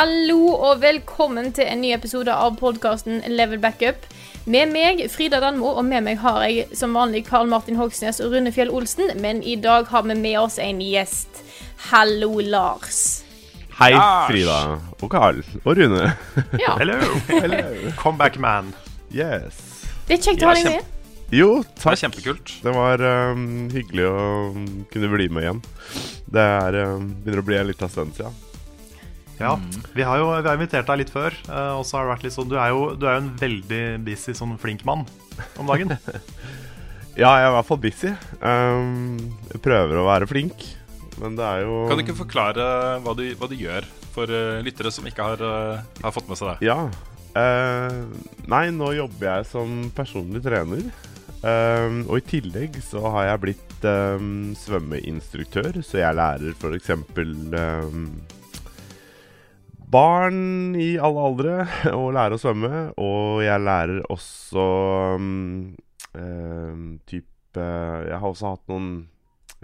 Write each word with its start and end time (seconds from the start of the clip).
Hallo 0.00 0.54
og 0.54 0.78
velkommen 0.80 1.50
til 1.52 1.66
en 1.68 1.82
ny 1.84 1.90
episode 1.92 2.32
av 2.32 2.54
podkasten 2.56 3.18
Level 3.28 3.58
Backup. 3.60 4.06
Med 4.48 4.70
meg, 4.72 5.02
Frida 5.12 5.42
Danmo, 5.44 5.74
og 5.76 5.84
med 5.84 6.06
meg 6.06 6.22
har 6.22 6.38
jeg 6.46 6.78
som 6.78 6.96
vanlig 6.96 7.26
Karl 7.26 7.50
Martin 7.52 7.76
Hogsnes 7.76 8.22
og 8.24 8.32
Rune 8.32 8.48
Fjell 8.48 8.72
Olsen. 8.72 9.12
Men 9.20 9.44
i 9.44 9.58
dag 9.60 9.92
har 9.92 10.08
vi 10.08 10.16
med 10.16 10.38
oss 10.40 10.56
en 10.56 10.80
gjest. 10.80 11.42
Hallo, 11.90 12.30
Lars. 12.40 13.26
Hei, 13.76 13.92
Frida 14.30 14.58
og 15.02 15.06
Karl 15.12 15.44
og 15.66 15.76
Rune. 15.76 16.14
Ja, 16.64 16.78
Hello. 16.80 16.96
Comeback 18.00 18.40
man. 18.40 18.72
Yes. 19.12 19.60
Det 20.08 20.16
er 20.16 20.28
kjekt 20.30 20.48
å 20.48 20.54
ha 20.54 20.60
deg 20.62 20.78
med. 20.78 20.92
Jo, 21.28 21.58
Det 21.76 21.92
er 21.92 22.04
kjempekult. 22.06 22.60
Det 22.64 22.72
var 22.72 23.04
um, 23.36 23.66
hyggelig 23.68 24.08
å 24.08 24.20
kunne 24.94 25.16
bli 25.18 25.28
med 25.28 25.44
igjen. 25.44 25.66
Det 26.24 26.52
er, 26.62 26.86
um, 26.88 27.10
begynner 27.20 27.44
å 27.44 27.52
bli 27.52 27.60
en 27.60 27.74
liten 27.76 27.92
stund 27.92 28.16
siden. 28.16 28.32
Ja, 28.32 28.49
vi 29.96 30.04
har 30.04 30.20
jo 30.20 30.26
vi 30.34 30.48
har 30.48 30.58
invitert 30.58 30.88
deg 30.90 31.00
litt 31.00 31.12
før, 31.12 31.36
eh, 31.48 31.72
og 31.78 31.84
så 31.88 31.98
har 31.98 32.06
det 32.06 32.14
vært 32.14 32.26
litt 32.26 32.36
sånn 32.36 32.50
Du 32.50 32.58
er 32.60 32.74
jo, 32.74 32.82
du 32.92 33.06
er 33.08 33.16
jo 33.16 33.22
en 33.24 33.30
veldig 33.40 33.84
busy, 34.04 34.34
sånn 34.36 34.58
flink 34.60 34.84
mann 34.88 35.06
om 35.60 35.70
dagen. 35.70 35.96
Ja, 37.18 37.34
jeg 37.36 37.48
er 37.48 37.50
i 37.50 37.54
hvert 37.56 37.66
fall 37.66 37.80
busy. 37.82 38.10
Um, 38.38 39.16
jeg 39.50 39.60
prøver 39.64 39.98
å 39.98 40.06
være 40.06 40.28
flink, 40.30 40.62
men 41.20 41.34
det 41.36 41.44
er 41.44 41.64
jo 41.66 41.82
Kan 41.90 41.98
du 41.98 42.04
ikke 42.04 42.20
forklare 42.22 42.66
hva 43.02 43.14
du, 43.18 43.24
hva 43.36 43.48
du 43.50 43.56
gjør 43.58 43.88
for 44.14 44.30
eh, 44.32 44.60
lyttere 44.64 44.92
som 44.94 45.06
ikke 45.06 45.26
har, 45.26 45.42
eh, 45.44 45.82
har 46.04 46.14
fått 46.14 46.30
med 46.30 46.38
seg 46.38 46.54
det? 46.54 46.70
Ja. 46.70 46.78
Uh, 47.34 48.08
nei, 48.50 48.64
nå 48.74 48.92
jobber 48.96 49.26
jeg 49.26 49.50
som 49.50 49.74
personlig 49.94 50.42
trener. 50.46 50.86
Um, 51.40 52.02
og 52.06 52.18
i 52.18 52.26
tillegg 52.30 52.80
så 52.84 53.02
har 53.14 53.30
jeg 53.30 53.42
blitt 53.44 53.86
um, 53.86 54.50
svømmeinstruktør, 54.60 55.78
så 55.86 56.02
jeg 56.02 56.18
lærer 56.18 56.56
f.eks. 56.56 56.90
Um, 57.20 58.10
barn 59.90 60.76
i 60.78 60.94
alle 61.02 61.24
aldre 61.28 61.54
å 61.98 62.10
lære 62.14 62.36
å 62.36 62.42
svømme. 62.42 62.82
Og 63.00 63.42
jeg 63.44 63.64
lærer 63.64 64.02
også 64.12 64.66
um, 65.16 65.72
uh, 66.14 66.74
type 67.10 67.26
Jeg 67.58 68.14
har 68.14 68.28
også 68.28 68.52
hatt 68.52 68.68
noen 68.70 68.90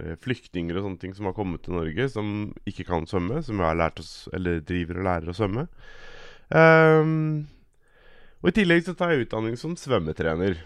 eh, 0.03 0.17
flyktninger 0.19 0.75
og 0.75 0.83
sånne 0.83 0.99
ting 0.99 1.13
som 1.15 1.29
har 1.29 1.35
kommet 1.37 1.61
til 1.63 1.77
Norge, 1.77 2.09
som 2.11 2.49
ikke 2.67 2.83
kan 2.89 3.07
svømme, 3.07 3.39
som 3.47 3.61
jeg 3.61 3.63
har 3.63 3.77
lært 3.79 4.01
oss, 4.03 4.25
eller 4.35 4.59
driver 4.59 4.99
og 4.99 5.07
lærer 5.07 5.31
å 5.31 5.35
svømme. 5.37 5.63
Um, 6.51 7.47
og 8.43 8.51
i 8.51 8.55
tillegg 8.59 8.83
så 8.83 8.97
tar 8.99 9.13
jeg 9.13 9.29
utdanning 9.29 9.55
som 9.55 9.77
svømmetrener. 9.79 10.59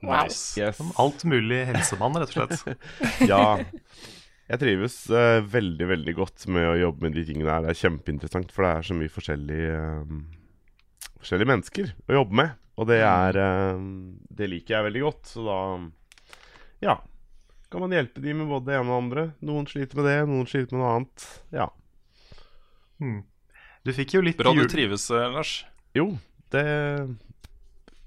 Nice. 0.00 0.56
Yes. 0.60 0.80
Som 0.80 0.94
alt 0.96 1.28
mulig 1.28 1.60
helsemann, 1.68 2.16
rett 2.16 2.32
og 2.32 2.56
slett. 2.56 2.88
Ja. 3.30 3.58
Jeg 4.46 4.62
trives 4.62 4.96
uh, 5.10 5.42
veldig, 5.42 5.88
veldig 5.90 6.14
godt 6.14 6.46
med 6.54 6.68
å 6.70 6.76
jobbe 6.78 7.06
med 7.06 7.16
de 7.18 7.24
tingene 7.26 7.50
her. 7.50 7.64
Det 7.64 7.72
er 7.72 7.80
kjempeinteressant, 7.80 8.52
for 8.54 8.66
det 8.66 8.70
er 8.76 8.86
så 8.86 8.96
mye 8.98 9.10
forskjellige, 9.10 9.80
uh, 10.06 11.10
forskjellige 11.18 11.50
mennesker 11.50 11.90
å 12.06 12.18
jobbe 12.20 12.40
med. 12.42 12.54
Og 12.76 12.86
det 12.90 13.00
er 13.02 13.38
uh, 13.40 13.80
Det 14.38 14.50
liker 14.52 14.76
jeg 14.76 14.88
veldig 14.90 15.04
godt. 15.08 15.34
Så 15.34 15.46
da 15.46 15.60
Ja. 16.84 16.98
Kan 17.66 17.82
man 17.82 17.90
hjelpe 17.96 18.22
de 18.22 18.30
med 18.38 18.46
både 18.46 18.70
det 18.70 18.76
ene 18.78 18.86
og 18.86 18.92
det 18.92 19.02
andre. 19.02 19.24
Noen 19.48 19.66
sliter 19.66 19.98
med 19.98 20.06
det, 20.06 20.18
noen 20.30 20.46
sliter 20.46 20.76
med 20.76 20.84
noe 20.84 20.92
annet. 20.94 21.24
Ja. 21.50 21.66
Du 23.82 23.90
fikk 23.94 24.14
jo 24.14 24.22
litt 24.24 24.38
Bra 24.38 24.52
du 24.54 24.62
trives, 24.70 25.08
eh, 25.10 25.26
Lars. 25.34 25.64
Jo, 25.96 26.12
det 26.54 26.62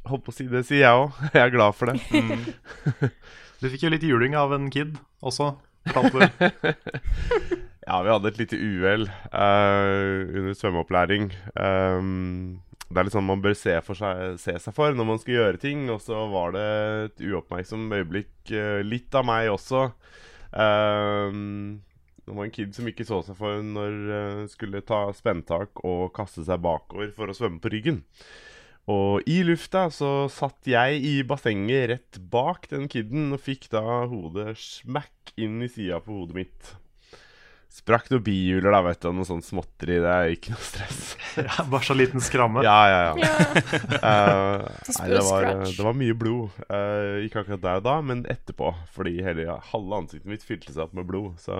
Holdt 0.09 0.23
på 0.25 0.31
å 0.31 0.35
si 0.35 0.47
det, 0.49 0.63
sier 0.65 0.85
jeg 0.85 1.01
òg. 1.03 1.19
Jeg 1.35 1.43
er 1.43 1.53
glad 1.53 1.75
for 1.77 1.91
det. 1.91 1.99
Du 3.59 3.67
fikk 3.67 3.83
jo 3.83 3.91
litt 3.91 4.05
juling 4.07 4.37
av 4.39 4.53
en 4.55 4.69
kid 4.71 4.93
også. 5.19 5.51
Ja, 7.89 8.03
vi 8.05 8.11
hadde 8.11 8.29
et 8.29 8.37
lite 8.37 8.57
uhell 8.61 9.07
uh, 9.33 10.19
under 10.29 10.53
svømmeopplæring. 10.53 11.31
Um, 11.57 12.59
det 12.89 12.99
er 12.99 13.05
litt 13.07 13.15
sånn 13.15 13.25
man 13.25 13.41
bør 13.41 13.55
se, 13.57 13.73
seg, 13.85 14.21
se 14.41 14.53
seg 14.61 14.75
for 14.77 14.93
når 14.97 15.07
man 15.09 15.21
skal 15.21 15.35
gjøre 15.35 15.61
ting. 15.61 15.87
Og 15.93 16.01
så 16.01 16.19
var 16.29 16.53
det 16.53 16.65
et 17.07 17.23
uoppmerksom 17.29 17.87
øyeblikk, 17.93 18.33
eh, 18.53 18.81
litt 18.85 19.13
av 19.17 19.25
meg 19.29 19.49
også. 19.53 19.87
Um, 20.53 21.81
det 22.25 22.37
var 22.37 22.45
en 22.45 22.53
kid 22.53 22.73
som 22.77 22.89
ikke 22.89 23.05
så 23.09 23.21
seg 23.25 23.37
for 23.37 23.61
når 23.65 23.97
uh, 24.09 24.43
skulle 24.49 24.85
ta 24.85 25.07
spenntak 25.17 25.81
og 25.85 26.11
kaste 26.17 26.45
seg 26.45 26.61
bakover 26.65 27.13
for 27.15 27.29
å 27.29 27.37
svømme 27.37 27.61
på 27.61 27.73
ryggen. 27.73 28.03
Og 28.89 29.25
i 29.29 29.41
lufta 29.45 29.87
så 29.93 30.29
satt 30.33 30.65
jeg 30.69 31.01
i 31.05 31.15
bassenget 31.27 31.89
rett 31.91 32.19
bak 32.31 32.69
den 32.71 32.87
kiden 32.89 33.33
og 33.35 33.43
fikk 33.43 33.67
da 33.73 33.83
hodet 34.09 34.55
smack 34.57 35.33
inn 35.37 35.59
i 35.61 35.69
sida 35.69 35.99
på 36.01 36.15
hodet 36.21 36.37
mitt. 36.39 36.71
Sprakk 37.69 38.07
noen 38.09 38.23
bihjuler, 38.25 38.73
da, 38.73 38.79
vet 38.81 39.03
du, 39.03 39.11
noe 39.13 39.27
sånt 39.29 39.45
småtteri. 39.45 39.99
Det 40.01 40.09
er 40.09 40.31
ikke 40.33 40.55
noe 40.55 40.65
stress. 40.65 41.03
Ja, 41.39 41.63
bare 41.69 41.85
så 41.85 41.93
liten 41.93 42.23
skramme. 42.25 42.63
Ja, 42.65 42.79
ja, 42.89 43.01
ja. 43.05 43.27
Eh, 44.09 44.63
Just 44.87 44.97
nei, 44.97 45.05
det 45.13 45.21
var, 45.27 45.45
det 45.67 45.85
var 45.85 45.95
mye 45.95 46.15
blod. 46.17 46.57
Uh, 46.65 47.21
ikke 47.27 47.43
akkurat 47.43 47.61
der 47.63 47.79
og 47.79 47.85
da, 47.85 47.93
men 48.03 48.25
etterpå. 48.27 48.73
Fordi 48.95 49.13
hele 49.23 49.45
ja, 49.45 49.59
halve 49.69 50.01
ansiktet 50.01 50.33
mitt 50.33 50.43
fylte 50.43 50.73
seg 50.73 50.87
opp 50.87 50.97
med 50.97 51.07
blod. 51.07 51.37
Så 51.45 51.59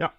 ja. 0.00 0.12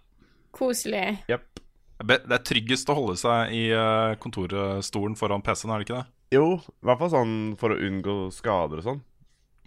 Koselig. 0.54 1.24
jepp. 1.30 1.53
Det 2.02 2.18
er 2.34 2.42
tryggest 2.44 2.90
å 2.90 2.96
holde 2.98 3.14
seg 3.22 3.54
i 3.54 3.68
eh, 3.76 4.16
kontorstolen 4.24 5.14
foran 5.20 5.44
PC-en, 5.46 5.72
er 5.76 5.84
det 5.84 5.86
ikke 5.88 6.00
det? 6.02 6.08
Jo, 6.34 6.48
i 6.58 6.88
hvert 6.90 7.00
fall 7.04 7.12
sånn 7.14 7.34
for 7.62 7.76
å 7.76 7.78
unngå 7.78 8.16
skader 8.34 8.82
og 8.82 8.88
sånn. 8.88 9.02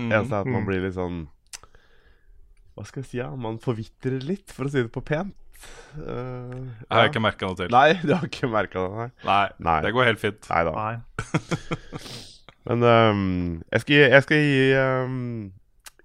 Mm. 0.00 0.10
Eneste 0.10 0.34
er 0.34 0.42
at 0.42 0.50
man 0.50 0.66
blir 0.66 0.82
litt 0.84 0.92
sånn 0.98 1.22
Hva 2.76 2.84
skal 2.84 3.00
jeg 3.00 3.08
si, 3.08 3.18
ja? 3.22 3.30
Man 3.40 3.56
forvitrer 3.62 4.18
litt, 4.26 4.50
for 4.52 4.66
å 4.68 4.72
si 4.72 4.82
det 4.82 4.90
på 4.92 5.00
pent. 5.06 5.32
Eh, 5.96 6.02
Jeg 6.02 6.90
har 6.92 7.06
ja. 7.06 7.08
ikke 7.08 7.22
merka 7.24 7.48
noe 7.48 7.56
til. 7.56 7.70
Nei, 7.72 7.94
du 8.04 8.12
har 8.12 8.26
ikke 8.28 8.50
merka 8.52 8.82
det, 8.82 8.96
nei? 8.98 9.08
Nei, 9.30 9.44
Nei. 9.70 9.76
det 9.86 9.92
går 9.96 10.10
helt 10.10 10.20
fint. 10.20 10.50
Nei 10.52 10.64
da. 10.68 10.74
Nei. 10.82 10.96
Men 12.66 12.82
um, 12.82 13.22
jeg, 13.70 13.80
skal, 13.84 13.94
gi- 13.94 14.10
jeg 14.10 14.24
skal 14.26 14.42
gi, 14.42 14.58
um, 14.82 15.20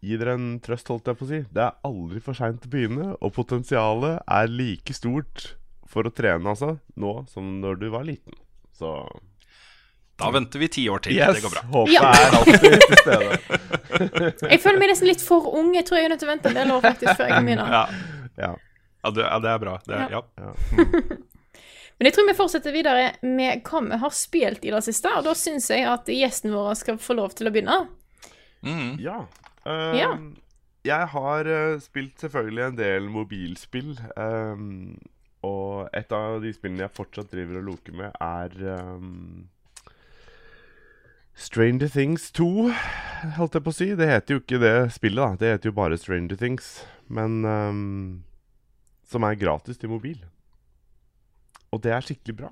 gi 0.06 0.20
dere 0.22 0.36
en 0.38 0.48
trøst, 0.64 0.88
holdt 0.94 1.10
jeg 1.10 1.18
på 1.20 1.26
å 1.26 1.32
si. 1.34 1.40
Det 1.52 1.64
er 1.66 1.80
aldri 1.90 2.22
for 2.24 2.38
seint 2.38 2.68
å 2.68 2.72
begynne, 2.72 3.10
og 3.18 3.34
potensialet 3.36 4.22
er 4.30 4.52
like 4.54 4.94
stort 4.96 5.56
for 5.92 6.08
å 6.08 6.14
trene 6.16 6.48
altså, 6.54 6.78
nå 7.00 7.12
som 7.32 7.60
når 7.62 7.80
du 7.82 7.90
var 7.94 8.06
liten. 8.08 8.34
Så 8.78 8.94
Da 10.22 10.30
venter 10.32 10.60
vi 10.62 10.68
ti 10.72 10.84
år 10.90 11.00
til. 11.04 11.16
yes, 11.18 11.36
Det 11.36 11.44
går 11.44 11.54
bra. 11.56 11.62
håpet 11.74 11.94
Ja. 11.94 12.12
er 12.12 12.36
alltid 12.38 12.82
til 12.82 12.98
stede. 13.02 13.40
Jeg 14.52 14.60
føler 14.64 14.80
meg 14.80 14.90
nesten 14.94 15.08
litt 15.10 15.22
for 15.26 15.48
ung. 15.58 15.74
Jeg 15.76 15.86
tror 15.88 15.98
jeg 16.00 16.06
er 16.06 16.14
nødt 16.14 16.22
til 16.24 16.30
å 16.30 16.32
vente 16.32 16.50
en 16.52 16.56
del 16.60 16.72
år 16.76 16.82
faktisk 16.86 17.16
før 17.18 17.28
jeg 17.28 17.34
kan 17.36 17.46
begynne. 17.48 17.66
Ja, 17.68 17.84
Ja. 18.38 18.52
ja, 19.04 19.12
det, 19.12 19.26
ja 19.28 19.40
det 19.44 19.50
er 19.52 19.60
bra. 19.66 19.74
Det 19.88 19.96
er, 19.98 20.10
Ja. 20.14 20.22
ja. 20.38 20.54
Men 22.02 22.08
jeg 22.10 22.14
tror 22.16 22.26
vi 22.32 22.34
fortsetter 22.34 22.74
videre 22.74 23.12
med 23.22 23.62
hva 23.68 23.82
vi 23.86 23.98
har 24.02 24.14
spilt 24.18 24.64
i 24.66 24.72
det 24.74 24.80
siste. 24.88 25.10
Og 25.20 25.26
da 25.28 25.34
syns 25.38 25.68
jeg 25.70 25.84
at 25.86 26.08
gjesten 26.10 26.54
vår 26.56 26.74
skal 26.80 26.98
få 26.98 27.14
lov 27.20 27.36
til 27.38 27.50
å 27.50 27.54
begynne. 27.54 27.76
Mm. 28.66 28.96
ja. 29.04 29.20
Um, 29.66 29.98
Ja. 30.00 30.12
Jeg 30.84 31.08
har 31.14 31.46
uh, 31.46 31.76
spilt 31.84 32.18
selvfølgelig 32.24 32.64
en 32.72 32.76
del 32.80 33.10
mobilspill. 33.14 33.92
ehm, 34.18 34.98
og 35.48 35.90
et 35.98 36.14
av 36.14 36.42
de 36.44 36.52
spillene 36.54 36.86
jeg 36.86 36.94
fortsatt 36.94 37.32
driver 37.34 37.62
og 37.62 37.68
loker 37.72 37.96
med, 37.98 38.14
er 38.22 38.54
um, 38.78 39.48
Stranger 41.34 41.90
Things 41.90 42.28
2, 42.38 42.50
holdt 43.38 43.58
jeg 43.58 43.66
på 43.66 43.74
å 43.74 43.78
si. 43.78 43.88
Det 43.98 44.10
heter 44.10 44.36
jo 44.36 44.42
ikke 44.44 44.62
det 44.62 44.76
spillet, 44.94 45.22
da. 45.22 45.40
Det 45.40 45.54
heter 45.56 45.72
jo 45.72 45.78
bare 45.80 45.98
Stranger 45.98 46.38
Things. 46.38 46.74
Men 47.12 47.42
um, 47.46 48.22
Som 49.10 49.26
er 49.28 49.40
gratis 49.40 49.82
til 49.82 49.92
mobil. 49.92 50.20
Og 51.72 51.82
det 51.84 51.96
er 51.96 52.06
skikkelig 52.06 52.38
bra. 52.44 52.52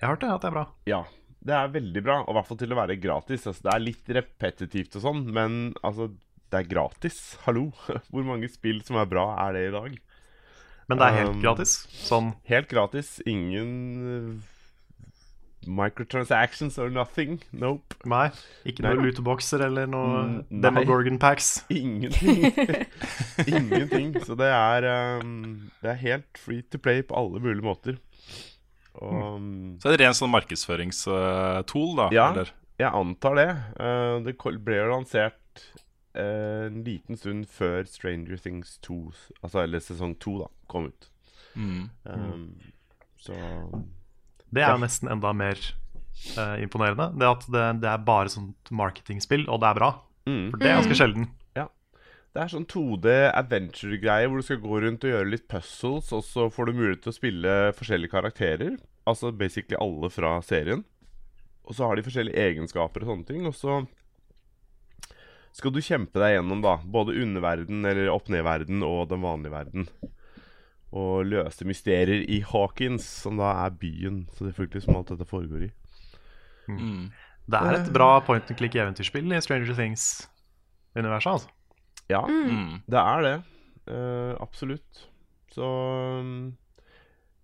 Jeg 0.00 0.08
har 0.08 0.16
hørt 0.16 0.24
det, 0.24 0.32
at 0.34 0.42
det 0.42 0.48
er 0.50 0.56
bra. 0.56 0.66
Ja, 0.88 1.02
det 1.46 1.54
er 1.54 1.74
veldig 1.76 2.02
bra. 2.02 2.18
Og 2.24 2.32
i 2.32 2.36
hvert 2.40 2.48
fall 2.50 2.60
til 2.64 2.74
å 2.74 2.80
være 2.80 2.98
gratis. 2.98 3.46
Altså, 3.46 3.68
det 3.68 3.74
er 3.76 3.84
litt 3.86 4.12
repetitivt 4.18 4.98
og 4.98 5.04
sånn, 5.06 5.22
men 5.36 5.60
altså 5.86 6.10
det 6.52 6.58
er 6.58 6.72
gratis. 6.72 7.20
Hallo! 7.46 7.68
Hvor 8.10 8.26
mange 8.26 8.50
spill 8.50 8.82
som 8.84 8.98
er 9.00 9.06
bra, 9.08 9.28
er 9.46 9.54
det 9.56 9.68
i 9.68 9.76
dag? 9.76 10.00
Men 10.88 10.98
det 10.98 11.06
er 11.08 11.18
helt 11.20 11.36
Um, 11.36 11.42
gratis. 11.42 11.76
Sånn 12.06 12.32
Helt 12.50 12.68
gratis. 12.68 13.20
Ingen 13.26 13.70
uh, 14.02 14.40
microtransactions 15.66 16.78
or 16.78 16.90
nothing. 16.90 17.40
Nope. 17.52 17.94
Nei. 18.08 18.30
Ikke 18.66 18.82
noen 18.82 19.04
lutebokser 19.06 19.62
eller 19.68 19.86
noen 19.86 20.40
Mm. 20.50 20.62
Demogorgon 20.64 21.18
packs. 21.22 21.64
Ingenting. 21.70 22.48
Ingenting. 23.46 24.16
Så 24.26 24.34
det 24.38 24.50
er 24.50 24.88
um, 25.22 25.70
Det 25.82 25.90
er 25.94 26.00
helt 26.02 26.38
free 26.38 26.62
to 26.72 26.78
play 26.82 27.02
på 27.02 27.14
alle 27.16 27.40
mulige 27.40 27.62
måter. 27.66 28.00
Og 28.94 29.38
mm. 29.40 29.78
Så 29.80 29.88
er 29.88 29.96
det 29.96 30.04
ren 30.04 30.18
sånn 30.18 30.34
markedsføringstool, 30.34 31.94
da? 31.96 32.10
Ja, 32.12 32.26
Eller? 32.34 32.50
jeg 32.82 32.90
antar 32.92 33.38
det. 33.38 33.48
Uh, 33.78 34.18
det 34.26 34.34
ble 34.66 34.76
jo 34.82 34.90
lansert 34.90 35.38
eh, 36.14 36.66
en 36.68 36.82
liten 36.84 37.16
stund 37.16 37.46
før 37.48 37.86
Stranger 37.88 38.36
Things 38.36 38.74
2, 38.84 38.98
altså 39.42 39.62
eller 39.62 39.80
sesong 39.80 40.12
2, 40.20 40.34
da, 40.42 40.48
kom 40.72 40.88
ut. 40.90 41.08
Mm. 41.54 41.90
Um, 42.08 42.46
så 43.20 43.36
Det 44.52 44.62
er 44.62 44.66
Ja. 44.70 44.72
jo 44.76 44.82
nesten 44.84 45.10
enda 45.12 45.32
mer 45.36 45.60
uh, 46.36 46.56
imponerende. 46.62 47.10
Det 47.20 47.28
at 47.28 47.46
det, 47.52 47.66
det 47.84 47.88
er 47.92 48.02
bare 48.08 48.32
sånt 48.32 48.72
marketingspill, 48.72 49.46
og 49.48 49.60
det 49.62 49.68
er 49.70 49.78
bra. 49.78 49.92
mm. 50.26 50.50
For 50.50 50.58
det 50.58 50.68
er 50.72 50.80
ganske 50.80 50.98
sjelden. 51.02 51.28
Det 52.32 52.40
er 52.40 52.48
sånn 52.48 52.64
2D 52.64 53.10
adventure-greie 53.36 54.24
hvor 54.24 54.40
du 54.40 54.44
skal 54.46 54.56
gå 54.62 54.78
rundt 54.80 55.02
og 55.04 55.10
gjøre 55.10 55.28
litt 55.28 55.42
puzzles, 55.52 56.06
og 56.16 56.22
så 56.24 56.46
får 56.48 56.70
du 56.70 56.78
mulighet 56.78 57.02
til 57.04 57.12
å 57.12 57.16
spille 57.18 57.56
forskjellige 57.76 58.08
karakterer. 58.14 58.78
Altså 59.04 59.28
basically 59.36 59.76
alle 59.76 60.08
fra 60.08 60.30
serien. 60.40 60.80
Og 61.68 61.76
så 61.76 61.84
har 61.84 62.00
de 62.00 62.06
forskjellige 62.06 62.40
egenskaper 62.40 63.04
og 63.04 63.10
sånne 63.12 63.28
ting. 63.28 63.44
Og 63.44 63.52
så 63.52 63.82
skal 65.52 65.74
du 65.76 65.82
kjempe 65.84 66.22
deg 66.22 66.38
gjennom 66.38 66.62
da 66.64 66.78
både 66.80 67.18
underverden, 67.20 67.84
eller 67.84 68.08
opp-ned-verden, 68.14 68.80
og 68.86 69.10
den 69.12 69.20
vanlige 69.28 69.52
verden. 69.52 69.86
Og 70.92 71.24
løse 71.24 71.64
mysterier 71.64 72.24
i 72.28 72.42
Hawkins, 72.44 73.06
som 73.24 73.38
da 73.40 73.52
er 73.64 73.70
byen 73.80 74.26
så 74.36 74.44
selvfølgelig 74.50 74.82
som 74.84 74.96
alt 74.98 75.08
dette 75.14 75.24
foregår 75.28 75.62
i. 75.68 75.70
Mm. 76.68 77.06
Det 77.48 77.58
er 77.58 77.78
et 77.80 77.88
bra 77.94 78.20
point 78.22 78.44
and 78.52 78.58
click 78.60 78.76
eventyrspill 78.78 79.32
i 79.32 79.40
Stranger 79.42 79.72
Things-universet. 79.74 81.32
altså 81.32 81.48
Ja, 82.10 82.20
Mm. 82.26 82.82
det 82.86 82.98
er 83.00 83.22
det. 83.22 83.42
Uh, 83.88 84.36
absolutt. 84.40 85.08
Så 85.50 85.64
um, 86.20 86.52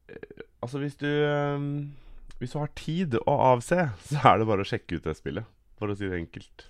eh, 0.09 0.15
Altså, 0.63 0.79
hvis 0.79 0.95
du 0.97 1.07
um, 1.07 1.93
Hvis 2.39 2.53
du 2.53 2.59
har 2.59 2.69
tid 2.77 3.15
å 3.27 3.35
avse, 3.55 3.91
så 4.07 4.21
er 4.35 4.39
det 4.39 4.47
bare 4.47 4.63
å 4.63 4.69
sjekke 4.69 4.97
ut 4.97 5.05
det 5.05 5.17
spillet, 5.17 5.45
for 5.79 5.89
å 5.89 5.97
si 5.97 6.07
det 6.09 6.21
enkelt. 6.21 6.69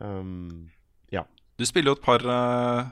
Um, 0.00 0.70
Du 1.58 1.64
spiller 1.64 1.88
jo 1.88 1.96
et 1.96 2.02
par 2.04 2.20
eh, 2.20 2.86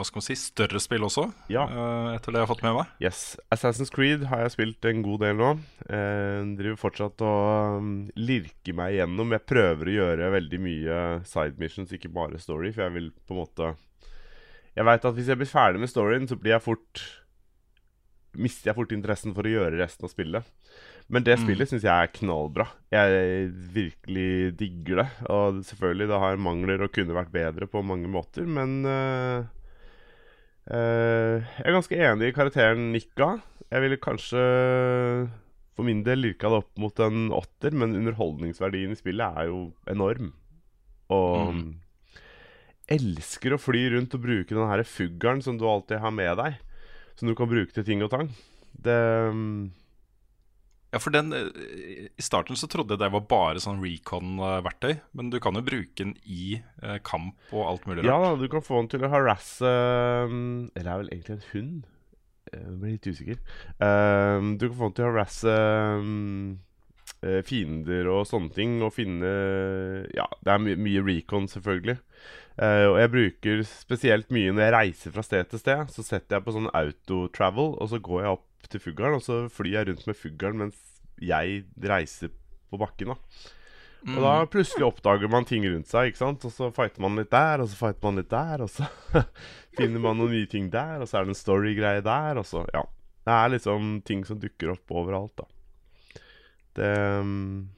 hva 0.00 0.06
skal 0.08 0.18
man 0.22 0.24
si, 0.26 0.36
større 0.40 0.80
spill 0.82 1.04
også, 1.06 1.26
Ja. 1.52 1.66
eh, 1.68 2.14
etter 2.16 2.32
det 2.32 2.40
jeg 2.40 2.46
har 2.46 2.50
fått 2.54 2.62
med 2.64 2.74
meg. 2.78 2.86
yes. 3.04 3.36
Assassin's 3.52 3.92
Creed 3.92 4.24
har 4.30 4.40
jeg 4.46 4.54
spilt 4.56 4.88
en 4.90 5.02
god 5.04 5.20
del 5.26 5.36
nå. 5.36 5.50
Eh, 5.86 6.40
driver 6.56 6.80
fortsatt 6.80 7.20
og 7.20 7.78
um, 7.78 7.92
lirker 8.16 8.74
meg 8.80 8.96
igjennom. 8.96 9.30
Jeg 9.36 9.46
prøver 9.52 9.92
å 9.92 9.96
gjøre 10.00 10.32
veldig 10.40 10.60
mye 10.64 10.98
side 11.28 11.60
missions, 11.60 11.92
ikke 11.92 12.12
bare 12.12 12.40
story, 12.40 12.72
for 12.72 12.88
jeg 12.88 12.96
vil 12.96 13.10
på 13.28 13.36
en 13.36 13.42
måte 13.44 13.76
Jeg 14.76 14.84
veit 14.86 15.04
at 15.04 15.14
hvis 15.16 15.26
jeg 15.26 15.36
blir 15.36 15.48
ferdig 15.50 15.80
med 15.82 15.90
storyen, 15.90 16.28
så 16.30 16.36
blir 16.40 16.52
jeg 16.56 16.62
fort 16.62 17.00
Mister 18.38 18.70
jeg 18.70 18.76
fort 18.78 18.92
interessen 18.94 19.32
for 19.34 19.42
å 19.42 19.50
gjøre 19.50 19.80
resten 19.80 20.06
av 20.06 20.12
spillet. 20.12 20.44
Men 21.10 21.24
det 21.26 21.34
Mm. 21.36 21.42
spillet 21.44 21.68
syns 21.68 21.82
jeg 21.82 21.90
er 21.90 22.12
knallbra. 22.14 22.68
Jeg 22.92 23.50
virkelig 23.74 24.56
digger 24.56 25.02
det. 25.02 25.08
Og 25.28 25.64
selvfølgelig, 25.66 26.06
det 26.06 26.20
har 26.22 26.36
mangler 26.38 26.82
og 26.84 26.92
kunne 26.92 27.16
vært 27.16 27.32
bedre 27.32 27.66
på 27.66 27.82
mange 27.82 28.06
måter, 28.06 28.46
men 28.46 28.84
eh, 28.86 29.42
Jeg 30.70 31.66
er 31.66 31.74
ganske 31.74 31.98
enig 31.98 32.28
i 32.30 32.34
karakteren 32.36 32.90
Nikka. 32.94 33.32
Jeg 33.70 33.82
ville 33.84 33.98
kanskje 34.02 34.42
for 35.74 35.86
min 35.86 36.02
del 36.06 36.20
lirka 36.22 36.50
det 36.50 36.60
opp 36.62 36.70
mot 36.82 37.02
en 37.02 37.30
åtter, 37.34 37.74
men 37.74 37.96
underholdningsverdien 37.98 38.92
i 38.94 38.98
spillet 38.98 39.38
er 39.40 39.48
jo 39.50 39.72
enorm. 39.90 40.32
Og 41.10 41.54
Mm. 41.54 41.74
elsker 42.90 43.54
å 43.54 43.60
fly 43.60 43.88
rundt 43.94 44.14
og 44.14 44.22
bruke 44.22 44.54
den 44.54 44.68
her 44.68 44.82
fuggeren 44.86 45.42
som 45.42 45.58
du 45.58 45.64
alltid 45.66 45.98
har 46.02 46.10
med 46.14 46.36
deg. 46.38 46.58
Som 47.16 47.28
du 47.28 47.34
kan 47.34 47.48
bruke 47.50 47.72
til 47.72 47.84
ting 47.84 48.02
og 48.02 48.10
tang. 48.10 48.30
Det 48.80 49.32
mm, 49.34 49.70
Ja, 50.90 50.98
for 50.98 51.14
den, 51.14 51.30
eh, 51.32 52.08
I 52.18 52.22
starten 52.22 52.58
så 52.58 52.66
trodde 52.70 52.96
jeg 52.96 53.02
det 53.02 53.12
var 53.14 53.26
bare 53.30 53.62
sånn 53.62 53.82
recon-verktøy, 53.82 54.96
men 55.14 55.30
du 55.30 55.38
kan 55.42 55.54
jo 55.54 55.62
bruke 55.62 56.02
den 56.02 56.16
i 56.26 56.58
eh, 56.82 56.98
kamp 57.06 57.38
og 57.54 57.66
alt 57.66 57.86
mulig 57.86 58.04
Ja 58.04 58.18
rart. 58.18 58.26
da, 58.26 58.42
du 58.42 58.50
kan 58.50 58.64
få 58.66 58.80
den 58.82 58.90
til 58.90 59.06
å 59.06 59.12
harasse 59.12 59.70
mm, 60.30 60.74
Eller 60.74 60.88
det 60.88 60.90
er 60.90 61.02
vel 61.04 61.12
egentlig 61.14 61.36
en 61.36 61.48
hund? 61.52 61.78
Jeg 62.50 62.74
blir 62.80 62.96
litt 62.96 63.06
usikker. 63.06 63.38
Um, 63.78 64.56
du 64.58 64.64
kan 64.66 64.76
få 64.80 64.88
den 64.88 64.94
til 64.96 65.04
å 65.06 65.10
harasse 65.12 65.52
eh, 67.22 67.40
fiender 67.46 68.08
og 68.10 68.24
sånne 68.26 68.50
ting, 68.56 68.80
og 68.82 68.94
finne 68.96 69.30
Ja, 70.16 70.26
det 70.42 70.54
er 70.56 70.62
my 70.64 70.74
mye 70.80 71.04
recon, 71.06 71.46
selvfølgelig. 71.52 72.00
Uh, 72.58 72.90
og 72.90 72.96
jeg 72.98 73.12
bruker 73.12 73.62
spesielt 73.68 74.34
mye 74.34 74.50
når 74.50 74.66
jeg 74.66 74.74
reiser 74.74 75.14
fra 75.14 75.22
sted 75.22 75.52
til 75.52 75.62
sted. 75.62 75.94
Så 75.94 76.02
setter 76.02 76.40
jeg 76.40 76.48
på 76.48 76.56
sånn 76.56 76.72
auto-travel, 76.74 77.76
og 77.78 77.92
så 77.92 78.02
går 78.02 78.24
jeg 78.24 78.34
opp 78.40 78.48
til 78.68 78.80
fuggeren, 78.80 79.16
og 79.16 79.24
så 79.24 79.44
flyr 79.52 79.72
jeg 79.78 79.88
rundt 79.88 80.06
med 80.06 80.18
fuggeren 80.18 80.60
mens 80.64 80.76
jeg 81.20 81.64
reiser 81.80 82.32
på 82.70 82.78
bakken. 82.80 83.14
da 83.14 83.18
Mm. 84.00 84.14
og 84.16 84.22
da 84.24 84.46
plutselig 84.48 84.86
oppdager 84.86 85.28
man 85.28 85.44
ting 85.44 85.66
rundt 85.68 85.90
seg, 85.90 86.08
ikke 86.08 86.22
sant? 86.22 86.44
Og 86.48 86.52
så 86.54 86.70
fighter 86.72 87.02
man 87.04 87.18
litt 87.20 87.28
der, 87.34 87.60
og 87.60 87.68
så 87.68 87.76
fighter 87.76 88.06
man 88.06 88.16
litt 88.16 88.30
der, 88.32 88.62
og 88.64 88.70
så 88.72 88.86
finner 89.76 90.00
man 90.00 90.16
noen 90.16 90.32
nye 90.32 90.48
ting 90.48 90.70
der, 90.72 91.02
og 91.02 91.10
så 91.10 91.18
er 91.18 91.26
det 91.28 91.34
en 91.34 91.40
story-greie 91.40 92.04
der, 92.06 92.40
og 92.40 92.48
så 92.48 92.64
Ja. 92.72 92.86
Det 93.20 93.34
er 93.36 93.50
liksom 93.52 93.90
ting 94.08 94.22
som 94.24 94.38
dukker 94.40 94.72
opp 94.72 94.90
overalt, 94.96 95.34
da. 95.36 95.44
Det 96.78 96.88
um, 97.20 97.68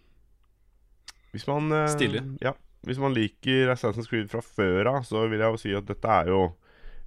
Hvis 1.35 1.49
man 1.51 1.73
uh, 1.75 1.89
Stilig. 1.91 2.23
Ja. 2.41 2.53
Hvis 2.87 3.01
man 3.03 3.15
liker 3.15 3.73
Assassin's 3.75 4.07
Creed 4.07 4.31
fra 4.31 4.41
før 4.43 4.87
av, 4.93 5.03
så 5.03 5.25
vil 5.27 5.43
jeg 5.43 5.51
jo 5.51 5.59
si 5.61 5.75
at 5.75 5.89
dette 5.91 6.07
er 6.07 6.31
jo 6.31 6.53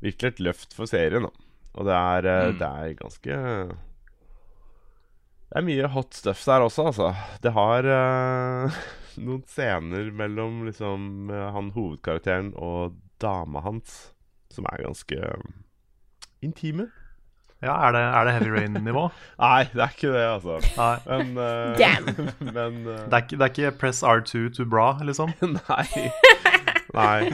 virkelig 0.04 0.34
et 0.34 0.44
løft 0.50 0.76
for 0.76 0.92
serien, 0.92 1.24
da. 1.24 1.45
Og 1.76 1.86
det 1.88 1.96
er, 1.96 2.26
eh, 2.32 2.48
Mm. 2.52 2.58
det 2.60 2.68
er 2.72 2.94
ganske 3.02 3.40
det 5.46 5.62
er 5.62 5.66
mye 5.68 5.88
hot 5.94 6.14
stuff 6.18 6.42
der 6.44 6.64
også, 6.66 6.88
altså. 6.90 7.10
Det 7.44 7.52
har 7.56 7.86
uh, 7.88 8.80
noen 9.24 9.44
scener 9.48 10.10
mellom 10.12 10.66
liksom 10.68 11.30
eh, 11.32 11.52
han 11.56 11.70
hovedkarakteren 11.76 12.50
og 12.58 12.98
dama 13.24 13.62
hans 13.64 14.10
som 14.52 14.66
er 14.72 14.84
ganske 14.84 15.20
intime. 16.44 16.90
Ja, 17.64 17.78
er 17.88 17.94
det, 17.96 18.02
er 18.04 18.26
det 18.28 18.34
Heavy 18.36 18.52
Rain-nivå? 18.52 19.06
Nei, 19.40 19.64
det 19.72 19.82
er 19.86 19.94
ikke 19.96 20.12
det, 20.12 20.26
altså. 20.28 20.60
Nei. 20.76 20.98
Men, 21.08 21.32
uh, 21.40 21.78
Damn. 21.80 22.28
men 22.58 22.82
uh, 22.90 23.06
Det 23.08 23.22
er, 23.22 23.30
det 23.32 23.42
er 23.42 23.54
ikke 23.54 23.72
press 23.86 24.04
R2 24.04 24.50
to 24.58 24.66
bra, 24.70 24.90
liksom? 25.08 25.32
Nei. 25.40 26.10
Nei. 26.96 27.30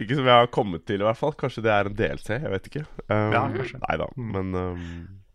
Ikke 0.00 0.16
som 0.16 0.24
jeg 0.26 0.32
har 0.32 0.46
kommet 0.52 0.86
til, 0.88 1.00
i 1.00 1.06
hvert 1.06 1.18
fall. 1.20 1.32
Kanskje 1.38 1.62
det 1.66 1.72
er 1.72 1.90
en 1.90 1.94
DLC. 1.98 2.28
Jeg 2.40 2.50
vet 2.52 2.66
ikke. 2.70 2.84
Um, 3.10 3.32
Ja, 3.36 3.44
kanskje. 3.52 3.80
Nei 3.84 3.96
da, 4.02 4.08
Mm. 4.16 4.32
men 4.32 4.54
um, 4.54 4.82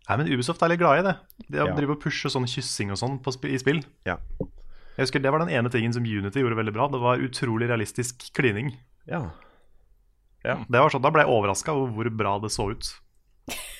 Nei, 0.08 0.16
men 0.18 0.26
Ubisoft 0.34 0.60
er 0.66 0.68
litt 0.72 0.80
glad 0.82 0.98
i 0.98 1.02
det. 1.06 1.16
De 1.48 1.58
Ja. 1.62 1.66
driver 1.76 1.94
og 1.94 2.00
pusher 2.02 2.28
sånn 2.28 2.44
kyssing 2.50 2.90
og 2.90 2.98
sånn 2.98 3.20
sp 3.22 3.46
i 3.48 3.58
spill. 3.62 3.84
Ja. 4.04 4.16
Jeg 4.98 5.06
husker 5.06 5.22
Det 5.22 5.30
var 5.32 5.38
den 5.40 5.48
ene 5.54 5.70
tingen 5.70 5.92
som 5.94 6.02
Unity 6.04 6.42
gjorde 6.42 6.58
veldig 6.58 6.74
bra. 6.74 6.88
Det 6.92 7.00
var 7.00 7.22
utrolig 7.22 7.68
realistisk 7.70 8.32
klining. 8.34 8.74
ja. 9.06 9.30
Det 10.42 10.74
var 10.80 10.90
sånn, 10.90 11.02
Da 11.02 11.10
ble 11.14 11.22
jeg 11.22 11.30
overraska 11.30 11.70
over 11.72 11.92
hvor 11.94 12.10
bra 12.18 12.38
det 12.42 12.50
så 12.50 12.70
ut. 12.74 12.88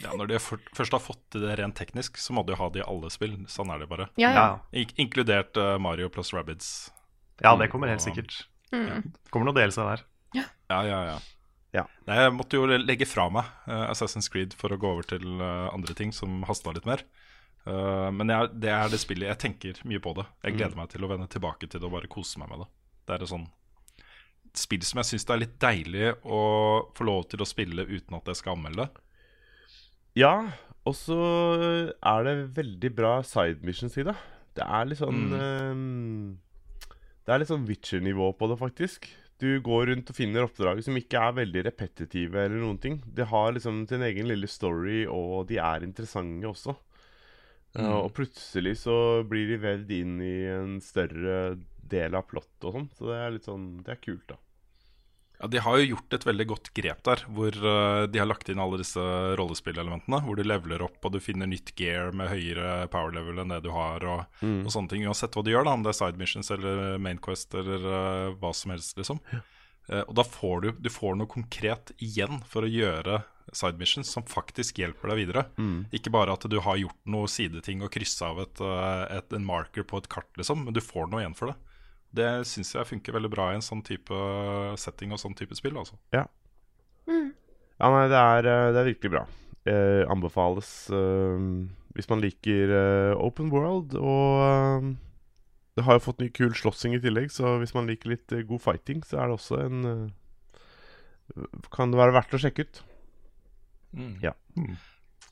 Ja, 0.02 0.10
når 0.18 0.28
de 0.28 0.38
for, 0.42 0.58
først 0.74 0.92
har 0.94 1.00
fått 1.02 1.20
til 1.30 1.42
det 1.42 1.56
rent 1.58 1.74
teknisk, 1.78 2.16
så 2.18 2.32
må 2.34 2.44
de 2.46 2.52
jo 2.54 2.58
ha 2.62 2.68
det 2.70 2.82
i 2.82 2.86
alle 2.86 3.10
spill. 3.10 3.36
Sånn 3.50 3.70
er 3.74 3.78
det 3.82 3.88
bare. 3.90 4.08
Ja, 4.18 4.30
ja. 4.30 4.34
Ja, 4.34 4.58
Ik 4.72 4.94
inkludert 4.98 5.56
eh, 5.58 5.76
Mario 5.78 6.08
pluss 6.08 6.32
Rabbids. 6.34 6.90
ja 7.42 7.56
det 7.56 7.68
kommer 7.70 7.88
helt 7.88 8.00
Ja. 8.06 8.12
sikkert. 8.12 8.44
Mm. 8.72 9.12
Kommer 9.30 9.50
noe 9.50 9.58
delelse 9.58 9.84
der. 9.86 10.04
Ja, 10.36 10.48
ja, 10.88 11.00
ja. 11.12 11.18
Ja. 11.72 11.86
Nei, 12.04 12.18
jeg 12.20 12.32
måtte 12.36 12.58
jo 12.58 12.66
legge 12.68 13.08
fra 13.08 13.30
meg 13.32 13.48
uh, 13.64 13.86
Assassin's 13.88 14.28
Creed 14.32 14.52
for 14.58 14.74
å 14.74 14.78
gå 14.80 14.90
over 14.92 15.06
til 15.08 15.24
uh, 15.40 15.72
andre 15.72 15.96
ting 15.96 16.12
som 16.12 16.42
hasta 16.48 16.74
litt 16.76 16.88
mer. 16.88 17.04
Uh, 17.64 18.10
men 18.12 18.28
jeg, 18.32 18.50
det 18.60 18.72
er 18.74 18.92
det 18.92 19.00
spillet 19.00 19.30
jeg 19.30 19.40
tenker 19.46 19.80
mye 19.88 20.02
på 20.02 20.12
det. 20.18 20.26
Jeg 20.44 20.58
gleder 20.58 20.76
meg 20.76 20.92
til 20.92 21.06
å 21.06 21.10
vende 21.12 21.30
tilbake 21.32 21.68
til 21.68 21.80
det 21.80 21.88
og 21.88 21.96
bare 21.96 22.12
kose 22.12 22.42
meg 22.42 22.52
med 22.52 22.64
det. 22.64 22.68
Det 23.08 23.16
er 23.16 23.24
et 23.24 23.32
sånn 23.32 23.48
spill 24.52 24.82
som 24.84 25.00
jeg 25.00 25.08
syns 25.08 25.24
det 25.24 25.32
er 25.32 25.40
litt 25.40 25.54
deilig 25.64 26.08
å 26.28 26.42
få 26.92 27.06
lov 27.08 27.22
til 27.32 27.40
å 27.40 27.48
spille 27.48 27.86
uten 27.88 28.18
at 28.18 28.26
jeg 28.28 28.40
skal 28.42 28.58
anmelde 28.58 28.84
det. 28.84 29.04
Ja, 30.20 30.34
og 30.84 30.96
så 30.98 31.16
er 31.96 32.26
det 32.26 32.34
veldig 32.58 32.90
bra 32.92 33.14
side 33.24 33.64
missions 33.64 33.96
i 33.96 34.04
det. 34.04 34.16
Det 34.52 34.66
er 34.66 34.88
litt 34.90 35.00
sånn 35.00 35.22
ehm, 35.32 36.26
Det 37.22 37.32
er 37.32 37.42
litt 37.42 37.50
sånn 37.52 37.66
Witcher-nivå 37.68 38.32
på 38.38 38.48
det, 38.50 38.58
faktisk. 38.58 39.10
Du 39.42 39.48
går 39.64 39.88
rundt 39.90 40.10
og 40.10 40.16
finner 40.16 40.46
oppdrag 40.46 40.80
som 40.86 40.96
ikke 40.98 41.18
er 41.18 41.36
veldig 41.40 41.64
repetitive 41.66 42.44
eller 42.44 42.62
noen 42.62 42.78
ting. 42.82 43.00
De 43.06 43.26
har 43.26 43.54
liksom 43.54 43.84
sin 43.90 44.04
egen 44.06 44.28
lille 44.30 44.50
story, 44.50 45.02
og 45.10 45.48
de 45.50 45.58
er 45.62 45.86
interessante 45.86 46.50
også. 46.50 46.76
Mm. 47.72 47.86
og 47.88 48.10
plutselig 48.12 48.74
så 48.82 48.94
blir 49.24 49.46
de 49.48 49.56
vevd 49.56 49.92
inn 49.96 50.18
i 50.20 50.34
en 50.52 50.74
større 50.84 51.54
del 51.88 52.18
av 52.18 52.26
plottet 52.28 52.66
og 52.68 52.74
sånn. 52.76 52.88
Så 52.98 53.08
det 53.08 53.16
er 53.16 53.32
litt 53.32 53.48
sånn 53.48 53.68
Det 53.86 53.94
er 53.94 54.02
kult, 54.02 54.26
da. 54.28 54.36
Ja, 55.42 55.48
De 55.50 55.58
har 55.58 55.78
jo 55.82 55.88
gjort 55.96 56.14
et 56.14 56.24
veldig 56.28 56.46
godt 56.52 56.68
grep 56.78 57.02
der, 57.08 57.24
hvor 57.34 57.50
eh, 57.50 58.06
de 58.06 58.20
har 58.22 58.28
lagt 58.30 58.48
inn 58.52 58.60
alle 58.62 58.78
disse 58.80 59.02
rollespillelementene. 59.38 60.20
Hvor 60.24 60.38
du 60.38 60.44
leveler 60.46 60.84
opp 60.86 61.02
og 61.04 61.12
du 61.16 61.20
finner 61.22 61.50
nytt 61.50 61.74
gear 61.78 62.12
med 62.14 62.30
høyere 62.30 62.86
power 62.92 63.12
level 63.16 63.42
enn 63.42 63.50
det 63.52 63.62
du 63.66 63.72
har. 63.74 64.04
Og, 64.06 64.22
Mm. 64.42 64.64
og 64.66 64.70
sånne 64.72 64.88
ting, 64.90 65.02
Uansett 65.06 65.34
hva 65.34 65.42
du 65.44 65.50
gjør, 65.52 65.64
da 65.66 65.72
om 65.74 65.82
det 65.82 65.90
er 65.92 65.98
side 65.98 66.18
missions 66.18 66.50
eller 66.50 66.98
main 66.98 67.18
quest 67.18 67.54
eller 67.54 67.82
uh, 67.84 68.34
hva 68.38 68.54
som 68.54 68.70
helst. 68.74 68.96
liksom 68.96 69.20
Eh, 69.90 70.04
Og 70.06 70.14
da 70.14 70.22
får 70.22 70.60
du, 70.62 70.68
du 70.78 70.88
får 70.94 71.16
noe 71.18 71.26
konkret 71.26 71.90
igjen 71.98 72.38
for 72.46 72.62
å 72.62 72.70
gjøre 72.70 73.24
side 73.52 73.78
missions 73.80 74.06
som 74.14 74.22
faktisk 74.22 74.78
hjelper 74.78 75.10
deg 75.10 75.18
videre. 75.26 75.42
Mm. 75.58 75.86
Ikke 75.92 76.12
bare 76.14 76.32
at 76.36 76.46
du 76.48 76.60
har 76.62 76.76
gjort 76.78 77.00
noe 77.10 77.26
sideting 77.26 77.82
og 77.82 77.90
kryssa 77.90 78.28
av 78.30 78.38
et, 78.44 78.60
eh, 78.62 79.16
et, 79.18 79.32
en 79.34 79.44
marker 79.44 79.82
på 79.82 79.98
et 79.98 80.06
kart, 80.08 80.30
liksom, 80.38 80.62
men 80.64 80.72
du 80.72 80.80
får 80.80 81.10
noe 81.10 81.24
igjen 81.24 81.34
for 81.34 81.50
det. 81.50 81.56
Det 82.12 82.28
syns 82.48 82.74
jeg 82.74 82.88
funker 82.88 83.14
veldig 83.16 83.30
bra 83.32 83.50
i 83.52 83.56
en 83.56 83.64
sånn 83.64 83.82
type 83.86 84.12
setting 84.80 85.14
og 85.14 85.20
sånn 85.22 85.36
type 85.38 85.56
spill. 85.56 85.78
altså 85.80 85.96
Ja. 86.12 86.26
Ja, 87.08 87.88
nei, 87.90 88.04
det 88.12 88.18
er, 88.18 88.46
eh, 88.46 88.72
det 88.74 88.82
er 88.82 88.90
virkelig 88.92 89.10
bra. 89.14 89.22
Eh, 89.66 90.02
anbefales 90.10 90.90
eh, 90.94 91.46
hvis 91.96 92.08
man 92.10 92.20
liker 92.22 92.70
eh, 92.76 93.16
open 93.18 93.50
world. 93.50 93.96
Og 93.98 94.44
eh, 94.44 94.92
det 95.76 95.86
har 95.88 95.96
jo 95.98 96.04
fått 96.04 96.20
ny 96.22 96.28
kul 96.36 96.52
slåssing 96.54 96.94
i 96.94 97.00
tillegg, 97.02 97.32
så 97.32 97.56
hvis 97.62 97.74
man 97.74 97.88
liker 97.90 98.12
litt 98.12 98.32
eh, 98.36 98.44
god 98.46 98.62
fighting, 98.62 99.02
så 99.08 99.18
er 99.22 99.30
det 99.32 99.38
også 99.40 99.60
en 99.64 99.84
eh, 99.88 100.08
Kan 101.72 101.90
det 101.94 101.98
være 102.00 102.12
verdt 102.18 102.34
å 102.36 102.42
sjekke 102.42 102.66
ut. 102.68 102.82
Ja. 104.22 104.34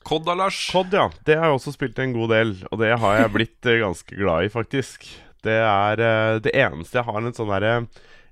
Cod 0.05 0.25
da, 0.25 0.33
Lars? 0.37 0.57
Kod, 0.73 0.93
ja. 0.97 1.07
Det 1.25 1.35
har 1.37 1.49
jeg 1.51 1.59
også 1.59 1.73
spilt 1.75 1.99
en 2.01 2.13
god 2.15 2.31
del, 2.33 2.55
og 2.71 2.79
det 2.81 2.95
har 2.99 3.19
jeg 3.21 3.33
blitt 3.35 3.69
eh, 3.69 3.79
ganske 3.83 4.17
glad 4.17 4.47
i, 4.47 4.51
faktisk. 4.53 5.05
Det 5.45 5.57
er 5.57 6.01
uh, 6.01 6.39
det 6.43 6.53
eneste 6.53 6.99
jeg 6.99 7.07
har 7.07 7.19
en 7.21 7.33
sånn 7.35 7.49
derre 7.49 7.73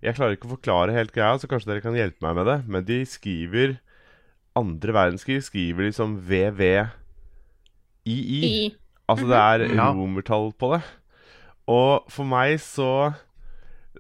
Jeg 0.04 0.16
klarer 0.18 0.36
ikke 0.38 0.50
å 0.50 0.56
forklare 0.56 0.96
helt 0.96 1.14
greia, 1.16 1.38
så 1.40 1.50
kanskje 1.50 1.72
dere 1.72 1.84
kan 1.84 1.98
hjelpe 1.98 2.24
meg 2.26 2.38
med 2.38 2.50
det. 2.50 2.58
Men 2.70 2.86
de 2.88 3.00
skriver 3.10 3.80
Andre 4.60 4.96
verdenskrig 4.96 5.42
skriver 5.46 5.88
de 5.88 5.94
som 5.96 6.18
VVII. 6.26 6.90
Altså 9.10 9.28
det 9.30 9.40
er 9.40 9.66
romertall 9.78 10.52
på 10.60 10.74
det. 10.74 10.82
Og 11.70 12.10
for 12.12 12.28
meg 12.28 12.58
så 12.64 13.14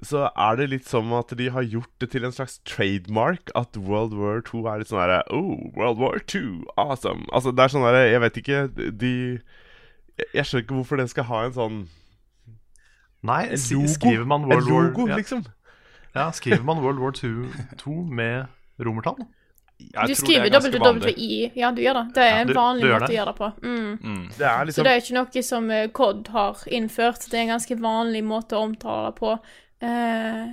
så 0.06 0.30
er 0.32 0.56
det 0.56 0.70
litt 0.72 0.88
som 0.88 1.10
at 1.18 1.32
de 1.36 1.50
har 1.52 1.66
gjort 1.66 1.92
det 2.00 2.12
til 2.14 2.24
en 2.24 2.32
slags 2.36 2.60
trademark. 2.68 3.52
At 3.58 3.76
World 3.76 4.14
War 4.16 4.40
2 4.46 4.62
er 4.70 4.82
litt 4.82 4.92
sånn 4.92 5.02
derre 5.02 5.24
Oh, 5.36 5.68
World 5.76 6.00
War 6.00 6.22
2, 6.24 6.72
awesome. 6.80 7.26
Altså 7.34 7.52
det 7.52 7.66
er 7.66 7.74
sånn 7.74 7.88
derre 7.88 8.06
Jeg 8.08 8.24
vet 8.24 8.40
ikke 8.40 8.62
De 8.76 9.14
Jeg 10.36 10.46
skjønner 10.46 10.64
ikke 10.64 10.78
hvorfor 10.78 11.02
den 11.02 11.12
skal 11.12 11.28
ha 11.30 11.42
en 11.46 11.58
sånn 11.58 11.82
Nei, 13.24 13.50
logo. 13.52 13.88
skriver 13.88 14.26
man 14.26 14.44
En 14.44 14.50
World 14.50 14.70
logo, 14.70 15.02
War 15.02 15.10
ja. 15.10 15.16
liksom. 15.18 15.44
ja, 16.16 16.32
skriver 16.32 16.64
man 16.64 16.80
World 16.84 17.00
War 17.00 17.12
2, 17.12 17.28
2 17.78 17.92
med 18.06 18.48
romertall? 18.80 19.18
Jeg 19.80 20.08
Du 20.12 20.16
skriver 20.16 20.50
det 20.50 20.60
er. 20.60 20.80
WWI. 20.80 21.52
Ja, 21.56 21.70
du 21.72 21.82
gjør 21.82 21.94
det. 22.02 22.14
Det 22.16 22.24
er 22.24 22.42
en 22.42 22.48
du- 22.48 22.54
vanlig 22.54 22.82
du 22.84 22.88
gjør 22.90 22.98
å 23.04 23.08
det. 23.08 23.16
gjøre 23.16 23.26
det 23.32 23.36
på. 23.38 23.50
Mm. 23.64 24.28
Det 24.38 24.46
er 24.46 24.58
Så 24.60 24.66
liksom 24.68 24.84
det 24.84 24.92
er 24.92 25.02
ikke 25.04 25.14
noe 25.20 25.44
som 25.44 25.70
eh, 25.72 25.88
COD 25.88 26.28
har 26.34 26.58
innført. 26.68 27.30
Det 27.30 27.34
er 27.40 27.44
en 27.46 27.54
ganske 27.56 27.78
vanlig 27.80 28.24
måte 28.28 28.58
å 28.60 28.64
omtale 28.68 29.06
det 29.12 29.16
på 29.22 29.32
eh, 29.82 30.48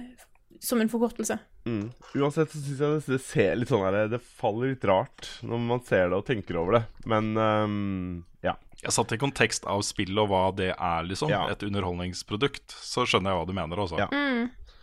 som 0.60 0.80
en 0.80 0.88
forkortelse. 0.88 1.38
mm. 1.66 1.90
Uansett 2.14 2.50
så 2.54 2.58
syns 2.62 2.78
jeg 2.78 2.92
det, 2.94 3.06
det 3.16 3.20
ser 3.26 3.56
litt 3.58 3.68
sånn 3.68 3.82
her 3.82 4.08
Det 4.08 4.20
faller 4.22 4.70
litt 4.70 4.84
rart 4.84 5.26
når 5.42 5.58
man 5.58 5.80
ser 5.84 6.08
det 6.08 6.16
og 6.20 6.26
tenker 6.26 6.56
over 6.62 6.78
det. 6.78 6.84
Men 7.06 7.36
um, 7.36 8.24
ja. 8.46 8.54
Jeg 8.82 8.92
satt 8.92 9.12
i 9.12 9.18
kontekst 9.18 9.64
av 9.66 9.80
spillet 9.82 10.18
og 10.20 10.28
hva 10.28 10.42
det 10.54 10.70
er, 10.76 11.02
liksom. 11.08 11.30
Ja. 11.32 11.46
Et 11.50 11.62
underholdningsprodukt. 11.66 12.70
Så 12.76 13.06
skjønner 13.08 13.32
jeg 13.32 13.40
hva 13.40 13.46
du 13.48 13.54
mener, 13.56 13.76
altså. 13.82 13.98
Ja. 13.98 14.08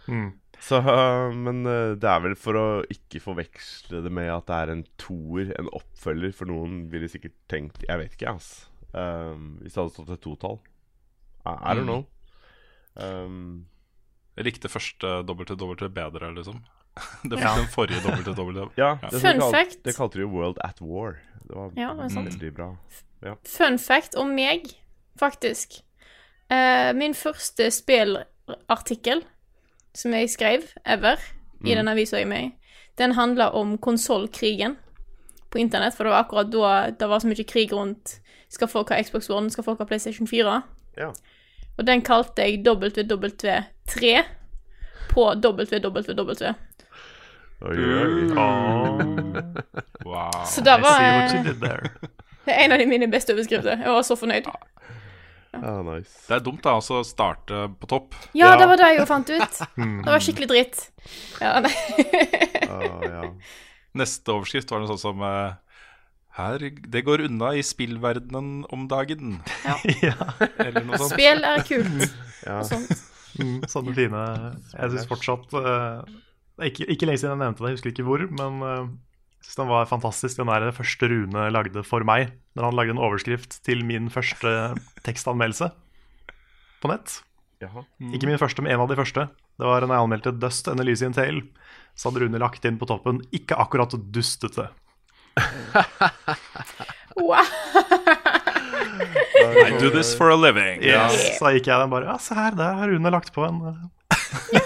Mm. 0.08 0.32
Så, 0.64 0.80
øh, 0.80 1.34
men 1.36 1.66
øh, 1.68 1.96
det 2.00 2.08
er 2.10 2.20
vel 2.24 2.36
for 2.40 2.54
å 2.56 2.66
ikke 2.92 3.20
forveksle 3.24 4.02
det 4.04 4.12
med 4.12 4.30
at 4.32 4.46
det 4.48 4.56
er 4.56 4.72
en 4.74 4.84
toer, 4.98 5.54
en 5.60 5.70
oppfølger. 5.76 6.34
For 6.36 6.46
noen 6.50 6.90
ville 6.92 7.08
sikkert 7.12 7.36
tenkt 7.52 7.84
Jeg 7.88 8.00
vet 8.00 8.16
ikke, 8.18 8.34
ass. 8.36 8.66
Um, 8.94 9.58
hvis 9.62 9.74
det 9.74 9.82
hadde 9.84 9.94
stått 9.96 10.10
et 10.16 10.22
totall. 10.24 10.60
I, 11.46 11.52
I 11.54 11.74
don't 11.76 11.84
Mm. 11.84 11.92
know. 11.92 12.06
Um, 12.96 13.66
Jeg 14.38 14.46
likte 14.48 14.70
første 14.72 15.10
WW 15.30 15.90
bedre, 15.94 16.32
liksom. 16.34 16.64
Det 17.30 17.40
Ja. 17.40 17.50
var 17.54 17.58
den 17.62 17.68
forrige 17.74 18.02
WW. 18.02 18.70
ja, 18.78 18.98
Ja. 19.02 19.10
det, 19.10 19.22
Fun 19.22 19.42
fact. 19.52 19.84
det 19.84 19.96
kalte 19.96 20.18
de 20.18 20.22
jo 20.26 20.30
World 20.30 20.58
at 20.64 20.82
War. 20.82 21.20
Det 21.44 21.56
var 21.56 21.72
Ja, 21.78 21.94
det 21.94 22.10
veldig 22.16 22.54
bra. 22.56 22.70
Fun 23.48 23.80
fact 23.80 24.16
om 24.20 24.34
meg, 24.36 24.68
faktisk. 25.20 25.80
Uh, 26.52 26.92
min 26.96 27.14
første 27.16 27.70
spillartikkel 27.72 29.24
som 29.96 30.14
jeg 30.14 30.30
skrev 30.30 30.66
ever 30.86 31.22
i 31.64 31.76
den 31.76 31.88
avisa 31.88 32.20
jeg 32.20 32.28
med 32.28 32.52
den 32.98 33.12
handla 33.12 33.50
om 33.50 33.78
konsollkrigen 33.78 34.76
på 35.50 35.58
internett, 35.58 35.96
for 35.96 36.04
det 36.04 36.14
var 36.14 36.24
akkurat 36.24 36.52
da 36.52 36.74
det 37.00 37.10
var 37.10 37.22
så 37.22 37.30
mye 37.30 37.46
krig 37.46 37.74
rundt 37.74 38.20
Skal 38.54 38.70
folk 38.70 38.92
ha 38.94 39.00
Xbox 39.02 39.30
One, 39.34 39.50
skal 39.50 39.64
folk 39.66 39.80
ha 39.82 39.86
PlayStation 39.90 40.28
4? 40.28 40.62
Ja. 40.98 41.08
Og 41.78 41.88
den 41.88 42.04
kalte 42.06 42.44
jeg 42.46 42.60
WW3 42.62 44.20
på 45.10 45.24
WWW. 45.42 46.52
Oi, 47.64 47.78
oi. 47.78 48.28
Wow. 50.04 50.32
Så 50.46 50.62
det 50.66 50.74
var 50.84 51.00
en 52.46 52.72
av 52.76 52.78
de 52.82 52.86
mine 52.90 53.08
beste 53.08 53.32
overskrifter. 53.34 53.78
Jeg 53.80 53.88
var 53.96 54.04
så 54.04 54.18
fornøyd. 54.20 54.50
Ah, 55.56 55.80
nice. 55.86 56.12
Det 56.28 56.36
er 56.36 56.42
dumt 56.44 56.60
da 56.66 56.74
altså 56.76 56.98
å 57.00 57.06
starte 57.08 57.62
på 57.80 57.88
topp. 57.88 58.18
Ja, 58.36 58.50
Ja. 58.52 58.58
det 58.60 58.68
var 58.68 58.82
det 58.82 58.90
jeg 58.92 59.00
jo 59.00 59.06
fant 59.08 59.30
ut. 59.32 59.60
Det 60.04 60.12
var 60.12 60.24
skikkelig 60.26 60.50
dritt. 60.52 60.82
Ja, 61.40 61.54
nei. 61.64 61.72
Ah, 62.68 63.06
ja. 63.08 63.22
Neste 63.96 64.34
overskrift 64.36 64.74
var 64.74 64.82
noe 64.84 64.90
sånt 64.92 65.04
som 65.06 65.22
eh, 65.24 65.54
Her, 66.36 66.64
Det 66.90 67.04
går 67.06 67.24
unna 67.30 67.54
i 67.56 67.62
spillverdenen 67.64 68.66
om 68.74 68.88
dagen. 68.92 69.38
ja. 70.04 70.18
Eller 70.58 70.84
noe 70.84 70.98
sånt. 71.00 71.14
Spill 71.16 71.46
er 71.48 71.64
kult 71.70 72.10
Ja. 72.44 72.60
og 72.60 72.68
sånt. 72.74 72.92
Mm, 73.40 73.64
sånne 73.72 73.96
fine 73.98 74.24
Jeg 74.76 74.92
syns 74.98 75.08
fortsatt 75.10 75.56
eh, 75.58 76.04
Det 76.54 76.62
er 76.62 76.70
ikke, 76.70 76.86
ikke 76.94 77.08
lenge 77.10 77.22
siden 77.22 77.34
jeg 77.34 77.42
nevnte 77.42 77.64
det, 77.64 77.70
jeg 77.72 77.80
husker 77.80 77.94
ikke 77.94 78.06
hvor, 78.06 78.24
men 78.30 78.62
eh, 78.62 78.90
jeg 79.42 79.48
synes 79.48 79.60
den 79.60 79.72
var 79.74 79.90
fantastisk. 79.90 80.38
Den 80.40 80.52
der 80.52 80.76
første 80.76 81.10
Rune 81.12 81.48
lagde 81.52 81.84
for 81.88 82.06
meg, 82.08 82.34
når 82.56 82.70
han 82.70 82.78
lagde 82.78 82.94
en 82.96 83.02
overskrift 83.02 83.58
til 83.66 83.82
min 83.86 84.12
første 84.14 84.54
tekstanmeldelse 85.04 85.72
på 86.84 86.92
nett. 86.92 87.18
Jaha. 87.64 87.84
Ikke 88.14 88.28
min 88.30 88.40
første, 88.40 88.62
men 88.64 88.72
en 88.76 88.84
av 88.84 88.92
de 88.92 89.00
første. 89.00 89.26
Det 89.60 89.68
var 89.68 89.86
når 89.86 89.96
jeg 89.96 90.06
anmeldte 90.08 90.36
Dust 90.40 90.68
and 90.72 90.84
Elysian 90.84 91.16
Tale. 91.16 91.44
Så 91.96 92.10
hadde 92.10 92.24
Rune 92.24 92.42
lagt 92.42 92.66
inn 92.66 92.80
på 92.82 92.88
toppen 92.90 93.22
'ikke 93.32 93.58
akkurat 93.60 93.94
dustete'. 94.14 94.70
Wow. 97.16 97.46
I 99.66 99.78
do 99.80 99.90
this 99.90 100.16
for 100.16 100.30
a 100.32 100.36
living. 100.36 100.82
Yes. 100.82 101.38
Så 101.38 101.52
gikk 101.54 101.68
jeg 101.70 101.80
den 101.80 101.92
bare 101.92 102.06
Ja, 102.10 102.18
se 102.18 102.34
her, 102.38 102.56
der 102.58 102.74
har 102.80 102.90
Rune 102.90 103.12
lagt 103.14 103.34
på 103.36 103.46
en 103.46 103.60
eh, 103.70 104.60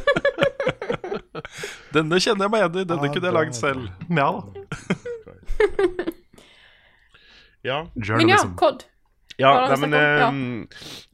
Denne 1.95 2.19
kjenner 2.23 2.47
jeg 2.47 2.53
meg 2.53 2.63
igjen 2.63 2.79
i. 2.81 2.87
Denne 2.87 3.07
Ja, 3.07 3.13
kunne 3.15 3.29
jeg 3.29 3.37
lagd 3.37 3.57
selv. 3.57 3.89
Ja 4.07 4.29
da. 4.37 4.41
ja. 7.69 7.79
Men 8.15 8.31
ja. 8.31 8.41
COD. 8.59 8.85
Ja, 9.41 9.53
nei, 9.71 9.77
men 9.81 9.95
ehm, 9.97 10.43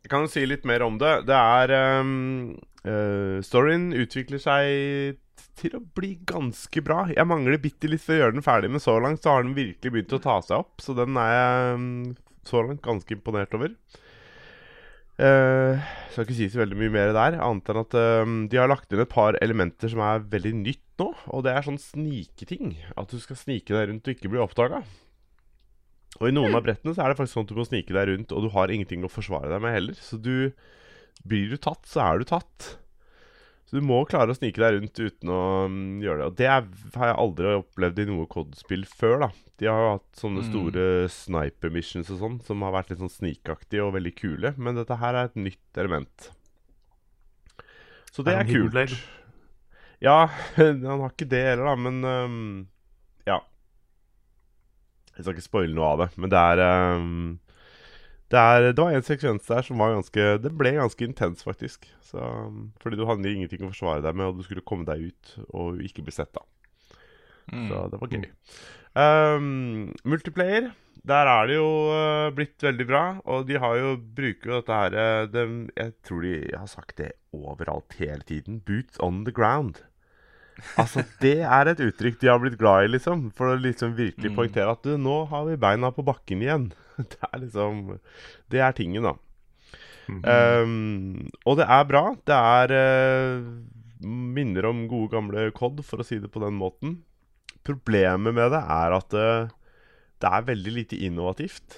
jeg 0.04 0.12
kan 0.12 0.26
jo 0.26 0.32
si 0.32 0.44
litt 0.48 0.66
mer 0.68 0.84
om 0.86 0.98
det. 1.00 1.14
Det 1.30 1.38
er 1.38 1.74
um, 2.02 2.58
uh, 2.84 3.38
Storyen 3.46 3.92
utvikler 3.96 4.42
seg 4.42 5.20
til 5.58 5.78
å 5.78 5.82
bli 5.98 6.16
ganske 6.28 6.82
bra. 6.86 7.06
Jeg 7.14 7.30
mangler 7.30 7.62
bitte 7.62 7.90
litt 7.90 8.04
for 8.04 8.16
å 8.16 8.20
gjøre 8.22 8.36
den 8.36 8.46
ferdig, 8.46 8.72
men 8.74 8.84
så 8.84 8.98
langt 9.02 9.24
så 9.24 9.36
har 9.36 9.46
den 9.46 9.56
virkelig 9.58 9.94
begynt 9.94 10.18
å 10.18 10.22
ta 10.24 10.40
seg 10.46 10.60
opp. 10.60 10.84
Så 10.84 10.94
den 10.98 11.18
er 11.22 11.32
jeg 11.34 11.78
um, 11.78 11.88
så 12.48 12.64
langt 12.66 12.84
ganske 12.86 13.16
imponert 13.16 13.56
over. 13.58 13.74
Uh, 15.18 15.82
skal 16.14 16.28
ikke 16.28 16.38
si 16.38 16.46
så 16.54 16.62
veldig 16.62 16.78
mye 16.78 16.94
mer 16.94 17.12
der, 17.16 17.40
annet 17.42 17.70
enn 17.72 17.80
at 17.82 17.96
uh, 17.98 18.34
de 18.52 18.60
har 18.60 18.70
lagt 18.70 18.92
inn 18.94 19.02
et 19.02 19.10
par 19.10 19.38
elementer 19.42 19.90
som 19.90 20.04
er 20.06 20.26
veldig 20.30 20.54
nytt 20.60 20.86
nå. 21.02 21.10
Og 21.34 21.46
det 21.46 21.54
er 21.54 21.66
sånn 21.66 21.82
sniketing. 21.82 22.76
At 22.98 23.14
du 23.14 23.20
skal 23.22 23.40
snike 23.40 23.74
deg 23.74 23.90
rundt 23.90 24.08
og 24.08 24.14
ikke 24.14 24.32
bli 24.34 24.42
oppdaga. 24.44 24.84
Og 26.18 26.30
i 26.30 26.34
noen 26.34 26.56
av 26.58 26.64
brettene 26.66 26.96
så 26.96 27.04
er 27.04 27.12
det 27.12 27.20
faktisk 27.20 27.38
sånn 27.38 27.48
at 27.48 27.54
du 27.54 27.60
må 27.60 27.66
snike 27.68 27.94
deg 27.94 28.10
rundt, 28.10 28.34
og 28.34 28.46
du 28.46 28.50
har 28.54 28.74
ingenting 28.74 29.04
å 29.06 29.12
forsvare 29.12 29.52
deg 29.52 29.64
med 29.64 29.76
heller. 29.76 29.98
Så 30.02 30.20
du 30.22 30.52
Blir 31.28 31.50
du 31.50 31.58
tatt, 31.58 31.82
så 31.90 32.04
er 32.04 32.20
du 32.22 32.28
tatt. 32.30 32.76
Så 33.68 33.76
du 33.76 33.84
må 33.84 33.98
klare 34.08 34.32
å 34.32 34.38
snike 34.38 34.62
deg 34.64 34.78
rundt 34.78 35.00
uten 35.02 35.32
å 35.34 35.42
mm, 35.68 36.00
gjøre 36.00 36.22
det. 36.22 36.28
Og 36.30 36.36
det 36.40 36.48
er, 36.48 36.68
har 36.94 37.10
jeg 37.10 37.18
aldri 37.24 37.50
opplevd 37.58 38.00
i 38.00 38.06
noe 38.08 38.28
COD-spill 38.32 38.86
før, 38.88 39.18
da. 39.26 39.30
De 39.60 39.68
har 39.68 39.82
jo 39.84 39.90
hatt 39.98 40.22
sånne 40.22 40.44
store 40.46 40.86
sniper 41.12 41.74
missions 41.74 42.12
og 42.14 42.22
sånn, 42.22 42.38
som 42.48 42.64
har 42.64 42.76
vært 42.78 42.94
litt 42.94 43.02
sånn 43.02 43.12
snikaktige 43.12 43.84
og 43.84 43.96
veldig 43.98 44.14
kule. 44.16 44.54
Men 44.56 44.80
dette 44.80 45.00
her 45.02 45.18
er 45.20 45.28
et 45.28 45.36
nytt 45.50 45.82
element. 45.84 46.30
Så 48.14 48.24
det 48.24 48.38
Er 48.38 48.46
er, 48.46 48.52
kult. 48.54 48.72
Blade? 48.72 49.02
Ja, 50.00 50.30
han 50.56 50.88
har 50.88 51.12
ikke 51.12 51.28
det 51.28 51.44
heller, 51.50 51.68
da, 51.68 51.76
men 51.90 52.00
um, 52.06 52.40
ja. 53.28 53.42
Jeg 55.18 55.26
skal 55.26 55.36
ikke 55.36 55.48
spoile 55.50 55.76
noe 55.76 55.92
av 55.92 56.06
det, 56.06 56.10
men 56.22 56.32
det 56.32 56.40
er 56.54 56.64
øhm, 56.70 57.20
det, 58.32 58.40
er, 58.40 58.70
det 58.74 58.84
var 58.84 58.96
en 58.96 59.06
sekvens 59.08 59.48
der 59.48 59.64
som 59.64 59.80
var 59.80 59.94
ganske 59.96 60.24
Det 60.44 60.52
ble 60.60 60.74
ganske 60.76 61.06
intens, 61.06 61.46
faktisk. 61.48 61.88
Så, 62.04 62.20
um, 62.20 62.72
fordi 62.84 63.00
du 63.00 63.06
hadde 63.08 63.32
ingenting 63.32 63.64
å 63.64 63.72
forsvare 63.72 64.04
deg 64.04 64.18
med, 64.18 64.32
og 64.32 64.40
du 64.40 64.48
skulle 64.48 64.66
komme 64.68 64.88
deg 64.88 65.10
ut 65.12 65.38
og 65.48 65.80
ikke 65.84 66.04
bli 66.04 66.16
sett, 66.16 66.34
da. 66.36 66.44
Så 67.48 67.86
det 67.94 68.02
var 68.02 68.12
gøy. 68.12 68.26
Um, 68.98 69.94
multiplayer, 70.04 70.72
der 71.08 71.30
er 71.32 71.48
det 71.48 71.56
jo 71.56 71.68
uh, 71.94 72.30
blitt 72.36 72.64
veldig 72.64 72.88
bra. 72.90 73.04
Og 73.32 73.46
de 73.48 73.60
har 73.62 73.78
jo 73.80 73.94
bruker 73.96 74.52
jo 74.52 74.60
dette 74.60 74.80
her 74.82 74.98
uh, 75.32 75.68
Jeg 75.78 75.94
tror 76.04 76.26
de 76.26 76.34
har 76.52 76.72
sagt 76.72 76.98
det 77.00 77.14
overalt 77.32 77.96
hele 78.02 78.26
tiden. 78.28 78.60
Boots 78.60 79.00
on 79.00 79.24
the 79.24 79.32
ground. 79.32 79.84
Altså, 80.80 81.04
det 81.22 81.40
er 81.46 81.70
et 81.72 81.82
uttrykk 81.86 82.20
de 82.22 82.30
har 82.32 82.42
blitt 82.42 82.58
glad 82.60 82.88
i, 82.88 82.92
liksom. 82.96 83.28
For 83.38 83.54
å 83.54 83.62
liksom 83.62 83.96
virkelig 83.98 84.34
poengtere 84.36 84.74
at 84.74 84.84
du, 84.86 84.96
nå 85.02 85.24
har 85.32 85.46
vi 85.50 85.60
beina 85.62 85.92
på 85.94 86.06
bakken 86.08 86.44
igjen. 86.46 86.70
Det 86.98 87.20
er 87.28 87.42
liksom 87.44 87.82
Det 88.50 88.62
er 88.66 88.74
tingen, 88.74 89.06
da. 89.06 89.14
Um, 90.08 91.28
og 91.46 91.60
det 91.60 91.68
er 91.68 91.84
bra. 91.86 92.04
Det 92.26 92.38
er 92.38 92.74
uh, 92.74 93.44
minner 94.08 94.70
om 94.70 94.86
gode, 94.90 95.12
gamle 95.14 95.50
COD, 95.56 95.84
for 95.86 96.02
å 96.02 96.08
si 96.08 96.18
det 96.24 96.32
på 96.34 96.42
den 96.42 96.58
måten. 96.58 97.02
Problemet 97.68 98.34
med 98.34 98.54
det 98.56 98.64
er 98.64 98.96
at 98.96 99.18
uh, 99.18 99.52
det 100.24 100.32
er 100.32 100.48
veldig 100.48 100.74
lite 100.80 101.00
innovativt. 101.06 101.78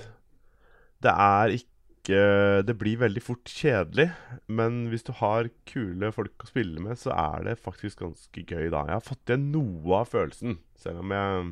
Det 1.04 1.12
er 1.12 1.56
ikke 1.58 1.69
Det 2.10 2.74
blir 2.80 3.00
veldig 3.02 3.22
fort 3.22 3.52
kjedelig. 3.54 4.08
Men 4.50 4.86
hvis 4.90 5.06
du 5.06 5.12
har 5.20 5.52
kule 5.70 6.10
folk 6.16 6.46
å 6.46 6.50
spille 6.50 6.82
med, 6.82 6.98
så 6.98 7.14
er 7.14 7.46
det 7.46 7.60
faktisk 7.62 8.02
ganske 8.02 8.44
gøy, 8.44 8.70
da. 8.74 8.86
Jeg 8.90 8.96
har 8.98 9.06
fått 9.06 9.30
igjen 9.30 9.50
noe 9.54 10.02
av 10.02 10.10
følelsen, 10.10 10.58
selv 10.80 11.04
om 11.04 11.14
jeg 11.14 11.52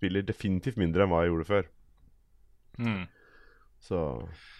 spiller 0.00 0.24
definitivt 0.26 0.78
mindre 0.80 1.04
enn 1.04 1.12
hva 1.12 1.24
jeg 1.24 1.32
gjorde 1.32 1.48
før. 1.48 1.70
Mm. 2.80 3.02
Så 3.84 3.98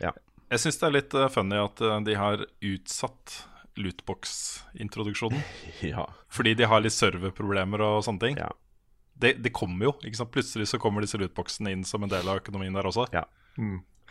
ja. 0.00 0.12
Jeg 0.50 0.64
syns 0.64 0.80
det 0.80 0.88
er 0.88 0.96
litt 0.96 1.14
eh, 1.16 1.30
funny 1.30 1.60
at 1.60 1.82
eh, 1.84 2.00
de 2.08 2.16
har 2.18 2.42
utsatt 2.72 3.36
lootbox-introduksjonen. 3.80 5.44
ja. 5.92 6.08
Fordi 6.32 6.56
de 6.58 6.66
har 6.68 6.82
litt 6.82 6.96
serverproblemer 6.96 7.84
og 7.86 8.02
sånne 8.06 8.24
ting. 8.24 8.40
Ja. 8.40 8.50
Det, 9.20 9.36
det 9.44 9.52
kommer 9.56 9.90
jo. 9.90 9.94
ikke 10.02 10.18
sant? 10.18 10.32
Plutselig 10.34 10.70
så 10.72 10.80
kommer 10.82 11.04
disse 11.04 11.20
lootboxene 11.20 11.72
inn 11.76 11.86
som 11.86 12.04
en 12.04 12.12
del 12.12 12.28
av 12.28 12.42
økonomien 12.42 12.76
der 12.76 12.88
også. 12.90 13.06
Ja. 13.14 13.26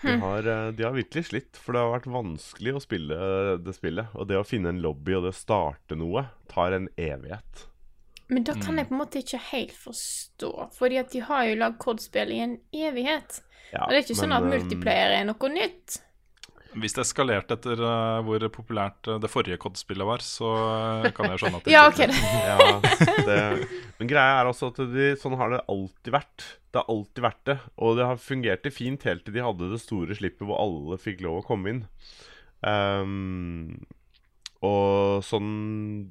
De 0.02 0.16
har, 0.22 0.48
eh, 0.48 0.68
de 0.72 0.86
har 0.86 0.94
virkelig 0.96 1.26
slitt, 1.28 1.58
for 1.60 1.76
det 1.76 1.82
har 1.84 1.92
vært 1.98 2.12
vanskelig 2.14 2.76
å 2.76 2.84
spille 2.84 3.18
det 3.64 3.76
spillet. 3.76 4.14
Og 4.16 4.30
det 4.30 4.40
å 4.40 4.48
finne 4.48 4.72
en 4.72 4.82
lobby 4.84 5.18
og 5.18 5.26
det 5.28 5.34
å 5.34 5.40
starte 5.40 5.98
noe 6.00 6.30
tar 6.52 6.78
en 6.78 6.88
evighet. 6.96 7.66
Men 8.30 8.46
da 8.46 8.54
kan 8.54 8.78
jeg 8.78 8.88
på 8.88 8.94
en 8.94 9.02
måte 9.02 9.22
ikke 9.24 9.40
helt 9.50 9.74
forstå, 9.74 10.52
fordi 10.78 11.00
at 11.02 11.10
de 11.16 11.24
har 11.26 11.48
jo 11.50 11.56
lagd 11.58 11.80
COD-spill 11.82 12.34
i 12.36 12.44
en 12.44 12.60
evighet. 12.70 13.40
Ja, 13.74 13.86
Og 13.86 13.90
det 13.90 13.98
er 13.98 14.04
ikke 14.06 14.20
sånn 14.20 14.30
men, 14.30 14.38
at 14.38 14.46
um, 14.46 14.52
multiplayer 14.54 15.16
er 15.18 15.26
noe 15.26 15.50
nytt. 15.50 15.98
Hvis 16.78 16.94
det 16.94 17.02
eskalerte 17.02 17.56
etter 17.58 17.80
uh, 17.82 18.20
hvor 18.26 18.44
populært 18.54 19.08
eh, 19.10 19.18
det 19.24 19.30
forrige 19.34 19.58
COD-spillet 19.62 20.06
var, 20.06 20.22
så 20.22 20.50
eh, 20.54 21.08
kan 21.18 21.32
jeg 21.32 21.42
skjønne 21.42 21.58
at 21.62 21.66
det 21.66 21.74
Ja, 21.76 21.86
ikke- 21.90 22.10
ok. 22.12 22.20
Ja, 22.46 23.16
det, 23.26 23.38
men 23.98 24.12
greia 24.12 24.36
er 24.42 24.50
altså 24.52 24.70
at 24.70 24.78
de, 24.94 25.08
sånn 25.18 25.38
har 25.40 25.56
det 25.56 25.64
alltid 25.72 26.14
vært. 26.14 26.46
Det 26.70 26.84
har 26.84 26.92
alltid 26.94 27.26
vært 27.26 27.42
det. 27.50 27.58
Og 27.82 27.98
det 27.98 28.06
har 28.12 28.22
fungert 28.22 28.70
fint 28.76 29.08
helt 29.10 29.26
til 29.26 29.34
de 29.40 29.46
hadde 29.48 29.72
det 29.74 29.82
store 29.82 30.18
slippet 30.20 30.46
hvor 30.46 30.62
alle 30.62 31.00
fikk 31.02 31.26
lov 31.26 31.42
å 31.42 31.48
komme 31.50 31.74
inn. 31.74 31.82
Um, 32.62 33.80
og 34.66 35.24
sånn 35.26 35.52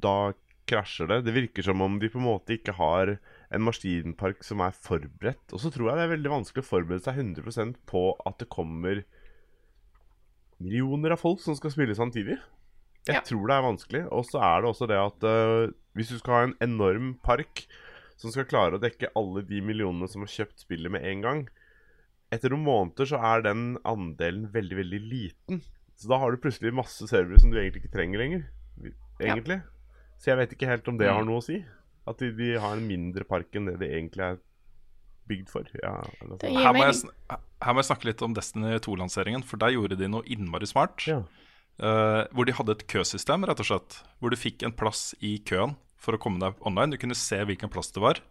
da 0.03 0.33
krasjer 0.69 1.09
det. 1.09 1.23
Det 1.29 1.35
virker 1.37 1.65
som 1.65 1.81
om 1.85 1.97
de 2.01 2.11
på 2.13 2.19
en 2.21 2.27
måte 2.27 2.57
ikke 2.59 2.75
har 2.77 3.15
en 3.55 3.65
maskinpark 3.65 4.43
som 4.45 4.61
er 4.65 4.75
forberedt. 4.77 5.55
Og 5.55 5.63
så 5.63 5.71
tror 5.73 5.91
jeg 5.93 6.01
det 6.01 6.07
er 6.09 6.15
veldig 6.17 6.33
vanskelig 6.35 6.65
å 6.67 6.69
forberede 6.69 7.05
seg 7.07 7.23
100% 7.23 7.79
på 7.89 8.03
at 8.29 8.43
det 8.43 8.51
kommer 8.53 9.05
millioner 10.61 11.15
av 11.15 11.21
folk 11.23 11.41
som 11.45 11.57
skal 11.59 11.71
spille 11.75 11.95
samtidig. 11.99 12.39
Jeg 13.09 13.15
Ja. 13.15 13.21
tror 13.25 13.47
det 13.49 13.55
er 13.57 13.63
vanskelig. 13.65 14.03
Og 14.13 14.25
så 14.29 14.41
er 14.43 14.61
det 14.63 14.69
også 14.71 14.89
det 14.91 14.99
at 15.01 15.25
uh, 15.25 15.73
hvis 15.97 16.11
du 16.13 16.19
skal 16.19 16.35
ha 16.35 16.43
en 16.49 16.57
enorm 16.61 17.15
park 17.25 17.67
som 18.19 18.31
skal 18.35 18.45
klare 18.51 18.77
å 18.77 18.83
dekke 18.83 19.13
alle 19.17 19.43
de 19.47 19.61
millionene 19.63 20.09
som 20.11 20.23
har 20.27 20.29
kjøpt 20.33 20.65
spillet 20.67 20.91
med 20.91 21.05
en 21.07 21.23
gang 21.23 21.49
Etter 22.31 22.51
noen 22.53 22.65
måneder 22.67 23.07
så 23.09 23.17
er 23.25 23.41
den 23.47 23.79
andelen 23.89 24.51
veldig, 24.53 24.77
veldig 24.77 24.99
liten. 25.01 25.63
Så 25.97 26.11
da 26.11 26.19
har 26.21 26.31
du 26.31 26.37
plutselig 26.37 26.75
masse 26.77 27.07
servere 27.09 27.41
som 27.41 27.49
du 27.51 27.57
egentlig 27.57 27.81
ikke 27.87 27.95
trenger 27.95 28.21
lenger. 28.21 28.43
Egentlig. 29.19 29.63
Så 30.21 30.29
jeg 30.35 30.37
vet 30.43 30.53
ikke 30.53 30.69
helt 30.69 30.91
om 30.93 30.99
det 31.01 31.09
har 31.09 31.25
noe 31.25 31.41
å 31.41 31.47
si. 31.47 31.63
At 32.07 32.21
de, 32.21 32.29
de 32.37 32.51
har 32.61 32.77
en 32.77 32.85
mindre 32.85 33.25
park 33.25 33.57
enn 33.57 33.71
det 33.71 33.79
de 33.81 33.89
egentlig 33.89 34.27
er 34.27 34.37
bygd 35.29 35.53
for. 35.53 35.69
Ja, 35.83 35.99
eller 36.23 36.41
sånn. 36.41 36.59
Her 36.59 36.77
må, 36.77 36.87
jeg, 36.87 36.97
sn- 37.03 37.43
her 37.65 37.75
må 37.77 37.83
jeg 37.83 37.91
snakke 37.91 38.09
litt 38.11 38.25
om 38.25 38.37
Destiny 38.37 38.79
2-lanseringen, 38.85 39.45
for 39.47 39.61
der 39.61 39.75
gjorde 39.75 39.99
de 40.01 40.09
noe 40.11 40.27
innmari 40.31 40.69
smart. 40.71 41.05
Ja. 41.09 41.23
Uh, 41.79 42.25
hvor 42.35 42.49
de 42.49 42.57
hadde 42.59 42.75
et 42.75 42.89
køsystem, 42.91 43.47
rett 43.47 43.61
og 43.63 43.69
slett. 43.69 44.01
Hvor 44.19 44.35
du 44.35 44.39
fikk 44.41 44.65
en 44.67 44.75
plass 44.75 45.13
i 45.23 45.37
køen 45.47 45.77
for 45.99 46.17
å 46.17 46.23
komme 46.23 46.43
deg 46.43 46.59
online. 46.67 46.95
Du 46.95 47.01
kunne 47.03 47.19
se 47.19 47.39
hvilken 47.47 47.71
plass 47.73 47.93
det 47.95 48.03
var. 48.03 48.23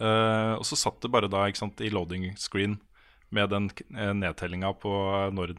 Uh, 0.00 0.56
og 0.56 0.64
så 0.66 0.78
satt 0.78 1.02
du 1.04 1.10
bare 1.12 1.28
da 1.30 1.44
ikke 1.46 1.60
sant, 1.62 1.82
i 1.84 1.92
loading 1.92 2.30
screen 2.40 2.78
med 3.32 3.52
den 3.52 3.68
uh, 3.92 4.12
nedtellinga 4.16 4.72
på 4.80 4.92
når 5.36 5.56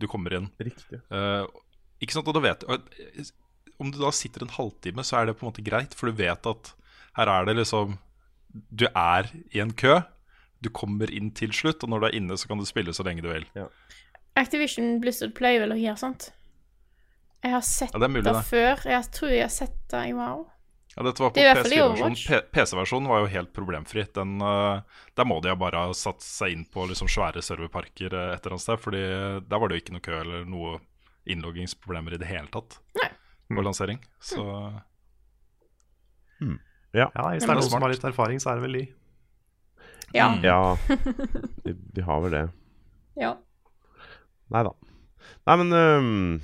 du 0.00 0.08
kommer 0.10 0.34
inn. 0.36 0.48
Riktig. 0.62 1.02
Uh, 1.12 1.46
ikke 2.00 2.16
sant, 2.16 2.28
og 2.30 2.36
du 2.36 2.42
vet 2.42 2.64
og, 2.64 2.86
eh, 2.96 3.32
Om 3.80 3.92
du 3.92 3.98
da 4.00 4.10
sitter 4.14 4.44
en 4.44 4.54
halvtime, 4.54 5.04
så 5.04 5.20
er 5.20 5.28
det 5.28 5.36
på 5.38 5.44
en 5.44 5.52
måte 5.52 5.64
greit, 5.64 5.96
for 5.96 6.10
du 6.10 6.16
vet 6.20 6.48
at 6.48 6.72
her 7.18 7.30
er 7.32 7.48
det 7.48 7.58
liksom 7.58 7.98
Du 8.52 8.86
er 8.90 9.30
i 9.54 9.60
en 9.62 9.72
kø. 9.72 10.00
Du 10.60 10.68
kommer 10.74 11.10
inn 11.14 11.30
til 11.36 11.52
slutt, 11.56 11.82
og 11.84 11.92
når 11.92 12.00
du 12.02 12.06
er 12.10 12.16
inne, 12.18 12.36
så 12.36 12.50
kan 12.50 12.60
du 12.60 12.66
spille 12.68 12.92
så 12.96 13.06
lenge 13.06 13.22
du 13.24 13.30
vil. 13.30 13.46
Activision 14.38 14.98
Blizzard 15.00 15.32
Play 15.38 15.58
vel 15.62 15.72
å 15.74 15.78
gjøre 15.78 16.00
sånt. 16.00 16.30
Jeg 17.40 17.54
har 17.54 17.64
sett 17.64 17.94
Ja, 17.94 18.00
det 18.02 18.10
mulig, 18.12 18.24
det 18.28 18.42
før. 18.44 18.82
Jeg 18.84 19.12
tror 19.16 19.30
jeg 19.32 19.46
har 19.46 19.54
sett 19.54 19.78
det 19.92 20.02
i 20.10 20.16
WoW. 20.16 20.42
Ja, 20.96 21.04
dette 21.06 21.22
var 21.22 21.30
på 21.30 21.38
Det 21.38 21.46
er 21.46 21.60
PS4-versjonen. 21.62 22.50
PC-versjonen 22.52 23.08
var 23.08 23.22
jo 23.22 23.30
helt 23.32 23.52
problemfri. 23.56 24.04
Den, 24.12 24.40
eh, 24.42 24.82
der 25.16 25.24
må 25.28 25.38
de 25.40 25.52
ha 25.52 25.56
bare 25.56 25.86
ha 25.86 25.94
satt 25.96 26.20
seg 26.26 26.52
inn 26.52 26.64
på 26.66 26.84
liksom 26.90 27.08
svære 27.08 27.40
serverparker 27.46 28.10
eh, 28.12 28.32
et 28.34 28.42
eller 28.42 28.56
annet 28.58 28.66
sted. 28.66 28.82
Fordi 28.82 29.02
der 29.46 29.62
var 29.62 29.70
det 29.70 29.78
jo 29.78 29.84
ikke 29.84 29.94
noe 29.96 30.04
kø 30.04 30.18
eller 30.18 30.44
noe 30.50 30.80
innloggingsproblemer 31.30 32.16
i 32.16 32.20
det 32.20 32.28
hele 32.28 32.50
tatt 32.52 32.80
Nei. 32.98 33.08
på 33.54 33.64
lansering. 33.64 34.02
Så 34.20 34.42
Ja. 36.96 37.06
Ja, 37.14 37.28
Hvis 37.30 37.44
det 37.44 37.52
er 37.52 37.60
noen 37.60 37.70
som 37.70 37.84
har 37.84 37.92
litt 37.92 38.06
erfaring, 38.06 38.40
så 38.42 38.52
er 38.52 38.58
det 38.58 38.66
vel 38.66 38.78
de. 38.80 38.86
Ja. 40.16 40.30
Mm. 40.34 40.40
ja 40.42 40.60
de, 41.66 41.76
de 41.94 42.06
har 42.06 42.24
vel 42.24 42.34
det. 42.34 42.46
ja. 43.20 43.36
Nei 44.50 44.64
da. 44.66 44.72
Nei, 45.46 45.54
men 45.60 45.76
um, 45.78 46.40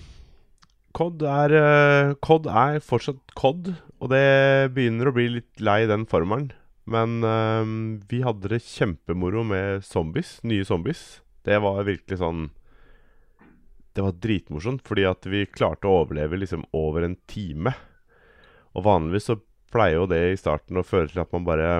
COD 0.94 1.24
er 1.26 1.54
uh, 1.58 2.12
COD 2.22 2.46
er 2.46 2.78
fortsatt 2.84 3.34
COD, 3.34 3.72
og 3.98 4.12
det 4.12 4.70
begynner 4.76 5.10
å 5.10 5.14
bli 5.16 5.26
litt 5.40 5.64
lei 5.64 5.80
den 5.90 6.06
formelen. 6.06 6.52
Men 6.86 7.18
um, 7.26 7.72
vi 8.06 8.22
hadde 8.22 8.52
det 8.52 8.62
kjempemoro 8.62 9.42
med 9.48 9.82
zombies, 9.82 10.36
nye 10.46 10.64
zombies. 10.64 11.18
Det 11.46 11.58
var 11.62 11.82
virkelig 11.86 12.20
sånn 12.20 12.48
Det 13.94 14.04
var 14.04 14.14
dritmorsomt, 14.22 14.84
fordi 14.86 15.06
at 15.08 15.26
vi 15.26 15.42
klarte 15.50 15.90
å 15.90 16.04
overleve 16.04 16.38
liksom 16.38 16.62
over 16.76 17.02
en 17.02 17.18
time. 17.26 17.74
Og 18.76 18.86
vanligvis 18.86 19.30
så 19.32 19.38
pleier 19.72 19.98
jo 20.00 20.06
det 20.10 20.20
i 20.32 20.36
starten 20.40 20.78
å 20.80 20.84
føre 20.86 21.08
til 21.10 21.20
at 21.22 21.32
man 21.34 21.44
bare 21.46 21.70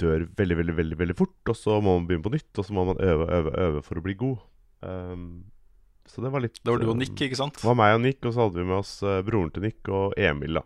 dør 0.00 0.24
veldig, 0.38 0.56
veldig, 0.62 0.74
veldig 0.78 0.96
veldig 1.02 1.16
fort, 1.18 1.36
og 1.52 1.56
så 1.58 1.76
må 1.84 1.98
man 1.98 2.06
begynne 2.08 2.24
på 2.24 2.32
nytt, 2.32 2.52
og 2.58 2.64
så 2.64 2.72
må 2.76 2.86
man 2.88 3.00
øve, 3.04 3.26
øve, 3.38 3.52
øve 3.66 3.82
for 3.84 4.00
å 4.00 4.04
bli 4.06 4.14
god. 4.16 4.38
Um, 4.86 5.26
så 6.06 6.22
det 6.22 6.30
var 6.32 6.40
litt 6.44 6.60
det 6.62 6.70
var 6.70 6.78
du 6.80 6.86
og 6.86 6.94
ehm, 6.94 7.00
Nick, 7.02 7.20
ikke 7.26 7.36
sant? 7.38 7.56
Det 7.60 7.66
var 7.66 7.76
meg 7.76 7.96
og 7.96 8.02
Nick, 8.04 8.20
og 8.24 8.32
så 8.36 8.44
hadde 8.46 8.60
vi 8.60 8.66
med 8.68 8.76
oss 8.78 8.92
eh, 9.02 9.20
broren 9.26 9.50
til 9.52 9.64
Nick 9.66 9.88
og 9.90 10.14
Emil, 10.16 10.60
da. 10.60 10.64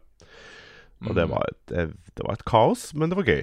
Og 1.09 1.15
det 1.17 1.25
Mm. 1.25 1.31
var 1.33 1.47
et, 1.49 1.73
eh, 1.73 1.93
det 2.15 2.27
var 2.27 2.35
et 2.37 2.45
kaos, 2.45 2.83
men 2.95 3.09
det 3.09 3.17
var 3.17 3.25
gøy. 3.31 3.43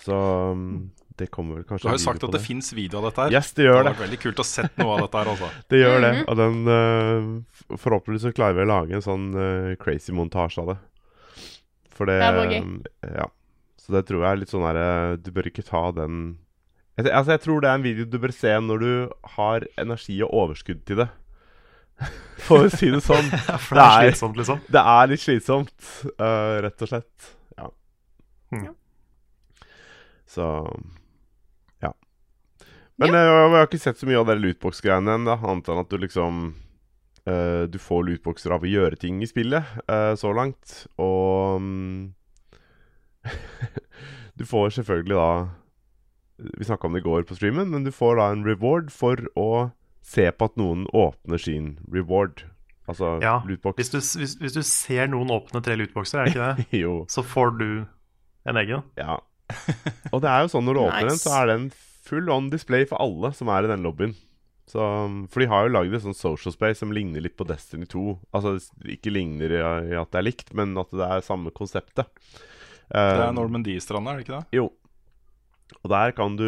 Så 0.00 0.14
um, 0.52 0.90
det 1.18 1.26
kommer 1.34 1.58
vel 1.58 1.64
kanskje 1.66 1.82
Du 1.84 1.90
har 1.90 1.96
jo 1.98 2.04
sagt 2.04 2.22
at 2.22 2.30
det, 2.30 2.38
det 2.38 2.46
fins 2.46 2.68
video 2.76 3.00
av 3.00 3.08
dette 3.10 3.24
her. 3.26 3.34
Yes, 3.34 3.50
det 3.52 3.64
det 3.64 3.66
gjør 3.66 3.76
hadde 3.80 3.88
det. 3.88 3.92
vært 3.96 4.04
veldig 4.06 4.20
kult 4.22 4.40
å 4.40 4.46
sett 4.46 4.78
noe 4.80 4.94
av 4.94 5.02
dette 5.04 5.18
her, 5.20 5.30
altså. 5.34 5.48
Det 5.72 5.80
gjør 5.82 5.98
det. 6.04 6.12
Mhm. 6.14 6.26
Og 6.30 6.40
den 6.40 6.58
eh, 6.76 7.76
Forhåpentligvis 7.82 8.26
så 8.28 8.32
klarer 8.36 8.56
vi 8.60 8.64
å 8.64 8.70
lage 8.70 8.96
en 8.96 9.04
sånn 9.04 9.26
eh, 9.34 9.72
crazy 9.82 10.14
montasje 10.16 10.62
av 10.62 10.70
det. 10.72 10.78
For 11.96 12.08
det 12.08 12.18
Det 12.20 12.32
vært 12.36 12.54
gøy. 12.54 12.64
Ja. 13.16 13.28
Så 13.80 13.94
det 13.94 14.06
tror 14.08 14.24
jeg 14.24 14.30
er 14.30 14.40
litt 14.40 14.52
sånn 14.52 14.66
her 14.66 14.80
eh, 14.80 15.12
Du 15.22 15.30
bør 15.34 15.48
ikke 15.50 15.64
ta 15.66 15.88
den 15.94 16.36
Altså, 16.96 17.34
jeg 17.34 17.42
tror 17.44 17.60
det 17.60 17.68
er 17.68 17.76
en 17.76 17.84
video 17.84 18.06
du 18.08 18.16
bør 18.16 18.32
se 18.32 18.48
når 18.48 18.80
du 18.80 18.92
har 19.36 19.66
energi 19.76 20.14
og 20.24 20.30
overskudd 20.32 20.78
til 20.88 21.02
det. 21.02 21.06
For 22.46 22.64
å 22.64 22.70
si 22.72 22.88
det 22.88 23.02
sånn. 23.04 23.28
For 23.66 23.76
det 23.76 23.84
er 23.84 24.06
slitsomt, 24.06 24.38
liksom. 24.40 24.62
Det 24.72 24.80
er 24.80 25.10
litt 25.10 25.20
slitsomt, 25.20 25.90
uh, 26.16 26.56
rett 26.64 26.86
og 26.86 26.88
slett. 26.88 27.28
Ja. 27.58 27.68
Mm. 28.56 28.70
Så 30.32 30.46
Ja. 31.84 31.92
Men 32.96 33.12
eh, 33.12 33.28
jeg 33.28 33.52
har 33.58 33.68
ikke 33.68 33.82
sett 33.84 34.00
så 34.00 34.08
mye 34.08 34.22
av 34.22 34.32
de 34.32 34.38
lootbox-greiene 34.40 35.18
ennå, 35.20 35.36
annet 35.36 35.68
enn 35.68 35.84
at 35.84 35.92
du 35.92 36.00
liksom 36.00 36.46
eh, 37.26 37.64
Du 37.70 37.78
får 37.82 38.06
lootboxer 38.06 38.54
av 38.54 38.64
å 38.64 38.70
gjøre 38.70 38.98
ting 39.00 39.22
i 39.22 39.28
spillet 39.30 39.64
uh, 39.90 40.14
så 40.18 40.32
langt, 40.36 40.86
og 40.98 41.60
um, 41.60 42.14
Du 44.38 44.44
får 44.46 44.76
selvfølgelig 44.76 45.16
da 45.16 45.30
Vi 46.58 46.68
snakka 46.68 46.88
om 46.88 46.96
det 46.96 47.02
i 47.02 47.08
går 47.08 47.24
på 47.28 47.38
streamen, 47.38 47.70
men 47.72 47.86
du 47.86 47.92
får 47.94 48.18
da 48.20 48.30
en 48.32 48.44
reward 48.46 48.92
for 48.92 49.20
å 49.40 49.70
se 50.06 50.28
på 50.30 50.46
at 50.46 50.58
noen 50.60 50.84
åpner 50.94 51.40
sin 51.40 51.72
reward. 51.90 52.44
Altså 52.86 53.16
Ja, 53.22 53.40
lootbox. 53.42 53.74
hvis 53.80 53.90
du, 53.90 53.98
hvis, 54.20 54.36
hvis 54.38 54.54
du 54.54 54.62
ser 54.62 55.08
noen 55.10 55.32
åpne 55.34 55.62
tre 55.64 55.74
lootboxer, 55.80 56.20
er 56.20 56.28
det 56.28 56.34
ikke 56.36 56.50
det? 56.52 56.66
jo. 56.84 56.92
Så 57.10 57.24
får 57.26 57.56
du 57.58 57.68
en 58.46 58.60
egen. 58.60 58.84
Ja. 59.00 59.18
Og 60.12 60.22
det 60.22 60.30
er 60.30 60.44
jo 60.44 60.52
sånn 60.52 60.68
når 60.68 60.78
du 60.78 60.82
åpner 60.86 61.10
den, 61.10 61.18
så 61.18 61.34
er 61.40 61.50
den 61.50 61.66
full 62.06 62.30
on 62.30 62.50
display 62.52 62.86
for 62.86 63.02
alle 63.02 63.32
som 63.34 63.50
er 63.50 63.66
i 63.66 63.72
den 63.72 63.82
lobbyen. 63.86 64.14
Så, 64.66 64.82
for 65.30 65.42
de 65.42 65.46
har 65.46 65.66
jo 65.66 65.74
lagd 65.76 65.94
et 65.94 66.02
sånn 66.02 66.16
social 66.16 66.50
space 66.50 66.80
som 66.82 66.90
ligner 66.94 67.22
litt 67.22 67.36
på 67.38 67.46
Destiny 67.46 67.86
2. 67.86 68.16
Altså 68.34 68.56
ikke 68.90 69.12
ligner 69.14 69.54
i 69.54 69.62
i 69.92 69.94
at 69.94 70.10
det 70.10 70.18
er 70.18 70.26
likt, 70.26 70.50
men 70.58 70.74
at 70.80 70.90
det 70.90 71.06
er 71.06 71.22
samme 71.26 71.54
konseptet. 71.54 72.10
Det 72.10 72.34
er 72.34 73.26
Eh, 73.26 73.32
Normandie-stranda, 73.34 74.12
er 74.12 74.20
det 74.20 74.26
ikke 74.26 74.40
det? 74.40 74.58
Jo. 74.60 74.70
Og 75.82 75.90
der 75.90 76.12
kan 76.14 76.36
du 76.38 76.46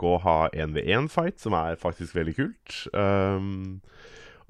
gå 0.00 0.14
og 0.16 0.22
ha 0.24 0.38
1v1-fight, 0.48 1.40
som 1.40 1.56
er 1.56 1.76
faktisk 1.80 2.16
veldig 2.16 2.36
kult. 2.38 2.76
Um, 2.96 3.80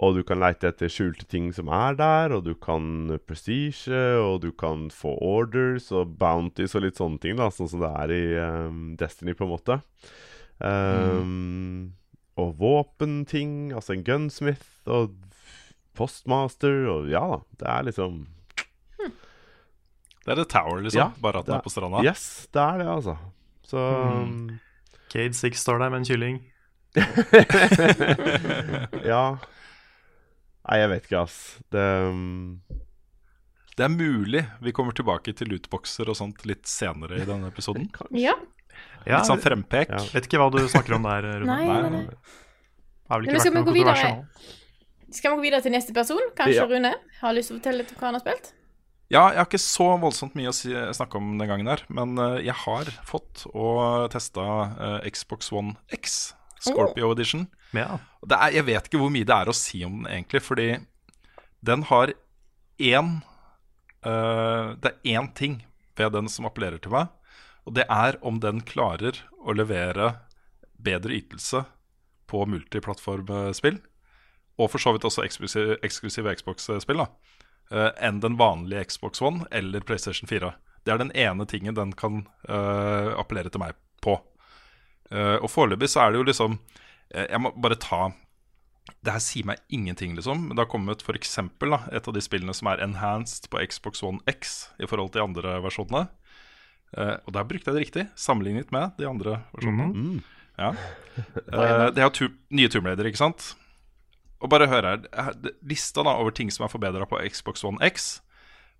og 0.00 0.16
du 0.16 0.22
kan 0.24 0.40
leite 0.40 0.70
etter 0.70 0.88
skjulte 0.88 1.26
ting 1.28 1.50
som 1.52 1.68
er 1.74 1.98
der, 1.98 2.32
og 2.32 2.46
du 2.46 2.54
kan 2.54 3.18
prestige, 3.26 3.90
og 4.22 4.40
du 4.46 4.50
kan 4.54 4.88
få 4.94 5.12
orders 5.18 5.90
og 5.92 6.14
bounties 6.22 6.76
og 6.78 6.86
litt 6.86 7.00
sånne 7.02 7.20
ting, 7.20 7.36
da, 7.36 7.50
sånn 7.52 7.68
som 7.68 7.82
det 7.82 7.90
er 7.90 8.14
i 8.14 8.22
um, 8.38 8.84
Destiny, 8.98 9.34
på 9.36 9.44
en 9.44 9.52
måte. 9.52 9.80
Um, 10.62 11.90
Og 12.40 12.54
våpenting, 12.60 13.72
altså 13.76 13.96
en 13.96 14.04
gunsmith 14.06 14.90
og 14.90 15.14
postmaster 15.98 16.86
og 16.88 17.08
ja 17.10 17.22
da, 17.32 17.40
det 17.60 17.66
er 17.68 17.82
liksom 17.88 18.20
Det 20.20 20.32
er 20.32 20.36
The 20.38 20.44
Tower, 20.44 20.82
liksom. 20.84 21.00
Ja, 21.00 21.08
bare 21.20 21.40
at 21.40 21.46
den 21.48 21.56
er 21.56 21.62
på 21.64 21.70
stranda. 21.72 22.02
Yes, 22.04 22.46
det 22.52 22.60
er 22.62 22.82
det, 22.82 22.88
altså. 22.92 23.14
Så 23.66 23.80
mm. 24.26 24.58
Cade 25.10 25.34
Six 25.34 25.62
står 25.64 25.78
der 25.80 25.88
med 25.90 26.02
en 26.02 26.08
kylling. 26.10 26.36
Ja. 29.10 29.24
Nei, 30.66 30.76
jeg 30.82 30.90
vet 30.92 31.08
ikke, 31.08 31.22
ass. 31.24 31.38
Det 31.72 31.86
um, 32.10 32.60
Det 33.74 33.86
er 33.86 33.92
mulig 33.94 34.42
vi 34.62 34.74
kommer 34.76 34.94
tilbake 34.94 35.32
til 35.34 35.50
lootboxer 35.50 36.10
og 36.10 36.18
sånt 36.18 36.44
litt 36.46 36.68
senere 36.68 37.22
i 37.22 37.26
denne 37.26 37.48
episoden. 37.50 37.88
Ja. 38.14 38.36
Ja, 39.06 39.18
Litt 39.18 39.30
sånn 39.30 39.40
frempek. 39.40 39.90
Ja. 39.90 40.00
Vet 40.12 40.26
ikke 40.28 40.38
hva 40.42 40.50
du 40.52 40.60
snakker 40.68 40.98
om 40.98 41.06
der, 41.08 41.24
Rune. 41.40 41.46
Nei, 41.48 41.66
nei, 41.66 41.90
nei. 41.90 42.02
Det 42.10 43.14
har 43.14 43.20
vel 43.22 43.26
Men 43.26 43.34
ikke 43.34 43.40
skal 43.42 43.52
vært 43.52 43.54
vi 43.54 43.60
noe 43.60 43.68
gå 43.70 43.76
videre? 43.78 44.10
nå. 44.14 44.56
Skal 45.10 45.32
vi 45.32 45.36
gå 45.40 45.44
videre 45.48 45.62
til 45.64 45.72
neste 45.74 45.94
person? 45.96 46.26
Kanskje 46.38 46.58
Ja. 46.60 46.66
Rune 46.70 46.92
har 47.20 47.32
lyst 47.34 47.50
til 47.50 47.56
å 47.56 47.60
fortelle 47.60 47.82
litt 47.82 47.94
om 47.94 47.98
hva 48.02 48.10
han 48.10 48.18
har 48.18 48.24
spilt? 48.26 48.52
Ja, 49.10 49.22
jeg 49.32 49.40
har 49.40 49.46
ikke 49.48 49.58
så 49.58 49.86
voldsomt 49.98 50.36
mye 50.38 50.52
å 50.52 50.54
si, 50.54 50.70
snakke 50.70 51.18
om 51.18 51.32
den 51.40 51.48
gangen 51.50 51.66
her, 51.66 51.80
men 51.90 52.12
eh, 52.22 52.44
jeg 52.46 52.54
har 52.62 52.92
fått 53.08 53.42
og 53.50 54.06
testa 54.12 54.44
uh, 54.78 55.00
Xbox 55.10 55.50
One 55.50 55.74
X, 55.90 56.34
Scorpio 56.62 57.10
Edition. 57.16 57.48
Ja. 57.74 57.98
Det 58.22 58.36
er, 58.38 58.54
jeg 58.60 58.68
vet 58.68 58.86
ikke 58.86 59.00
hvor 59.02 59.10
mye 59.10 59.26
det 59.26 59.34
er 59.34 59.50
å 59.50 59.56
si 59.56 59.82
om 59.82 60.04
den, 60.04 60.06
egentlig, 60.12 60.44
fordi 60.46 60.68
den 61.66 61.82
har 61.90 62.12
én 62.78 63.10
uh, 64.06 64.76
Det 64.78 64.92
er 64.92 65.18
én 65.18 65.26
ting 65.34 65.58
ved 65.98 66.14
den 66.14 66.30
som 66.30 66.46
appellerer 66.46 66.78
til 66.78 66.94
meg, 66.94 67.10
og 67.70 67.76
det 67.78 67.84
er 67.86 68.16
om 68.26 68.40
den 68.42 68.64
klarer 68.66 69.20
å 69.38 69.54
levere 69.54 70.16
bedre 70.74 71.14
ytelse 71.20 71.62
på 72.26 72.42
multiplattformspill, 72.50 73.76
og 74.58 74.72
for 74.72 74.82
så 74.82 74.92
vidt 74.96 75.06
også 75.06 75.22
eksklusive, 75.22 76.32
Xbox-spill, 76.34 77.04
eh, 77.04 77.92
enn 78.02 78.18
den 78.24 78.34
vanlige 78.40 78.88
Xbox 78.90 79.22
One 79.22 79.46
eller 79.54 79.86
PlayStation 79.86 80.26
4. 80.26 80.50
Det 80.82 80.92
er 80.92 80.98
den 80.98 81.14
ene 81.14 81.46
tingen 81.46 81.76
den 81.76 81.92
kan 81.92 82.24
uh, 82.48 83.12
appellere 83.20 83.52
til 83.52 83.60
meg 83.62 83.78
på. 84.02 84.16
Uh, 85.12 85.36
og 85.38 85.50
foreløpig 85.52 85.90
så 85.92 86.06
er 86.06 86.12
det 86.12 86.20
jo 86.20 86.26
liksom 86.28 86.54
Jeg 87.10 87.40
må 87.42 87.50
bare 87.58 87.74
ta 87.74 88.12
Det 89.02 89.12
her 89.12 89.20
sier 89.20 89.46
meg 89.46 89.58
ingenting, 89.68 90.14
liksom. 90.16 90.46
Men 90.46 90.56
det 90.56 90.64
har 90.64 90.70
kommet 90.72 91.04
eksempel, 91.04 91.74
et 91.92 92.08
av 92.08 92.14
de 92.14 92.22
spillene 92.24 92.54
som 92.56 92.70
er 92.70 92.80
enhanced 92.80 93.50
på 93.50 93.60
Xbox 93.60 94.02
One 94.02 94.24
X 94.26 94.70
i 94.80 94.86
forhold 94.86 95.12
til 95.12 95.20
de 95.20 95.26
andre 95.28 95.60
versjonene. 95.62 96.08
Eh, 96.98 97.16
og 97.26 97.34
der 97.34 97.46
brukte 97.46 97.70
jeg 97.70 97.76
det 97.76 97.84
riktig, 97.84 98.06
sammenlignet 98.18 98.72
med 98.74 98.96
de 98.98 99.08
andre 99.08 99.40
versjonene. 99.54 100.20
Ja. 100.58 100.74
Uh, 101.50 101.90
det 101.92 101.98
er 102.00 102.06
jo 102.06 102.12
tu 102.14 102.28
nye 102.54 102.68
Tomb 102.70 102.86
Raider, 102.86 103.04
ikke 103.04 103.18
sant? 103.20 103.50
Og 104.40 104.48
bare 104.48 104.68
hør 104.70 104.86
her. 104.86 105.32
Lista 105.66 106.04
da 106.06 106.14
over 106.16 106.32
ting 106.32 106.48
som 106.54 106.64
er 106.64 106.70
forbedra 106.72 107.04
på 107.04 107.18
Xbox 107.28 107.64
One 107.66 107.82
X. 107.84 108.22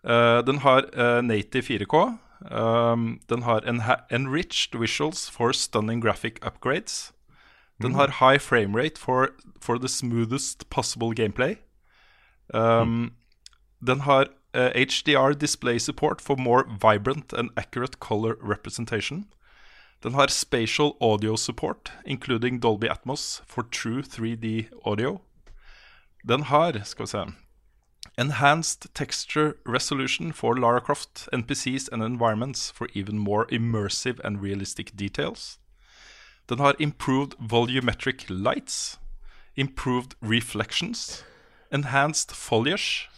uh, 0.07 0.41
den 0.47 0.63
har 0.65 0.87
uh, 0.95 1.21
native 1.21 1.67
4K. 1.67 2.17
Um, 2.49 3.21
den 3.29 3.43
har 3.43 3.67
enriched 4.11 4.79
visuals 4.79 5.29
for 5.29 5.53
stunning 5.53 6.01
graphic 6.01 6.39
upgrades. 6.47 7.13
Den 7.83 7.95
har 7.95 8.17
high 8.21 8.39
frame 8.41 8.75
rate 8.75 8.99
for, 8.99 9.35
for 9.61 9.77
the 9.77 9.89
smoothest 9.89 10.71
possible 10.71 11.13
gameplay. 11.13 11.57
Um, 12.55 13.13
Den 13.87 14.01
har 14.01 14.27
eh, 14.55 14.87
HDR 14.87 15.39
display 15.39 15.79
support 15.79 16.21
for 16.21 16.37
more 16.37 16.65
vibrant 16.81 17.33
and 17.33 17.51
accurate 17.57 18.01
color 18.01 18.37
representation. 18.41 19.27
Den 20.03 20.15
har 20.15 20.29
spatial 20.29 20.97
audio 21.01 21.37
support, 21.37 21.93
including 22.07 22.61
Dolby 22.61 22.89
Atmos 22.89 23.43
for 23.47 23.63
true 23.71 24.03
3D 24.03 24.69
audio. 24.85 25.21
Den 26.29 26.43
har, 26.43 26.85
skal 26.85 27.03
vi 27.03 27.07
se 27.07 27.25
Enhanced 28.19 28.95
texture 28.95 29.55
resolution 29.67 30.33
for 30.33 30.55
Lara 30.55 30.81
Croft, 30.81 31.29
NPCs 31.33 31.89
and 31.93 32.03
environments 32.03 32.71
for 32.71 32.89
even 32.95 33.19
more 33.19 33.47
immersive 33.47 34.19
and 34.25 34.43
realistic 34.43 34.97
details. 34.97 35.59
Den 36.49 36.59
har 36.59 36.75
improved 36.79 37.35
volumetric 37.39 38.25
lights, 38.29 38.99
improved 39.57 40.15
reflections, 40.23 41.25
enhanced 41.71 42.33
foliage 42.33 43.10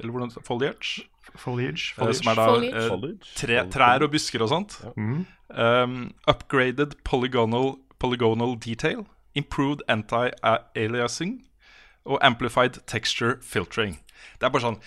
Eller 0.00 0.10
hvordan 0.14 0.30
Foliage? 0.46 1.04
Foliage. 1.36 1.92
eh, 2.00 2.12
Som 2.16 2.32
er 2.32 2.34
da 2.40 2.46
Foliage. 2.48 3.30
eh, 3.30 3.36
tre, 3.36 3.60
trær 3.70 4.02
og 4.06 4.10
busker 4.14 4.42
og 4.42 4.48
sånt. 4.50 4.78
Um, 4.96 6.12
upgraded 6.30 6.96
polygonal, 7.04 7.76
polygonal 7.98 8.56
detail, 8.62 9.04
improved 9.34 9.82
anti-aliasing 9.90 11.40
og 12.06 12.18
amplified 12.24 12.80
texture 12.86 13.36
filtering. 13.42 13.98
Det 14.40 14.46
er 14.48 14.52
bare 14.54 14.62
sånn 14.66 14.80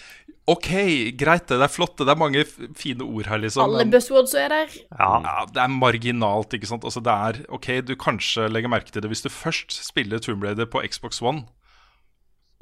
OK, 0.52 0.68
greit, 1.16 1.46
det, 1.48 1.56
det 1.56 1.64
er 1.64 1.72
flott, 1.72 1.96
det 2.02 2.12
er 2.12 2.18
mange 2.20 2.42
fine 2.76 3.06
ord 3.06 3.30
her, 3.32 3.40
liksom. 3.40 3.64
Alle 3.64 3.86
buzzwords 3.88 4.34
er 4.36 4.50
der. 4.52 4.74
Ja. 5.00 5.12
ja, 5.24 5.36
det 5.48 5.62
er 5.64 5.72
marginalt, 5.72 6.52
ikke 6.58 6.68
sant. 6.68 6.84
Altså, 6.84 7.00
det 7.00 7.14
er 7.14 7.40
OK, 7.56 7.70
du 7.88 7.94
kanskje 7.96 8.50
legger 8.52 8.68
merke 8.74 8.92
til 8.92 9.06
det 9.06 9.12
hvis 9.14 9.24
du 9.24 9.30
først 9.32 9.72
spiller 9.88 10.20
Tomb 10.20 10.44
Raider 10.44 10.68
på 10.68 10.82
Xbox 10.84 11.22
One, 11.24 11.46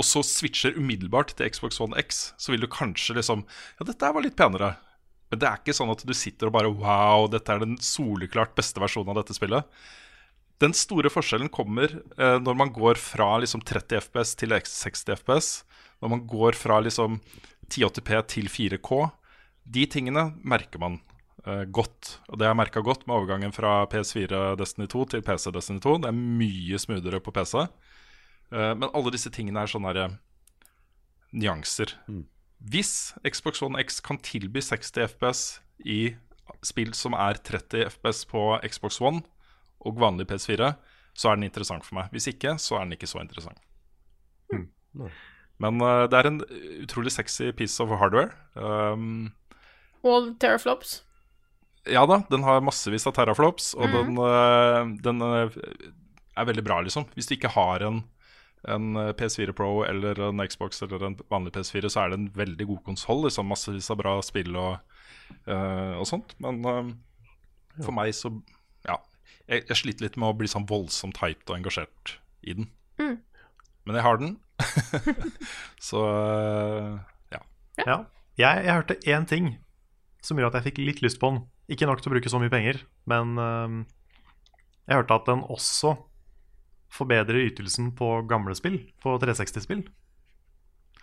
og 0.01 0.07
så 0.07 0.23
switcher 0.25 0.77
umiddelbart 0.77 1.35
til 1.37 1.49
Xbox 1.53 1.77
One 1.83 1.97
X, 2.01 2.31
så 2.41 2.53
vil 2.53 2.63
du 2.63 2.69
kanskje 2.71 3.19
liksom 3.19 3.45
Ja, 3.77 3.85
dette 3.85 4.13
var 4.15 4.25
litt 4.25 4.39
penere. 4.39 4.75
Men 5.31 5.39
det 5.39 5.47
er 5.47 5.59
ikke 5.61 5.75
sånn 5.77 5.91
at 5.93 6.01
du 6.03 6.13
sitter 6.17 6.49
og 6.49 6.55
bare 6.57 6.71
Wow, 6.73 7.29
dette 7.31 7.53
er 7.53 7.61
den 7.61 7.77
soleklart 7.79 8.55
beste 8.57 8.81
versjonen 8.83 9.13
av 9.13 9.21
dette 9.21 9.37
spillet. 9.37 9.67
Den 10.61 10.75
store 10.77 11.09
forskjellen 11.09 11.49
kommer 11.53 11.93
eh, 11.93 12.37
når 12.41 12.57
man 12.57 12.73
går 12.73 12.99
fra 13.01 13.33
liksom 13.41 13.63
30 13.65 14.03
FPS 14.03 14.35
til 14.37 14.53
60 14.53 15.15
FPS. 15.21 15.53
Når 16.03 16.11
man 16.15 16.25
går 16.29 16.57
fra 16.57 16.81
liksom 16.83 17.21
1080P 17.69 18.19
til 18.35 18.51
4K. 18.51 18.99
De 19.71 19.87
tingene 19.89 20.27
merker 20.43 20.81
man 20.83 20.99
eh, 21.47 21.63
godt. 21.65 22.17
Og 22.29 22.41
det 22.41 22.49
jeg 22.49 22.59
merka 22.59 22.83
godt 22.85 23.07
med 23.07 23.15
overgangen 23.15 23.55
fra 23.55 23.85
PS4 23.89 24.43
Destiny 24.59 24.89
2 24.91 25.07
til 25.15 25.25
PC 25.25 25.49
Destiny 25.55 25.81
2. 25.81 25.97
Det 26.03 26.11
er 26.11 26.21
mye 26.43 26.81
smoothere 26.81 27.23
på 27.23 27.33
PC. 27.39 27.55
Eh, 28.51 28.73
men 28.75 28.89
alle 28.91 29.13
disse 29.13 29.31
tingene 29.33 29.63
er 29.63 29.71
sånne 29.71 29.93
der, 29.97 30.17
nyanser. 31.31 31.95
Hvis 32.59 33.13
Xbox 33.23 33.61
One 33.63 33.79
X 33.81 34.01
kan 34.03 34.19
tilby 34.21 34.61
60 34.61 35.07
FPS 35.15 35.43
i 35.87 36.13
spill 36.67 36.91
som 36.97 37.15
er 37.17 37.39
30 37.39 37.87
FPS 37.93 38.25
på 38.29 38.43
Xbox 38.67 38.99
One 39.01 39.23
og 39.81 39.97
vanlig 40.01 40.27
PS4, 40.29 40.73
så 41.17 41.31
er 41.31 41.39
den 41.39 41.47
interessant 41.47 41.85
for 41.87 41.97
meg. 41.97 42.11
Hvis 42.13 42.29
ikke, 42.31 42.57
så 42.61 42.77
er 42.77 42.85
den 42.85 42.97
ikke 42.97 43.09
så 43.09 43.21
interessant. 43.23 43.59
Men 45.61 45.81
uh, 45.83 46.07
det 46.09 46.19
er 46.19 46.29
en 46.29 46.41
utrolig 46.83 47.13
sexy 47.13 47.51
piece 47.55 47.81
of 47.83 47.93
hardware. 48.01 48.33
Um, 48.55 49.31
All 50.03 50.33
teraflops. 50.41 51.01
ja 51.85 52.05
da, 52.09 52.21
den 52.29 52.43
har 52.45 52.63
massevis 52.65 53.05
av 53.09 53.13
teraflops, 53.17 53.73
og 53.77 53.93
den, 53.93 54.17
uh, 54.17 54.81
den 55.05 55.21
uh, 55.21 55.59
er 56.37 56.49
veldig 56.49 56.65
bra, 56.65 56.81
liksom. 56.85 57.07
Hvis 57.15 57.29
du 57.29 57.35
ikke 57.37 57.53
har 57.53 57.85
en, 57.85 58.01
en 58.69 58.95
øh, 58.95 59.13
PS4 59.17 59.53
Pro 59.57 59.81
eller 59.83 60.19
en 60.27 60.43
Xbox 60.47 60.81
eller 60.85 61.05
en 61.05 61.17
vanlig 61.31 61.55
PS4, 61.55 61.89
så 61.89 62.03
er 62.03 62.11
det 62.11 62.19
en 62.19 62.31
veldig 62.35 62.67
god 62.67 62.83
konsoll. 62.85 63.23
Liksom, 63.25 63.49
massevis 63.49 63.89
av 63.89 63.97
bra 64.01 64.17
spill 64.25 64.55
og, 64.59 64.99
uh, 65.47 65.97
og 65.97 66.05
sånt. 66.09 66.35
Men 66.43 66.61
uh, 66.65 66.91
for 67.79 67.95
meg 67.95 68.13
så 68.17 68.33
Ja. 68.87 68.99
Jeg, 69.47 69.65
jeg 69.67 69.77
sliter 69.79 70.05
litt 70.05 70.19
med 70.21 70.29
å 70.29 70.37
bli 70.37 70.49
sånn 70.49 70.69
voldsomt 70.69 71.17
hyped 71.23 71.49
og 71.49 71.57
engasjert 71.57 72.17
i 72.45 72.55
den. 72.59 72.69
Men 73.81 73.97
jeg 73.97 74.05
har 74.05 74.19
den. 74.21 74.35
så 75.89 76.03
uh, 76.05 76.99
ja. 77.33 77.41
Ja. 77.81 77.97
Jeg, 78.37 78.65
jeg 78.67 78.75
hørte 78.77 78.99
én 79.09 79.25
ting 79.27 79.55
som 80.21 80.37
gjorde 80.37 80.53
at 80.53 80.61
jeg 80.61 80.69
fikk 80.69 80.83
litt 80.85 81.01
lyst 81.01 81.19
på 81.21 81.33
den. 81.33 81.41
Ikke 81.71 81.89
nok 81.89 82.03
til 82.03 82.11
å 82.11 82.13
bruke 82.13 82.29
så 82.29 82.39
mye 82.41 82.51
penger, 82.51 82.83
men 83.09 83.33
Jeg 84.85 84.97
hørte 84.97 85.15
at 85.15 85.27
den 85.29 85.41
også 85.49 85.95
forbedrer 86.91 87.47
ytelsen 87.47 87.91
på 87.97 88.13
gamle 88.29 88.55
spill, 88.57 88.79
på 89.03 89.15
360-spill. 89.21 89.85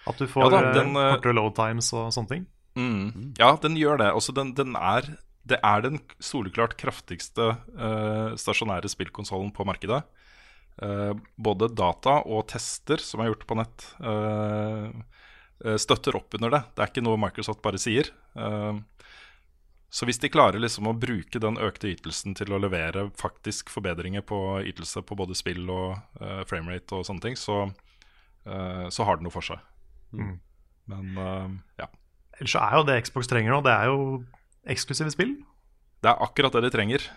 At 0.09 0.21
du 0.21 0.29
får 0.31 0.47
Ja 0.47 0.51
da, 0.53 0.61
eh, 0.69 0.77
den, 0.77 0.97
eh, 0.97 1.15
kortere 1.17 1.37
load 1.37 1.57
times 1.57 1.91
og 1.97 2.13
sånne 2.15 2.33
ting. 2.35 2.47
Mm. 2.79 3.35
Ja, 3.41 3.57
den 3.61 3.77
gjør 3.77 3.99
det. 4.01 4.13
Også 4.17 4.35
den, 4.37 4.55
den 4.57 4.77
er, 4.79 5.09
det 5.49 5.59
er 5.65 5.83
den 5.85 5.99
soleklart 6.23 6.77
kraftigste 6.79 7.57
uh, 7.75 8.37
stasjonære 8.39 8.91
spillkonsollen 8.93 9.51
på 9.57 9.67
markedet. 9.67 10.05
Uh, 10.79 11.17
både 11.35 11.73
data 11.75 12.21
og 12.23 12.47
tester 12.53 13.03
som 13.03 13.25
er 13.25 13.33
gjort 13.33 13.49
på 13.49 13.57
nett, 13.59 13.89
eh, 13.99 14.85
eh, 15.65 15.79
støtter 15.81 16.15
opp 16.21 16.37
under 16.39 16.55
det. 16.55 16.63
Det 16.77 16.85
er 16.85 16.93
ikke 16.93 17.03
noe 17.03 17.19
Microsoft 17.19 17.65
bare 17.65 17.81
sier. 17.83 18.13
Eh, 18.39 18.79
så 19.89 20.05
hvis 20.05 20.21
de 20.21 20.29
klarer 20.29 20.61
liksom 20.61 20.91
å 20.91 20.97
bruke 20.97 21.41
den 21.41 21.57
økte 21.65 21.89
ytelsen 21.95 22.35
til 22.37 22.53
å 22.53 22.61
levere 22.61 23.07
faktisk 23.17 23.73
forbedringer 23.73 24.25
på 24.29 24.61
ytelse 24.69 25.01
på 25.07 25.17
både 25.17 25.37
spill 25.39 25.65
og 25.73 25.95
uh, 26.21 26.43
framerate 26.49 26.99
og 26.99 27.07
sånne 27.09 27.25
ting, 27.25 27.39
så, 27.41 27.63
uh, 28.45 28.87
så 28.93 29.07
har 29.09 29.17
det 29.17 29.25
noe 29.25 29.33
for 29.33 29.49
seg. 29.49 29.63
Mm. 30.13 30.35
Men 30.93 31.17
uh, 31.17 31.55
ja. 31.81 31.89
Ellers 32.37 32.53
så 32.53 32.67
er 32.67 32.77
jo 32.77 32.85
det 32.91 32.99
Xbox 33.07 33.33
trenger 33.33 33.55
nå, 33.55 33.63
det 33.65 33.73
er 33.73 33.89
jo 33.89 34.03
eksklusive 34.69 35.15
spill. 35.15 35.39
Det 36.05 36.13
er 36.13 36.21
akkurat 36.23 36.55
det 36.55 36.69
de 36.69 36.75
trenger. 36.75 37.09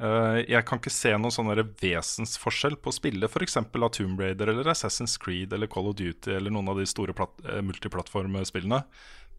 Eh, 0.00 0.38
jeg 0.48 0.64
kan 0.64 0.78
ikke 0.80 0.92
se 0.94 1.10
noen 1.18 1.34
sånn 1.34 1.50
vesensforskjell 1.82 2.78
på 2.80 2.88
å 2.88 2.94
spille 2.94 3.28
f.eks. 3.28 3.58
av 3.58 3.88
Tomb 3.92 4.22
Raider 4.22 4.52
eller 4.52 4.70
Assassin's 4.72 5.18
Creed 5.20 5.52
eller 5.52 5.68
Call 5.68 5.90
of 5.90 5.98
Duty 5.98 6.32
eller 6.38 6.54
noen 6.54 6.70
av 6.72 6.78
de 6.80 6.86
store 6.88 7.12
plat- 7.16 7.42
multiplattformspillene 7.66 8.78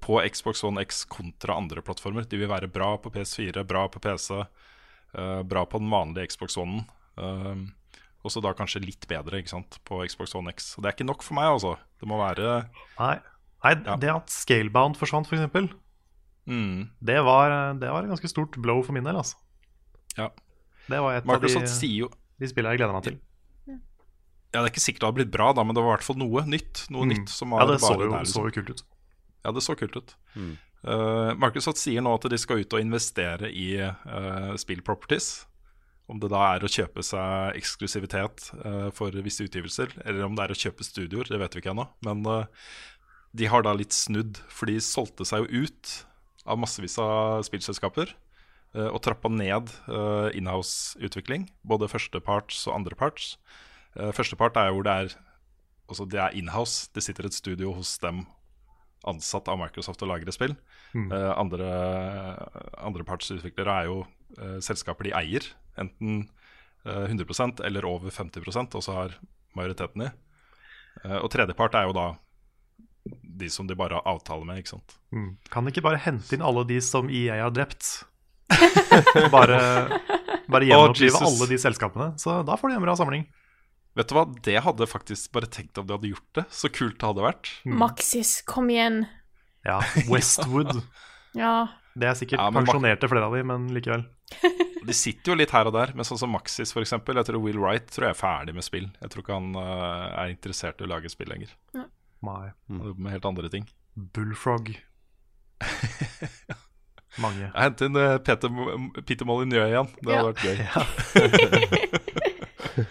på 0.02 0.18
Xbox 0.34 0.64
One 0.68 0.82
X 0.82 1.04
kontra 1.06 1.56
andre 1.60 1.84
plattformer. 1.86 2.26
De 2.30 2.40
vil 2.42 2.50
være 2.50 2.70
bra 2.72 2.96
på 3.02 3.12
PS4, 3.14 3.64
bra 3.70 3.86
på 3.94 4.02
PC, 4.04 4.42
uh, 4.42 5.42
bra 5.48 5.66
på 5.70 5.82
den 5.82 5.92
vanlige 5.94 6.32
Xbox 6.34 6.58
One. 6.58 6.84
Uh, 7.20 7.68
og 8.22 8.34
så 8.34 8.42
da 8.44 8.54
kanskje 8.58 8.84
litt 8.84 9.08
bedre 9.10 9.40
ikke 9.42 9.54
sant, 9.56 9.80
på 9.88 10.02
Xbox 10.06 10.36
One 10.38 10.54
X. 10.54 10.74
Og 10.78 10.84
det 10.84 10.92
er 10.92 10.98
ikke 10.98 11.10
nok 11.10 11.24
for 11.26 11.38
meg, 11.38 11.50
altså. 11.56 11.76
Det 12.02 12.10
må 12.10 12.18
være 12.22 12.68
Nei, 13.00 13.16
Nei 13.64 13.74
Ja. 13.86 13.96
det 14.02 14.12
at 14.14 14.30
Scalebound 14.34 14.98
forsvant, 14.98 15.30
f.eks., 15.30 15.42
eksempel 15.42 15.70
mm, 16.50 16.90
det, 17.02 17.18
var, 17.26 17.54
det 17.82 17.90
var 17.90 18.04
et 18.06 18.12
ganske 18.12 18.30
stort 18.30 18.58
blow 18.62 18.82
for 18.86 18.94
min 18.98 19.06
del. 19.06 19.18
Altså. 19.22 19.38
Ja. 20.18 20.30
Det 20.90 21.00
var 21.02 21.18
et 21.18 21.26
Microsoft 21.30 21.70
av 21.70 21.82
de, 21.82 21.92
jo 22.02 22.10
de 22.42 22.50
spillene 22.50 22.74
jeg 22.76 22.82
gleder 22.82 22.98
meg 22.98 23.06
til. 23.10 23.20
Ja, 24.52 24.60
Det 24.60 24.66
er 24.66 24.72
ikke 24.74 24.84
sikkert 24.84 25.02
det 25.04 25.08
hadde 25.08 25.20
blitt 25.22 25.32
bra, 25.34 25.52
da, 25.56 25.64
men 25.64 25.78
det 25.78 25.84
var 25.84 25.94
i 25.94 25.96
hvert 25.96 26.08
fall 26.10 26.18
noe 26.20 26.42
nytt. 26.50 26.86
Noe 26.92 27.06
Mm. 27.08 27.14
nytt 27.14 27.30
som 27.32 27.54
var 27.54 27.62
Ja, 27.64 27.68
det 27.72 27.80
så 27.80 27.94
jo, 27.94 28.10
der, 28.10 28.20
liksom. 28.20 28.34
så 28.36 28.46
jo 28.50 28.56
kult 28.58 28.70
ut. 28.74 28.84
Ja, 29.42 29.54
det 29.54 29.64
så 29.66 29.76
kult 29.78 29.98
ut. 29.98 30.16
Eh, 30.82 31.32
Microsoft 31.38 31.82
sier 31.82 32.02
nå 32.02 32.14
at 32.18 32.26
de 32.30 32.40
skal 32.42 32.64
ut 32.64 32.74
og 32.74 32.82
investere 32.82 33.52
i 33.54 33.74
uh, 33.82 34.54
spillproperties. 34.60 35.46
Om 36.12 36.20
det 36.20 36.32
da 36.34 36.42
er 36.56 36.66
å 36.66 36.72
kjøpe 36.72 37.04
seg 37.06 37.60
eksklusivitet 37.60 38.50
uh, 38.66 38.90
for 38.96 39.16
visse 39.24 39.46
utgivelser, 39.46 39.94
eller 40.04 40.26
om 40.26 40.36
det 40.36 40.48
er 40.48 40.56
å 40.56 40.62
kjøpe 40.64 40.86
studioer, 40.86 41.30
det 41.30 41.40
vet 41.40 41.56
vi 41.56 41.62
ikke 41.64 41.76
ennå. 41.76 41.88
Men 42.08 42.26
de 43.32 43.48
har 43.48 43.64
da 43.64 43.76
litt 43.78 43.96
snudd, 43.96 44.42
for 44.52 44.68
de 44.68 44.82
solgte 44.84 45.28
seg 45.28 45.46
jo 45.46 45.64
ut 45.64 45.94
av 46.50 46.60
massevis 46.60 46.98
av 47.00 47.46
spillselskaper. 47.48 48.16
og 48.72 49.02
trappa 49.04 49.28
ned 49.28 49.68
uh, 49.92 50.32
inhouse-utvikling, 50.32 51.50
både 51.68 51.90
førsteparts 51.92 52.68
og 52.70 52.78
andreparts. 52.78 53.34
Uh, 53.98 54.14
Førstepart 54.16 54.56
er 54.56 54.72
hvor 54.72 54.88
det 54.88 54.94
er 55.04 55.18
Altså 55.92 56.06
det 56.08 56.22
er 56.24 56.36
inhouse. 56.40 56.88
Det 56.96 57.04
sitter 57.04 57.28
et 57.28 57.36
studio 57.36 57.74
hos 57.76 57.98
dem 58.00 58.22
ansatt 59.08 59.50
av 59.50 59.60
Microsoft 59.62 60.04
og 60.06 60.12
lager 60.12 60.34
spill. 60.36 60.56
Mm. 60.94 61.10
Uh, 61.10 61.32
andre 61.40 61.70
Andrepartsutviklere 62.82 63.78
er 63.82 63.90
jo 63.90 64.02
uh, 64.40 64.58
selskaper 64.64 65.10
de 65.10 65.16
eier, 65.18 65.48
enten 65.82 66.26
uh, 66.86 67.08
100% 67.08 67.64
eller 67.66 67.88
over 67.90 68.14
50% 68.14 68.78
og 68.78 68.86
så 68.86 68.98
har 68.98 69.18
majoriteten 69.58 70.08
i. 70.08 70.12
Eh, 71.06 71.18
og 71.18 71.32
tredjepart 71.34 71.78
er 71.80 71.88
jo 71.90 71.96
da 71.96 72.08
de 73.42 73.50
som 73.50 73.66
de 73.66 73.78
bare 73.78 73.98
har 73.98 74.08
avtale 74.10 74.46
med, 74.46 74.62
ikke 74.62 74.76
sant. 74.76 74.98
Mm. 75.16 75.30
Kan 75.50 75.66
de 75.66 75.74
ikke 75.74 75.86
bare 75.86 76.02
hente 76.04 76.36
inn 76.36 76.46
alle 76.46 76.64
de 76.70 76.78
som 76.86 77.10
EA 77.10 77.42
har 77.42 77.54
drept? 77.56 78.04
bare 79.34 79.58
bare 80.52 80.68
gjenopplive 80.68 81.22
alle 81.24 81.48
de 81.50 81.58
selskapene. 81.62 82.12
Så 82.22 82.42
da 82.46 82.58
får 82.60 82.72
de 82.72 82.78
en 82.78 82.86
bra 82.86 82.96
samling. 83.00 83.26
Vet 84.00 84.08
du 84.08 84.16
hva, 84.16 84.24
det 84.48 84.62
hadde 84.64 84.88
faktisk 84.88 85.34
bare 85.36 85.50
tenkt 85.52 85.78
om 85.82 85.88
de 85.88 85.94
hadde 85.98 86.12
gjort 86.14 86.30
det. 86.40 86.46
Så 86.56 86.70
kult 86.72 86.96
det 87.02 87.08
hadde 87.10 87.26
vært. 87.26 87.50
Maxis, 87.68 88.38
kom 88.48 88.70
igjen. 88.72 89.02
Ja, 89.68 89.82
Westwood. 90.12 90.80
Ja. 91.38 91.68
Det 91.92 92.08
er 92.08 92.16
sikkert 92.16 92.40
Ja, 92.40 92.48
pensjonerte 92.56 93.10
flere 93.12 93.28
av 93.28 93.34
de, 93.36 93.44
men 93.44 93.68
likevel. 93.76 94.06
De 94.88 94.94
sitter 94.98 95.34
jo 95.34 95.36
litt 95.38 95.52
her 95.54 95.68
og 95.70 95.74
der, 95.76 95.92
men 95.94 96.08
sånn 96.08 96.18
som 96.18 96.32
Maxis 96.34 96.72
eksempel 96.80 97.20
Jeg 97.20 97.28
tror 97.28 97.42
Will 97.44 97.60
Wright 97.62 97.86
tror 97.92 98.08
jeg 98.08 98.16
er 98.16 98.18
ferdig 98.18 98.56
med 98.56 98.64
spill. 98.66 98.88
Jeg 99.04 99.12
tror 99.14 99.22
ikke 99.26 99.36
han 99.38 99.52
uh, 99.60 100.08
er 100.24 100.32
interessert 100.32 100.80
i 100.82 100.88
å 100.88 100.90
lage 100.90 101.12
spill 101.12 101.30
lenger. 101.30 101.52
Nei. 101.76 102.48
Han 102.72 102.80
jobber 102.88 103.04
med 103.06 103.14
helt 103.14 103.28
andre 103.30 103.52
ting. 103.54 103.68
Bullfrog. 104.16 104.72
Mange. 107.22 107.44
Jeg 107.52 107.60
henter 107.60 107.86
inn 107.92 108.00
eh, 108.00 108.16
Peter, 108.24 108.48
Peter 109.04 109.28
Molyneux 109.28 109.68
igjen. 109.68 109.90
Det 110.00 110.16
hadde 110.16 110.16
Ja. 110.16 110.32
vært 110.32 110.44
gøy. 110.48 110.56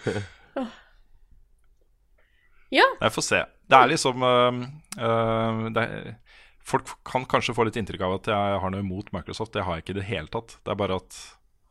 Ja. 0.05 0.21
Jeg 3.01 3.13
får 3.15 3.25
se. 3.27 3.41
Det 3.71 3.77
er 3.77 3.91
liksom 3.91 4.23
uh, 4.23 4.61
uh, 4.99 5.63
det 5.75 5.83
er, 5.83 6.11
Folk 6.71 6.91
kan 7.07 7.25
kanskje 7.25 7.55
få 7.57 7.65
litt 7.65 7.77
inntrykk 7.79 8.03
av 8.05 8.17
at 8.19 8.27
jeg 8.31 8.59
har 8.63 8.71
noe 8.71 8.83
imot 8.83 9.09
Microsoft. 9.15 9.53
Det 9.55 9.63
har 9.65 9.79
jeg 9.79 9.85
ikke 9.85 9.95
i 9.95 9.99
det 9.99 10.07
hele 10.07 10.31
tatt. 10.31 10.59
Det 10.61 10.71
er 10.71 10.77
bare 10.79 10.99
at 11.01 11.17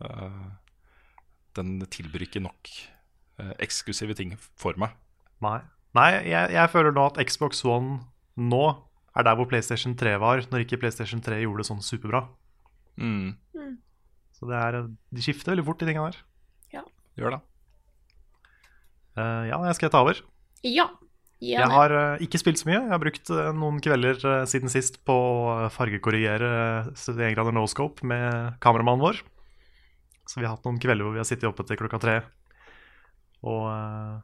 uh, 0.05 0.49
den 1.59 1.79
tilbyr 1.91 2.27
ikke 2.27 2.43
nok 2.43 2.71
øh, 3.41 3.53
eksklusive 3.63 4.15
ting 4.19 4.37
for 4.59 4.77
meg. 4.81 4.95
Nei, 5.43 5.59
Nei 5.97 6.11
jeg, 6.29 6.53
jeg 6.55 6.73
føler 6.73 6.95
nå 6.95 7.09
at 7.11 7.19
Xbox 7.27 7.65
One 7.67 8.01
nå 8.39 8.65
er 9.19 9.27
der 9.27 9.39
hvor 9.39 9.49
PlayStation 9.51 9.97
3 9.99 10.15
var, 10.23 10.45
når 10.53 10.65
ikke 10.65 10.79
PlayStation 10.83 11.23
3 11.25 11.41
gjorde 11.43 11.65
det 11.65 11.69
sånn 11.71 11.83
superbra. 11.83 12.25
Mm, 13.01 13.35
Så 14.37 14.49
det 14.49 14.59
er, 14.59 14.79
de 14.87 15.25
skifter 15.25 15.53
veldig 15.53 15.67
fort, 15.67 15.81
de 15.83 15.89
tingene 15.89 16.13
der. 16.13 16.21
gjør 17.19 17.35
det. 17.35 17.41
Uh, 19.19 19.45
ja, 19.51 19.59
jeg 19.67 19.79
skal 19.81 19.91
ta 19.93 20.05
over. 20.05 20.23
Ja. 20.67 20.91
Jeg 21.41 21.73
har 21.73 21.93
eh, 21.97 22.23
ikke 22.27 22.39
spilt 22.41 22.61
så 22.61 22.69
mye. 22.69 22.83
Jeg 22.83 22.93
har 22.93 23.01
brukt 23.01 23.31
eh, 23.33 23.53
noen 23.57 23.79
kvelder 23.81 24.19
eh, 24.29 24.47
siden 24.51 24.73
sist 24.73 24.99
på 25.09 25.15
å 25.17 25.71
fargekorrigere 25.73 26.51
uh, 26.85 26.91
71 26.93 27.33
grader 27.33 27.57
no 27.57 27.65
scope 27.71 28.05
med 28.05 28.59
kameramannen 28.61 29.07
vår. 29.07 29.23
Så 30.29 30.39
vi 30.39 30.45
har 30.45 30.53
hatt 30.55 30.69
noen 30.69 30.79
kvelder 30.83 31.07
hvor 31.07 31.17
vi 31.17 31.23
har 31.23 31.29
sittet 31.29 31.49
oppe 31.49 31.65
til 31.67 31.81
klokka 31.81 31.99
tre. 32.03 32.19
Og 33.47 33.65
eh, 33.73 34.19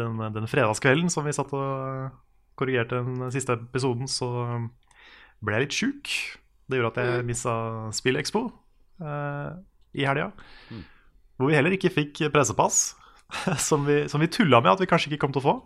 den, 0.00 0.16
den 0.34 0.48
fredagskvelden 0.50 1.12
som 1.12 1.26
vi 1.28 1.36
satt 1.36 1.52
og 1.54 1.60
eh, 1.62 2.16
korrigerte 2.58 3.02
den 3.04 3.28
siste 3.34 3.58
episoden, 3.58 4.08
så 4.10 4.30
ble 5.44 5.58
jeg 5.58 5.66
litt 5.66 5.76
sjuk. 5.76 6.16
Det 6.70 6.78
gjorde 6.78 6.92
at 6.94 7.00
jeg 7.02 7.28
missa 7.28 7.54
SpillExpo 7.92 8.46
uh, 9.02 9.50
i 9.92 10.06
helga. 10.06 10.30
Hvor 11.36 11.50
vi 11.50 11.56
heller 11.58 11.74
ikke 11.74 11.90
fikk 11.92 12.22
pressepass, 12.32 12.94
som 13.68 13.86
vi, 13.88 14.04
som 14.10 14.22
vi 14.22 14.30
tulla 14.32 14.60
med 14.62 14.74
at 14.74 14.84
vi 14.84 14.90
kanskje 14.90 15.12
ikke 15.12 15.24
kom 15.26 15.34
til 15.34 15.44
å 15.44 15.48
få. 15.48 15.56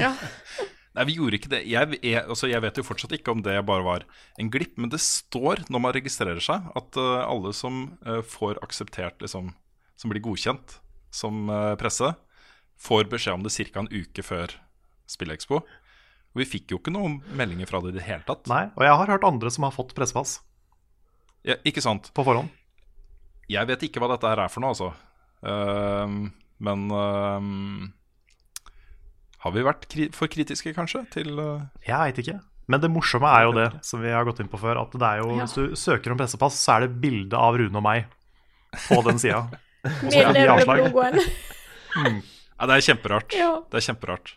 Ja. 0.00 0.14
Nei, 0.96 1.04
vi 1.06 1.16
gjorde 1.20 1.38
ikke 1.38 1.52
det. 1.52 1.60
Jeg, 1.70 1.98
jeg, 2.02 2.22
altså, 2.24 2.48
jeg 2.50 2.62
vet 2.64 2.78
jo 2.80 2.86
fortsatt 2.86 3.12
ikke 3.14 3.30
om 3.32 3.44
det 3.46 3.54
bare 3.68 3.86
var 3.86 4.06
en 4.42 4.50
glipp, 4.50 4.74
men 4.80 4.90
det 4.90 4.98
står 5.04 5.62
når 5.70 5.84
man 5.84 5.94
registrerer 5.94 6.42
seg, 6.42 6.66
at 6.76 6.98
uh, 6.98 7.22
alle 7.22 7.52
som 7.56 7.84
uh, 8.02 8.18
får 8.26 8.58
akseptert, 8.64 9.20
liksom, 9.22 9.52
som 10.00 10.10
blir 10.10 10.24
godkjent 10.24 10.80
som 11.14 11.46
uh, 11.46 11.76
presse, 11.78 12.10
får 12.80 13.06
beskjed 13.12 13.38
om 13.38 13.46
det 13.46 13.54
ca. 13.54 13.84
en 13.84 13.92
uke 13.92 14.24
før 14.26 14.56
SpillExpo. 15.10 15.62
Og 16.30 16.42
vi 16.42 16.46
fikk 16.46 16.74
jo 16.74 16.80
ikke 16.80 16.94
noen 16.94 17.20
meldinger 17.38 17.70
fra 17.70 17.82
det 17.84 17.94
i 17.94 17.98
det 17.98 18.06
hele 18.06 18.26
tatt. 18.26 18.50
Nei, 18.50 18.66
og 18.74 18.86
jeg 18.86 18.98
har 19.02 19.14
hørt 19.14 19.26
andre 19.26 19.50
som 19.50 19.66
har 19.66 19.74
fått 19.74 19.94
pressepass 19.98 20.38
Ja, 21.46 21.56
ikke 21.66 21.82
sant? 21.82 22.10
på 22.14 22.26
forhånd. 22.26 22.50
Jeg 23.50 23.66
vet 23.66 23.82
ikke 23.86 24.02
hva 24.02 24.12
dette 24.12 24.30
her 24.30 24.44
er 24.44 24.52
for 24.52 24.62
noe, 24.62 24.74
altså. 24.74 24.92
Ehm, 25.42 26.28
men 26.60 26.86
uh, 26.92 27.40
har 29.44 29.54
vi 29.56 29.64
vært 29.64 29.88
kri 29.90 30.08
for 30.14 30.30
kritiske, 30.32 30.74
kanskje, 30.76 31.04
til 31.14 31.34
uh... 31.40 31.66
Jeg 31.86 31.96
veit 31.96 32.22
ikke. 32.22 32.38
Men 32.70 32.82
det 32.82 32.90
morsomme 32.92 33.30
er 33.34 33.48
jo 33.48 33.54
det, 33.56 33.68
som 33.86 34.02
vi 34.02 34.12
har 34.14 34.26
gått 34.28 34.42
inn 34.44 34.50
på 34.50 34.60
før, 34.60 34.82
at 34.84 34.92
det 34.94 35.06
er 35.06 35.22
jo, 35.22 35.30
Ja. 35.34 35.46
hvis 35.46 35.56
du 35.56 35.78
søker 35.78 36.12
om 36.12 36.20
pressepass, 36.20 36.58
så 36.60 36.76
er 36.76 36.86
det 36.86 37.00
bilde 37.02 37.38
av 37.38 37.58
Rune 37.58 37.80
og 37.80 37.86
meg 37.86 38.06
på 38.86 39.00
den 39.06 39.18
sida. 39.18 39.46
Med 39.82 40.12
får 40.68 40.76
vi 40.76 41.32
Ja, 42.60 42.66
det 42.68 42.74
er 42.76 42.84
kjemperart. 42.84 43.34
Ja. 43.34 43.54
Det 43.72 43.80
er 43.80 43.86
kjemperart. 43.88 44.36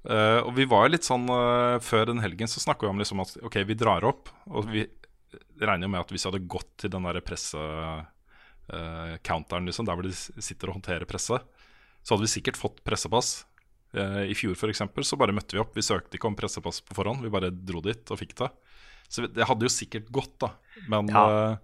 Uh, 0.00 0.40
og 0.48 0.54
vi 0.56 0.64
var 0.64 0.86
jo 0.86 0.94
litt 0.94 1.04
sånn 1.04 1.26
uh, 1.28 1.76
Før 1.84 2.06
den 2.08 2.22
helgen 2.24 2.48
så 2.48 2.56
snakka 2.62 2.86
vi 2.86 2.88
om 2.88 3.02
liksom 3.02 3.20
at 3.20 3.34
ok, 3.44 3.58
vi 3.68 3.76
drar 3.76 4.06
opp. 4.08 4.32
Og 4.48 4.70
vi 4.72 4.86
regner 5.60 5.84
jo 5.84 5.92
med 5.92 6.00
at 6.00 6.14
hvis 6.14 6.24
vi 6.24 6.30
hadde 6.30 6.48
gått 6.50 6.70
til 6.80 6.92
den 6.94 7.04
derre 7.04 7.20
presse-counteren, 8.70 9.66
liksom, 9.66 9.86
der 9.86 9.96
hvor 9.98 10.06
de 10.06 10.12
sitter 10.42 10.70
og 10.70 10.78
håndterer 10.78 11.06
presse, 11.08 11.38
så 12.02 12.14
hadde 12.14 12.24
vi 12.26 12.32
sikkert 12.32 12.56
fått 12.58 12.82
pressepass. 12.84 13.44
Eh, 13.94 14.30
I 14.30 14.34
fjor 14.38 14.54
for 14.56 14.70
eksempel, 14.70 15.04
så 15.04 15.18
bare 15.18 15.34
møtte 15.34 15.52
vi 15.56 15.60
opp. 15.62 15.74
Vi 15.74 15.82
søkte 15.82 16.16
ikke 16.16 16.28
om 16.30 16.36
pressepass 16.38 16.80
på 16.80 16.94
forhånd, 16.94 17.22
vi 17.22 17.32
bare 17.32 17.50
dro 17.50 17.80
dit 17.84 18.10
og 18.10 18.18
fikk 18.20 18.34
det. 18.38 18.50
Så 19.10 19.26
det 19.26 19.46
hadde 19.48 19.66
jo 19.66 19.72
sikkert 19.72 20.10
gått, 20.14 20.38
da. 20.38 20.52
Men 20.88 21.08
Ja. 21.08 21.52
eh, 21.52 21.56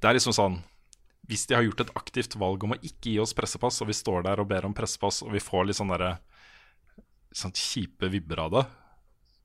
det 0.00 0.08
er 0.10 0.14
liksom 0.18 0.32
sånn 0.34 0.62
hvis 1.28 1.46
de 1.46 1.54
har 1.54 1.62
gjort 1.62 1.80
et 1.80 1.94
aktivt 1.94 2.34
valg 2.36 2.64
om 2.64 2.72
å 2.72 2.80
ikke 2.82 3.12
gi 3.12 3.18
oss 3.20 3.32
pressepass, 3.32 3.80
og 3.80 3.86
vi 3.86 3.92
står 3.94 4.24
der 4.24 4.40
og 4.40 4.48
ber 4.48 4.64
om 4.66 4.74
pressepass, 4.74 5.22
og 5.22 5.30
vi 5.32 5.38
får 5.38 5.66
litt 5.66 5.76
sånn 5.76 5.88
derre 5.88 6.18
sånn 7.32 7.52
kjipe 7.54 8.10
vibber 8.10 8.40
av 8.40 8.50
det, 8.50 8.66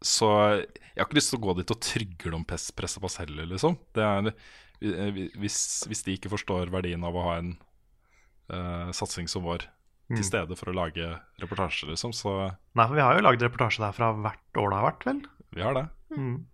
så 0.03 0.25
jeg 0.65 0.97
har 0.97 1.05
ikke 1.05 1.15
lyst 1.19 1.29
til 1.31 1.39
å 1.39 1.45
gå 1.45 1.55
dit 1.55 1.71
og 1.71 1.79
trygle 1.79 2.33
om 2.35 2.43
pressepass 2.43 3.17
heller, 3.21 3.45
liksom. 3.45 3.77
Det 3.93 4.03
er, 4.03 4.33
hvis, 4.79 5.59
hvis 5.89 6.03
de 6.05 6.17
ikke 6.17 6.31
forstår 6.33 6.71
verdien 6.73 7.03
av 7.07 7.15
å 7.17 7.25
ha 7.25 7.37
en 7.41 7.55
uh, 8.53 8.93
satsing 8.95 9.29
som 9.31 9.45
vår 9.47 9.65
til 10.07 10.23
stede 10.23 10.55
for 10.55 10.71
å 10.71 10.75
lage 10.77 11.07
reportasjer, 11.41 11.89
liksom, 11.91 12.13
så 12.15 12.35
Nei, 12.47 12.85
for 12.85 12.95
vi 12.95 13.03
har 13.03 13.17
jo 13.17 13.25
lagd 13.25 13.41
reportasje 13.43 13.83
derfra 13.83 14.13
hvert 14.15 14.61
år 14.61 14.69
det 14.71 14.77
har 14.77 14.87
vært, 14.87 15.07
vel? 15.09 15.19
vi 15.57 15.65
har 15.65 15.75
det. 15.75 15.85
Mm. 16.15 16.45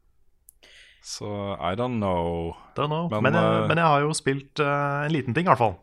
Så 1.03 1.27
I 1.59 1.75
don't 1.75 1.99
know. 1.99 2.55
Don't 2.77 2.87
know. 2.87 3.09
Men, 3.11 3.27
Men, 3.27 3.35
jeg, 3.35 3.55
eh, 3.61 3.67
men 3.67 3.81
jeg 3.81 3.91
har 3.91 4.05
jo 4.05 4.13
spilt 4.15 4.61
uh, 4.63 5.03
en 5.03 5.13
liten 5.13 5.35
ting, 5.35 5.45
i 5.45 5.51
hvert 5.51 5.61
fall. 5.61 5.75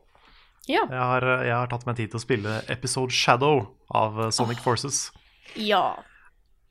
Ja. 0.70 0.84
Jeg 0.86 1.00
har, 1.12 1.26
eh, 1.26 1.46
jeg 1.48 1.56
har 1.56 1.70
tatt 1.70 1.84
meg 1.88 1.98
tid 1.98 2.12
til 2.12 2.20
å 2.20 2.22
spille 2.22 2.60
Episode 2.72 3.14
Shadow 3.14 3.66
av 3.92 4.16
Sonic 4.30 4.38
Sonic 4.38 4.64
Forces. 4.64 5.02
Ja. 5.60 6.00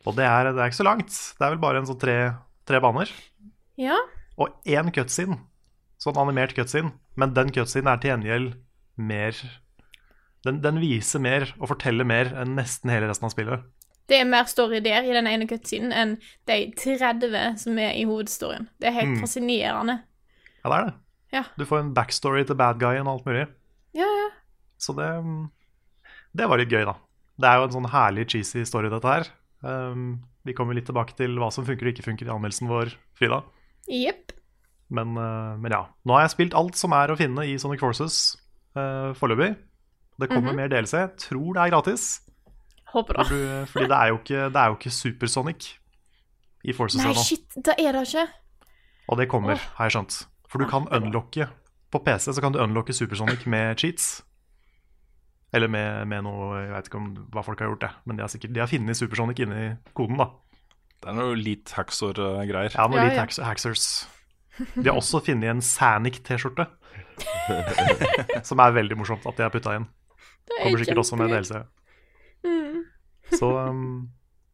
Og 0.08 0.16
det 0.18 0.26
er, 0.26 0.50
det 0.56 0.64
er 0.64 0.72
ikke 0.72 0.82
så 0.82 0.88
langt. 0.88 1.12
Det 1.12 1.46
er 1.46 1.54
vel 1.54 1.62
bare 1.62 1.82
en 1.82 1.90
sånn 1.90 2.00
tre, 2.02 2.18
tre 2.68 2.82
baner. 2.84 3.12
Ja. 3.80 4.00
Og 4.40 4.56
én 4.66 4.90
cutscene. 4.96 5.38
Sånn 6.00 6.18
animert 6.22 6.54
cutscene. 6.56 6.94
Men 7.20 7.34
den 7.36 7.52
cutscene 7.56 7.92
er 7.92 8.00
til 8.00 8.14
gjengjeld 8.14 8.54
mer 9.00 9.36
den, 10.46 10.62
den 10.64 10.78
viser 10.80 11.20
mer 11.20 11.50
og 11.60 11.68
forteller 11.74 12.08
mer 12.08 12.30
enn 12.40 12.54
nesten 12.56 12.92
hele 12.94 13.10
resten 13.10 13.28
av 13.28 13.34
spillet. 13.34 13.66
Det 14.10 14.22
er 14.22 14.26
mer 14.30 14.48
story 14.50 14.80
der 14.82 15.04
i 15.06 15.12
den 15.14 15.28
ene 15.30 15.46
cutscenen 15.50 15.92
enn 15.94 16.14
de 16.48 16.56
30 16.80 17.58
som 17.60 17.78
er 17.78 17.92
i 18.00 18.06
hovedstorien. 18.08 18.70
Det 18.80 18.88
er 18.90 18.96
helt 18.96 19.18
Mm. 19.18 19.20
fascinerende. 19.22 19.98
Ja, 20.64 20.70
det 20.72 20.78
er 20.80 20.86
det. 20.86 20.94
Ja. 21.36 21.44
Du 21.60 21.66
får 21.66 21.80
en 21.84 21.94
backstory 21.94 22.46
til 22.48 22.56
bad 22.56 22.80
guyen 22.80 23.06
og 23.08 23.20
alt 23.20 23.26
mulig. 23.28 23.48
Ja, 23.94 24.08
ja. 24.08 24.30
Så 24.80 24.96
det, 24.96 25.10
det 26.34 26.48
var 26.50 26.58
litt 26.58 26.72
gøy, 26.72 26.86
da. 26.88 26.96
Det 27.40 27.48
er 27.52 27.60
jo 27.60 27.68
en 27.68 27.76
sånn 27.76 27.92
herlig 27.92 28.26
cheesy 28.32 28.64
story, 28.66 28.90
dette 28.90 29.06
her. 29.08 29.28
Um, 29.62 30.24
vi 30.48 30.54
kommer 30.56 30.74
litt 30.74 30.88
tilbake 30.88 31.16
til 31.20 31.36
hva 31.38 31.52
som 31.52 31.66
funker 31.68 31.86
og 31.86 31.94
ikke 31.94 32.08
funker 32.08 32.26
i 32.26 32.34
anmeldelsen 32.34 32.68
vår, 32.72 32.96
Frida. 33.20 33.44
Jepp. 33.92 34.32
Men, 34.90 35.18
uh, 35.18 35.58
men 35.62 35.72
ja. 35.76 35.84
Nå 36.06 36.16
har 36.16 36.26
jeg 36.26 36.34
spilt 36.36 36.56
alt 36.58 36.78
som 36.80 36.94
er 36.98 37.12
å 37.14 37.18
finne 37.20 37.46
i 37.46 37.58
Sonic 37.62 37.82
Forces 37.84 38.36
uh, 38.78 39.12
foreløpig. 39.18 39.56
Det 40.20 40.28
kommer 40.32 40.52
Mhm. 40.52 40.56
mer 40.58 40.68
DLC. 40.72 41.08
Tror 41.18 41.54
det 41.54 41.62
er 41.64 41.70
gratis. 41.72 42.22
Håper 42.90 43.14
da. 43.14 43.24
det. 43.24 43.70
fordi 43.70 43.86
det 43.86 43.98
er 43.98 44.08
jo 44.10 44.18
ikke, 44.18 44.40
det 44.50 44.56
er 44.56 44.68
jo 44.72 44.76
ikke 44.80 44.92
Supersonic 44.92 45.68
i 46.66 46.74
Forces 46.74 47.04
Nei, 47.04 47.14
shit, 47.14 47.46
det 47.56 47.76
er 47.78 47.94
det 47.94 48.02
ikke. 48.08 48.26
Og 49.08 49.18
det 49.18 49.30
kommer, 49.30 49.54
oh. 49.54 49.68
har 49.78 49.86
jeg 49.86 49.92
skjønt. 49.94 50.18
For 50.50 50.58
du 50.58 50.66
kan 50.70 50.88
unlocke 50.90 51.48
På 51.92 52.02
PC 52.06 52.34
så 52.34 52.42
kan 52.42 52.54
du 52.54 52.60
unlocke 52.62 52.94
Supersonic 52.94 53.46
med 53.46 53.78
cheats. 53.78 54.24
Eller 55.54 55.68
med, 55.68 56.06
med 56.08 56.24
noe 56.26 56.60
Jeg 56.62 56.74
vet 56.74 56.90
ikke 56.90 56.98
om 56.98 57.08
hva 57.34 57.42
folk 57.46 57.60
har 57.60 57.70
gjort, 57.72 57.82
det. 57.82 57.90
Men 58.06 58.18
de 58.18 58.22
har 58.26 58.30
sikkert 58.30 58.54
De 58.54 58.62
har 58.62 58.70
funnet 58.70 58.98
Supersonic 58.98 59.40
inni 59.46 59.76
koden, 59.98 60.18
da. 60.18 60.30
Det 61.00 61.10
er 61.10 61.16
noe 61.16 61.36
litt 61.38 61.72
Haxor-greier. 61.78 62.74
Ja, 62.76 62.88
noe 62.90 63.00
Ja, 63.00 63.08
litt 63.08 63.38
ja. 63.38 63.46
Haxors. 63.48 64.08
De 64.76 64.88
har 64.90 64.98
også 64.98 65.22
funnet 65.26 65.52
en 65.54 65.64
Sanic-T-skjorte. 65.64 66.68
som 68.48 68.62
er 68.64 68.76
veldig 68.76 68.98
morsomt 69.00 69.26
at 69.28 69.38
de 69.38 69.46
har 69.46 69.54
putta 69.54 69.76
inn. 69.76 69.88
Det 70.48 70.56
er 70.56 70.64
Kommer 70.64 70.82
sikkert 70.84 71.04
også 71.04 71.20
med. 71.20 71.34
DLC. 71.34 71.60
Mm. 72.48 72.80
Så 73.36 73.50
um, 73.70 73.84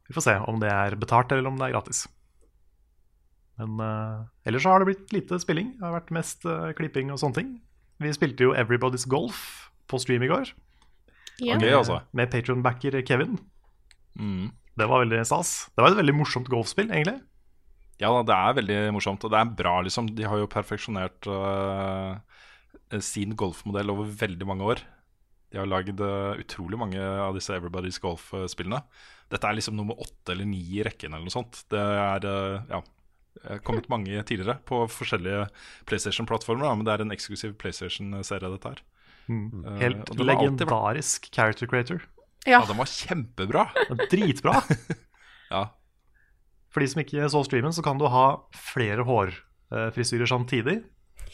vi 0.08 0.15
får 0.18 0.26
se 0.26 0.36
om 0.50 0.60
det 0.62 0.72
er 0.72 0.98
betalt 1.00 1.32
eller 1.32 1.50
om 1.52 1.60
det 1.60 1.70
er 1.70 1.76
gratis. 1.78 2.06
Men 3.60 3.80
uh, 3.80 4.26
ellers 4.48 4.65
så 4.65 4.74
har 4.74 4.84
det 4.84 4.89
blitt 4.91 5.15
lite 5.15 5.39
spilling. 5.39 5.76
Det 5.78 5.86
har 5.86 5.96
vært 5.96 6.13
mest 6.15 6.46
uh, 6.50 6.74
klipping 6.78 7.13
og 7.13 7.22
sånne 7.22 7.39
ting. 7.39 7.54
Vi 8.04 8.12
spilte 8.15 8.50
jo 8.50 8.56
Everybody's 8.58 9.08
Golf 9.08 9.70
på 9.88 10.02
stream 10.02 10.26
i 10.26 10.32
går. 10.32 10.52
Ja. 11.39 11.56
Okay, 11.56 11.72
altså. 11.76 12.02
Med 12.15 12.32
patronbacker 12.32 12.98
Kevin. 13.08 13.38
Mm. 14.20 14.52
Det 14.76 14.88
var 14.91 15.06
veldig 15.06 15.24
stas. 15.28 15.70
Det 15.76 15.84
var 15.84 15.94
et 15.94 16.00
veldig 16.02 16.15
morsomt 16.18 16.52
golfspill, 16.52 16.89
egentlig. 16.91 17.22
Ja 18.01 18.12
da, 18.12 18.23
det 18.27 18.36
er 18.36 18.58
veldig 18.58 18.79
morsomt, 18.95 19.23
og 19.23 19.31
det 19.31 19.39
er 19.39 19.53
bra, 19.62 19.77
liksom. 19.86 20.10
De 20.17 20.25
har 20.27 20.41
jo 20.41 20.51
perfeksjonert 20.51 21.29
uh, 21.31 22.17
sin 22.99 23.36
golfmodell 23.39 23.93
over 23.93 24.10
veldig 24.23 24.47
mange 24.49 24.67
år. 24.73 24.81
De 25.53 25.62
har 25.62 25.69
lagd 25.69 26.01
uh, 26.03 26.36
utrolig 26.41 26.79
mange 26.81 26.99
av 26.99 27.38
disse 27.38 27.55
Everybody's 27.55 28.01
Golf-spillene. 28.03 28.81
Dette 29.31 29.47
er 29.47 29.58
liksom 29.58 29.77
nummer 29.79 30.01
åtte 30.03 30.36
eller 30.36 30.49
ni 30.49 30.60
i 30.75 30.84
rekken, 30.86 31.15
eller 31.15 31.29
noe 31.29 31.38
sånt. 31.38 31.62
Det 31.71 31.79
er 31.79 32.27
uh, 32.27 32.65
ja, 32.73 32.81
kommet 33.63 33.88
mange 33.91 34.25
tidligere 34.27 34.58
på 34.67 34.81
forskjellige 34.91 35.45
PlayStation-plattformer, 35.88 36.67
men 36.75 36.84
det 36.88 36.97
er 36.97 37.05
en 37.05 37.15
eksklusiv 37.15 37.55
PlayStation-serie, 37.62 38.51
dette 38.58 38.75
her. 38.75 38.84
Mm. 39.31 39.63
Helt 39.79 40.03
alltid 40.03 40.27
legendarisk 40.27 41.31
character 41.34 41.71
creator. 41.71 42.03
Ja. 42.45 42.60
Ja, 42.60 42.65
den 42.67 42.77
var 42.77 42.91
kjempebra! 42.91 43.69
Dritbra. 44.12 44.60
Ja, 45.45 45.67
For 46.76 46.84
de 46.84 46.90
som 46.92 47.00
ikke 47.00 47.30
så 47.32 47.40
streamen, 47.48 47.72
så 47.72 47.80
kan 47.86 47.96
du 48.02 48.04
ha 48.12 48.26
flere 48.52 49.06
hårfrisyrer 49.08 50.28
samtidig. 50.28 50.82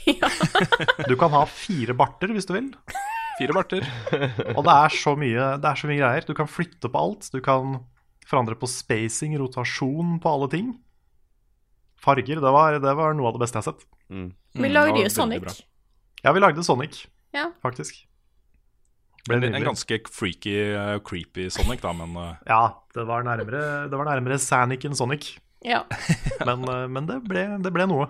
Du 1.10 1.16
kan 1.20 1.34
ha 1.34 1.44
fire 1.50 1.94
barter 1.98 2.32
hvis 2.34 2.46
du 2.50 2.54
vil. 2.56 2.68
Fire 3.40 3.54
barter. 3.58 3.84
Og 4.56 4.62
det 4.66 4.74
er 4.76 4.94
så 4.94 5.16
mye, 5.18 5.48
det 5.62 5.68
er 5.72 5.80
så 5.82 5.90
mye 5.90 5.98
greier. 6.00 6.26
Du 6.30 6.34
kan 6.38 6.50
flytte 6.50 6.90
på 6.94 7.02
alt. 7.02 7.28
Du 7.34 7.40
kan 7.44 7.80
forandre 8.30 8.56
på 8.58 8.70
spacing, 8.70 9.34
rotasjon 9.42 10.20
på 10.22 10.30
alle 10.32 10.50
ting. 10.54 10.72
Farger. 12.02 12.42
Det 12.42 12.54
var, 12.54 12.78
det 12.82 12.94
var 12.98 13.14
noe 13.18 13.30
av 13.30 13.38
det 13.38 13.44
beste 13.44 13.58
jeg 13.60 13.66
har 13.66 13.74
sett. 13.74 13.86
Mm. 14.14 14.30
Vi 14.58 14.68
Mm, 14.68 14.74
lagde 14.74 15.02
jo 15.04 15.10
Sonic. 15.14 15.62
Ja, 16.24 16.32
vi 16.36 16.40
lagde 16.44 16.64
Sonic, 16.66 17.06
Ja. 17.34 17.50
faktisk. 17.64 18.04
Ble 19.30 19.38
En, 19.38 19.54
en 19.56 19.64
ganske 19.68 19.98
freaky, 20.10 20.54
uh, 20.74 20.96
creepy 21.06 21.50
Sonic, 21.54 21.82
da, 21.84 21.92
men 21.94 22.16
uh... 22.18 22.32
Ja, 22.48 22.62
det 22.96 23.04
var 23.06 23.22
nærmere, 23.28 23.62
det 23.92 24.00
var 24.00 24.08
nærmere 24.10 24.40
Sanic 24.42 24.86
enn 24.88 24.96
Sonic. 24.98 25.36
ja. 25.66 25.84
Men, 26.48 26.64
uh, 26.66 26.88
men 26.90 27.06
det, 27.06 27.20
ble, 27.30 27.44
det 27.62 27.72
ble 27.76 27.86
noe. 27.92 28.08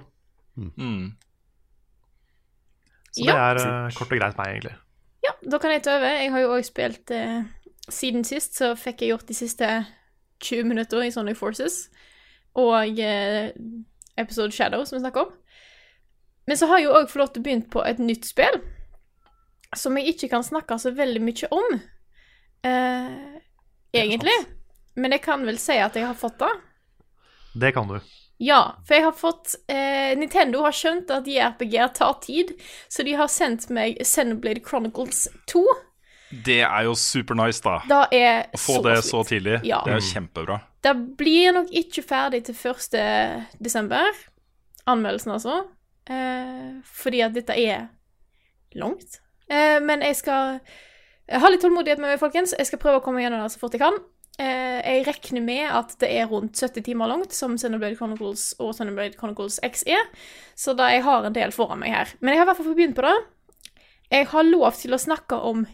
mm. 0.56 1.12
Så 3.12 3.26
Ja. 3.28 3.34
det 3.58 3.66
er 3.68 3.92
kort 3.98 4.12
og 4.14 4.22
greit 4.22 4.38
meg, 4.40 4.48
egentlig. 4.56 4.76
ja, 5.28 5.34
da 5.52 5.58
kan 5.60 5.74
jeg 5.76 5.84
ta 5.84 5.98
over. 5.98 6.14
Jeg 6.16 6.32
har 6.32 6.40
jo 6.46 6.54
òg 6.56 6.64
spilt 6.64 7.12
Siden 7.92 8.24
sist 8.24 8.56
så 8.56 8.70
fikk 8.80 9.02
jeg 9.04 9.10
gjort 9.12 9.28
de 9.28 9.36
siste 9.36 9.68
20 10.48 10.64
minutter 10.70 11.02
i 11.04 11.12
Sonic 11.12 11.36
Forces 11.36 11.90
og 12.56 13.00
Episode 14.18 14.52
Shadow, 14.56 14.86
som 14.86 14.96
vi 14.96 15.02
snakker 15.04 15.26
om. 15.26 15.34
Men 16.48 16.58
så 16.58 16.70
har 16.70 16.80
jeg 16.80 16.88
jo 16.88 16.94
òg 17.02 17.10
fått 17.10 17.20
lov 17.20 17.34
til 17.34 17.42
å 17.42 17.46
begynne 17.50 17.68
på 17.74 17.84
et 17.84 18.00
nytt 18.00 18.30
spill 18.30 18.62
som 19.76 19.98
jeg 19.98 20.14
ikke 20.16 20.30
kan 20.30 20.44
snakke 20.44 20.78
så 20.80 20.92
veldig 20.96 21.22
mye 21.24 21.48
om, 21.52 21.82
eh, 22.64 23.40
egentlig. 23.94 24.36
Men 24.96 25.12
jeg 25.16 25.22
kan 25.24 25.46
vel 25.48 25.58
si 25.62 25.78
at 25.80 25.96
jeg 25.96 26.06
har 26.06 26.18
fått 26.20 26.40
det. 26.40 26.52
Det 27.62 27.74
kan 27.76 27.88
du. 27.88 28.00
Ja, 28.42 28.76
for 28.88 28.96
jeg 28.98 29.04
har 29.06 29.14
fått 29.14 29.56
eh, 29.70 30.16
Nintendo 30.18 30.64
har 30.66 30.74
skjønt 30.74 31.12
at 31.14 31.28
JRPG-er 31.30 31.92
tar 31.94 32.16
tid, 32.24 32.56
så 32.90 33.04
de 33.06 33.14
har 33.20 33.30
sendt 33.30 33.70
meg 33.70 34.00
Xenoblade 34.02 34.64
Chronicles 34.66 35.28
2. 35.52 35.62
Det 36.46 36.62
er 36.64 36.84
jo 36.88 36.96
super 36.96 37.36
nice, 37.36 37.62
da. 37.62 37.76
Da 37.88 38.06
er 38.16 38.48
Å 38.56 38.58
få 38.60 38.78
så 38.80 38.84
det 38.88 38.96
sweet. 39.04 39.10
så 39.12 39.24
tidlig, 39.30 39.60
Ja. 39.68 39.82
det 39.86 39.94
er 39.94 40.00
jo 40.00 40.08
kjempebra. 40.10 40.60
Det 40.82 40.94
blir 41.20 41.54
nok 41.54 41.70
ikke 41.70 42.02
ferdig 42.08 42.44
til 42.48 42.56
1. 42.56 43.46
desember. 43.62 44.10
Anmeldelsen, 44.88 45.32
altså. 45.36 45.60
Eh, 46.10 46.82
fordi 46.84 47.22
at 47.22 47.34
dette 47.36 47.54
er 47.54 47.90
langt. 48.74 49.20
Eh, 49.52 49.78
men 49.84 50.04
jeg 50.06 50.16
skal 50.22 50.60
ha 51.32 51.50
litt 51.52 51.62
tålmodighet 51.64 52.00
med 52.00 52.14
meg, 52.14 52.20
folkens. 52.22 52.54
Jeg 52.58 52.70
skal 52.70 52.80
prøve 52.82 53.02
å 53.02 53.04
komme 53.06 53.22
gjennom 53.24 53.44
det 53.44 53.52
så 53.54 53.60
fort 53.62 53.76
jeg 53.76 53.84
kan. 53.84 54.00
Eh, 54.40 54.80
jeg 54.82 55.04
regner 55.10 55.44
med 55.44 55.66
at 55.76 55.92
det 56.02 56.10
er 56.16 56.30
rundt 56.32 56.56
70 56.58 56.86
timer 56.88 57.12
langt, 57.12 57.36
som 57.36 57.58
Xenoblade 57.60 57.98
Chronicles 58.00 58.54
og 58.64 58.72
Xenoblade 58.78 59.18
Chronicles 59.20 59.60
X 59.68 59.84
er. 59.92 60.08
Så 60.56 60.74
da 60.78 60.88
jeg 60.94 61.04
har 61.04 61.28
en 61.28 61.36
del 61.36 61.52
foran 61.56 61.84
meg 61.84 61.92
her. 61.94 62.14
Men 62.22 62.34
jeg 62.34 62.40
har 62.42 62.48
i 62.48 62.50
hvert 62.52 62.62
fall 62.62 62.70
fått 62.72 62.80
begynt 62.80 62.98
på 62.98 63.06
det. 63.06 63.18
Jeg 64.12 64.28
har 64.32 64.44
lov 64.48 64.72
til 64.80 64.96
å 64.96 65.00
snakke 65.00 65.38
om 65.52 65.66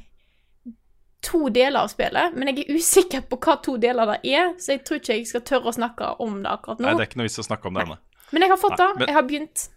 to 1.28 1.48
deler 1.50 1.82
av 1.82 1.90
spillet, 1.92 2.36
men 2.38 2.52
jeg 2.52 2.62
er 2.68 2.76
usikker 2.78 3.24
på 3.28 3.40
hva 3.42 3.56
to 3.66 3.74
deler 3.82 4.06
det 4.14 4.20
er, 4.38 4.52
så 4.62 4.76
jeg 4.76 4.84
tror 4.86 5.00
ikke 5.02 5.16
jeg 5.18 5.26
skal 5.28 5.42
tørre 5.48 5.72
å 5.72 5.76
snakke 5.76 6.12
om 6.24 6.38
det 6.44 6.52
akkurat 6.52 6.80
nå. 6.80 6.86
Nei, 6.86 6.94
det 7.00 7.04
er 7.08 7.10
ikke 7.10 7.20
noe 7.24 7.28
vits 7.28 7.42
å 7.42 7.48
snakke 7.48 7.68
om 7.72 7.74
det 7.80 7.84
ennå. 7.88 7.98
Men 8.32 8.46
jeg 8.46 8.52
har 8.54 8.60
fått 8.62 8.76
Nei, 8.78 8.86
det. 8.86 9.00
men- 9.00 9.08
Jeg 9.08 9.16
har 9.18 9.24
begynt. 9.24 9.70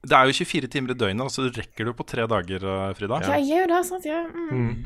Det 0.00 0.16
er 0.16 0.30
jo 0.30 0.32
24 0.32 0.70
timer 0.72 0.94
i 0.94 0.96
døgnet, 0.96 1.32
så 1.32 1.44
det 1.44 1.58
rekker 1.58 1.90
du 1.90 1.92
på 1.96 2.06
tre 2.08 2.24
dager, 2.30 2.64
eh, 2.64 2.92
Frida. 2.96 3.20
Ja, 3.20 3.36
jeg 3.36 3.50
gjør 3.50 3.72
det, 3.74 3.80
sant? 3.88 4.08
Ja. 4.08 4.22
Mm. 4.32 4.50
Mm. 4.50 4.84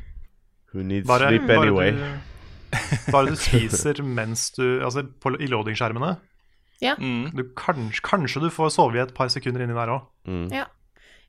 Who 0.75 0.83
needs 0.83 1.07
Bare, 1.07 1.29
sleep 1.31 1.47
bare, 1.47 1.69
anyway? 1.69 1.91
du, 1.95 3.13
bare 3.15 3.31
du 3.31 3.37
spiser 3.39 4.01
mens 4.03 4.49
du 4.57 4.65
Altså 4.83 5.05
på, 5.07 5.37
i 5.39 5.47
loading-skjermene. 5.47 6.17
Mm. 6.83 7.31
Du, 7.33 7.45
kanskje, 7.57 8.03
kanskje 8.05 8.43
du 8.43 8.51
får 8.53 8.75
sove 8.75 8.99
i 8.99 9.03
et 9.05 9.15
par 9.17 9.31
sekunder 9.33 9.63
inni 9.65 9.77
der 9.77 9.93
òg. 9.95 10.09
Mm. 10.29 10.49
Ja. 10.53 10.67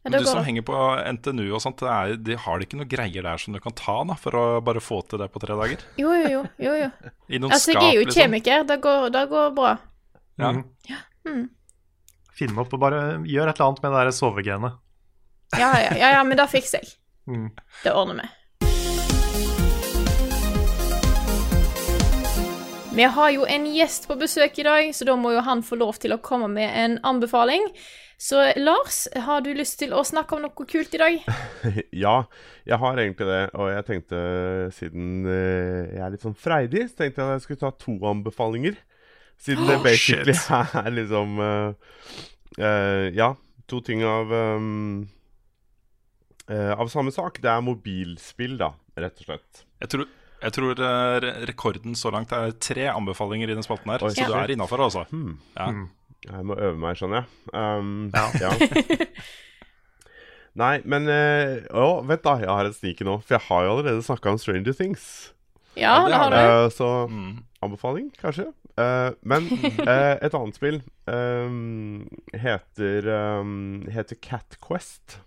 Ja, 0.06 0.12
Men 0.12 0.22
du 0.22 0.28
som 0.30 0.44
henger 0.46 0.62
på 0.62 0.80
NTNU 1.18 1.48
og 1.56 1.62
sånt, 1.64 1.80
det 1.82 1.90
er, 1.90 2.12
de 2.22 2.36
har 2.38 2.60
de 2.60 2.66
ikke 2.68 2.78
noe 2.78 2.90
greier 2.90 3.26
der 3.26 3.40
som 3.42 3.56
du 3.56 3.60
kan 3.62 3.74
ta 3.74 3.96
da, 4.06 4.14
for 4.22 4.38
å 4.38 4.44
bare 4.62 4.82
få 4.84 5.00
til 5.10 5.18
det 5.18 5.32
på 5.34 5.42
tre 5.42 5.56
dager? 5.58 5.82
Jo, 5.98 6.12
jo, 6.14 6.28
jo. 6.30 6.42
jo, 6.62 6.74
jo. 6.84 6.90
I 7.34 7.40
noen 7.42 7.56
Altså, 7.56 7.74
jeg 7.74 7.82
er 7.82 7.96
jo 7.98 8.04
liksom? 8.04 8.20
kjemiker. 8.22 8.68
Det 8.70 8.78
går, 8.84 9.08
det 9.16 9.24
går 9.32 9.56
bra. 9.58 9.72
Ja. 10.38 10.52
Mm. 11.26 11.48
Finn 12.36 12.58
opp 12.60 12.74
og 12.76 12.82
bare 12.84 13.02
gjør 13.24 13.48
et 13.48 13.56
eller 13.56 13.70
annet 13.70 13.84
med 13.86 13.94
det 13.94 14.00
der 14.04 14.16
sovegenet. 14.16 14.80
Ja, 15.56 15.70
ja, 15.80 15.92
ja, 15.96 16.10
ja 16.18 16.24
men 16.28 16.40
det 16.40 16.50
fikser 16.52 16.84
jeg. 16.84 16.96
Mm. 17.26 17.48
Det 17.82 17.90
ordner 17.90 18.20
vi. 18.22 18.28
Vi 22.96 23.06
har 23.10 23.30
jo 23.34 23.48
en 23.50 23.64
gjest 23.74 24.06
på 24.06 24.14
besøk 24.20 24.60
i 24.62 24.66
dag, 24.68 24.92
så 24.94 25.08
da 25.10 25.16
må 25.18 25.32
jo 25.34 25.42
han 25.42 25.64
få 25.66 25.80
lov 25.82 25.98
til 25.98 26.14
å 26.14 26.20
komme 26.22 26.52
med 26.54 26.70
en 26.70 27.00
anbefaling. 27.02 27.66
Så 28.22 28.44
Lars, 28.62 29.08
har 29.18 29.42
du 29.42 29.50
lyst 29.58 29.80
til 29.82 29.92
å 29.98 30.04
snakke 30.06 30.38
om 30.38 30.46
noe 30.46 30.68
kult 30.70 30.94
i 30.94 31.02
dag? 31.02 31.18
Ja, 32.06 32.16
jeg 32.70 32.80
har 32.86 33.02
egentlig 33.02 33.28
det. 33.32 33.42
Og 33.58 33.74
jeg 33.74 33.88
tenkte, 33.90 34.22
siden 34.78 35.26
eh, 35.26 35.96
jeg 35.98 36.06
er 36.06 36.14
litt 36.14 36.30
sånn 36.30 36.38
freidig, 36.38 36.86
så 36.92 37.02
tenkte 37.02 37.24
jeg 37.24 37.26
at 37.26 37.40
jeg 37.40 37.48
skulle 37.48 37.64
ta 37.66 37.74
to 37.82 37.98
anbefalinger. 38.14 38.78
Siden 39.42 39.68
det 39.70 39.78
Oh, 39.80 39.84
basically 39.84 40.34
shit. 40.34 40.52
er 40.82 40.92
liksom 40.96 41.40
uh, 41.40 41.74
uh, 42.60 43.08
Ja, 43.16 43.34
to 43.70 43.82
ting 43.86 44.04
av 44.08 44.32
um, 44.34 45.08
uh, 46.50 46.74
Av 46.76 46.90
samme 46.94 47.14
sak. 47.14 47.42
Det 47.44 47.52
er 47.52 47.66
mobilspill, 47.66 48.58
da, 48.62 48.72
rett 48.98 49.22
og 49.22 49.30
slett. 49.30 49.66
Jeg 49.84 49.92
tror, 49.94 50.08
jeg 50.46 50.56
tror 50.56 50.82
rekorden 51.50 51.98
så 51.98 52.12
langt 52.14 52.34
er 52.36 52.56
tre 52.62 52.90
anbefalinger 52.94 53.52
i 53.52 53.58
den 53.58 53.66
spalten 53.66 53.94
her. 53.94 54.06
Oi, 54.06 54.14
så 54.16 54.28
du 54.30 54.38
er 54.40 54.56
innafor, 54.56 54.86
altså. 54.88 55.06
Hmm. 55.12 55.38
Ja. 55.58 55.72
Jeg 56.26 56.46
må 56.50 56.56
øve 56.58 56.78
meg, 56.82 56.98
skjønner 56.98 57.22
jeg. 57.22 57.28
Um, 57.54 58.12
Ja. 58.14 58.56
Nei, 60.56 60.80
men 60.88 61.10
eh, 61.12 61.66
Å, 61.76 62.02
vent, 62.08 62.24
da. 62.24 62.38
Jeg 62.40 62.48
har 62.52 62.70
et 62.70 62.78
snike 62.78 63.04
nå. 63.08 63.18
For 63.26 63.36
jeg 63.36 63.44
har 63.50 63.66
jo 63.66 63.72
allerede 63.74 64.06
snakka 64.06 64.32
om 64.32 64.40
Stranger 64.40 64.76
Things. 64.78 65.08
Ja, 65.80 65.96
det 66.08 66.16
har 66.20 66.32
du. 66.32 66.38
Eh, 66.40 66.70
så 66.74 66.90
Mm. 67.10 67.44
anbefaling, 67.66 68.12
kanskje. 68.22 68.48
Eh, 68.78 69.12
men 69.24 69.48
eh, 69.88 70.16
et 70.22 70.34
annet 70.36 70.56
spill 70.58 70.82
ehm, 71.08 72.08
heter, 72.34 73.08
um, 73.42 73.86
heter 73.92 74.20
Cat 74.22 74.58
Quest. 74.64 75.20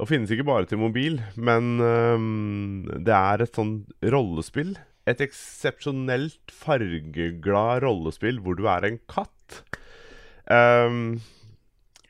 Og 0.00 0.08
finnes 0.08 0.30
ikke 0.32 0.46
bare 0.48 0.64
til 0.66 0.80
mobil, 0.80 1.20
men 1.36 1.76
um, 1.80 2.86
det 3.04 3.12
er 3.12 3.42
et 3.44 3.54
sånn 3.58 3.84
rollespill. 4.02 4.72
Et 5.06 5.20
eksepsjonelt 5.20 6.52
fargeglad 6.54 7.82
rollespill 7.84 8.38
hvor 8.42 8.56
du 8.58 8.64
er 8.70 8.86
en 8.88 8.98
katt. 9.10 9.62
Um, 10.50 11.20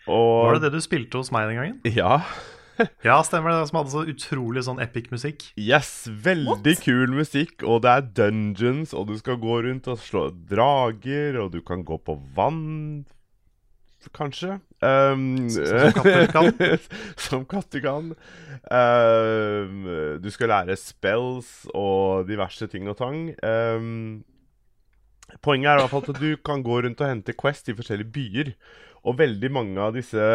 og 0.07 0.47
Var 0.49 0.57
det 0.59 0.63
det 0.69 0.73
du 0.79 0.83
spilte 0.85 1.21
hos 1.21 1.31
meg 1.35 1.49
den 1.51 1.59
gangen? 1.61 1.81
Ja. 1.87 2.21
Ja, 3.09 3.19
stemmer 3.27 3.55
det. 3.55 3.69
Som 3.71 3.81
hadde 3.81 3.95
så 3.95 4.05
utrolig 4.09 4.65
sånn 4.67 4.83
epic 4.83 5.11
musikk. 5.13 5.47
Yes, 5.61 6.07
veldig 6.09 6.77
kul 6.83 7.15
musikk, 7.15 7.63
og 7.63 7.83
det 7.85 7.95
er 7.95 8.07
dungeons, 8.23 8.95
og 8.97 9.09
du 9.11 9.17
skal 9.21 9.41
gå 9.43 9.63
rundt 9.67 9.91
og 9.91 10.01
slå 10.03 10.29
drager, 10.51 11.41
og 11.43 11.53
du 11.55 11.61
kan 11.67 11.85
gå 11.87 11.99
på 12.03 12.17
vann, 12.37 13.05
kanskje. 14.17 14.57
Um, 14.83 15.47
Som 15.51 15.93
katter 15.95 16.27
kan. 16.33 16.49
som 17.29 17.45
katter 17.47 17.85
kan. 17.85 18.09
Um, 18.67 19.85
du 20.19 20.29
skal 20.35 20.51
lære 20.51 20.77
spells 20.81 21.53
og 21.71 22.27
diverse 22.27 22.67
ting 22.67 22.89
og 22.91 22.99
tang. 22.99 23.29
Um, 23.47 24.25
poenget 25.45 25.71
er 25.71 25.79
i 25.79 25.85
hvert 25.85 25.95
fall 25.95 26.09
at 26.11 26.19
du 26.19 26.35
kan 26.43 26.65
gå 26.67 26.81
rundt 26.83 27.05
og 27.05 27.13
hente 27.13 27.37
Quest 27.39 27.71
i 27.71 27.77
forskjellige 27.79 28.15
byer, 28.17 28.53
og 29.07 29.19
veldig 29.23 29.51
mange 29.55 29.81
av 29.83 29.95
disse 29.95 30.27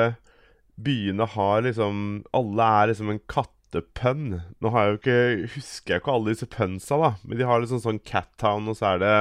byene 0.78 1.25
har 1.34 1.61
liksom 1.65 2.23
Alle 2.38 2.71
er 2.80 2.91
liksom 2.91 3.11
en 3.13 3.21
kattepønn. 3.30 4.41
Nå 4.61 4.71
har 4.73 4.86
jeg 4.86 4.93
jo 4.93 4.99
ikke, 5.01 5.51
husker 5.57 5.93
jeg 5.93 6.03
ikke 6.03 6.15
alle 6.15 6.34
disse 6.34 6.49
pønsa, 6.53 6.99
da, 7.01 7.13
men 7.25 7.39
de 7.39 7.47
har 7.49 7.61
liksom 7.61 7.84
sånn 7.84 8.01
Cat 8.05 8.30
Town, 8.41 8.69
og 8.69 8.78
så 8.80 8.93
er 8.93 9.03
det 9.03 9.13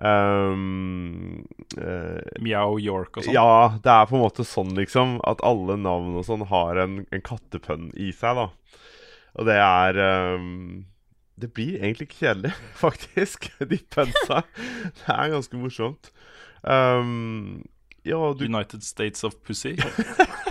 um, 0.00 1.42
uh, 1.76 2.20
Meow 2.42 2.78
York 2.82 3.20
og 3.20 3.26
sånn. 3.26 3.36
Ja, 3.36 3.80
det 3.82 3.94
er 3.94 4.08
på 4.10 4.18
en 4.18 4.24
måte 4.24 4.46
sånn, 4.48 4.74
liksom. 4.78 5.18
At 5.28 5.44
alle 5.46 5.78
navn 5.80 6.16
og 6.18 6.26
sånn 6.28 6.46
har 6.50 6.80
en, 6.82 7.02
en 7.12 7.26
kattepønn 7.26 7.90
i 8.00 8.10
seg, 8.16 8.40
da. 8.40 8.48
Og 9.38 9.46
det 9.46 9.60
er 9.62 9.98
um, 10.40 10.86
Det 11.38 11.52
blir 11.54 11.76
egentlig 11.78 12.08
ikke 12.08 12.24
kjedelig, 12.24 12.54
faktisk, 12.84 13.50
de 13.60 13.82
pønsa. 13.92 14.42
Det 14.56 15.12
er 15.14 15.36
ganske 15.36 15.60
morsomt. 15.60 16.10
Um, 16.64 17.62
ja, 18.04 18.18
du 18.36 18.46
United 18.48 18.82
States 18.82 19.24
of 19.24 19.36
Pussy. 19.44 19.76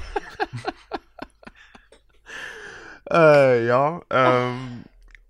Eh, 3.10 3.66
ja 3.66 3.84
um, 4.10 4.84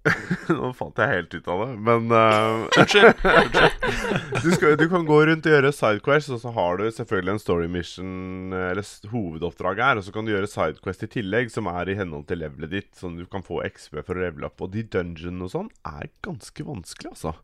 Nå 0.59 0.71
fant 0.75 0.97
jeg 0.99 1.11
helt 1.11 1.33
ut 1.35 1.47
av 1.51 1.61
det, 1.61 1.73
men 1.85 2.11
uh, 2.11 2.65
du, 4.43 4.49
du 4.79 4.85
kan 4.91 5.05
gå 5.07 5.17
rundt 5.27 5.47
og 5.47 5.53
gjøre 5.53 5.71
sidequest, 5.75 6.31
og 6.33 6.39
så 6.41 6.53
har 6.55 6.79
du 6.79 6.85
selvfølgelig 6.95 7.33
en 7.35 7.41
story 7.43 7.67
mission, 7.71 8.13
eller 8.55 8.79
hovedoppdraget 8.81 9.11
hovedoppdrag 9.13 9.83
her, 9.83 9.99
og 9.99 10.07
så 10.07 10.15
kan 10.15 10.25
du 10.25 10.33
gjøre 10.33 10.49
sidequest 10.49 11.05
i 11.05 11.11
tillegg, 11.19 11.51
som 11.53 11.69
er 11.71 11.91
i 11.91 11.97
henhold 11.99 12.25
til 12.31 12.41
levelet 12.41 12.73
ditt, 12.73 12.89
sånn 12.97 13.19
du 13.19 13.27
kan 13.29 13.45
få 13.45 13.61
XB 13.67 14.01
for 14.01 14.15
å 14.15 14.23
levele 14.23 14.49
opp. 14.49 14.63
Og 14.65 14.73
de 14.73 14.87
dungeonene 14.87 15.45
og 15.45 15.53
sånn 15.53 15.69
er 15.91 16.09
ganske 16.25 16.67
vanskelig, 16.71 17.13
altså. 17.13 17.35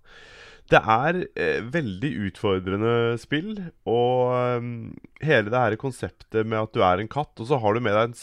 Det 0.72 0.80
er 0.82 1.22
eh, 1.38 1.62
veldig 1.76 2.12
utfordrende 2.32 2.96
spill, 3.22 3.52
og 3.86 4.34
um, 4.64 4.74
hele 5.22 5.52
det 5.52 5.62
her 5.68 5.78
konseptet 5.78 6.48
med 6.48 6.64
at 6.64 6.74
du 6.74 6.82
er 6.88 7.04
en 7.04 7.12
katt, 7.12 7.36
og 7.38 7.52
så 7.52 7.60
har 7.62 7.76
du 7.76 7.84
med 7.86 7.94
deg 7.94 8.10
en 8.10 8.18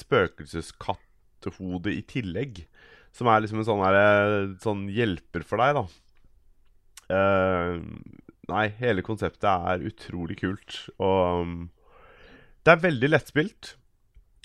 spøkelseskattehode 1.43 1.93
i 1.93 2.03
tillegg, 2.07 2.67
som 3.13 3.29
er 3.29 3.43
liksom 3.43 3.61
en 3.61 3.69
sånn, 3.69 3.85
her, 3.85 4.55
sånn 4.63 4.87
hjelper 4.93 5.45
for 5.45 5.59
deg, 5.61 5.77
da. 5.77 5.85
Uh, 7.13 7.83
nei, 8.49 8.69
hele 8.79 9.03
konseptet 9.05 9.49
er 9.49 9.85
utrolig 9.85 10.39
kult, 10.41 10.89
og 10.99 11.43
um, 11.43 11.59
det 12.65 12.73
er 12.73 12.87
veldig 12.87 13.11
lettspilt 13.11 13.75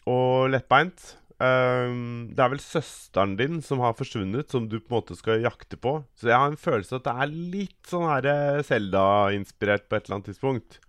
og 0.07 0.49
lettbeint. 0.51 1.13
Um, 1.37 2.33
det 2.33 2.41
er 2.41 2.49
vel 2.49 2.61
søsteren 2.63 3.35
din 3.37 3.59
som 3.61 3.79
har 3.83 3.93
forsvunnet, 3.95 4.49
som 4.49 4.65
du 4.67 4.79
på 4.79 4.89
en 4.89 4.97
måte 4.97 5.17
skal 5.19 5.43
jakte 5.43 5.77
på. 5.77 5.99
Så 6.17 6.31
jeg 6.31 6.39
har 6.39 6.49
en 6.49 6.57
følelse 6.57 6.97
at 6.97 7.05
det 7.05 7.13
er 7.13 7.35
litt 7.53 7.91
sånn 7.91 8.07
her 8.09 8.25
eh, 8.31 8.63
Zelda-inspirert 8.65 9.85
på 9.85 9.99
et 9.99 10.07
eller 10.07 10.17
annet 10.17 10.31
tidspunkt. 10.31 10.79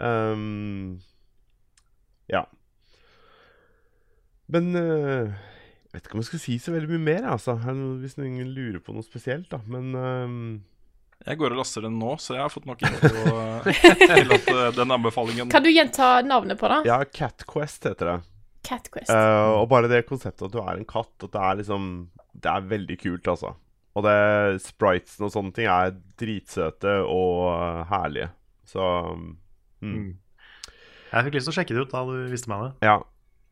Um, 0.00 0.98
ja. 2.32 2.48
Men 4.50 4.74
eh, 4.78 5.38
jeg 5.90 5.98
vet 5.98 6.06
ikke 6.06 6.16
om 6.18 6.22
jeg 6.22 6.28
skal 6.28 6.42
si 6.44 6.56
så 6.62 6.74
veldig 6.74 6.90
mye 6.92 7.02
mer, 7.02 7.24
altså. 7.32 7.56
Hvis 7.98 8.14
ingen 8.22 8.52
lurer 8.54 8.78
på 8.82 8.94
noe 8.94 9.02
spesielt, 9.02 9.48
da. 9.50 9.58
Men 9.66 9.94
um, 9.94 10.42
Jeg 11.26 11.40
går 11.40 11.54
og 11.54 11.58
laster 11.58 11.82
den 11.82 11.96
nå, 11.98 12.12
så 12.22 12.36
jeg 12.36 12.44
har 12.44 12.52
fått 12.52 12.68
nok 12.70 12.84
info 12.86 13.10
til 13.10 14.36
at 14.36 14.52
eh, 14.54 14.68
den 14.76 14.94
anbefalingen 14.94 15.50
Kan 15.50 15.66
du 15.66 15.72
gjenta 15.72 16.20
navnet 16.22 16.60
på 16.60 16.70
det? 16.70 16.84
ja, 16.86 17.00
Cat 17.10 17.42
Quest 17.50 17.90
heter 17.90 18.12
det. 18.12 18.16
Cat 18.66 18.86
Quest. 18.92 19.10
Eh, 19.10 19.50
og 19.56 19.66
bare 19.72 19.90
det 19.90 20.04
konseptet 20.06 20.46
at 20.46 20.54
du 20.54 20.62
er 20.62 20.78
en 20.78 20.86
katt, 20.86 21.12
at 21.18 21.34
det 21.34 21.42
er 21.42 21.60
liksom 21.64 21.90
Det 22.30 22.54
er 22.54 22.70
veldig 22.70 23.00
kult, 23.02 23.34
altså. 23.34 23.54
Og 23.98 24.06
det 24.06 24.62
spritesen 24.62 25.26
og 25.26 25.34
sånne 25.34 25.54
ting 25.56 25.66
er 25.66 25.96
dritsøte 26.22 27.00
og 27.02 27.48
eh, 27.50 27.80
herlige. 27.90 28.30
Så 28.70 28.84
mm. 29.82 30.10
Jeg 31.10 31.26
fikk 31.26 31.40
lyst 31.40 31.50
til 31.50 31.56
å 31.56 31.58
sjekke 31.58 31.74
det 31.74 31.82
ut 31.82 31.96
da 31.96 32.04
du 32.06 32.14
viste 32.30 32.52
meg 32.52 32.68
det. 32.68 32.92
Ja. 32.92 33.00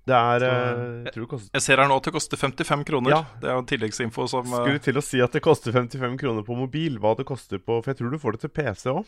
Det 0.08 0.16
er 0.16 0.40
Så- 0.40 0.48
eh, 0.48 1.04
Jeg 1.04 1.12
tror 1.12 1.22
det 1.24 1.30
koster 1.34 1.50
Jeg 1.58 1.62
ser 1.62 1.76
her 1.82 1.88
nå 1.90 1.96
at 2.00 2.06
det 2.08 2.12
koster 2.14 2.36
55 2.40 2.84
kroner. 2.88 3.10
Ja. 3.12 3.24
Det 3.40 3.48
er 3.50 3.56
jo 3.58 3.64
tilleggsinfo 3.68 4.28
som 4.28 4.46
eh, 4.46 4.60
Skulle 4.62 4.84
til 4.84 5.00
å 5.00 5.04
si 5.04 5.20
at 5.20 5.32
det 5.36 5.42
koster 5.44 5.72
55 5.72 6.18
kroner 6.18 6.46
på 6.46 6.56
mobil. 6.56 6.98
Hva 6.98 7.14
det 7.18 7.26
koster 7.28 7.58
på 7.58 7.82
For 7.82 7.92
jeg 7.92 7.98
tror 8.00 8.10
du 8.14 8.18
får 8.18 8.32
det 8.38 8.40
til 8.46 8.54
PC 8.56 8.88
òg. 8.94 9.04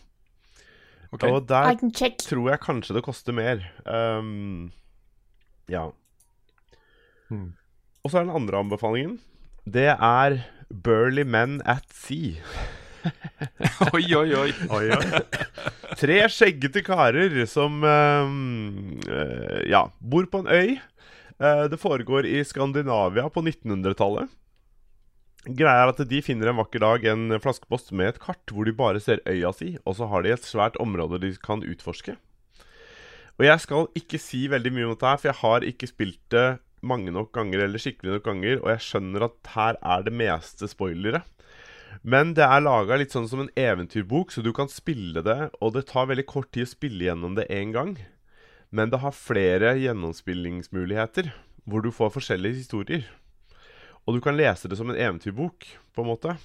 Okay. 1.13 1.31
Og 1.31 1.47
der 1.49 1.75
tror 2.23 2.51
jeg 2.53 2.61
kanskje 2.63 2.95
det 2.95 3.03
koster 3.03 3.35
mer. 3.35 3.65
Um, 3.85 4.71
ja. 5.69 5.89
Hmm. 7.29 7.55
Og 8.05 8.11
så 8.13 8.21
er 8.21 8.29
den 8.29 8.37
andre 8.37 8.61
anbefalingen. 8.63 9.19
Det 9.67 9.89
er 9.97 10.45
Burly 10.71 11.25
Men 11.25 11.61
at 11.67 11.83
Sea. 11.91 12.39
Oi, 13.95 14.05
oi, 14.15 14.29
oi. 14.37 14.53
Oi, 14.77 14.87
oi. 14.93 15.21
Tre 15.99 16.19
skjeggete 16.31 16.83
karer 16.87 17.35
som 17.51 17.81
um, 17.83 19.01
uh, 19.09 19.61
ja, 19.67 19.87
bor 19.99 20.29
på 20.31 20.45
en 20.45 20.51
øy. 20.53 20.77
Eh, 21.41 21.65
det 21.73 21.81
foregår 21.81 22.27
i 22.29 22.45
Skandinavia 22.45 23.29
på 23.33 23.41
1900-tallet. 23.41 24.29
Greia 25.49 25.87
er 25.87 25.91
at 25.95 26.01
de 26.05 26.19
finner 26.21 26.51
en 26.51 26.59
vakker 26.61 26.83
dag 26.85 27.05
en 27.09 27.39
flaskepost 27.41 27.95
med 27.97 28.11
et 28.11 28.19
kart 28.21 28.53
hvor 28.53 28.69
de 28.69 28.77
bare 28.77 29.01
ser 29.01 29.23
øya 29.25 29.55
si, 29.57 29.71
og 29.89 29.97
så 29.97 30.11
har 30.11 30.27
de 30.27 30.35
et 30.35 30.45
svært 30.45 30.77
område 30.85 31.23
de 31.23 31.33
kan 31.41 31.65
utforske. 31.65 32.19
Og 33.41 33.47
jeg 33.47 33.65
skal 33.65 33.89
ikke 33.97 34.21
si 34.21 34.43
veldig 34.53 34.73
mye 34.77 34.91
om 34.91 34.93
dette 34.93 35.09
her, 35.09 35.21
for 35.23 35.31
jeg 35.31 35.41
har 35.41 35.65
ikke 35.65 35.89
spilt 35.89 36.21
det 36.35 36.61
mange 36.85 37.13
nok 37.13 37.33
ganger 37.33 37.65
eller 37.65 37.81
skikkelig 37.81 38.19
nok 38.19 38.29
ganger, 38.29 38.61
og 38.61 38.69
jeg 38.75 38.85
skjønner 38.85 39.25
at 39.31 39.53
her 39.55 39.81
er 39.81 40.05
det 40.05 40.13
meste 40.21 40.69
spoilere. 40.69 41.23
Men 42.05 42.35
det 42.37 42.45
er 42.45 42.61
laga 42.61 43.01
litt 43.01 43.17
sånn 43.17 43.29
som 43.33 43.47
en 43.47 43.53
eventyrbok, 43.57 44.29
så 44.33 44.45
du 44.45 44.53
kan 44.57 44.69
spille 44.69 45.25
det, 45.25 45.41
og 45.57 45.73
det 45.73 45.89
tar 45.89 46.13
veldig 46.13 46.29
kort 46.29 46.53
tid 46.53 46.69
å 46.69 46.75
spille 46.75 47.09
gjennom 47.09 47.41
det 47.41 47.49
én 47.49 47.73
gang. 47.73 47.97
Men 48.71 48.91
det 48.91 49.03
har 49.03 49.17
flere 49.17 49.75
gjennomspillingsmuligheter, 49.81 51.33
hvor 51.67 51.83
du 51.83 51.91
får 51.95 52.15
forskjellige 52.15 52.63
historier. 52.63 53.09
Og 54.07 54.17
du 54.17 54.23
kan 54.25 54.39
lese 54.39 54.71
det 54.71 54.79
som 54.79 54.91
en 54.91 54.99
eventyrbok, 54.99 55.67
på 55.95 56.05
en 56.05 56.11
måte. 56.11 56.37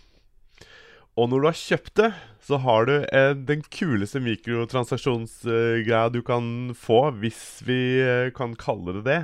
Og 1.15 1.29
når 1.31 1.41
du 1.41 1.47
har 1.47 1.59
kjøpt 1.59 1.93
det, 2.01 2.09
så 2.43 2.59
har 2.59 2.89
du 2.89 2.95
eh, 2.99 3.31
den 3.47 3.61
kuleste 3.71 4.19
mikrotransaksjonsgreia 4.19 6.09
du 6.11 6.19
kan 6.27 6.73
få, 6.75 7.07
hvis 7.21 7.61
vi 7.63 7.79
eh, 8.03 8.33
kan 8.35 8.57
kalle 8.59 8.97
det 8.97 9.05
det. 9.05 9.21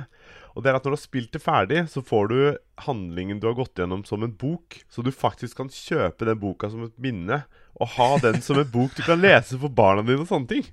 Og 0.52 0.64
det 0.64 0.70
er 0.70 0.78
at 0.78 0.86
når 0.86 0.94
du 0.94 0.98
har 0.98 1.02
spilt 1.02 1.32
det 1.36 1.42
ferdig, 1.42 1.82
så 1.92 2.02
får 2.04 2.30
du 2.32 2.38
handlingen 2.86 3.40
du 3.40 3.48
har 3.50 3.58
gått 3.58 3.78
gjennom, 3.80 4.06
som 4.08 4.24
en 4.24 4.32
bok. 4.36 4.80
Så 4.92 5.04
du 5.04 5.12
faktisk 5.12 5.60
kan 5.60 5.72
kjøpe 5.72 6.28
den 6.28 6.40
boka 6.40 6.70
som 6.72 6.86
et 6.86 6.96
minne, 7.00 7.42
og 7.76 7.94
ha 7.96 8.10
den 8.24 8.40
som 8.44 8.60
en 8.60 8.72
bok 8.72 8.96
du 8.96 9.04
kan 9.04 9.20
lese 9.20 9.58
for 9.60 9.72
barna 9.72 10.04
dine 10.04 10.24
og 10.24 10.30
sånne 10.32 10.48
ting. 10.48 10.66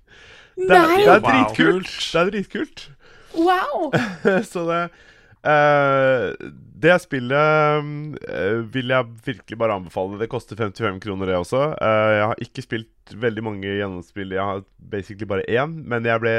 Det 0.59 0.75
er, 0.75 0.95
det 0.97 1.13
er 1.13 1.21
dritkult. 1.23 1.93
Det 1.99 2.19
er 2.21 2.33
dritkult. 2.33 2.89
Wow! 3.37 3.93
så 4.51 4.65
det 4.69 4.81
Uh, 5.39 6.35
Det 6.79 6.95
spillet 6.99 7.83
uh, 8.27 8.59
vil 8.71 8.91
jeg 8.91 9.11
virkelig 9.25 9.57
bare 9.59 9.77
anbefale. 9.79 10.19
Det 10.19 10.29
koster 10.31 10.59
55 10.59 10.99
kroner, 11.03 11.31
det 11.31 11.37
også. 11.39 11.61
Uh, 11.79 12.11
jeg 12.15 12.25
har 12.31 12.43
ikke 12.43 12.63
spilt 12.65 13.15
veldig 13.15 13.43
mange 13.43 13.67
gjennomspill. 13.67 14.35
Jeg 14.35 14.43
har 14.43 14.63
basically 14.79 15.27
bare 15.27 15.47
én, 15.47 15.77
men 15.87 16.07
jeg 16.07 16.23
ble 16.23 16.35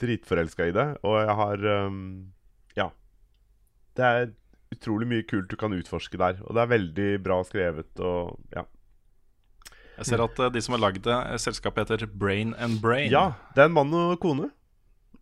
dritforelska 0.00 0.68
i 0.68 0.74
det. 0.76 0.88
Og 1.04 1.20
jeg 1.20 1.38
har 1.42 1.68
um, 1.88 2.02
Ja. 2.76 2.90
Det 3.96 4.04
er 4.04 4.28
utrolig 4.72 5.08
mye 5.08 5.24
kult 5.28 5.48
du 5.48 5.56
kan 5.56 5.72
utforske 5.76 6.20
der. 6.20 6.40
Og 6.44 6.56
det 6.56 6.64
er 6.64 6.74
veldig 6.74 7.10
bra 7.24 7.40
skrevet 7.44 8.04
og 8.04 8.36
ja. 8.56 8.64
Jeg 9.98 10.06
ser 10.12 10.22
at 10.24 10.38
eh, 10.44 10.50
de 10.54 10.62
som 10.64 10.76
har 10.76 10.82
lagd 10.86 11.02
det, 11.06 11.18
eh, 11.32 11.38
selskapet 11.42 11.90
heter 11.90 12.06
Brain 12.10 12.54
and 12.62 12.80
Brain. 12.82 13.10
Ja, 13.12 13.32
det 13.56 13.64
er 13.64 13.70
en 13.70 13.76
mann 13.76 13.92
og 13.98 14.16
kone, 14.22 14.48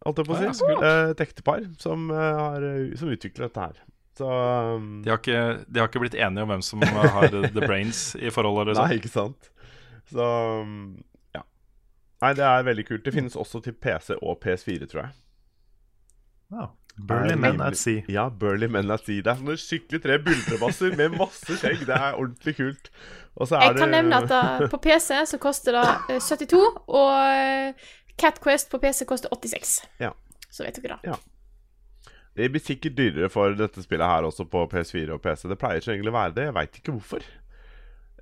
holdt 0.05 0.21
jeg 0.23 0.29
på 0.29 0.37
å 0.37 0.39
si. 0.41 0.47
ja, 0.47 0.55
kult. 0.61 0.85
Eh, 0.85 1.11
Et 1.15 1.23
ektepar 1.27 1.67
som, 1.83 2.09
har, 2.13 2.67
som 3.01 3.11
utvikler 3.13 3.49
dette 3.49 3.67
her. 3.69 3.83
Så 4.17 4.29
um, 4.29 5.03
De 5.05 5.11
har, 5.13 5.19
ikke, 5.21 5.41
de 5.69 5.81
har 5.83 5.91
ikke 5.91 6.01
blitt 6.01 6.15
enige 6.17 6.45
om 6.47 6.49
hvem 6.55 6.63
som 6.65 6.81
har 6.89 7.27
the 7.29 7.61
brains 7.67 8.15
i 8.17 8.31
forholdet. 8.33 8.73
Eller 8.73 8.87
Nei, 8.89 8.97
ikke 9.01 9.13
sant. 9.13 9.51
Så 10.09 10.25
um, 10.63 10.95
ja. 11.37 11.43
Nei, 12.25 12.31
det 12.39 12.47
er 12.49 12.65
veldig 12.65 12.87
kult. 12.89 13.05
Det 13.05 13.13
finnes 13.13 13.37
også 13.37 13.61
til 13.67 13.77
PC 13.77 14.15
og 14.23 14.39
PS4, 14.45 14.89
tror 14.89 15.03
jeg. 15.03 15.13
Ja. 16.57 16.69
Burly 16.97 17.35
Men 17.37 17.61
at 17.61 17.77
Sea. 17.77 18.03
Ja, 18.09 18.29
Burly 18.29 18.69
Men 18.73 18.91
at 18.91 19.05
Sea. 19.05 19.21
Det 19.21 19.33
er 19.33 19.41
sånne 19.43 19.59
skikkelig 19.61 20.01
tre 20.05 20.17
buldrebasser 20.25 20.97
med 20.97 21.17
masse 21.19 21.59
skjegg. 21.61 21.85
Det 21.85 21.93
er 21.97 22.17
ordentlig 22.17 22.57
kult. 22.57 22.91
Og 23.37 23.51
så 23.51 23.59
er 23.59 23.69
Jeg 23.69 23.77
kan 23.83 23.93
det 23.93 23.99
nevne 23.99 24.21
at 24.25 24.31
da, 24.33 24.69
på 24.73 24.81
PC 24.81 25.11
så 25.29 25.39
koster 25.43 25.77
det 25.77 25.87
eh, 26.17 26.21
72, 26.25 26.61
og 26.89 27.13
Cat 28.17 28.39
Catquest 28.39 28.71
på 28.73 28.81
PC 28.81 29.05
koster 29.05 29.33
86. 29.33 29.79
Ja. 30.01 30.15
Så 30.49 30.65
vet 30.65 30.81
dere 30.81 30.97
det. 31.03 31.19
Det 32.37 32.49
blir 32.53 32.65
sikkert 32.65 32.97
dyrere 32.97 33.29
for 33.33 33.53
dette 33.57 33.85
spillet 33.85 34.09
her 34.09 34.25
også 34.29 34.45
på 34.49 34.65
PS4 34.73 35.13
og 35.17 35.23
PC. 35.25 35.49
Det 35.53 35.61
pleier 35.61 35.85
så 35.85 35.93
egentlig 35.93 36.13
å 36.13 36.17
være 36.17 36.35
det. 36.37 36.49
Jeg 36.49 36.57
veit 36.57 36.81
ikke 36.81 36.97
hvorfor. 36.97 37.29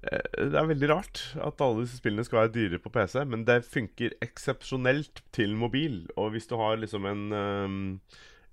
Eh, 0.02 0.28
Det 0.50 0.58
er 0.58 0.68
veldig 0.70 0.90
rart 0.90 1.22
at 1.46 1.62
alle 1.62 1.86
disse 1.86 1.98
spillene 2.02 2.26
skal 2.26 2.44
være 2.44 2.54
dyrere 2.58 2.82
på 2.82 2.92
PC, 2.94 3.22
men 3.30 3.46
det 3.46 3.62
funker 3.70 4.14
eksepsjonelt 4.22 5.22
til 5.34 5.54
mobil. 5.58 6.04
Og 6.16 6.34
hvis 6.34 6.46
du 6.50 6.56
har 6.58 6.78
liksom 6.82 7.06
en 7.10 7.24
um, 7.32 8.00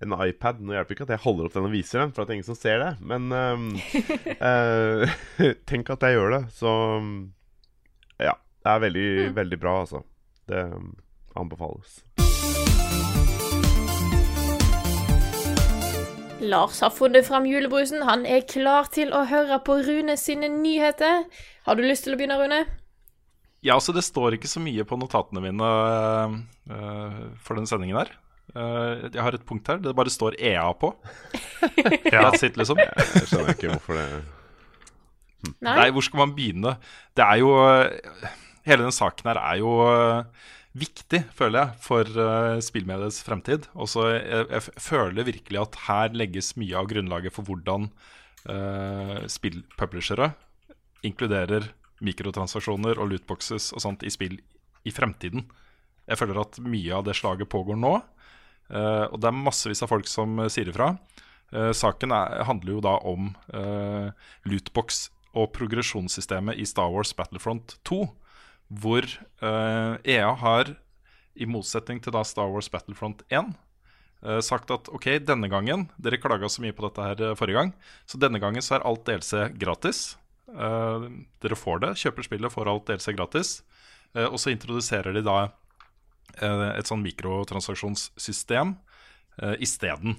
en 0.02 0.14
iPad 0.18 0.60
Nå 0.62 0.74
hjelper 0.74 0.96
ikke 0.96 1.06
at 1.06 1.14
jeg 1.14 1.22
holder 1.24 1.48
opp 1.48 1.56
den 1.56 1.68
og 1.68 1.74
viser 1.74 2.02
den, 2.02 2.12
for 2.14 2.22
at 2.22 2.28
det 2.28 2.34
er 2.34 2.40
ingen 2.40 2.50
som 2.50 2.58
ser 2.58 2.82
det. 2.82 2.92
Men 3.00 3.30
uh, 3.30 3.68
uh, 4.48 5.54
tenk 5.70 5.92
at 5.94 6.06
jeg 6.06 6.18
gjør 6.18 6.36
det. 6.38 6.42
Så 6.56 6.72
ja. 8.22 8.36
Det 8.62 8.70
er 8.70 8.82
veldig, 8.84 9.08
veldig 9.34 9.58
bra, 9.58 9.80
altså. 9.82 10.04
Det 10.46 10.60
um, 10.70 10.92
anbefales. 11.38 12.02
Lars 16.42 16.80
har 16.82 16.90
funnet 16.90 17.26
fram 17.26 17.46
julebrusen. 17.46 18.02
Han 18.06 18.26
er 18.26 18.46
klar 18.46 18.90
til 18.94 19.10
å 19.14 19.24
høre 19.30 19.58
på 19.66 19.78
Rune 19.86 20.16
sine 20.18 20.50
nyheter. 20.50 21.26
Har 21.66 21.78
du 21.78 21.84
lyst 21.86 22.06
til 22.06 22.14
å 22.14 22.18
begynne, 22.18 22.38
Rune? 22.38 22.64
Ja, 23.62 23.76
altså 23.76 23.94
Det 23.94 24.02
står 24.02 24.38
ikke 24.38 24.50
så 24.50 24.62
mye 24.62 24.82
på 24.86 24.98
notatene 24.98 25.42
mine 25.42 25.70
uh, 25.70 26.34
for 27.42 27.58
den 27.58 27.70
sendingen 27.70 28.00
her. 28.00 28.10
Eh, 28.52 29.08
jeg 29.08 29.22
har 29.24 29.36
et 29.36 29.44
punkt 29.48 29.68
her. 29.70 29.80
Det 29.82 29.94
bare 29.96 30.12
står 30.12 30.38
EA 30.40 30.68
på. 30.78 30.94
Ja. 32.12 32.26
That's 32.26 32.42
it, 32.44 32.56
liksom. 32.58 32.80
Jeg 32.80 33.28
skjønner 33.30 33.52
ikke 33.54 33.68
hvorfor 33.70 33.96
det 33.96 34.06
Nei? 35.62 35.74
Nei, 35.78 35.86
hvor 35.94 36.04
skal 36.04 36.20
man 36.20 36.32
begynne? 36.36 36.72
Det 37.16 37.22
er 37.24 37.38
jo 37.40 37.52
Hele 38.66 38.84
den 38.84 38.94
saken 38.94 39.30
her 39.30 39.38
er 39.40 39.60
jo 39.62 39.70
eh, 39.86 40.50
viktig, 40.78 41.22
føler 41.38 41.58
jeg, 41.60 41.78
for 41.84 42.10
uh, 42.18 42.58
spillmediets 42.64 43.20
fremtid. 43.26 43.66
Også, 43.74 44.06
jeg, 44.14 44.46
jeg 44.50 44.82
føler 44.82 45.26
virkelig 45.28 45.60
at 45.60 45.78
her 45.86 46.14
legges 46.16 46.52
mye 46.60 46.76
av 46.78 46.88
grunnlaget 46.90 47.34
for 47.34 47.48
hvordan 47.48 47.88
uh, 48.48 49.18
spillpublishere 49.30 50.30
inkluderer 51.06 51.68
mikrotransaksjoner 52.02 53.00
og 53.00 53.12
lootboxes 53.12 53.70
og 53.76 53.84
sånt 53.84 54.06
i 54.06 54.12
spill 54.12 54.38
i 54.86 54.94
fremtiden. 54.94 55.46
Jeg 56.08 56.18
føler 56.18 56.40
at 56.42 56.58
mye 56.64 56.96
av 56.96 57.04
det 57.06 57.14
slaget 57.18 57.50
pågår 57.50 57.78
nå, 57.78 57.92
eh, 57.98 58.21
og 59.10 59.20
det 59.20 59.28
er 59.28 59.36
massevis 59.36 59.82
av 59.84 59.90
folk 59.92 60.08
som 60.10 60.38
eh, 60.40 60.50
sier 60.52 60.70
ifra. 60.72 60.94
Eh, 61.52 61.72
saken 61.76 62.14
er, 62.16 62.42
handler 62.48 62.78
jo 62.78 62.84
da 62.84 62.96
om 63.08 63.32
eh, 63.52 64.12
lootbox 64.48 65.04
og 65.36 65.50
progresjonssystemet 65.56 66.60
i 66.60 66.68
Star 66.68 66.92
Wars 66.92 67.12
Battlefront 67.16 67.76
2, 67.88 68.00
hvor 68.82 69.04
eh, 69.08 69.92
EA 70.14 70.32
har, 70.40 70.76
i 71.32 71.48
motsetning 71.48 72.00
til 72.04 72.12
da 72.12 72.24
Star 72.28 72.50
Wars 72.52 72.68
Battlefront 72.72 73.22
1, 73.32 73.52
eh, 74.24 74.40
sagt 74.44 74.72
at 74.72 74.88
ok, 74.92 75.14
denne 75.24 75.48
gangen 75.52 75.86
Dere 75.96 76.20
klaga 76.20 76.50
så 76.52 76.60
mye 76.64 76.76
på 76.76 76.84
dette 76.84 77.06
her 77.06 77.22
eh, 77.30 77.36
forrige 77.38 77.60
gang, 77.60 77.76
så 78.08 78.20
denne 78.20 78.40
gangen 78.42 78.64
så 78.64 78.78
er 78.78 78.88
alt 78.88 79.06
DLC 79.08 79.46
gratis. 79.60 80.10
Uh, 80.52 81.08
dere 81.40 81.56
får 81.56 81.78
det, 81.80 81.94
kjøper 82.02 82.26
spillet, 82.26 82.52
får 82.52 82.68
alt 82.68 82.90
DLC 82.90 83.14
gratis. 83.16 83.52
Uh, 84.12 84.26
og 84.26 84.36
så 84.40 84.52
introduserer 84.52 85.14
de 85.16 85.22
da 85.24 85.36
eh, 85.46 85.52
et 86.40 86.88
sånn 86.88 87.02
mikrotransaksjonssystem 87.04 88.76
uh, 89.42 89.54
isteden. 89.62 90.16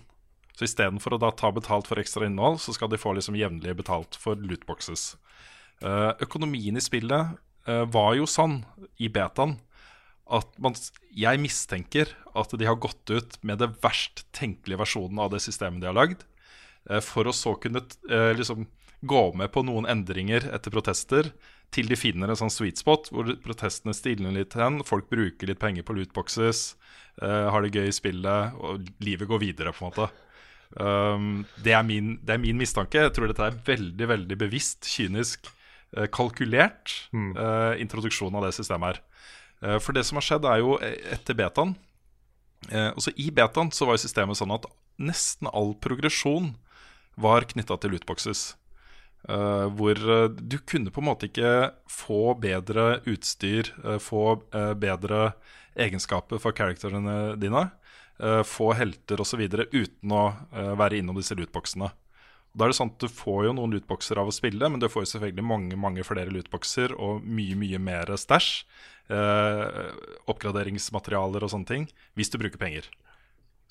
Så 0.54 0.68
istedenfor 0.68 1.16
å 1.16 1.22
da 1.22 1.32
ta 1.34 1.50
betalt 1.54 1.90
for 1.90 2.02
ekstra 2.02 2.28
innhold, 2.28 2.60
så 2.62 2.76
skal 2.76 2.92
de 2.92 3.00
få 3.02 3.16
liksom 3.18 3.38
jevnlig 3.40 3.74
betalt 3.80 4.18
for 4.22 4.38
lootboxes. 4.38 5.16
Uh, 5.82 6.14
økonomien 6.22 6.78
i 6.78 6.84
spillet 6.84 7.34
uh, 7.68 7.86
var 7.90 8.14
jo 8.20 8.30
sånn 8.30 8.62
i 9.02 9.10
betaen 9.12 9.58
at 10.34 10.54
man, 10.62 10.76
jeg 11.12 11.42
mistenker 11.42 12.14
at 12.38 12.54
de 12.56 12.68
har 12.68 12.80
gått 12.82 13.12
ut 13.12 13.36
med 13.44 13.60
det 13.62 13.74
verst 13.84 14.24
tenkelige 14.36 14.80
versjonen 14.80 15.20
av 15.20 15.34
det 15.34 15.42
systemet 15.44 15.84
de 15.84 15.90
har 15.90 15.98
lagd, 15.98 16.24
uh, 16.90 17.02
for 17.04 17.28
å 17.28 17.36
så 17.36 17.56
kunne 17.60 17.84
eh, 18.10 18.32
liksom 18.38 18.68
gå 19.04 19.24
med 19.36 19.52
på 19.52 19.66
noen 19.68 19.90
endringer 19.90 20.48
etter 20.56 20.72
protester, 20.72 21.34
til 21.74 21.90
de 21.90 21.98
finner 21.98 22.30
en 22.32 22.40
sånn 22.40 22.54
sweet 22.54 22.80
spot 22.82 23.10
hvor 23.14 23.30
protestene 23.44 23.96
stilner 23.98 24.34
litt 24.36 24.56
hen, 24.60 24.82
folk 24.88 25.10
bruker 25.12 25.50
litt 25.50 25.62
penger 25.62 25.86
på 25.88 25.96
lootboxes, 25.98 26.74
uh, 27.24 27.50
har 27.54 27.66
det 27.66 27.74
gøy 27.74 27.90
i 27.90 27.96
spillet, 27.96 28.60
og 28.60 28.88
livet 29.04 29.30
går 29.30 29.42
videre, 29.44 29.74
på 29.74 29.84
en 29.84 29.92
måte. 29.92 30.10
Um, 30.74 31.28
det, 31.62 31.76
er 31.78 31.86
min, 31.86 32.16
det 32.26 32.36
er 32.36 32.42
min 32.42 32.58
mistanke. 32.58 33.02
Jeg 33.06 33.14
tror 33.16 33.30
dette 33.30 33.46
er 33.46 33.60
veldig 33.68 34.10
veldig 34.10 34.40
bevisst, 34.46 34.88
kynisk, 34.90 35.50
uh, 35.98 36.08
kalkulert 36.14 36.96
eh, 37.14 37.82
introduksjon 37.84 38.34
av 38.38 38.48
det 38.48 38.56
systemet 38.58 38.94
her. 38.94 39.04
For 39.80 39.96
det 39.96 40.02
som 40.04 40.18
har 40.20 40.26
skjedd, 40.26 40.44
er 40.44 40.58
jo 40.60 40.74
etter 40.84 41.38
betaen 41.40 41.70
Også 42.68 43.14
i 43.16 43.30
betaen 43.32 43.70
så 43.72 43.86
var 43.88 43.96
jo 43.96 44.02
systemet 44.02 44.36
sånn 44.36 44.52
at 44.52 44.66
nesten 45.00 45.48
all 45.56 45.72
progresjon 45.80 46.50
var 47.16 47.48
knytta 47.48 47.78
til 47.80 47.94
lootboxes. 47.94 48.42
Eh, 49.30 49.68
hvor 49.78 49.96
eh, 49.96 50.30
du 50.30 50.58
kunne 50.68 50.92
på 50.92 51.00
en 51.00 51.08
måte 51.08 51.30
ikke 51.30 51.72
få 51.88 52.34
bedre 52.44 53.00
utstyr, 53.08 53.70
uh, 53.86 53.96
få 54.02 54.42
uh, 54.52 54.74
bedre 54.76 55.32
egenskaper 55.80 56.42
for 56.44 56.56
karakterene 56.56 57.36
dine, 57.42 57.70
få 58.46 58.68
helter 58.78 59.20
osv. 59.20 59.42
uten 59.74 60.12
å 60.14 60.20
være 60.78 61.00
innom 61.00 61.18
disse 61.18 61.34
lootboxene. 61.36 61.88
Da 62.54 62.68
er 62.68 62.70
det 62.70 62.78
at 62.86 63.00
Du 63.02 63.08
får 63.10 63.48
jo 63.48 63.56
noen 63.58 63.74
lootboxer 63.74 64.22
av 64.22 64.30
å 64.30 64.36
spille, 64.36 64.70
men 64.70 64.80
du 64.80 64.86
får 64.86 65.02
jo 65.04 65.10
selvfølgelig 65.16 65.44
mange 65.50 65.80
mange 65.82 66.06
flere 66.06 66.30
lootboxer 66.30 66.94
og 66.94 67.26
mye 67.26 67.58
mye 67.58 67.82
mer 67.82 68.14
stæsj. 68.14 68.52
Oppgraderingsmaterialer 70.30 71.42
og 71.44 71.52
sånne 71.56 71.72
ting. 71.72 71.90
Hvis 72.14 72.30
du 72.30 72.38
bruker 72.38 72.62
penger. 72.62 72.86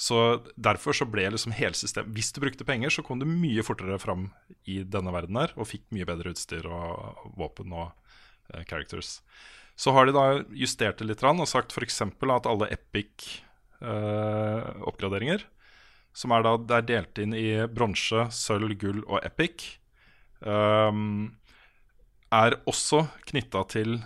Så 0.02 0.42
Derfor 0.58 0.96
så 0.96 1.06
ble 1.06 1.28
liksom 1.30 1.52
hele 1.54 1.78
systemet 1.78 2.10
Hvis 2.16 2.32
du 2.34 2.40
brukte 2.42 2.66
penger, 2.66 2.90
så 2.90 3.04
kom 3.06 3.22
du 3.22 3.26
mye 3.28 3.62
fortere 3.66 3.98
fram 4.02 4.30
i 4.66 4.82
denne 4.82 5.12
verden 5.14 5.36
her 5.38 5.50
og 5.54 5.68
fikk 5.70 5.84
mye 5.94 6.08
bedre 6.08 6.30
utstyr 6.34 6.66
og 6.66 7.30
våpen 7.38 7.72
og 7.74 7.88
uh, 7.90 8.62
characters. 8.66 9.22
Så 9.78 9.92
har 9.94 10.06
de 10.06 10.12
da 10.14 10.44
justert 10.54 10.98
det 11.00 11.06
litt 11.08 11.24
og 11.24 11.48
sagt 11.48 11.72
f.eks. 11.72 12.02
at 12.02 12.46
alle 12.46 12.68
Epic-oppgraderinger, 12.74 15.40
som 16.12 16.30
er 16.36 16.42
da 16.44 16.56
det 16.60 16.76
er 16.76 16.82
delt 16.90 17.18
inn 17.18 17.34
i 17.34 17.66
bronse, 17.66 18.26
sølv, 18.30 18.78
gull 18.78 19.04
og 19.08 19.24
epic, 19.24 19.78
um, 20.44 21.32
er 22.32 22.56
også 22.68 23.06
knytta 23.30 23.64
til 23.72 24.02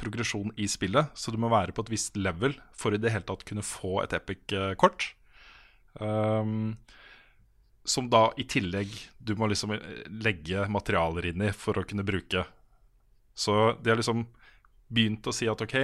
progresjon 0.00 0.52
i 0.60 0.66
spillet. 0.68 1.06
Så 1.14 1.30
du 1.32 1.38
må 1.40 1.48
være 1.52 1.72
på 1.72 1.82
et 1.86 1.92
visst 1.94 2.16
level 2.18 2.54
for 2.76 2.92
i 2.92 3.00
det 3.00 3.12
hele 3.14 3.24
tatt 3.28 3.44
kunne 3.48 3.64
få 3.64 4.02
et 4.04 4.12
epic-kort. 4.16 5.15
Ehm, 6.00 6.76
som 7.86 8.10
da 8.10 8.28
i 8.36 8.44
tillegg 8.48 8.92
du 9.18 9.36
må 9.38 9.48
liksom 9.50 9.74
legge 10.22 10.66
materialer 10.70 11.30
inn 11.30 11.44
i 11.46 11.52
for 11.54 11.78
å 11.78 11.86
kunne 11.86 12.06
bruke. 12.06 12.44
Så 13.36 13.76
de 13.82 13.92
har 13.92 14.00
liksom 14.00 14.24
begynt 14.88 15.26
å 15.26 15.34
si 15.34 15.48
at 15.50 15.62
ok, 15.62 15.76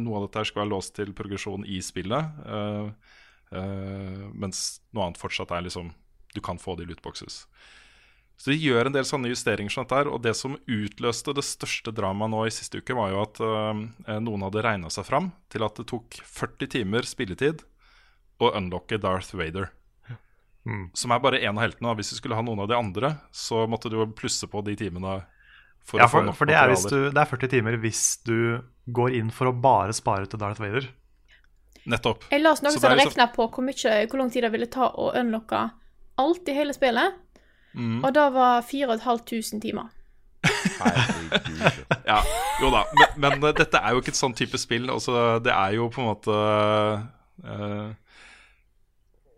noe 0.00 0.18
av 0.18 0.26
dette 0.26 0.40
her 0.40 0.48
skal 0.48 0.64
være 0.64 0.72
låst 0.72 0.94
til 0.96 1.14
progresjon 1.16 1.64
i 1.68 1.80
spillet. 1.84 2.38
Uh, 2.44 2.92
uh, 3.52 4.22
mens 4.32 4.82
noe 4.92 5.08
annet 5.08 5.20
fortsatt 5.20 5.52
er 5.54 5.66
liksom 5.68 5.94
Du 6.36 6.42
kan 6.44 6.58
få 6.60 6.74
det 6.76 6.84
i 6.84 6.88
lootboxes. 6.90 7.46
Så 8.36 8.50
de 8.52 8.58
gjør 8.60 8.90
en 8.90 8.92
del 8.92 9.06
sånne 9.08 9.30
justeringer. 9.30 9.72
som 9.72 9.86
dette 9.86 9.96
her. 9.96 10.08
Og 10.12 10.20
det 10.20 10.34
som 10.36 10.58
utløste 10.68 11.32
det 11.32 11.44
største 11.46 11.94
dramaet 11.96 12.30
nå 12.30 12.42
i 12.44 12.52
siste 12.52 12.82
uke, 12.82 12.92
var 12.92 13.14
jo 13.14 13.22
at 13.22 13.40
uh, 13.40 14.18
noen 14.20 14.44
hadde 14.44 14.64
regna 14.66 14.90
seg 14.92 15.06
fram 15.08 15.30
til 15.48 15.64
at 15.64 15.80
det 15.80 15.88
tok 15.88 16.20
40 16.20 16.74
timer 16.76 17.08
spilletid 17.08 17.64
å 18.42 18.52
unlocke 18.58 18.98
Darth 19.00 19.34
Vader. 19.36 19.70
Som 20.98 21.12
er 21.14 21.20
bare 21.22 21.38
én 21.38 21.54
av 21.54 21.62
heltene. 21.62 21.94
Hvis 21.94 22.10
du 22.10 22.16
skulle 22.18 22.34
ha 22.34 22.42
noen 22.42 22.64
av 22.64 22.68
de 22.70 22.74
andre, 22.74 23.12
så 23.30 23.66
måtte 23.70 23.90
du 23.92 24.00
plusse 24.18 24.48
på 24.50 24.64
de 24.66 24.74
timene. 24.78 25.20
For 25.86 26.00
Ja, 26.02 26.08
å 26.08 26.10
få 26.10 26.18
for, 26.18 26.26
nok 26.26 26.38
for 26.40 26.50
det, 26.50 26.56
er 26.58 26.72
hvis 26.72 26.86
du, 26.90 26.96
det 27.14 27.20
er 27.22 27.28
40 27.30 27.50
timer 27.52 27.76
hvis 27.78 28.00
du 28.26 28.58
går 28.90 29.14
inn 29.20 29.28
for 29.30 29.46
å 29.46 29.52
bare 29.54 29.94
spare 29.94 30.26
til 30.26 30.40
Darth 30.42 30.58
Vader. 30.58 30.88
Nettopp. 31.86 32.24
Jeg 32.32 32.42
la 32.42 32.50
oss 32.50 32.64
noen 32.64 32.74
som 32.74 32.82
hadde 32.82 32.98
liksom- 33.04 33.14
regna 33.14 33.28
på 33.36 33.46
hvor, 33.46 33.62
mye, 33.62 33.92
hvor 34.10 34.18
lang 34.18 34.32
tid 34.34 34.42
det 34.42 34.50
ville 34.50 34.66
ta 34.66 34.88
å 34.90 35.12
unlocke 35.14 35.60
alt 36.18 36.48
i 36.50 36.56
hele 36.56 36.74
spillet. 36.74 37.14
Mm. 37.76 38.00
Og 38.02 38.10
det 38.16 38.24
var 38.34 38.62
4500 38.66 39.60
timer. 39.62 39.92
Herregud. 40.46 41.84
Ja, 42.06 42.20
jo 42.62 42.68
da. 42.70 42.84
Men, 43.18 43.38
men 43.38 43.44
eh, 43.48 43.54
dette 43.58 43.78
er 43.82 43.94
jo 43.94 44.02
ikke 44.02 44.12
et 44.14 44.18
sånn 44.18 44.34
type 44.38 44.58
spill. 44.58 44.90
Altså, 44.90 45.38
det 45.42 45.50
er 45.54 45.72
jo 45.74 45.88
på 45.90 46.02
en 46.02 46.06
måte 46.10 46.36
eh, 47.42 47.88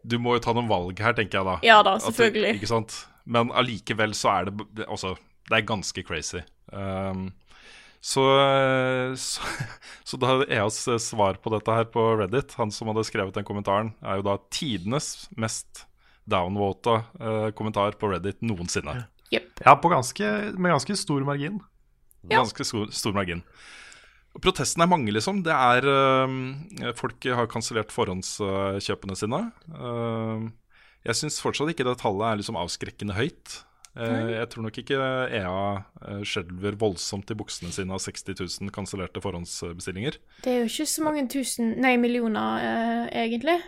Du 0.09 0.17
må 0.23 0.37
jo 0.37 0.45
ta 0.45 0.55
noen 0.57 0.71
valg 0.71 1.01
her, 1.05 1.17
tenker 1.17 1.41
jeg 1.41 1.49
da. 1.49 1.57
Ja 1.67 1.81
da, 1.87 1.99
selvfølgelig. 2.03 2.57
ikke 2.59 2.71
sant? 2.71 2.95
Men 3.29 3.53
allikevel 3.53 4.15
så 4.17 4.33
er 4.33 4.49
det 4.49 4.87
Altså, 4.87 5.15
det 5.51 5.59
er 5.59 5.69
ganske 5.69 6.05
crazy. 6.07 6.41
Um, 6.73 7.29
så, 8.01 8.25
så, 9.27 9.53
så 10.07 10.21
da 10.21 10.39
EAs 10.47 10.81
svar 11.05 11.41
på 11.43 11.53
dette 11.53 11.77
her 11.77 11.89
på 11.93 12.05
Reddit, 12.23 12.57
han 12.61 12.73
som 12.75 12.91
hadde 12.93 13.07
skrevet 13.09 13.37
den 13.37 13.47
kommentaren, 13.49 13.93
er 14.01 14.21
jo 14.21 14.29
da 14.31 14.39
tidenes 14.55 15.29
mest 15.37 15.85
downvota 16.29 17.03
uh, 17.21 17.49
kommentar 17.57 17.97
på 18.01 18.13
Reddit 18.13 18.41
noensinne. 18.45 19.03
Ja, 19.65 19.75
på 19.77 19.91
ganske, 19.93 20.25
med 20.57 20.73
ganske 20.73 20.97
stor 20.97 21.25
margin. 21.27 21.61
Ganske 22.29 22.65
stor, 22.65 22.89
stor 22.95 23.17
margin. 23.17 23.43
Protestene 24.39 24.85
er 24.87 24.91
mange, 24.93 25.13
liksom. 25.15 25.43
Det 25.47 25.55
er 25.55 25.87
øh, 25.89 26.93
Folk 26.99 27.25
har 27.25 27.49
kansellert 27.51 27.95
forhåndskjøpene 27.95 29.17
sine. 29.19 29.41
Uh, 29.73 30.51
jeg 31.07 31.19
syns 31.19 31.41
fortsatt 31.43 31.73
ikke 31.73 31.87
det 31.87 31.97
tallet 32.03 32.27
er 32.29 32.39
liksom 32.39 32.59
avskrekkende 32.61 33.17
høyt. 33.17 33.63
Uh, 33.99 34.31
jeg 34.31 34.51
tror 34.53 34.67
nok 34.69 34.77
ikke 34.79 34.99
EA 35.35 36.21
skjelver 36.29 36.77
voldsomt 36.79 37.33
i 37.33 37.39
buksene 37.39 37.73
sine 37.75 37.97
av 37.97 38.03
60 38.05 38.37
000 38.37 38.75
kansellerte 38.75 39.23
forhåndsbestillinger. 39.25 40.21
Det 40.45 40.53
er 40.53 40.63
jo 40.63 40.71
ikke 40.71 40.93
så 40.93 41.09
mange 41.09 41.27
tusen, 41.33 41.75
nei, 41.83 41.97
millioner, 41.99 42.63
uh, 42.63 43.11
egentlig. 43.11 43.59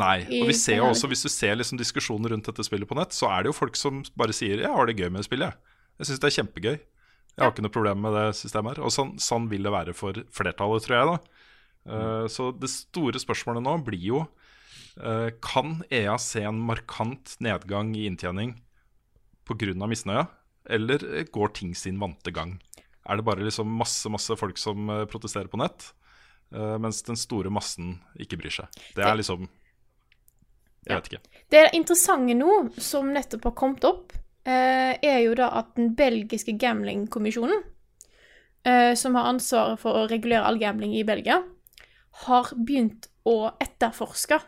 Nei, 0.00 0.22
og 0.24 0.48
vi 0.48 0.56
ser 0.56 0.78
jo 0.80 0.88
også, 0.88 1.08
hvis 1.10 1.22
du 1.26 1.28
ser 1.28 1.58
liksom 1.58 1.76
diskusjoner 1.78 2.32
rundt 2.32 2.48
dette 2.48 2.64
spillet 2.64 2.88
på 2.88 2.96
nett, 2.96 3.12
så 3.12 3.28
er 3.28 3.44
det 3.44 3.52
jo 3.52 3.58
folk 3.58 3.76
som 3.76 4.00
bare 4.16 4.32
sier 4.32 4.64
'jeg 4.64 4.72
har 4.72 4.86
det 4.88 4.96
gøy 4.96 5.10
med 5.12 5.28
spillet'. 5.28 5.52
Jeg 6.00 6.06
syns 6.06 6.18
det 6.18 6.28
er 6.30 6.36
kjempegøy. 6.42 6.78
Jeg 7.32 7.46
har 7.46 7.52
ikke 7.54 7.64
noe 7.64 7.72
problem 7.72 8.02
med 8.04 8.14
det 8.16 8.26
systemet 8.36 8.76
her. 8.76 8.84
Og 8.84 8.92
sånn, 8.92 9.14
sånn 9.22 9.48
vil 9.48 9.64
det 9.64 9.72
være 9.72 9.94
for 9.96 10.18
flertallet, 10.36 10.84
tror 10.84 10.98
jeg. 10.98 11.12
da. 11.12 11.42
Uh, 11.82 12.26
så 12.30 12.50
det 12.54 12.70
store 12.70 13.18
spørsmålet 13.18 13.64
nå 13.64 13.72
blir 13.82 14.02
jo 14.06 14.18
uh, 14.22 15.30
Kan 15.42 15.80
EA 15.90 16.14
se 16.22 16.44
en 16.46 16.60
markant 16.62 17.34
nedgang 17.42 17.90
i 17.98 18.04
inntjening 18.06 18.54
pga. 19.48 19.88
misnøya, 19.90 20.28
eller 20.70 21.02
eh, 21.08 21.24
går 21.26 21.50
ting 21.58 21.72
sin 21.74 21.98
vante 21.98 22.30
gang? 22.30 22.60
Er 23.02 23.18
det 23.18 23.26
bare 23.26 23.42
liksom 23.42 23.66
masse 23.66 24.06
masse 24.08 24.36
folk 24.38 24.60
som 24.62 24.86
protesterer 25.10 25.50
på 25.50 25.58
nett, 25.58 25.88
uh, 26.54 26.78
mens 26.78 27.02
den 27.02 27.18
store 27.18 27.50
massen 27.50 27.96
ikke 28.14 28.38
bryr 28.38 28.54
seg? 28.60 28.82
Det 28.94 29.02
er 29.02 29.18
liksom 29.18 29.48
Jeg 30.86 30.94
vet 30.94 31.10
ikke. 31.10 31.42
Det 31.50 31.64
interessante 31.74 32.38
nå, 32.38 32.68
som 32.78 33.10
nettopp 33.10 33.50
har 33.50 33.58
kommet 33.58 33.84
opp, 33.90 34.14
er 34.50 35.18
jo 35.22 35.34
da 35.38 35.48
at 35.60 35.74
den 35.76 35.94
belgiske 35.96 36.56
gamblingkommisjonen, 36.58 37.62
eh, 38.66 38.94
som 38.98 39.14
har 39.14 39.28
ansvaret 39.30 39.78
for 39.78 39.94
å 39.94 40.08
regulere 40.10 40.44
all 40.46 40.58
gambling 40.58 40.94
i 40.98 41.04
Belgia, 41.06 41.42
har 42.26 42.50
begynt 42.56 43.08
å 43.24 43.52
etterforske 43.62 44.40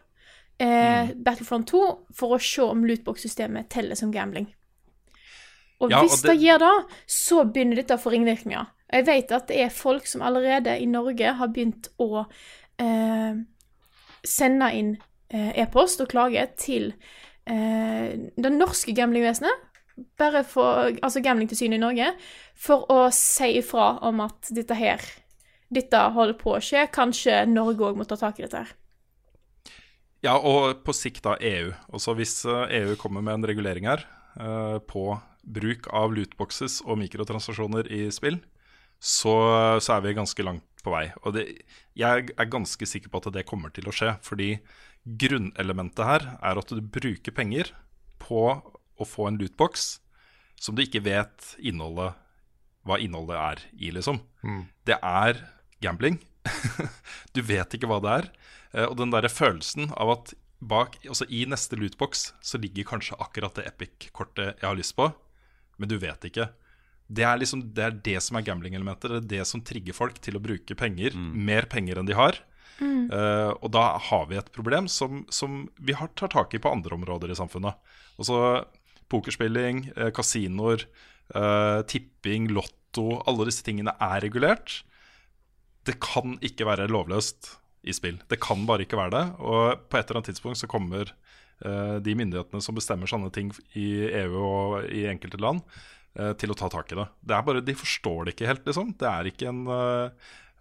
eh, 0.61 1.15
Battlefront 1.15 1.69
2 1.71 1.81
for 2.15 2.35
å 2.37 2.43
se 2.43 2.63
om 2.63 2.85
lootbox-systemet 2.85 3.71
teller 3.71 3.99
som 3.99 4.13
gambling. 4.13 4.49
Og 5.81 5.91
Ja, 5.91 5.99
og 5.99 6.09
hvis 6.09 6.23
det, 6.23 6.31
det- 6.31 6.43
gjør 6.47 6.59
det, 6.59 6.75
så 7.07 7.45
begynner 7.45 7.77
dette 7.77 7.95
å 7.97 8.03
få 8.03 8.13
ringvirkninger. 8.15 8.67
Jeg 8.93 9.07
vet 9.07 9.33
at 9.33 9.49
det 9.49 9.61
er 9.61 9.73
folk 9.75 10.07
som 10.07 10.23
allerede 10.23 10.79
i 10.79 10.87
Norge 10.87 11.33
har 11.35 11.49
begynt 11.49 11.89
å 11.99 12.27
eh, 12.79 13.35
sende 14.25 14.69
inn 14.75 14.97
eh, 15.31 15.51
e-post 15.65 16.01
og 16.01 16.09
klage 16.13 16.45
til 16.57 16.93
eh, 17.47 18.15
det 18.37 18.53
norske 18.53 18.95
gamblingvesenet, 18.95 19.51
bare 20.19 20.43
for, 20.49 20.91
altså 21.03 21.23
Gamblingtilsynet 21.23 21.79
i 21.79 21.83
Norge, 21.83 22.09
for 22.59 22.87
å 22.91 23.07
si 23.15 23.55
ifra 23.61 23.95
om 24.07 24.25
at 24.25 24.51
dette 24.55 24.77
her 24.79 25.03
dette 25.75 26.01
holder 26.15 26.37
på 26.39 26.55
å 26.55 26.63
skje. 26.63 26.87
Kanskje 26.95 27.45
Norge 27.51 27.87
òg 27.89 27.99
må 27.99 28.07
ta 28.09 28.19
tak 28.21 28.39
i 28.39 28.47
dette 28.47 28.65
her. 28.65 28.73
Ja, 30.25 30.39
og 30.39 30.81
på 30.87 30.95
sikt 30.97 31.25
da 31.27 31.37
EU. 31.37 31.73
Også 31.93 32.15
hvis 32.17 32.39
eh, 32.49 32.79
EU 32.81 32.95
kommer 33.01 33.25
med 33.25 33.39
en 33.39 33.49
regulering 33.51 33.89
her 33.91 34.07
eh, 34.41 34.79
på 34.81 35.11
bruk 35.45 35.91
av 35.93 36.15
lootboxes 36.17 36.81
og 36.87 36.97
mikrotransaksjoner 37.03 37.91
i 37.93 38.07
spill, 38.15 38.39
så, 38.97 39.35
så 39.85 39.99
er 39.99 40.05
vi 40.07 40.17
ganske 40.17 40.47
langt 40.47 40.65
på 40.85 40.95
vei. 40.95 41.11
Og 41.25 41.37
det, 41.37 41.45
jeg 41.99 42.31
er 42.33 42.49
ganske 42.53 42.89
sikker 42.89 43.13
på 43.13 43.21
at 43.21 43.35
det 43.37 43.45
kommer 43.49 43.73
til 43.75 43.91
å 43.91 43.93
skje, 43.93 44.15
fordi 44.25 44.55
grunnelementet 45.05 46.09
her 46.09 46.27
er 46.39 46.61
at 46.61 46.73
du 46.73 46.81
bruker 46.81 47.35
penger 47.37 47.75
på 48.23 48.47
å 49.01 49.07
få 49.09 49.29
en 49.29 49.39
lootbox 49.41 49.99
som 50.61 50.77
du 50.77 50.85
ikke 50.85 51.03
vet 51.05 51.55
innholdet, 51.59 52.15
hva 52.85 52.99
innholdet 53.01 53.37
er 53.41 53.63
i, 53.75 53.91
liksom. 53.97 54.21
Det 54.87 54.97
er 55.01 55.41
gambling. 55.85 56.19
du 57.35 57.41
vet 57.45 57.75
ikke 57.77 57.89
hva 57.91 58.01
det 58.05 58.15
er. 58.19 58.31
Eh, 58.73 58.87
Og 58.87 58.97
den 59.01 59.13
der 59.15 59.29
følelsen 59.33 59.91
av 59.97 60.13
at 60.19 60.35
bak, 60.65 60.97
altså 61.05 61.27
i 61.29 61.45
neste 61.49 61.77
lootbox 61.77 62.31
så 62.45 62.61
ligger 62.61 62.87
kanskje 62.89 63.19
akkurat 63.21 63.57
det 63.59 63.67
Epic-kortet 63.69 64.61
jeg 64.61 64.69
har 64.69 64.79
lyst 64.79 64.97
på, 64.97 65.11
men 65.77 65.91
du 65.91 65.99
vet 66.01 66.25
ikke. 66.29 66.49
Det 67.05 67.25
er 67.27 67.37
liksom 67.41 67.67
det, 67.77 67.85
er 67.85 67.97
det 68.07 68.21
som 68.25 68.39
er 68.39 68.47
gambling-elementet. 68.47 69.11
Det 69.11 69.21
er 69.21 69.31
det 69.35 69.49
som 69.49 69.61
trigger 69.61 69.97
folk 69.97 70.21
til 70.25 70.39
å 70.39 70.43
bruke 70.45 70.77
penger, 70.79 71.17
mer 71.19 71.69
penger 71.69 72.01
enn 72.01 72.09
de 72.09 72.17
har. 72.17 72.39
Mm. 72.81 73.11
Uh, 73.13 73.53
og 73.61 73.69
da 73.75 73.85
har 74.09 74.25
vi 74.31 74.39
et 74.41 74.49
problem 74.55 74.89
som, 74.91 75.23
som 75.31 75.67
vi 75.77 75.95
har, 75.95 76.09
tar 76.17 76.33
tak 76.33 76.57
i 76.57 76.63
på 76.63 76.73
andre 76.73 76.97
områder 76.97 77.31
i 77.31 77.37
samfunnet. 77.39 77.77
Altså 78.17 78.39
pokerspilling, 79.13 79.91
eh, 79.97 80.11
kasinoer, 80.15 80.87
eh, 81.35 81.83
tipping, 81.91 82.49
lotto. 82.51 83.23
Alle 83.27 83.49
disse 83.49 83.65
tingene 83.67 83.95
er 84.01 84.21
regulert. 84.21 84.83
Det 85.85 85.99
kan 86.01 86.39
ikke 86.41 86.67
være 86.67 86.89
lovløst 86.89 87.59
i 87.85 87.93
spill. 87.93 88.21
Det 88.29 88.41
kan 88.41 88.65
bare 88.67 88.87
ikke 88.87 88.97
være 88.97 89.11
det. 89.11 89.25
Og 89.41 89.89
på 89.89 89.99
et 89.99 90.09
eller 90.09 90.21
annet 90.21 90.33
tidspunkt 90.33 90.61
så 90.61 90.71
kommer 90.71 91.11
eh, 91.65 91.99
de 92.01 92.15
myndighetene 92.15 92.63
som 92.65 92.75
bestemmer 92.75 93.11
sånne 93.11 93.33
ting 93.33 93.53
i 93.77 94.07
EU 94.25 94.39
og 94.41 94.89
i 94.89 95.05
enkelte 95.11 95.41
land, 95.41 95.61
eh, 96.17 96.33
til 96.41 96.51
å 96.51 96.57
ta 96.59 96.71
tak 96.73 96.93
i 96.93 96.99
det. 96.99 97.09
Det 97.21 97.37
er 97.37 97.43
bare, 97.43 97.65
De 97.65 97.75
forstår 97.75 98.25
det 98.25 98.35
ikke 98.35 98.49
helt, 98.49 98.65
liksom. 98.65 98.97
Det 98.97 99.11
er 99.11 99.31
ikke 99.31 99.53
en 99.53 99.67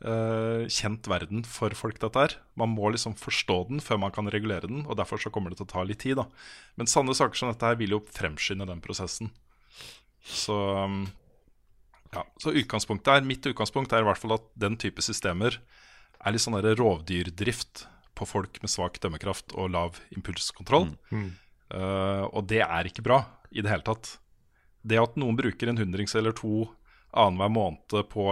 eh, 0.04 0.66
kjent 0.72 1.08
verden 1.10 1.44
for 1.48 1.74
folk, 1.78 2.00
dette 2.02 2.26
her. 2.26 2.36
Man 2.60 2.74
må 2.76 2.92
liksom 2.94 3.16
forstå 3.20 3.58
den 3.70 3.84
før 3.84 4.02
man 4.04 4.14
kan 4.16 4.30
regulere 4.32 4.70
den, 4.70 4.86
og 4.86 4.98
derfor 5.00 5.22
så 5.22 5.32
kommer 5.34 5.54
det 5.54 5.62
til 5.62 5.68
å 5.70 5.74
ta 5.74 5.86
litt 5.88 6.04
tid. 6.04 6.20
da. 6.20 6.28
Men 6.80 6.92
sanne 6.92 7.16
saker 7.18 7.40
som 7.40 7.52
dette 7.52 7.68
her 7.68 7.80
vil 7.80 7.96
jo 7.98 8.04
fremskynde 8.14 8.68
den 8.70 8.84
prosessen. 8.84 9.32
Så 10.24 10.56
um, 10.56 11.06
ja, 12.14 12.24
så 12.40 12.54
utgangspunktet 12.54 13.16
er, 13.16 13.26
Mitt 13.28 13.46
utgangspunkt 13.50 13.94
er 13.94 14.04
i 14.04 14.08
hvert 14.08 14.22
fall 14.22 14.38
at 14.38 14.46
den 14.60 14.78
type 14.80 15.04
systemer 15.04 15.58
er 16.24 16.36
litt 16.36 16.44
sånn 16.44 16.56
der 16.62 16.78
rovdyrdrift 16.80 17.88
på 18.14 18.28
folk 18.30 18.60
med 18.62 18.72
svak 18.72 19.00
dømmekraft 19.04 19.56
og 19.58 19.72
lav 19.74 19.98
impulskontroll. 20.16 20.94
Eh, 21.74 22.26
og 22.30 22.46
det 22.52 22.62
er 22.64 22.88
ikke 22.88 23.06
bra 23.06 23.24
i 23.52 23.64
det 23.66 23.72
hele 23.72 23.86
tatt. 23.88 24.18
Det 24.84 25.00
at 25.00 25.18
noen 25.20 25.38
bruker 25.40 25.72
en 25.72 25.80
hundrings 25.80 26.14
eller 26.20 26.36
to 26.38 26.68
annenhver 27.10 27.52
måned 27.54 28.10
på 28.14 28.28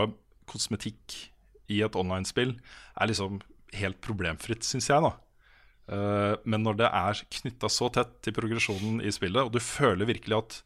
kosmetikk 0.50 1.31
i 1.72 1.82
et 1.86 1.98
online-spill, 1.98 2.56
er 2.98 3.12
liksom 3.12 3.42
helt 3.78 4.00
problemfritt, 4.04 4.66
syns 4.68 4.90
jeg. 4.92 5.04
da. 5.04 5.14
Uh, 5.92 6.38
men 6.48 6.64
når 6.64 6.80
det 6.80 6.88
er 6.88 7.24
knytta 7.40 7.70
så 7.72 7.90
tett 7.94 8.14
til 8.24 8.36
progresjonen 8.38 9.02
i 9.04 9.12
spillet, 9.14 9.44
og 9.44 9.52
du 9.54 9.60
føler 9.64 10.10
virkelig 10.10 10.38
at 10.38 10.58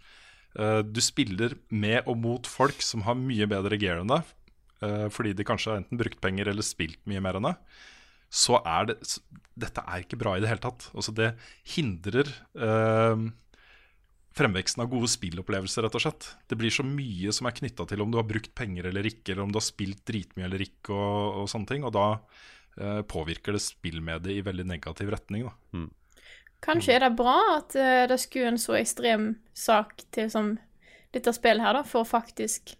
uh, 0.60 0.82
du 0.86 1.02
spiller 1.04 1.58
med 1.70 2.06
og 2.06 2.20
mot 2.22 2.50
folk 2.50 2.84
som 2.86 3.06
har 3.08 3.18
mye 3.18 3.48
bedre 3.50 3.80
gear 3.82 4.04
enn 4.04 4.12
deg, 4.12 4.36
uh, 4.84 5.08
fordi 5.14 5.34
de 5.38 5.48
kanskje 5.48 5.72
har 5.72 5.82
enten 5.82 6.02
brukt 6.02 6.22
penger 6.24 6.52
eller 6.52 6.66
spilt 6.66 7.02
mye 7.10 7.24
mer 7.24 7.40
enn 7.40 7.50
deg, 7.50 7.82
så 8.36 8.60
er 8.66 8.92
det 8.92 9.00
så, 9.08 9.24
Dette 9.56 9.80
er 9.88 10.02
ikke 10.04 10.18
bra 10.20 10.34
i 10.36 10.42
det 10.44 10.50
hele 10.50 10.60
tatt. 10.60 10.90
Altså 10.92 11.14
Det 11.16 11.30
hindrer 11.72 12.28
fremveksten 14.36 14.84
av 14.84 14.90
gode 14.92 15.08
spillopplevelser, 15.12 15.86
rett 15.86 15.96
og 15.96 16.04
slett. 16.04 16.28
Det 16.50 16.58
blir 16.60 16.74
så 16.74 16.84
mye 16.88 17.32
som 17.36 17.48
er 17.48 17.56
knytta 17.56 17.86
til 17.88 18.04
om 18.04 18.12
du 18.12 18.20
har 18.20 18.28
brukt 18.28 18.52
penger 18.58 18.90
eller 18.90 19.08
ikke, 19.08 19.32
eller 19.32 19.46
om 19.46 19.54
du 19.54 19.60
har 19.62 19.66
spilt 19.66 20.04
dritmye 20.08 20.48
eller 20.50 20.66
ikke, 20.66 20.92
og, 20.92 21.42
og 21.42 21.52
sånne 21.52 21.72
ting. 21.72 21.86
Og 21.88 21.94
da 21.96 22.08
eh, 22.82 23.02
påvirker 23.08 23.56
det 23.56 23.64
spillmediet 23.64 24.36
i 24.36 24.44
veldig 24.46 24.68
negativ 24.74 25.14
retning. 25.16 25.48
da. 25.48 25.86
Kanskje 26.66 26.98
er 26.98 27.06
det 27.06 27.16
bra 27.20 27.38
at 27.58 27.76
uh, 27.78 28.04
det 28.10 28.18
skulle 28.24 28.54
en 28.54 28.62
så 28.62 28.78
ekstrem 28.80 29.28
sak 29.54 30.02
til 30.16 30.32
som 30.34 30.56
dette 31.16 31.32
spillet 31.36 31.64
her, 31.64 31.78
da, 31.78 31.84
for 31.88 32.04
å 32.04 32.10
faktisk 32.10 32.74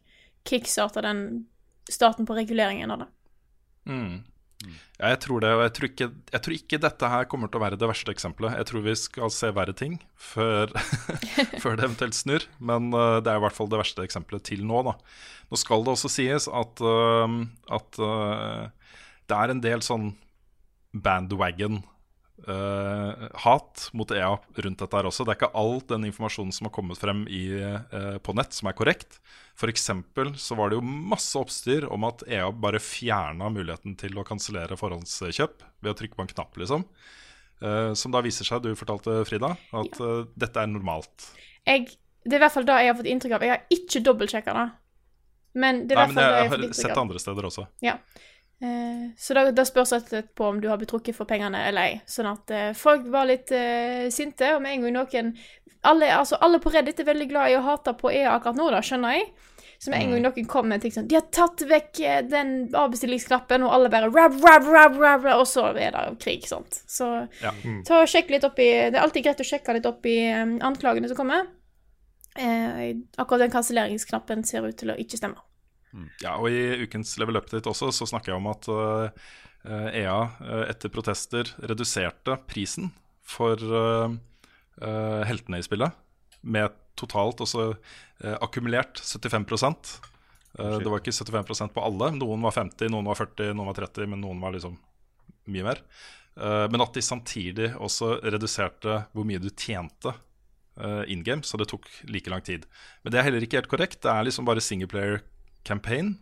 kickstarte 0.48 1.04
den 1.06 1.46
starten 1.90 2.28
på 2.28 2.36
reguleringen 2.38 2.92
av 2.92 3.06
det. 3.06 3.10
Mm. 3.86 4.16
Ja, 4.64 5.10
jeg 5.12 5.20
tror 5.26 5.44
det, 5.44 5.52
og 5.52 5.62
jeg 5.66 5.74
tror, 5.76 5.90
ikke, 5.92 6.08
jeg 6.32 6.44
tror 6.46 6.56
ikke 6.56 6.80
dette 6.86 7.10
her 7.12 7.28
kommer 7.30 7.52
til 7.52 7.60
å 7.60 7.64
være 7.66 7.80
det 7.80 7.90
verste 7.90 8.14
eksempelet. 8.16 8.56
Jeg 8.62 8.70
tror 8.70 8.86
vi 8.86 8.96
skal 9.00 9.34
se 9.34 9.50
verre 9.56 9.76
ting 9.76 9.98
før, 10.16 10.72
før 11.64 11.76
det 11.76 11.88
eventuelt 11.90 12.18
snur. 12.18 12.46
Men 12.60 12.88
uh, 12.96 13.20
det 13.20 13.32
er 13.32 13.42
i 13.42 13.44
hvert 13.44 13.58
fall 13.58 13.70
det 13.72 13.82
verste 13.82 14.06
eksempelet 14.08 14.46
til 14.48 14.64
nå. 14.68 14.86
da. 14.88 14.96
Nå 15.52 15.60
skal 15.60 15.84
det 15.84 15.94
også 15.98 16.12
sies 16.16 16.48
at, 16.48 16.86
uh, 16.86 17.28
at 17.76 18.00
uh, 18.00 18.96
det 19.28 19.42
er 19.42 19.54
en 19.54 19.64
del 19.66 19.84
sånn 19.86 20.14
bandwagon 20.96 21.84
uh, 22.48 23.28
hat 23.46 23.90
mot 23.94 24.12
EA 24.12 24.36
rundt 24.36 24.82
dette 24.82 24.98
her 24.98 25.08
også. 25.10 25.26
Det 25.26 25.34
er 25.34 25.40
ikke 25.40 25.58
all 25.58 25.80
den 25.90 26.08
informasjonen 26.10 26.54
som 26.56 26.68
har 26.68 26.74
kommet 26.76 27.00
frem 27.00 27.24
i, 27.32 27.48
uh, 27.56 28.18
på 28.24 28.36
nett 28.38 28.56
som 28.56 28.70
er 28.70 28.78
korrekt. 28.78 29.20
F.eks. 29.56 29.90
så 30.44 30.58
var 30.60 30.72
det 30.72 30.80
jo 30.80 30.86
masse 30.86 31.38
oppstyr 31.40 31.88
om 31.92 32.08
at 32.08 32.26
EA 32.28 32.50
bare 32.52 32.82
fjerna 32.84 33.50
muligheten 33.54 33.96
til 34.00 34.18
å 34.20 34.26
kansellere 34.28 34.78
forhåndskjøp 34.80 35.64
ved 35.80 35.94
å 35.94 35.98
trykke 35.98 36.20
på 36.20 36.26
en 36.26 36.34
knapp, 36.34 36.58
liksom. 36.60 36.88
Uh, 37.64 37.94
som 37.96 38.12
da 38.12 38.24
viser 38.26 38.48
seg, 38.48 38.66
du 38.66 38.76
fortalte 38.78 39.22
Frida, 39.28 39.56
at 39.72 40.02
dette 40.36 40.62
er 40.62 40.72
normalt. 40.72 41.32
Jeg, 41.66 41.96
det 42.26 42.36
er 42.36 42.42
i 42.42 42.46
hvert 42.46 42.58
fall 42.58 42.68
det 42.68 42.82
jeg 42.84 42.92
har 42.92 43.00
fått 43.00 43.14
inntrykk 43.14 43.38
av. 43.38 43.48
Jeg 43.48 43.56
har 43.56 43.80
ikke 43.80 44.04
dobbeltsjekka 44.06 44.58
det. 44.60 44.70
Men 45.56 45.86
det 45.88 45.96
er 45.96 46.02
i 46.02 46.04
hvert 46.04 46.16
fall 46.16 46.20
det 46.20 46.26
jeg 46.26 46.36
har 46.36 46.44
har 46.44 46.52
fått 46.52 46.66
inntrykk 46.66 46.76
av. 46.76 46.82
sett 46.84 46.98
det 46.98 47.04
andre 47.08 47.22
steder 47.24 47.48
også. 47.48 47.68
Ja. 47.86 47.96
Eh, 48.64 49.12
så 49.18 49.36
da, 49.36 49.50
da 49.52 49.66
spørs 49.68 49.94
det 50.10 50.22
på 50.36 50.48
om 50.48 50.62
du 50.62 50.70
har 50.72 50.80
blitt 50.80 50.92
trukket 50.94 51.18
for 51.18 51.28
pengene 51.30 51.66
eller 51.68 51.90
ei. 51.90 51.98
Sånn 52.08 52.30
at 52.32 52.52
eh, 52.56 52.72
folk 52.78 53.08
var 53.12 53.28
litt 53.30 53.52
eh, 53.52 54.08
sinte, 54.14 54.54
og 54.56 54.64
med 54.64 54.78
en 54.78 54.86
gang 54.88 55.00
noen 55.02 55.34
alle, 55.86 56.08
altså, 56.10 56.40
alle 56.42 56.58
på 56.64 56.72
Reddit 56.74 57.00
er 57.04 57.06
veldig 57.12 57.28
glad 57.30 57.52
i 57.52 57.58
å 57.60 57.66
hate 57.66 57.94
på 58.00 58.10
EA 58.10 58.32
akkurat 58.34 58.58
nå, 58.58 58.72
da, 58.74 58.80
skjønner 58.82 59.20
jeg. 59.20 59.28
Så 59.78 59.92
med 59.92 60.02
en 60.02 60.14
gang 60.16 60.24
noen 60.24 60.48
kommer 60.50 60.72
med 60.72 60.78
en 60.78 60.84
ting 60.86 60.94
sånn 60.96 61.08
De 61.12 61.18
har 61.18 61.26
tatt 61.36 61.62
vekk 61.68 62.00
eh, 62.00 62.22
den 62.32 62.54
avbestillingsknappen, 62.80 63.66
og 63.68 63.74
alle 63.76 63.92
bare 63.94 64.08
rab, 64.10 64.38
rab, 64.42 64.70
rab, 64.72 64.96
rab, 64.98 65.28
rab, 65.28 65.42
Og 65.44 65.50
så 65.52 65.68
er 65.76 65.92
det 65.94 66.06
krig, 66.24 66.48
sant. 66.50 66.80
Så 66.88 67.10
Ja. 67.44 67.52
ta 67.86 68.00
og 68.02 68.10
sjekk 68.10 68.32
litt 68.34 68.48
opp 68.48 68.60
i 68.64 68.70
Det 68.88 68.96
er 68.96 69.04
alltid 69.04 69.28
greit 69.28 69.44
å 69.44 69.48
sjekke 69.48 69.76
litt 69.76 69.90
opp 69.90 70.08
i 70.10 70.18
um, 70.32 70.56
anklagene 70.64 71.12
som 71.12 71.20
kommer. 71.20 71.52
Eh, 72.40 72.96
akkurat 73.18 73.46
den 73.46 73.54
kanselleringsknappen 73.54 74.44
ser 74.48 74.66
ut 74.68 74.78
til 74.80 74.92
å 74.92 74.98
ikke 75.00 75.20
stemme. 75.20 75.44
Ja, 76.24 76.36
og 76.38 76.50
I 76.52 76.86
ukens 76.86 77.16
Level 77.22 77.40
Update 77.40 77.70
også 77.72 77.92
så 77.96 78.08
snakker 78.10 78.34
jeg 78.34 78.40
om 78.42 78.50
at 78.52 78.68
uh, 78.72 79.28
EA 79.66 80.18
uh, 80.42 80.64
etter 80.70 80.92
protester 80.94 81.50
reduserte 81.64 82.38
prisen 82.50 82.92
for 83.26 83.58
uh, 83.58 84.12
uh, 84.82 85.22
heltene 85.26 85.62
i 85.62 85.66
spillet 85.66 85.96
med 86.46 86.76
totalt 86.96 87.42
også 87.42 87.74
akkumulert 88.40 89.02
75 89.02 90.02
Uh, 90.56 90.78
Det 90.80 90.88
var 90.88 91.02
ikke 91.02 91.12
75% 91.12 91.74
på 91.76 91.82
alle. 91.84 92.14
Noen 92.16 92.40
var 92.46 92.54
50, 92.56 92.88
noen 92.88 93.10
var 93.10 93.18
40, 93.20 93.50
noen 93.58 93.68
var 93.68 93.76
30, 93.76 94.06
men 94.08 94.22
noen 94.24 94.40
var 94.40 94.54
liksom 94.56 94.78
mye 95.52 95.66
mer. 95.68 95.82
Men 96.36 96.84
at 96.84 96.96
de 96.96 97.04
samtidig 97.04 97.68
også 97.76 98.22
reduserte 98.24 99.02
hvor 99.12 99.28
mye 99.28 99.40
du 99.40 99.50
tjente 99.52 100.14
in 101.12 101.22
game, 101.28 101.44
så 101.44 101.60
det 101.60 101.68
tok 101.72 101.90
like 102.08 102.32
lang 102.32 102.44
tid. 102.44 102.66
Men 103.04 103.12
det 103.12 103.20
er 103.20 103.28
heller 103.28 103.44
ikke 103.44 103.60
helt 103.60 103.72
korrekt. 103.72 104.02
Det 104.04 104.12
er 104.12 104.24
liksom 104.28 104.48
bare 104.48 104.64
singleplayer 104.64 105.22
campaign 105.66 106.16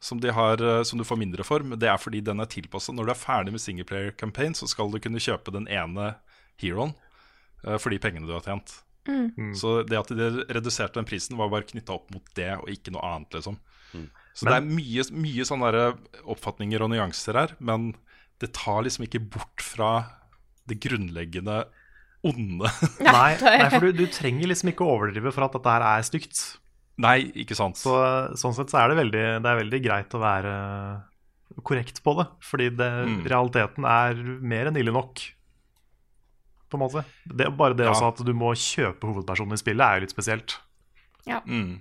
som, 0.00 0.20
de 0.22 0.32
har, 0.34 0.62
eh, 0.62 0.82
som 0.86 0.98
du 0.98 1.06
får 1.06 1.18
mindre 1.20 1.46
for. 1.46 1.64
Men 1.64 1.80
det 1.80 1.90
er 1.90 2.00
fordi 2.00 2.20
den 2.24 2.42
er 2.42 2.50
tilpasset. 2.50 2.94
Når 2.94 3.08
du 3.08 3.14
er 3.14 3.20
ferdig 3.20 3.54
med 3.54 3.62
singleplayer 3.62 4.14
campaign, 4.18 4.54
så 4.58 4.68
skal 4.70 4.92
du 4.92 5.00
kunne 5.02 5.22
kjøpe 5.22 5.54
den 5.54 5.68
ene 5.70 6.12
heroen 6.62 6.94
eh, 7.64 7.78
for 7.78 7.94
de 7.94 8.00
pengene 8.02 8.28
du 8.28 8.34
har 8.36 8.44
tjent. 8.46 8.80
Så 9.56 9.78
det 9.88 9.96
at 9.96 10.10
de 10.12 10.44
reduserte 10.52 10.98
den 11.00 11.08
prisen, 11.08 11.38
var 11.40 11.48
bare 11.48 11.64
knytta 11.64 11.94
opp 11.94 12.10
mot 12.12 12.26
det, 12.36 12.50
og 12.60 12.68
ikke 12.68 12.92
noe 12.92 13.06
annet, 13.08 13.38
liksom. 13.38 13.56
Så 14.36 14.44
det 14.46 14.58
er 14.58 14.66
mye, 14.68 15.04
mye 15.16 15.46
sånne 15.48 15.70
oppfatninger 16.28 16.84
og 16.84 16.92
nyanser 16.92 17.38
her, 17.40 17.54
men 17.58 17.94
det 18.42 18.52
tar 18.54 18.84
liksom 18.84 19.06
ikke 19.06 19.22
bort 19.32 19.64
fra 19.64 19.92
det 20.68 20.76
grunnleggende 20.84 21.62
onde. 22.28 22.70
Nei, 23.00 23.32
nei 23.40 23.70
for 23.72 23.88
du, 23.88 23.96
du 23.96 24.04
trenger 24.12 24.52
liksom 24.52 24.74
ikke 24.74 24.84
å 24.84 24.98
overdrive 24.98 25.32
for 25.32 25.46
at 25.48 25.56
dette 25.56 25.72
her 25.72 25.86
er 25.88 26.04
stygt. 26.06 26.42
Nei, 26.98 27.30
ikke 27.44 27.54
sant. 27.54 27.78
Så, 27.78 27.92
sånn 28.38 28.54
sett 28.56 28.72
så 28.72 28.80
er 28.82 28.90
det 28.90 28.98
veldig, 28.98 29.24
det 29.44 29.50
er 29.52 29.60
veldig 29.62 29.80
greit 29.84 30.14
å 30.16 30.22
være 30.22 30.54
korrekt 31.62 32.02
på 32.02 32.16
det. 32.18 32.26
Fordi 32.44 32.68
det, 32.76 32.88
Mm. 33.06 33.20
realiteten 33.30 33.84
er 33.86 34.14
mer 34.42 34.66
enn 34.66 34.76
ille 34.76 34.92
nok, 34.92 35.22
på 36.68 36.76
en 36.76 36.82
måte. 36.82 37.04
Det, 37.24 37.46
bare 37.56 37.74
det 37.74 37.86
Ja. 37.86 37.92
også 37.92 38.08
at 38.12 38.24
du 38.26 38.32
må 38.34 38.50
kjøpe 38.52 39.06
hovedpersonen 39.08 39.52
i 39.54 39.62
spillet, 39.62 39.80
er 39.86 39.94
jo 40.00 40.00
litt 40.06 40.14
spesielt 40.16 40.58
Mm. 41.46 41.80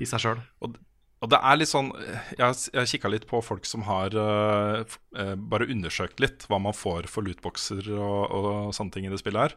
i 0.00 0.04
seg 0.04 0.20
sjøl. 0.20 0.40
Og, 0.62 0.76
og 1.22 1.28
det 1.30 1.38
er 1.42 1.56
litt 1.56 1.68
sånn 1.68 1.92
Jeg 2.36 2.40
har, 2.40 2.86
kikka 2.86 3.08
litt 3.10 3.26
på 3.26 3.42
folk 3.42 3.64
som 3.66 3.82
har 3.82 4.14
uh, 4.14 4.84
eh, 5.16 5.34
bare 5.34 5.66
undersøkt 5.68 6.20
litt 6.20 6.46
hva 6.48 6.60
man 6.60 6.72
får 6.72 7.06
for 7.08 7.22
lootboxer 7.22 7.88
og, 7.98 8.30
og 8.30 8.72
sånne 8.74 8.92
ting 8.92 9.04
i 9.06 9.08
det 9.10 9.18
spillet 9.20 9.50
her. 9.50 9.54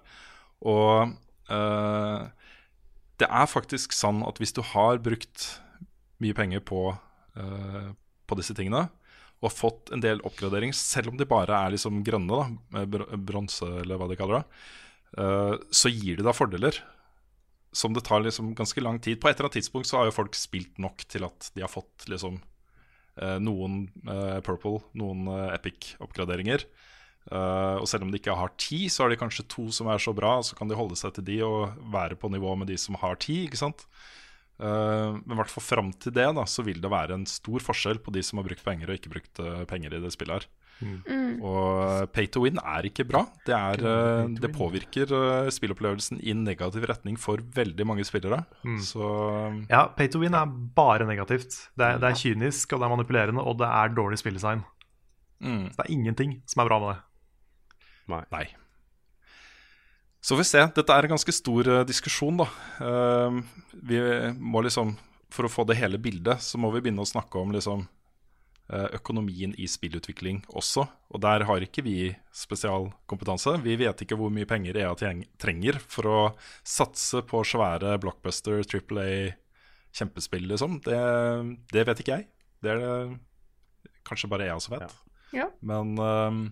Og 0.64 1.14
eh, 1.50 2.28
det 3.22 3.30
er 3.30 3.50
faktisk 3.50 3.96
sånn 3.96 4.24
at 4.28 4.42
hvis 4.42 4.56
du 4.58 4.64
har 4.74 5.02
brukt 5.04 5.48
mye 6.22 6.38
penger 6.38 6.64
på, 6.66 6.92
uh, 7.38 7.92
på 8.28 8.38
disse 8.40 8.56
tingene, 8.58 8.88
og 9.42 9.54
fått 9.56 9.90
en 9.96 10.04
del 10.04 10.20
oppgradering, 10.28 10.74
selv 10.78 11.10
om 11.10 11.18
de 11.18 11.26
bare 11.26 11.56
er 11.58 11.74
liksom 11.74 12.04
grønne, 12.06 12.42
da, 12.42 12.84
br- 12.86 13.08
bronse 13.18 13.66
eller 13.82 13.98
hva 13.98 14.10
de 14.12 14.18
kaller 14.20 14.42
det, 14.42 14.66
uh, 15.18 15.56
så 15.74 15.90
gir 15.90 16.20
det 16.20 16.28
deg 16.28 16.38
fordeler 16.38 16.82
som 17.72 17.94
det 17.94 18.04
tar 18.06 18.22
liksom 18.22 18.54
ganske 18.56 18.82
lang 18.82 19.00
tid. 19.00 19.20
På 19.22 19.30
et 19.30 19.38
eller 19.38 19.48
annet 19.48 19.60
tidspunkt 19.62 19.88
så 19.88 20.00
har 20.02 20.10
jo 20.10 20.16
folk 20.16 20.36
spilt 20.36 20.80
nok 20.82 21.06
til 21.08 21.26
at 21.28 21.52
de 21.56 21.64
har 21.64 21.72
fått 21.72 22.08
liksom 22.12 22.42
eh, 23.16 23.38
noen 23.40 23.86
eh, 24.04 24.40
Purple, 24.44 24.82
noen 25.00 25.28
eh, 25.32 25.54
Epic-oppgraderinger. 25.56 26.66
Eh, 27.30 27.78
og 27.78 27.86
selv 27.90 28.08
om 28.08 28.12
de 28.12 28.18
ikke 28.18 28.34
har 28.38 28.54
ti, 28.58 28.88
så 28.90 29.06
har 29.06 29.14
de 29.14 29.20
kanskje 29.20 29.46
to 29.52 29.68
som 29.74 29.92
er 29.92 30.02
så 30.02 30.14
bra, 30.16 30.40
så 30.46 30.58
kan 30.58 30.72
de 30.72 30.78
holde 30.78 30.98
seg 31.00 31.14
til 31.18 31.28
de 31.28 31.38
og 31.46 31.78
være 31.94 32.18
på 32.20 32.32
nivå 32.34 32.56
med 32.58 32.72
de 32.72 32.80
som 32.82 32.98
har 33.02 33.20
ti. 33.22 33.44
ikke 33.46 33.62
sant? 33.62 33.86
Uh, 34.62 35.18
men 35.26 35.34
i 35.34 35.38
hvert 35.40 35.50
fall 35.50 35.64
fram 35.66 35.88
til 35.98 36.14
det 36.14 36.28
da, 36.38 36.44
så 36.46 36.62
vil 36.62 36.78
det 36.84 36.90
være 36.92 37.16
en 37.18 37.24
stor 37.26 37.64
forskjell 37.66 37.98
på 38.06 38.12
de 38.14 38.22
som 38.22 38.38
har 38.38 38.46
brukt 38.46 38.62
penger 38.62 38.92
og 38.92 39.00
ikke 39.00 39.10
brukt 39.10 39.40
eh, 39.42 39.64
penger 39.66 39.96
i 39.98 40.02
det 40.04 40.12
spillet 40.14 40.44
her. 40.44 40.46
Og 41.46 42.12
pay 42.14 42.26
to 42.30 42.44
win 42.44 42.58
er 42.62 42.86
ikke 42.86 43.06
bra. 43.10 43.24
Det, 43.46 43.54
er, 43.54 43.82
det 44.42 44.50
påvirker 44.54 45.12
spillopplevelsen 45.54 46.22
i 46.26 46.34
negativ 46.38 46.86
retning 46.90 47.18
for 47.22 47.42
veldig 47.42 47.86
mange 47.90 48.06
spillere. 48.06 48.44
Så 48.86 49.10
Ja, 49.70 49.88
pay 49.98 50.10
to 50.10 50.22
win 50.22 50.38
er 50.38 50.50
bare 50.50 51.06
negativt. 51.10 51.58
Det 51.78 51.86
er, 51.86 52.02
det 52.02 52.10
er 52.10 52.18
kynisk, 52.22 52.74
og 52.74 52.82
det 52.82 52.90
er 52.90 52.96
manipulerende, 52.96 53.46
og 53.46 53.60
det 53.62 53.70
er 53.70 53.94
dårlig 53.98 54.22
spilldesign. 54.22 54.66
mm, 55.42 55.70
Så 55.70 55.78
det 55.78 55.86
er 55.86 55.94
ingenting 55.94 56.38
som 56.50 56.62
er 56.66 56.70
bra 56.70 56.82
med 56.82 56.94
det. 56.96 57.00
Nei. 58.10 58.24
nei. 58.32 58.48
Så 60.22 60.36
får 60.36 60.42
vi 60.42 60.50
se. 60.50 60.66
Dette 60.76 60.98
er 60.98 61.08
en 61.08 61.16
ganske 61.16 61.34
stor 61.34 61.70
uh, 61.70 61.80
diskusjon, 61.88 62.44
da. 62.44 62.48
Uh, 62.82 63.42
vi 63.74 64.02
må 64.38 64.62
liksom 64.66 64.94
For 65.32 65.48
å 65.48 65.52
få 65.52 65.66
det 65.70 65.80
hele 65.80 66.02
bildet, 66.02 66.44
så 66.44 66.60
må 66.62 66.74
vi 66.74 66.84
begynne 66.84 67.06
å 67.06 67.08
snakke 67.08 67.40
om 67.40 67.54
liksom 67.56 67.86
eh, 68.68 68.88
økonomien 68.98 69.54
i 69.56 69.64
spillutvikling 69.72 70.42
også. 70.60 70.84
Og 71.16 71.22
der 71.24 71.46
har 71.48 71.64
ikke 71.64 71.86
vi 71.86 72.10
spesialkompetanse. 72.36 73.54
Vi 73.64 73.78
vet 73.80 74.04
ikke 74.04 74.18
hvor 74.20 74.34
mye 74.34 74.50
penger 74.50 74.82
EA 74.82 74.92
trenger 75.40 75.80
for 75.80 76.10
å 76.12 76.18
satse 76.68 77.24
på 77.24 77.46
svære 77.48 77.96
blockbuster, 78.04 78.60
Triple 78.68 79.08
A, 79.08 79.32
kjempespill, 79.96 80.50
liksom. 80.52 80.82
Det, 80.84 81.00
det 81.72 81.88
vet 81.88 82.04
ikke 82.04 82.18
jeg. 82.20 82.28
Det 82.60 82.76
er 82.76 82.84
det 82.84 82.92
kanskje 84.08 84.30
bare 84.36 84.52
EA 84.52 84.60
som 84.60 84.76
vet. 84.76 85.00
Ja. 85.32 85.48
Men 85.64 85.96
øhm, 85.96 86.44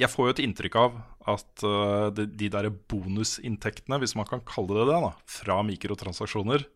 jeg 0.00 0.10
får 0.10 0.26
jo 0.26 0.34
et 0.34 0.42
inntrykk 0.44 0.78
av 0.80 0.96
at 1.34 1.64
uh, 1.64 2.08
de, 2.14 2.26
de 2.26 2.50
der 2.52 2.70
bonusinntektene, 2.90 4.00
hvis 4.02 4.16
man 4.18 4.28
kan 4.28 4.42
kalle 4.48 4.80
det 4.80 4.88
det, 4.90 4.98
da, 5.06 5.12
fra 5.30 5.60
mikrotransaksjoner, 5.66 6.66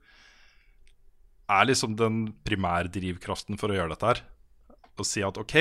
er 1.49 1.69
liksom 1.69 1.97
den 1.99 2.29
primærdrivkraften 2.47 3.59
for 3.61 3.73
å 3.73 3.79
gjøre 3.79 3.95
dette 3.95 4.11
her. 4.11 4.23
Å 4.99 5.07
si 5.07 5.23
at 5.25 5.39
OK, 5.41 5.57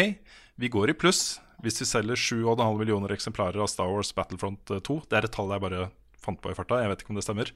vi 0.59 0.71
går 0.73 0.91
i 0.91 0.97
pluss 0.97 1.37
hvis 1.63 1.81
vi 1.81 1.87
selger 1.89 2.19
7,5 2.19 2.59
millioner 2.77 3.13
eksemplarer 3.15 3.61
av 3.63 3.69
Star 3.71 3.89
Wars 3.89 4.11
Battlefront 4.13 4.61
2. 4.69 4.97
Det 5.09 5.17
er 5.17 5.25
et 5.25 5.33
tall 5.33 5.49
jeg 5.53 5.63
bare 5.63 5.87
fant 6.21 6.39
på 6.41 6.51
i 6.51 6.57
farta, 6.57 6.81
jeg 6.81 6.91
vet 6.91 7.03
ikke 7.03 7.13
om 7.13 7.19
det 7.19 7.25
stemmer. 7.25 7.51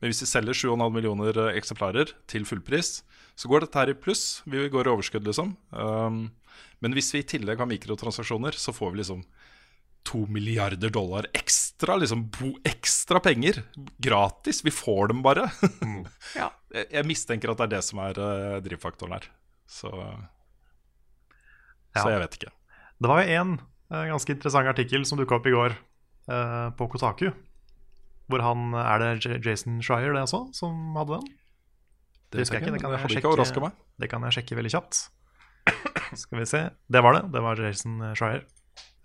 Men 0.00 0.10
hvis 0.10 0.24
vi 0.24 0.30
selger 0.30 0.58
7,5 0.58 0.94
millioner 0.94 1.38
eh, 1.44 1.58
eksemplarer 1.60 2.14
til 2.30 2.46
fullpris, 2.48 2.96
så 3.38 3.50
går 3.50 3.64
dette 3.64 3.78
her 3.78 3.92
i 3.92 3.98
pluss. 3.98 4.42
Vi 4.48 4.64
går 4.72 4.88
i 4.88 4.94
overskudd, 4.94 5.26
liksom. 5.28 5.54
Um, 5.70 6.26
men 6.84 6.92
hvis 6.96 7.12
vi 7.14 7.22
i 7.22 7.26
tillegg 7.34 7.60
har 7.62 7.68
mikrotransaksjoner, 7.70 8.56
så 8.58 8.74
får 8.76 8.92
vi 8.94 9.00
liksom 9.02 9.22
to 10.04 10.26
milliarder 10.28 10.90
dollar 10.92 11.26
ekstra. 11.32 11.96
Liksom 11.96 12.26
bo, 12.28 12.50
ekstra 12.68 13.20
penger. 13.24 13.62
Gratis. 14.04 14.60
Vi 14.64 14.72
får 14.74 15.08
dem 15.14 15.22
bare. 15.24 15.46
Ja. 16.36 16.50
jeg, 16.74 16.90
jeg 16.92 17.06
mistenker 17.08 17.52
at 17.52 17.62
det 17.62 17.68
er 17.68 17.72
det 17.78 17.82
som 17.86 18.02
er 18.04 18.20
eh, 18.20 18.58
drivfaktoren 18.66 19.16
her. 19.16 19.30
Så, 19.70 19.90
Ja. 21.94 22.02
så 22.02 22.10
jeg 22.10 22.20
vet 22.24 22.36
ikke. 22.40 22.52
Det 23.00 23.10
var 23.10 23.22
jo 23.22 23.40
en 23.40 23.56
eh, 23.94 24.04
ganske 24.10 24.34
interessant 24.34 24.68
artikkel 24.70 25.04
som 25.08 25.20
dukka 25.20 25.38
opp 25.38 25.46
i 25.48 25.54
går 25.54 25.76
eh, 25.76 26.68
på 26.76 26.88
Kotaku. 26.90 27.30
Hvor 28.28 28.40
han 28.40 28.72
Er 28.74 28.98
det 29.02 29.24
J 29.24 29.38
Jason 29.44 29.80
Schreier, 29.84 30.12
det 30.16 30.24
også, 30.24 30.46
som 30.56 30.96
hadde 30.98 31.20
den? 31.20 31.32
Det 32.32 32.40
husker 32.42 32.58
jeg 32.58 32.64
ikke. 32.66 32.72
Det 32.74 32.82
kan 32.82 32.90
jeg, 32.96 33.00
sjekke, 33.14 33.70
det 34.00 34.08
kan 34.10 34.24
jeg 34.26 34.34
sjekke 34.38 34.56
veldig 34.58 34.72
kjapt. 34.74 35.04
Skal 36.22 36.42
vi 36.42 36.46
se. 36.48 36.62
Det 36.86 37.02
var 37.04 37.18
det. 37.18 37.24
Det 37.34 37.42
var 37.44 37.60
Jason 37.60 38.02
Schreier. 38.14 38.44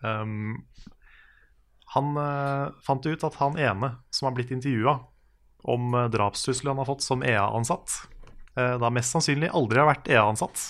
Um, 0.01 0.65
han 1.95 2.17
uh, 2.17 2.69
fant 2.85 3.05
ut 3.05 3.23
at 3.25 3.39
han 3.41 3.57
ene 3.59 3.95
som 4.13 4.29
har 4.29 4.35
blitt 4.37 4.51
intervjua 4.53 4.99
om 5.69 5.93
uh, 5.97 6.05
drapstrusler 6.11 6.71
han 6.71 6.81
har 6.81 6.87
fått 6.87 7.03
som 7.03 7.23
EA-ansatt, 7.25 7.95
uh, 8.59 8.75
da 8.79 8.91
mest 8.93 9.15
sannsynlig 9.15 9.49
aldri 9.57 9.81
har 9.81 9.89
vært 9.89 10.11
EA-ansatt. 10.11 10.69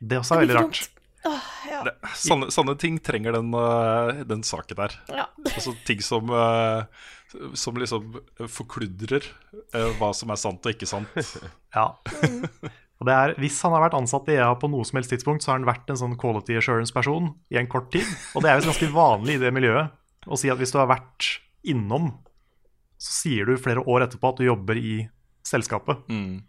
Det 0.00 0.18
også 0.22 0.38
er 0.38 0.46
veldig 0.46 0.56
rart. 0.56 0.88
Det, 1.20 1.92
sånne, 2.16 2.48
sånne 2.52 2.74
ting 2.80 2.96
trenger 3.04 3.36
den, 3.36 3.52
uh, 3.52 4.22
den 4.28 4.44
saken 4.46 4.80
der. 4.80 4.96
Ja. 5.12 5.26
Altså 5.50 5.72
ting 5.86 6.02
som 6.04 6.30
uh, 6.30 6.84
Som 7.58 7.78
liksom 7.80 8.18
forkludrer 8.48 9.24
uh, 9.74 9.90
hva 9.98 10.12
som 10.16 10.32
er 10.32 10.40
sant 10.40 10.64
og 10.64 10.74
ikke 10.74 10.88
sant. 10.88 11.12
Ja. 11.76 11.92
Og 13.00 13.06
det 13.08 13.14
er, 13.16 13.30
hvis 13.40 13.56
han 13.64 13.72
har 13.72 13.80
vært 13.86 13.94
ansatt 13.96 14.26
i 14.28 14.34
EA 14.36 14.50
på 14.60 14.68
noe 14.68 14.84
som 14.84 14.98
helst 14.98 15.08
tidspunkt, 15.14 15.40
så 15.42 15.52
har 15.54 15.58
han 15.60 15.64
vært 15.68 15.88
en 15.88 15.96
sånn 15.96 16.18
quality 16.20 16.58
assurance-person 16.60 17.30
i 17.50 17.56
en 17.56 17.66
kort 17.72 17.88
tid. 17.94 18.04
Og 18.36 18.42
det 18.44 18.50
er 18.52 18.58
visst 18.60 18.68
ganske 18.68 18.90
vanlig 18.92 19.38
i 19.38 19.40
det 19.40 19.52
miljøet 19.56 19.94
å 20.28 20.36
si 20.36 20.50
at 20.52 20.58
hvis 20.60 20.74
du 20.74 20.76
har 20.82 20.90
vært 20.90 21.30
innom, 21.64 22.10
så 23.00 23.14
sier 23.22 23.48
du 23.48 23.54
flere 23.56 23.80
år 23.88 24.04
etterpå 24.04 24.34
at 24.34 24.36
du 24.42 24.44
jobber 24.44 24.76
i 24.76 24.98
selskapet. 25.48 26.02
Mm. 26.12 26.42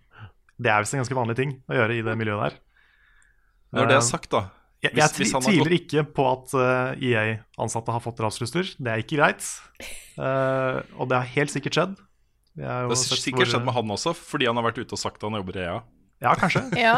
Det 0.61 0.69
er 0.73 0.83
visst 0.83 0.93
en 0.97 0.99
ganske 1.05 1.15
vanlig 1.17 1.37
ting 1.39 1.53
å 1.71 1.77
gjøre 1.79 1.95
i 1.95 2.03
det 2.03 2.17
miljøet 2.19 2.43
der. 2.49 2.57
Når 3.71 3.87
det 3.87 3.95
Eh, 3.95 4.01
er 4.01 4.09
sagt, 4.11 4.29
da 4.35 4.41
Jeg, 4.83 4.91
hvis- 4.91 5.03
jeg 5.07 5.23
hvis 5.23 5.31
han 5.37 5.41
tviler 5.45 5.69
gått- 5.71 5.79
ikke 5.79 6.03
på 6.13 6.23
at 6.33 6.53
uh, 6.57 6.95
EA-ansatte 6.99 7.91
har 7.95 8.01
fått 8.03 8.17
drapstrusler. 8.17 8.75
Det 8.81 8.91
er 8.91 8.97
ikke 9.05 9.17
greit. 9.21 9.45
Uh, 10.19 10.81
og 10.99 11.07
det 11.07 11.15
har 11.21 11.27
helt 11.37 11.51
sikkert 11.53 11.73
skjedd. 11.77 11.95
Det 12.57 12.67
har 12.67 12.89
sikkert 12.97 13.47
skjedd 13.47 13.63
med 13.63 13.73
han 13.73 13.87
også, 13.95 14.11
fordi 14.17 14.47
han 14.49 14.57
har 14.59 14.65
vært 14.67 14.81
ute 14.83 14.91
og 14.97 14.99
sagt 14.99 15.23
at 15.23 15.29
han 15.29 15.39
jobber 15.39 15.55
i 15.55 15.63
EA. 15.63 15.79
Ja, 16.21 16.35
kanskje. 16.37 16.61
ja. 16.85 16.97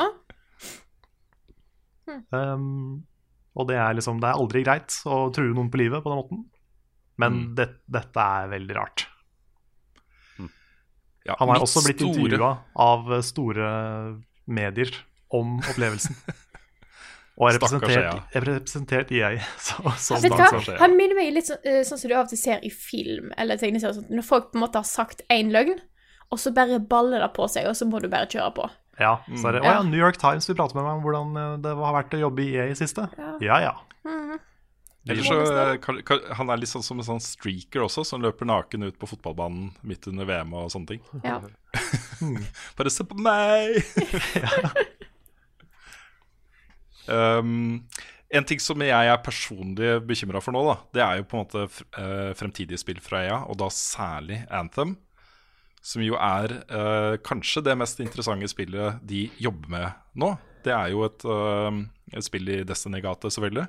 Um, 2.34 3.04
og 3.56 3.68
det 3.70 3.78
er 3.80 3.94
liksom 3.96 4.18
Det 4.22 4.28
er 4.28 4.36
aldri 4.42 4.64
greit 4.66 4.96
å 5.08 5.30
true 5.34 5.54
noen 5.56 5.70
på 5.72 5.80
livet 5.80 6.04
på 6.04 6.12
den 6.12 6.20
måten. 6.20 6.44
Men 7.22 7.34
Mm. 7.34 7.56
det, 7.56 7.68
dette 7.94 8.20
er 8.20 8.48
veldig 8.50 8.76
rart. 8.76 9.06
Ja, 11.26 11.36
Han 11.40 11.48
har 11.54 11.62
også 11.64 11.80
blitt 11.86 12.02
store- 12.02 12.20
intervjua 12.20 12.58
av 12.76 13.22
store 13.24 13.68
medier 14.48 14.90
om 15.32 15.60
opplevelsen. 15.62 16.16
Og 17.40 17.48
er 17.50 17.56
representert, 17.58 18.36
er 18.36 18.42
representert 18.46 19.12
i 19.12 19.22
EA. 19.22 19.38
Så, 19.58 19.78
så 19.98 20.20
hva? 20.30 20.78
Han 20.84 20.98
minner 20.98 21.16
meg 21.18 21.32
litt 21.34 21.48
sånn, 21.48 21.64
uh, 21.66 21.80
sånn 21.88 21.98
som 22.02 22.10
du 22.12 22.14
av 22.18 22.26
og 22.28 22.30
til 22.34 22.38
ser 22.38 22.60
i 22.62 22.70
film 22.70 23.32
eller 23.38 23.58
tegneserier. 23.58 24.04
Når 24.12 24.26
folk 24.28 24.52
på 24.52 24.60
en 24.60 24.66
måte 24.66 24.82
har 24.84 24.86
sagt 24.86 25.24
én 25.34 25.50
løgn, 25.54 25.80
og 26.30 26.38
så 26.42 26.52
bare 26.54 26.78
baller 26.80 27.24
det 27.24 27.32
på 27.34 27.48
seg, 27.50 27.66
og 27.72 27.74
så 27.80 27.88
må 27.90 28.02
du 28.04 28.10
bare 28.12 28.28
kjøre 28.30 28.52
på. 28.54 28.68
Ja, 29.00 29.16
så 29.36 29.48
er 29.50 29.54
det, 29.58 29.62
Mm. 29.64 29.68
å 29.68 29.72
ja. 29.74 29.82
New 29.84 30.00
York 30.00 30.18
Times 30.22 30.48
vil 30.50 30.56
prate 30.56 30.76
med 30.78 30.84
meg 30.86 30.94
om 31.00 31.04
hvordan 31.04 31.38
eh, 31.42 31.56
det 31.64 31.72
har 31.76 31.94
vært 31.96 32.14
å 32.14 32.20
jobbe 32.28 32.44
i 32.44 32.52
EA 32.56 32.68
i 32.70 32.76
siste. 32.78 33.08
Ja. 33.18 33.32
Ja, 33.42 33.58
ja. 33.60 33.74
Eller 35.06 35.24
så 35.28 35.36
eh, 35.44 36.32
Han 36.38 36.48
er 36.54 36.58
litt 36.62 36.70
sånn 36.72 36.84
som 36.86 37.00
en 37.02 37.04
sånn 37.04 37.20
streaker 37.20 37.82
også, 37.84 38.06
som 38.08 38.22
løper 38.24 38.46
naken 38.48 38.86
ut 38.88 38.96
på 39.02 39.10
fotballbanen 39.10 39.74
midt 39.84 40.08
under 40.08 40.24
VM 40.30 40.54
og 40.56 40.70
sånne 40.72 40.88
ting. 40.94 41.02
Ja. 41.26 41.42
Bare 42.78 42.90
se 42.94 43.04
på 43.04 43.18
meg! 43.20 43.82
um, 47.08 47.84
en 48.34 48.48
ting 48.50 48.62
som 48.64 48.82
jeg 48.82 49.10
er 49.12 49.20
personlig 49.26 49.98
bekymra 50.08 50.42
for 50.42 50.56
nå, 50.56 50.64
da, 50.70 50.76
det 50.96 51.04
er 51.06 51.20
jo 51.20 51.26
på 51.30 51.38
en 51.38 51.44
måte 51.44 51.66
f- 51.68 51.84
eh, 52.00 52.32
fremtidige 52.40 52.80
spill 52.82 53.02
fra 53.04 53.22
EA, 53.28 53.42
og 53.46 53.60
da 53.62 53.68
særlig 53.74 54.40
Anthem. 54.50 54.96
Som 55.84 56.04
jo 56.06 56.16
er 56.16 56.54
eh, 56.64 57.18
kanskje 57.26 57.64
det 57.66 57.76
mest 57.76 58.00
interessante 58.00 58.48
spillet 58.48 59.02
de 59.04 59.26
jobber 59.42 59.72
med 59.74 60.20
nå. 60.20 60.32
Det 60.64 60.72
er 60.72 60.94
jo 60.94 61.04
et, 61.04 61.26
eh, 61.28 61.82
et 62.16 62.24
spill 62.24 62.48
i 62.54 62.62
Destiny-gate, 62.68 63.32
selvfølgelig. 63.36 63.68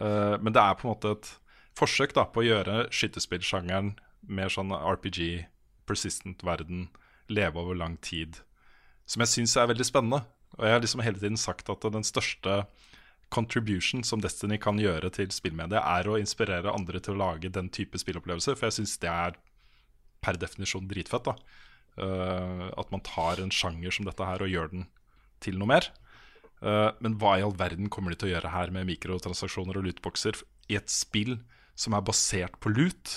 Eh, 0.00 0.36
men 0.38 0.54
det 0.54 0.62
er 0.62 0.78
på 0.78 0.86
en 0.86 0.92
måte 0.92 1.16
et 1.16 1.30
forsøk 1.78 2.14
da, 2.14 2.28
på 2.30 2.44
å 2.44 2.46
gjøre 2.46 2.84
skytterspillsjangeren 2.94 3.96
mer 4.28 4.52
sånn 4.52 4.74
RPG, 4.74 5.48
persistent 5.88 6.44
verden, 6.46 6.88
leve 7.28 7.60
over 7.60 7.76
lang 7.76 7.96
tid, 8.04 8.40
som 9.08 9.22
jeg 9.24 9.32
syns 9.32 9.56
er 9.58 9.68
veldig 9.70 9.86
spennende. 9.86 10.22
Og 10.56 10.64
jeg 10.64 10.74
har 10.74 10.82
liksom 10.82 11.02
hele 11.04 11.20
tiden 11.20 11.40
sagt 11.40 11.68
at 11.72 11.84
den 11.92 12.06
største 12.06 12.62
contribution 13.32 14.02
som 14.04 14.22
Destiny 14.24 14.56
kan 14.60 14.78
gjøre 14.80 15.10
til 15.12 15.30
spillmediet, 15.34 15.80
er 15.82 16.08
å 16.08 16.16
inspirere 16.20 16.72
andre 16.72 17.00
til 17.04 17.16
å 17.16 17.20
lage 17.20 17.50
den 17.52 17.68
type 17.72 18.00
spillopplevelser, 18.00 18.56
for 18.56 18.68
jeg 18.68 18.80
syns 18.80 18.96
det 19.02 19.10
er 19.12 19.36
per 20.24 20.38
definisjon 20.40 20.88
dritfett. 20.90 21.30
da 21.30 21.38
Uh, 21.98 22.70
At 22.78 22.92
man 22.94 23.02
tar 23.02 23.40
en 23.42 23.50
sjanger 23.50 23.90
som 23.90 24.06
dette 24.06 24.22
her 24.22 24.44
og 24.44 24.52
gjør 24.52 24.70
den 24.70 24.84
til 25.42 25.58
noe 25.58 25.66
mer. 25.66 25.88
Uh, 26.62 26.94
men 27.02 27.16
hva 27.18 27.36
i 27.38 27.42
all 27.42 27.56
verden 27.58 27.90
kommer 27.90 28.14
de 28.14 28.20
til 28.20 28.30
å 28.30 28.32
gjøre 28.36 28.52
her 28.54 28.70
med 28.74 28.86
mikrotransaksjoner 28.86 29.78
og 29.78 29.86
lootboxer 29.86 30.38
i 30.70 30.78
et 30.78 30.90
spill 30.90 31.40
som 31.78 31.96
er 31.98 32.04
basert 32.06 32.54
på 32.62 32.70
loot? 32.70 33.16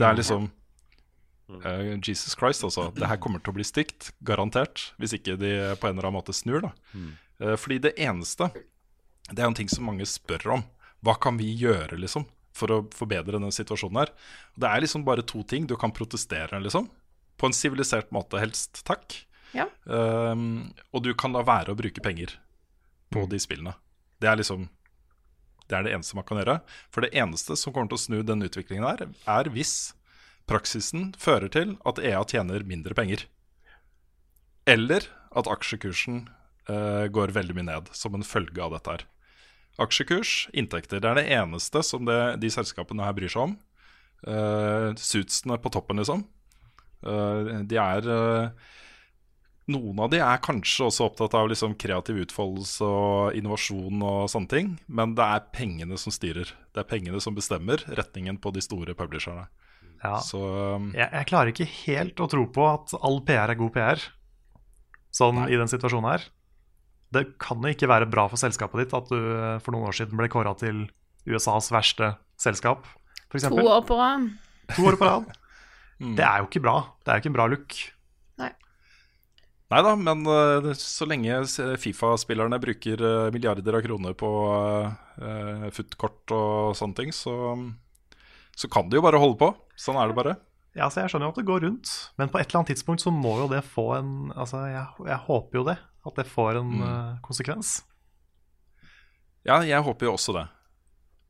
Det 0.00 0.08
er 0.08 0.16
liksom 0.16 0.48
uh, 0.48 1.92
Jesus 2.00 2.32
Christ, 2.38 2.64
altså. 2.64 2.88
Det 2.96 3.08
her 3.08 3.20
kommer 3.20 3.42
til 3.44 3.52
å 3.52 3.58
bli 3.58 3.68
stygt, 3.68 4.14
garantert. 4.24 4.90
Hvis 4.96 5.12
ikke 5.18 5.36
de 5.36 5.52
på 5.76 5.90
en 5.90 5.98
eller 5.98 6.08
annen 6.08 6.20
måte 6.22 6.36
snur, 6.36 6.64
da. 6.64 6.72
Eh, 7.42 7.56
fordi 7.58 7.80
det 7.82 7.96
eneste 8.00 8.52
Det 9.28 9.40
er 9.40 9.48
en 9.48 9.54
ting 9.56 9.70
som 9.70 9.86
mange 9.86 10.04
spør 10.06 10.58
om. 10.58 10.64
Hva 11.02 11.14
kan 11.20 11.38
vi 11.38 11.52
gjøre, 11.56 11.96
liksom? 12.00 12.26
For 12.56 12.72
å 12.74 12.80
forbedre 12.92 13.38
denne 13.38 13.52
situasjonen 13.54 14.02
her. 14.02 14.12
Det 14.60 14.68
er 14.68 14.84
liksom 14.84 15.06
bare 15.06 15.24
to 15.24 15.40
ting. 15.48 15.66
Du 15.68 15.76
kan 15.80 15.94
protestere, 15.94 16.60
liksom. 16.60 16.90
På 17.40 17.48
en 17.48 17.56
sivilisert 17.56 18.12
måte, 18.14 18.40
helst. 18.42 18.82
Takk. 18.88 19.16
Ja. 19.56 19.68
Um, 19.84 20.72
og 20.92 21.04
du 21.04 21.12
kan 21.18 21.34
la 21.36 21.44
være 21.44 21.72
å 21.72 21.78
bruke 21.78 22.04
penger 22.04 22.36
på 23.12 23.24
de 23.28 23.40
spillene. 23.42 23.74
Det 24.20 24.30
er 24.30 24.38
liksom 24.40 24.68
Det 25.68 25.78
er 25.78 25.84
det 25.86 25.92
eneste 25.94 26.16
man 26.18 26.26
kan 26.28 26.36
gjøre. 26.36 26.58
For 26.92 27.04
det 27.04 27.14
eneste 27.16 27.56
som 27.56 27.72
kommer 27.72 27.88
til 27.88 27.96
å 27.96 28.02
snu 28.02 28.18
den 28.26 28.44
utviklingen 28.44 28.84
her, 28.84 29.06
er 29.30 29.48
hvis 29.54 29.94
praksisen 30.50 31.12
fører 31.16 31.48
til 31.48 31.76
at 31.88 32.00
EA 32.02 32.20
tjener 32.28 32.66
mindre 32.68 32.96
penger. 32.98 33.24
Eller 34.68 35.06
at 35.32 35.48
aksjekursen 35.48 36.26
uh, 36.68 37.08
går 37.08 37.32
veldig 37.32 37.56
mye 37.56 37.68
ned 37.70 37.88
som 37.96 38.18
en 38.18 38.26
følge 38.26 38.60
av 38.60 38.74
dette 38.76 38.98
her. 38.98 39.06
Aksjekurs, 39.82 40.46
inntekter, 40.56 41.02
det 41.02 41.10
er 41.10 41.18
det 41.20 41.28
eneste 41.38 41.82
som 41.86 42.06
det, 42.08 42.20
de 42.42 42.50
selskapene 42.52 43.04
her 43.06 43.16
bryr 43.16 43.32
seg 43.32 43.50
om. 43.50 43.56
Uh, 44.22 44.92
suitsene 45.00 45.58
på 45.58 45.72
toppen, 45.74 45.98
liksom. 45.98 46.22
Uh, 47.02 47.62
de 47.66 47.78
er 47.82 48.06
uh, 48.06 48.70
Noen 49.70 50.00
av 50.02 50.10
de 50.10 50.18
er 50.18 50.40
kanskje 50.42 50.88
også 50.88 51.06
opptatt 51.06 51.34
av 51.38 51.46
liksom 51.50 51.76
kreativ 51.78 52.16
utfoldelse 52.24 52.86
og 52.86 53.36
innovasjon 53.38 54.02
og 54.02 54.24
sånne 54.30 54.50
ting, 54.50 54.72
men 54.90 55.14
det 55.18 55.22
er 55.22 55.44
pengene 55.54 55.98
som 56.00 56.14
styrer. 56.14 56.50
Det 56.74 56.82
er 56.82 56.88
pengene 56.90 57.20
som 57.22 57.36
bestemmer 57.36 57.84
retningen 57.94 58.40
på 58.42 58.50
de 58.56 58.64
store 58.64 58.96
publisherne. 58.98 59.46
Ja. 60.02 60.16
Så 60.18 60.40
um, 60.42 60.90
Jeg, 60.96 61.06
jeg 61.06 61.28
klarer 61.30 61.52
ikke 61.52 61.68
helt 61.84 62.18
å 62.18 62.26
tro 62.30 62.48
på 62.50 62.66
at 62.66 62.94
all 62.98 63.20
PR 63.26 63.54
er 63.54 63.60
god 63.60 63.74
PR, 63.76 64.02
sånn 65.14 65.44
i 65.46 65.54
den 65.54 65.70
situasjonen 65.70 66.10
her. 66.10 66.26
Det 67.12 67.24
kan 67.42 67.62
jo 67.62 67.72
ikke 67.72 67.90
være 67.90 68.08
bra 68.10 68.26
for 68.30 68.40
selskapet 68.40 68.84
ditt 68.84 68.96
at 68.96 69.10
du 69.12 69.18
eh, 69.20 69.58
for 69.62 69.74
noen 69.74 69.90
år 69.90 69.96
siden 69.98 70.18
ble 70.18 70.30
kåra 70.32 70.54
til 70.58 70.86
USAs 71.28 71.70
verste 71.74 72.14
selskap, 72.40 72.86
f.eks. 73.28 73.46
To 73.52 73.62
år 73.62 73.84
på 73.86 73.98
rad. 74.00 74.30
To 74.76 74.90
år 74.90 75.00
på 75.00 75.08
rad. 75.10 75.30
Mm. 76.02 76.16
Det 76.18 76.24
er 76.26 76.40
jo 76.40 76.46
ikke 76.48 76.60
bra. 76.64 76.72
Det 77.04 77.12
er 77.12 77.14
jo 77.14 77.22
ikke 77.22 77.28
en 77.30 77.34
bra 77.36 77.44
look. 77.46 77.76
Nei 78.42 79.82
da, 79.86 79.92
men 79.94 80.24
uh, 80.26 80.72
så 80.74 81.06
lenge 81.06 81.36
Fifa-spillerne 81.78 82.58
bruker 82.58 83.04
milliarder 83.30 83.76
av 83.78 83.84
kroner 83.84 84.16
på 84.18 84.30
uh, 84.50 85.84
kort 86.00 86.34
og 86.34 86.74
sånne 86.74 86.98
ting, 86.98 87.14
så, 87.14 87.54
så 88.58 88.72
kan 88.72 88.90
de 88.90 88.98
jo 88.98 89.04
bare 89.06 89.20
holde 89.22 89.38
på. 89.44 89.52
Sånn 89.78 90.00
er 90.00 90.10
det 90.10 90.18
bare. 90.18 90.34
Ja, 90.74 90.88
så 90.88 91.04
Jeg 91.04 91.12
skjønner 91.12 91.28
jo 91.28 91.34
at 91.36 91.40
det 91.40 91.48
går 91.48 91.64
rundt, 91.66 91.94
men 92.18 92.34
på 92.34 92.40
et 92.40 92.48
eller 92.48 92.62
annet 92.62 92.72
tidspunkt 92.72 93.04
så 93.04 93.12
må 93.14 93.36
jo 93.42 93.48
det 93.52 93.62
få 93.62 93.92
en 93.98 94.12
Altså, 94.32 94.64
jeg, 94.72 94.84
jeg 95.06 95.22
håper 95.28 95.60
jo 95.60 95.66
det. 95.70 95.78
At 96.06 96.16
det 96.18 96.26
får 96.26 96.58
en 96.60 96.72
Mm. 96.78 96.82
eh, 96.82 97.20
konsekvens. 97.22 97.82
Ja, 99.44 99.60
jeg 99.66 99.82
håper 99.82 100.06
jo 100.06 100.14
også 100.14 100.34
det. 100.36 100.48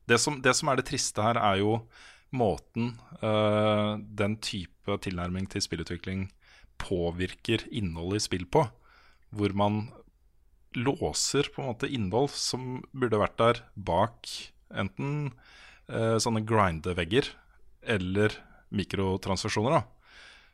Det 0.09 0.19
som, 0.21 0.41
det 0.43 0.55
som 0.57 0.69
er 0.69 0.77
det 0.77 0.87
triste 0.89 1.23
her, 1.23 1.37
er 1.39 1.61
jo 1.63 1.87
måten 2.33 2.99
uh, 3.23 3.97
den 4.01 4.37
type 4.41 4.97
tilnærming 5.05 5.47
til 5.49 5.63
spillutvikling 5.63 6.31
påvirker 6.81 7.65
innholdet 7.71 8.21
i 8.21 8.25
spill 8.27 8.45
på. 8.47 8.67
Hvor 9.33 9.55
man 9.55 9.93
låser 10.75 11.49
på 11.55 11.63
en 11.63 11.69
måte 11.71 11.89
innhold 11.93 12.31
som 12.35 12.83
burde 12.93 13.21
vært 13.21 13.39
der 13.39 13.61
bak 13.77 14.29
enten 14.73 15.33
uh, 15.89 16.17
sånne 16.21 16.45
grindevegger 16.49 17.29
eller 17.83 18.35
mikrotransaksjoner. 18.73 19.79
da. 19.81 19.83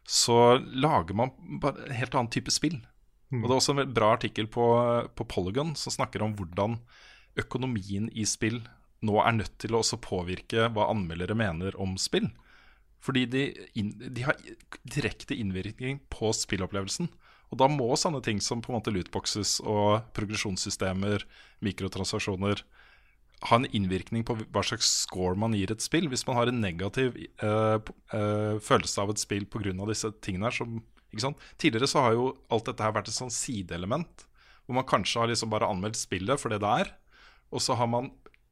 Så 0.07 0.59
lager 0.75 1.15
man 1.15 1.31
bare 1.63 1.87
en 1.87 1.95
helt 1.95 2.15
annen 2.15 2.31
type 2.31 2.51
spill. 2.55 2.81
Og 3.35 3.45
Det 3.45 3.53
er 3.53 3.59
også 3.59 3.75
en 3.77 3.93
bra 3.93 4.15
artikkel 4.17 4.49
på, 4.49 4.65
på 5.13 5.29
Polygon 5.29 5.75
som 5.77 5.93
snakker 5.93 6.25
om 6.25 6.35
hvordan 6.39 6.79
økonomien 7.39 8.09
i 8.17 8.25
spill 8.27 8.63
nå 9.05 9.19
er 9.23 9.37
nødt 9.37 9.59
til 9.63 9.77
å 9.77 9.83
også 9.83 10.01
påvirke 10.03 10.67
hva 10.75 10.89
anmeldere 10.91 11.37
mener 11.39 11.77
om 11.79 11.95
spill. 12.01 12.27
Fordi 13.05 13.27
de, 13.31 13.43
inn, 13.79 13.93
de 13.95 14.25
har 14.27 14.39
direkte 14.83 15.37
innvirkning 15.39 16.01
på 16.11 16.33
spillopplevelsen. 16.35 17.11
Og 17.49 17.61
da 17.63 17.69
må 17.71 17.93
sånne 17.97 18.21
ting 18.25 18.43
som 18.45 18.61
på 18.65 18.73
en 18.73 18.81
måte 18.81 18.93
lootboxes 18.93 19.59
og 19.63 20.11
progresjonssystemer, 20.17 21.25
mikrotransaksjoner, 21.65 22.65
ha 23.49 23.55
en 23.55 23.69
innvirkning 23.71 24.25
på 24.27 24.35
hva 24.41 24.65
slags 24.67 24.89
score 25.05 25.39
man 25.39 25.55
gir 25.55 25.71
et 25.71 25.85
spill. 25.85 26.09
Hvis 26.11 26.27
man 26.27 26.41
har 26.41 26.51
en 26.51 26.61
negativ 26.61 27.15
uh, 27.45 27.79
uh, 28.11 28.59
følelse 28.59 29.05
av 29.05 29.15
et 29.15 29.23
spill 29.23 29.47
pga. 29.47 29.73
disse 29.87 30.11
tingene 30.19 30.51
her. 30.51 30.59
Sant? 30.59 30.83
Tidligere 31.13 31.89
så 31.89 32.05
har 32.05 32.17
jo 32.17 32.31
alt 32.53 32.69
dette 32.69 32.85
her 32.85 32.95
vært 32.97 33.09
et 33.11 33.17
sånn 33.17 33.33
sideelement. 33.33 34.27
Hvor 34.67 34.77
man 34.77 34.89
kanskje 34.89 35.23
har 35.23 35.31
liksom 35.31 35.51
bare 35.53 35.69
anmeldt 35.69 35.97
spillet 35.97 36.41
for 36.41 36.53
det 36.53 36.61
det 36.65 36.73
er. 36.85 36.93
Og 37.55 37.65
så 37.65 37.77
har 37.79 37.89
man 37.89 38.11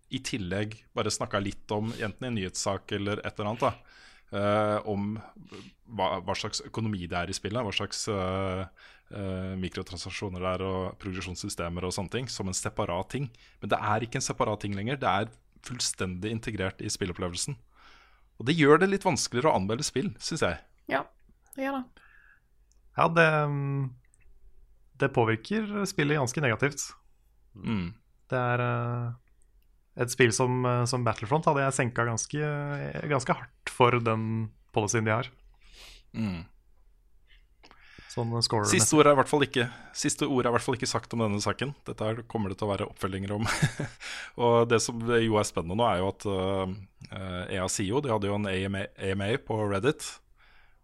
i 0.09 0.21
tillegg 0.25 0.79
bare 0.97 1.13
snakka 1.13 1.41
litt 1.43 1.71
om, 1.75 1.91
enten 1.93 2.25
i 2.25 2.29
en 2.31 2.37
nyhetssak 2.39 2.93
eller 2.97 3.21
et 3.21 3.33
eller 3.35 3.51
annet, 3.51 3.65
da, 3.65 4.39
eh, 4.39 4.89
om 4.89 5.17
hva, 5.19 6.21
hva, 6.23 6.37
slags 6.39 6.63
økonomi 6.67 7.05
det 7.11 7.19
er 7.19 7.31
i 7.31 7.37
spillet. 7.37 7.63
Hva 7.67 7.75
slags 7.75 8.07
eh, 8.13 8.63
eh, 9.11 9.53
mikrotransaksjoner 9.61 10.43
det 10.43 10.53
er, 10.55 10.65
og 10.67 10.97
progresjonssystemer 11.03 11.87
og 11.87 11.95
sånne 11.95 12.15
ting. 12.15 12.31
Som 12.33 12.51
en 12.51 12.57
separat 12.57 13.13
ting. 13.13 13.29
Men 13.61 13.75
det 13.75 13.83
er 13.83 14.07
ikke 14.07 14.23
en 14.23 14.29
separat 14.29 14.63
ting 14.65 14.79
lenger. 14.79 15.01
Det 15.03 15.13
er 15.13 15.35
fullstendig 15.67 16.33
integrert 16.33 16.81
i 16.81 16.91
spillopplevelsen. 16.93 17.59
Og 18.37 18.49
det 18.49 18.57
gjør 18.57 18.83
det 18.83 18.91
litt 18.93 19.07
vanskeligere 19.07 19.51
å 19.51 19.59
anmelde 19.59 19.87
spill, 19.87 20.13
syns 20.23 20.45
jeg. 20.45 20.61
Ja, 20.93 21.07
det 21.57 21.67
gjør 21.67 21.81
det. 21.81 22.06
Ja, 22.97 23.09
det, 23.13 23.29
det 25.01 25.13
påvirker 25.13 25.85
spillet 25.89 26.21
ganske 26.21 26.45
negativt. 26.45 26.89
Mm. 27.57 27.93
Det 28.31 28.41
er 28.41 28.65
eh, 28.65 29.07
et 30.03 30.13
spill 30.13 30.33
som, 30.35 30.65
eh, 30.65 30.85
som 30.89 31.05
Battlefront 31.07 31.47
hadde 31.49 31.65
jeg 31.67 31.77
senka 31.77 32.07
ganske, 32.09 32.53
ganske 33.13 33.39
hardt 33.39 33.73
for 33.73 34.01
den 34.01 34.49
policyen 34.77 35.09
de 35.09 35.15
har. 35.15 35.31
Mm. 36.17 36.45
Sånn 38.17 38.33
Siste 38.65 38.97
ord 38.97 39.11
er 39.11 39.13
i 39.13 39.19
hvert 39.19 39.29
fall 39.29 39.43
ikke 39.45 39.67
Siste 39.93 40.25
ord 40.25 40.47
er 40.47 40.49
i 40.49 40.55
hvert 40.55 40.65
fall 40.65 40.77
ikke 40.79 40.89
sagt 40.89 41.13
om 41.13 41.21
denne 41.21 41.41
saken. 41.45 41.75
Dette 41.85 42.07
her 42.07 42.23
kommer 42.31 42.49
det 42.49 42.57
til 42.57 42.69
å 42.69 42.71
være 42.71 42.87
oppfølginger 42.89 43.35
om. 43.37 43.45
og 44.43 44.71
det 44.71 44.81
som 44.81 45.03
jo 45.05 45.37
er 45.37 45.49
spennende 45.49 45.77
nå, 45.77 45.85
er 45.85 46.01
jo 46.01 46.09
at 46.15 46.25
uh, 46.25 47.43
EA 47.53 47.67
sier 47.69 47.91
jo 47.91 48.01
De 48.01 48.15
hadde 48.15 48.31
jo 48.31 48.39
en 48.39 48.49
AMA, 48.49 48.87
AMA, 48.97 49.35
på 49.45 49.61
Reddit 49.69 50.09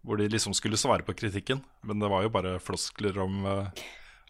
hvor 0.03 0.19
de 0.19 0.29
liksom 0.29 0.55
skulle 0.55 0.77
svare 0.81 1.07
på 1.07 1.15
kritikken. 1.15 1.63
Men 1.87 2.03
det 2.03 2.11
var 2.11 2.25
jo 2.27 2.33
bare 2.35 2.59
floskler 2.63 3.19
om 3.23 3.45
uh, 3.47 3.83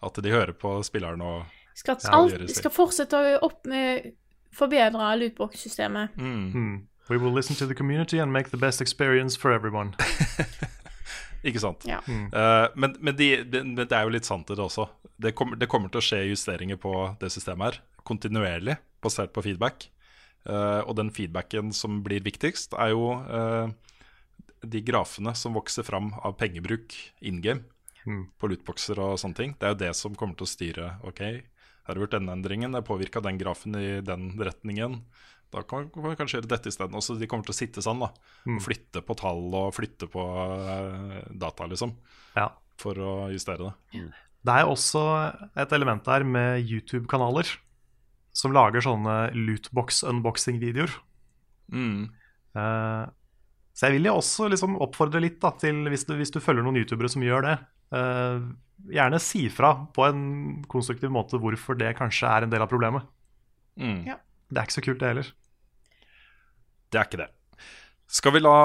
at 0.02 0.22
de 0.22 0.32
hører 0.32 0.52
på 0.52 0.78
spillerne 0.86 1.24
og 1.24 1.60
skal, 1.74 1.96
alt, 2.12 2.50
skal 2.52 2.72
fortsette 2.74 3.16
å 3.16 3.38
opp 3.46 3.64
med 3.68 4.12
forbedre 4.52 5.14
lootbox-systemet. 5.16 6.16
Mm. 6.20 6.48
Mm. 6.52 6.74
We 7.08 7.18
will 7.18 7.32
listen 7.34 7.56
to 7.56 7.66
the 7.66 7.74
community 7.74 8.18
and 8.18 8.32
make 8.32 8.50
the 8.50 8.60
best 8.60 8.80
experience 8.80 9.38
for 9.40 9.52
everyone. 9.52 9.94
Ikke 11.42 11.58
sant? 11.58 11.86
Ja. 11.88 11.98
Mm. 12.06 12.28
Uh, 12.30 12.68
men, 12.74 12.94
men, 13.00 13.16
de, 13.16 13.30
de, 13.42 13.64
men, 13.64 13.80
det 13.80 13.96
er 13.96 14.06
jo 14.06 14.12
litt 14.14 14.28
sant 14.28 14.50
i 14.50 14.56
det 14.58 14.62
også. 14.62 14.86
Det, 15.16 15.32
kom, 15.34 15.56
det, 15.58 15.66
kommer 15.70 15.90
til 15.90 16.02
å 16.02 16.04
skje 16.04 16.20
justeringer 16.30 16.78
på 16.80 16.92
det 17.20 17.32
systemet 17.34 17.72
her 17.72 17.80
kontinuerlig, 18.06 18.76
basert 19.02 19.32
på 19.34 19.44
feedback. 19.44 19.88
Uh, 20.42 20.82
og 20.86 20.96
den 20.98 21.10
feedbacken 21.14 21.70
som 21.74 22.00
blir 22.02 22.22
viktigst, 22.24 22.74
er 22.74 22.92
jo 22.94 23.12
uh, 23.14 23.70
de 24.62 24.82
grafene 24.86 25.34
som 25.38 25.54
vokser 25.56 25.86
fram 25.86 26.12
av 26.22 26.36
pengebruk 26.38 26.94
in 27.20 27.40
game 27.42 27.64
Mm. 28.06 28.24
på 28.34 28.48
lootboxer 28.50 28.98
og 28.98 29.18
sånne 29.20 29.36
ting. 29.38 29.52
Det 29.58 29.62
er 29.62 29.74
jo 29.74 29.80
det 29.84 29.92
som 29.94 30.14
kommer 30.18 30.34
til 30.34 30.46
å 30.46 30.50
styre. 30.50 30.86
Ok, 31.06 31.20
her 31.22 31.44
har 31.86 31.94
du 31.94 32.00
gjort 32.02 32.16
denne 32.16 32.34
endringen, 32.34 32.72
det 32.74 32.82
påvirka 32.82 33.22
den 33.22 33.38
grafen 33.38 33.76
i 33.78 34.00
den 34.02 34.32
retningen. 34.38 35.04
Da 35.52 35.62
kan 35.62 35.90
man 35.94 36.16
kanskje 36.16 36.40
gjøre 36.40 36.48
dette 36.50 36.70
isteden. 36.72 36.96
Også 36.96 37.18
de 37.20 37.28
kommer 37.30 37.44
til 37.44 37.52
å 37.54 37.58
sitte 37.60 37.84
sånn, 37.84 38.00
da. 38.00 38.08
Mm. 38.46 38.56
Og 38.56 38.64
flytte 38.64 39.02
på 39.04 39.16
tall 39.20 39.54
og 39.54 39.74
flytte 39.76 40.08
på 40.10 40.18
uh, 40.18 41.20
data, 41.30 41.68
liksom. 41.68 41.92
Ja. 42.34 42.48
For 42.80 42.98
å 42.98 43.12
justere 43.30 43.70
det. 43.92 44.02
Det 44.42 44.54
er 44.58 44.66
også 44.66 45.02
et 45.54 45.72
element 45.76 46.02
der 46.08 46.24
med 46.24 46.64
YouTube-kanaler 46.64 47.46
som 48.34 48.54
lager 48.56 48.82
sånne 48.82 49.30
lootbox-unboxing-videoer. 49.36 50.94
Mm. 51.70 52.08
Uh, 52.56 53.06
så 53.72 53.88
jeg 53.88 53.96
vil 53.96 54.10
jo 54.10 54.18
også 54.20 54.50
liksom 54.52 54.76
oppfordre 54.84 55.22
litt 55.24 55.38
da, 55.42 55.52
til, 55.60 55.86
hvis 55.88 56.04
du, 56.08 56.14
hvis 56.18 56.32
du 56.34 56.42
følger 56.44 56.64
noen 56.64 56.80
youtubere 56.82 57.08
som 57.12 57.24
gjør 57.24 57.46
det, 57.46 57.56
uh, 57.96 58.50
gjerne 58.92 59.20
si 59.22 59.46
fra 59.52 59.74
på 59.94 60.04
en 60.08 60.24
konstruktiv 60.70 61.12
måte 61.14 61.40
hvorfor 61.40 61.78
det 61.80 61.94
kanskje 62.00 62.28
er 62.28 62.46
en 62.46 62.52
del 62.52 62.64
av 62.64 62.72
problemet. 62.72 63.06
Mm. 63.80 64.02
Ja. 64.10 64.18
Det 64.52 64.60
er 64.60 64.68
ikke 64.68 64.80
så 64.80 64.84
kult, 64.84 65.00
det 65.00 65.14
heller. 65.14 65.30
Det 66.92 67.00
er 67.00 67.08
ikke 67.08 67.22
det. 67.22 67.30
Skal 68.12 68.34
vi 68.34 68.42
la, 68.42 68.56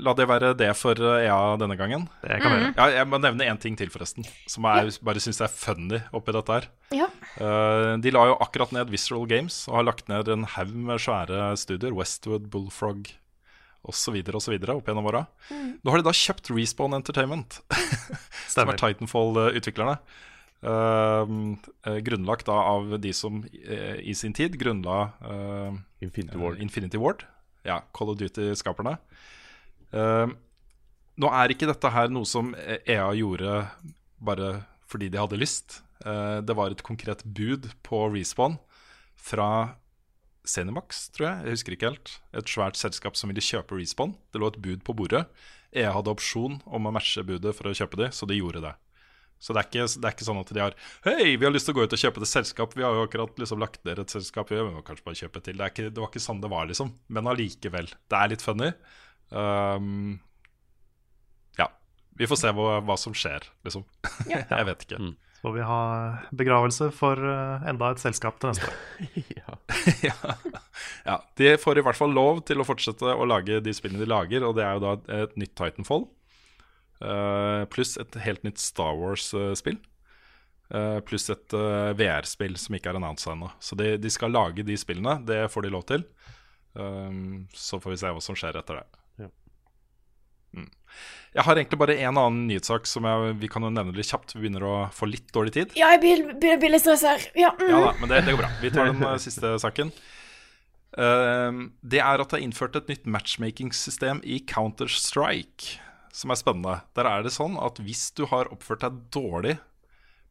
la 0.00 0.12
det 0.16 0.24
være 0.30 0.54
det 0.56 0.70
for 0.80 0.96
EA 0.96 1.36
denne 1.60 1.76
gangen? 1.76 2.06
Det 2.22 2.38
kan 2.40 2.54
vi 2.54 2.60
gjøre. 2.62 2.70
Ja, 2.78 2.86
jeg 3.02 3.08
må 3.12 3.18
nevne 3.20 3.44
én 3.52 3.60
ting 3.60 3.76
til, 3.76 3.90
forresten. 3.92 4.24
Som 4.48 4.64
jeg 4.64 4.94
bare 5.04 5.20
syns 5.20 5.42
er 5.44 5.52
funny 5.52 6.00
oppi 6.16 6.32
dette 6.32 6.56
her. 6.56 6.68
Ja. 6.96 7.10
Uh, 7.36 8.00
de 8.00 8.14
la 8.16 8.30
jo 8.30 8.38
akkurat 8.40 8.72
ned 8.72 8.88
Visceral 8.94 9.28
Games 9.28 9.66
og 9.68 9.82
har 9.82 9.90
lagt 9.90 10.08
ned 10.08 10.32
en 10.32 10.48
haug 10.54 10.72
med 10.88 11.04
svære 11.04 11.50
studier. 11.60 11.92
Westwood, 11.92 12.48
Bullfrog 12.48 13.12
osv. 13.82 14.18
osv. 14.34 14.58
opp 14.74 14.88
gjennom 14.88 15.08
åra. 15.10 15.24
Nå 15.50 15.90
har 15.92 16.00
de 16.00 16.06
da 16.06 16.14
kjøpt 16.14 16.52
Respawn 16.54 16.94
Entertainment, 16.96 17.60
som 18.52 18.70
er 18.70 18.78
Titanfall-utviklerne. 18.80 19.98
Uh, 20.62 21.26
grunnlagt 22.06 22.46
da 22.46 22.54
av 22.70 22.92
de 23.02 23.10
som 23.16 23.40
uh, 23.42 23.96
i 23.98 24.14
sin 24.14 24.30
tid 24.36 24.54
grunnla 24.60 24.98
uh, 25.18 25.74
Infinity 26.04 26.38
Ward. 26.38 26.60
Infinity 26.62 27.00
Ward. 27.02 27.24
Ja, 27.66 27.80
Call 27.94 28.12
of 28.14 28.18
Duty-skaperne. 28.18 28.96
nå 29.92 31.28
er 31.36 31.52
ikke 31.52 31.68
dette 31.68 31.90
her 31.94 32.08
noe 32.10 32.26
som 32.26 32.54
EA 32.56 33.10
gjorde 33.14 33.66
bare 34.18 34.48
fordi 34.88 35.10
de 35.12 35.20
hadde 35.20 35.38
lyst. 35.38 35.82
det 36.02 36.56
var 36.56 36.72
et 36.72 36.82
konkret 36.82 37.22
bud 37.22 37.68
på 37.86 38.00
Respawn 38.10 38.56
fra 39.14 39.76
Zenimax, 40.48 41.06
tror 41.14 41.28
jeg. 41.28 41.42
Jeg 41.44 41.56
husker 41.56 41.76
ikke 41.76 41.90
helt. 41.92 42.14
Et 42.34 42.50
svært 42.50 42.78
selskap 42.78 43.18
som 43.18 43.30
ville 43.30 43.44
kjøpe 43.44 43.78
Respawn. 43.78 44.16
Det 44.34 44.42
lå 44.42 44.50
et 44.50 44.62
bud 44.62 44.86
på 44.86 44.94
bordet. 44.98 45.26
EA 45.72 45.92
hadde 45.94 46.12
opsjon 46.12 46.58
om 46.66 46.88
å 46.88 46.92
matche 46.94 47.24
budet 47.24 47.54
for 47.56 47.70
å 47.70 47.76
kjøpe 47.76 48.00
de, 48.00 48.10
så 48.12 48.28
de 48.28 48.36
gjorde 48.36 48.64
det. 48.64 48.72
Så 49.42 49.54
det 49.54 49.62
er, 49.62 49.68
ikke, 49.70 49.86
det 49.98 50.06
er 50.06 50.14
ikke 50.14 50.26
sånn 50.28 50.38
at 50.38 50.50
de 50.54 50.60
har 50.62 50.74
Hei, 51.02 51.32
vi 51.34 51.46
har 51.46 51.50
lyst 51.50 51.66
til 51.66 51.74
å 51.74 51.80
gå 51.80 51.86
ut 51.88 51.94
og 51.96 51.98
kjøpe 51.98 52.22
et 52.22 52.30
selskap. 52.30 52.76
Vi 52.78 52.84
har 52.86 52.94
jo 52.94 53.06
akkurat 53.08 53.40
liksom 53.42 53.62
lagt 53.62 53.80
ned 53.88 53.98
et 53.98 54.12
selskap. 54.14 54.52
Vi 54.52 54.60
må 54.62 54.84
kanskje 54.86 55.06
bare 55.08 55.18
kjøpe 55.18 55.42
til. 55.42 55.56
Det, 55.58 55.70
ikke, 55.72 55.88
det, 55.88 55.98
var 55.98 56.12
ikke 56.12 56.22
sånn 56.22 56.42
det 56.44 56.50
var, 56.52 56.68
liksom. 56.70 56.92
Men 57.10 57.30
allikevel. 57.32 57.90
Det 57.90 58.20
er 58.20 58.30
litt 58.30 58.44
funny. 58.44 58.70
Um, 59.34 60.20
ja. 61.58 61.66
Vi 62.20 62.28
får 62.30 62.38
se 62.38 62.54
hva, 62.54 62.76
hva 62.86 62.98
som 63.00 63.16
skjer, 63.18 63.48
liksom. 63.66 63.82
Jeg 64.30 64.68
vet 64.70 64.86
ikke. 64.86 65.00
Mm. 65.02 65.16
Så 65.42 65.48
får 65.48 65.54
vi 65.56 65.62
ha 65.66 65.84
begravelse 66.38 66.86
for 66.94 67.18
uh, 67.18 67.64
enda 67.66 67.88
et 67.90 67.98
selskap 67.98 68.36
til 68.38 68.52
neste 68.52 68.68
år. 68.70 68.76
ja. 69.40 69.56
ja. 70.06 70.34
ja. 71.08 71.16
De 71.40 71.48
får 71.58 71.80
i 71.80 71.82
hvert 71.82 71.98
fall 71.98 72.14
lov 72.14 72.44
til 72.46 72.62
å 72.62 72.66
fortsette 72.68 73.10
å 73.10 73.26
lage 73.26 73.58
de 73.58 73.74
spillene 73.74 74.04
de 74.04 74.06
lager, 74.06 74.46
og 74.46 74.54
det 74.54 74.62
er 74.62 74.78
jo 74.78 74.84
da 74.84 74.92
et 75.24 75.34
nytt 75.42 75.56
Titanfall. 75.58 76.06
Uh, 77.02 77.66
pluss 77.74 77.96
et 77.98 78.20
helt 78.22 78.46
nytt 78.46 78.62
Star 78.62 78.94
Wars-spill. 79.00 79.82
Uh, 80.70 81.02
pluss 81.10 81.26
et 81.34 81.58
uh, 81.58 81.90
VR-spill 81.98 82.54
som 82.54 82.78
ikke 82.78 82.94
er 82.94 83.02
annonsa 83.02 83.34
ennå. 83.34 83.50
Så 83.58 83.74
de, 83.82 83.96
de, 83.98 84.14
skal 84.14 84.30
lage 84.30 84.62
de 84.62 84.78
spillene. 84.78 85.18
Det 85.26 85.48
får 85.50 85.66
de 85.66 85.74
lov 85.74 85.88
til. 85.90 86.06
Um, 86.78 87.48
så 87.50 87.82
får 87.82 87.96
vi 87.96 88.02
se 88.06 88.14
hva 88.14 88.22
som 88.22 88.38
skjer 88.38 88.62
etter 88.62 88.78
det. 88.78 89.01
Mm. 90.52 90.70
Jeg 91.32 91.46
har 91.46 91.56
egentlig 91.56 91.78
bare 91.80 91.94
en 92.04 92.18
annen 92.20 92.40
nyhetssak 92.50 92.88
som 92.88 93.06
jeg, 93.08 93.36
vi 93.40 93.48
kan 93.48 93.64
jo 93.64 93.70
nevne 93.72 93.94
litt 93.96 94.10
kjapt. 94.10 94.34
Vi 94.34 94.42
begynner 94.42 94.66
å 94.68 94.74
få 94.92 95.08
litt 95.08 95.30
dårlig 95.32 95.54
tid. 95.56 95.70
Ja, 95.78 95.88
jeg 95.94 96.02
begynner 96.02 96.56
å 96.56 96.58
bli 96.60 96.72
litt 96.74 96.84
stressa 96.84 97.14
her. 97.14 97.24
Ja, 97.38 97.54
mm. 97.56 97.70
Ja 97.70 97.78
da, 97.86 97.92
men 98.00 98.12
det, 98.12 98.18
det 98.26 98.34
går 98.34 98.42
bra. 98.42 98.50
Vi 98.60 98.72
tar 98.74 98.90
den 98.90 99.06
siste 99.26 99.54
saken. 99.62 99.94
Uh, 100.92 101.72
det 101.80 102.02
er 102.04 102.20
at 102.20 102.34
det 102.34 102.36
er 102.36 102.44
innført 102.44 102.76
et 102.76 102.92
nytt 102.92 103.08
matchmaking-system 103.08 104.20
i 104.28 104.42
Counter-Strike, 104.44 105.78
som 106.12 106.34
er 106.34 106.40
spennende. 106.40 106.76
Der 106.98 107.08
er 107.08 107.24
det 107.24 107.32
sånn 107.32 107.56
at 107.56 107.80
hvis 107.80 108.10
du 108.18 108.26
har 108.28 108.52
oppført 108.52 108.84
deg 108.84 109.00
dårlig 109.14 109.56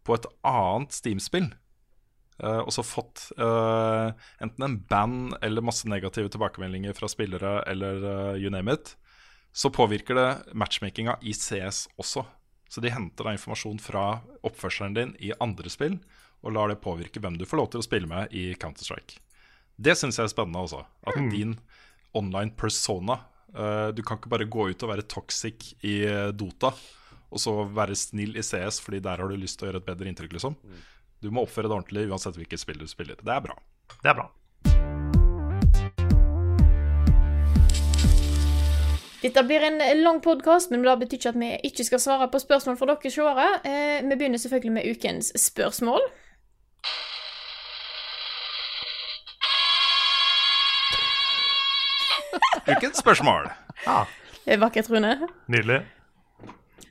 på 0.05 0.13
et 0.13 0.29
annet 0.45 0.93
Steam-spill, 0.93 1.49
uh, 2.45 2.61
og 2.61 2.69
så 2.77 2.85
fått 2.85 3.31
uh, 3.41 4.13
enten 4.37 4.67
en 4.67 4.77
band 4.85 5.39
eller 5.41 5.65
masse 5.65 5.89
negative 5.89 6.29
tilbakemeldinger 6.29 6.93
fra 6.93 7.09
spillere, 7.09 7.63
eller 7.65 8.37
you 8.37 8.53
name 8.53 8.77
it, 8.77 8.93
så 9.53 9.69
påvirker 9.73 10.15
det 10.15 10.53
matchmakinga 10.55 11.17
i 11.21 11.33
CS 11.35 11.85
også. 11.99 12.25
Så 12.71 12.81
de 12.81 12.89
henter 12.93 13.27
da 13.27 13.33
informasjon 13.35 13.79
fra 13.83 14.21
oppførselen 14.47 14.93
din 14.95 15.15
i 15.19 15.33
andre 15.43 15.69
spill, 15.69 15.97
og 16.41 16.53
lar 16.55 16.71
det 16.71 16.79
påvirke 16.81 17.19
hvem 17.21 17.35
du 17.37 17.43
får 17.45 17.59
lov 17.59 17.67
til 17.73 17.81
å 17.81 17.85
spille 17.85 18.07
med 18.07 18.31
i 18.33 18.53
Counter-Strike. 18.55 19.19
Det 19.81 19.93
syns 19.97 20.17
jeg 20.17 20.25
er 20.29 20.31
spennende 20.33 20.63
også. 20.63 20.85
At 21.05 21.17
Mm. 21.19 21.29
din 21.29 21.59
online 22.13 22.51
persona 22.55 23.19
uh, 23.55 23.91
Du 23.91 24.01
kan 24.03 24.17
ikke 24.17 24.29
bare 24.31 24.45
gå 24.47 24.69
ut 24.71 24.83
og 24.83 24.89
være 24.89 25.07
toxic 25.07 25.73
i 25.83 26.05
uh, 26.07 26.31
Dota, 26.31 26.71
og 27.31 27.39
så 27.39 27.53
være 27.67 27.95
snill 27.95 28.35
i 28.37 28.41
CS 28.43 28.79
fordi 28.83 28.99
der 29.03 29.17
har 29.17 29.27
du 29.27 29.35
lyst 29.35 29.59
til 29.59 29.67
å 29.67 29.71
gjøre 29.71 29.81
et 29.83 29.89
bedre 29.91 30.07
inntrykk, 30.11 30.33
liksom. 30.33 30.55
Du 31.21 31.29
må 31.31 31.43
oppføre 31.43 31.67
deg 31.69 31.77
ordentlig 31.77 32.07
uansett 32.09 32.35
hvilket 32.39 32.59
spill 32.59 32.79
du 32.79 32.87
spiller. 32.87 33.15
Det 33.21 33.31
er 33.35 33.41
bra. 33.41 33.55
Det 34.01 34.09
er 34.09 34.15
bra. 34.15 35.20
Dette 39.21 39.43
blir 39.45 39.61
en 39.61 39.77
lang 40.01 40.17
podkast, 40.21 40.71
men 40.71 40.81
det 40.81 40.95
betyr 41.03 41.19
ikke 41.19 41.29
at 41.29 41.35
vi 41.37 41.49
ikke 41.69 41.83
skal 41.85 41.99
svare 42.01 42.27
på 42.33 42.39
spørsmål 42.41 42.77
fra 42.79 42.87
dere 42.89 43.11
seere. 43.13 43.47
Eh, 43.69 44.01
vi 44.09 44.15
begynner 44.17 44.41
selvfølgelig 44.41 44.71
med 44.73 44.87
ukens 44.89 45.29
spørsmål. 45.37 46.01
Ukens 52.65 52.97
spørsmål. 52.97 53.51
Det 54.45 54.53
er 54.57 54.57
vakkert, 54.57 54.89
Rune. 54.89 55.13
Nydelig. 55.47 55.81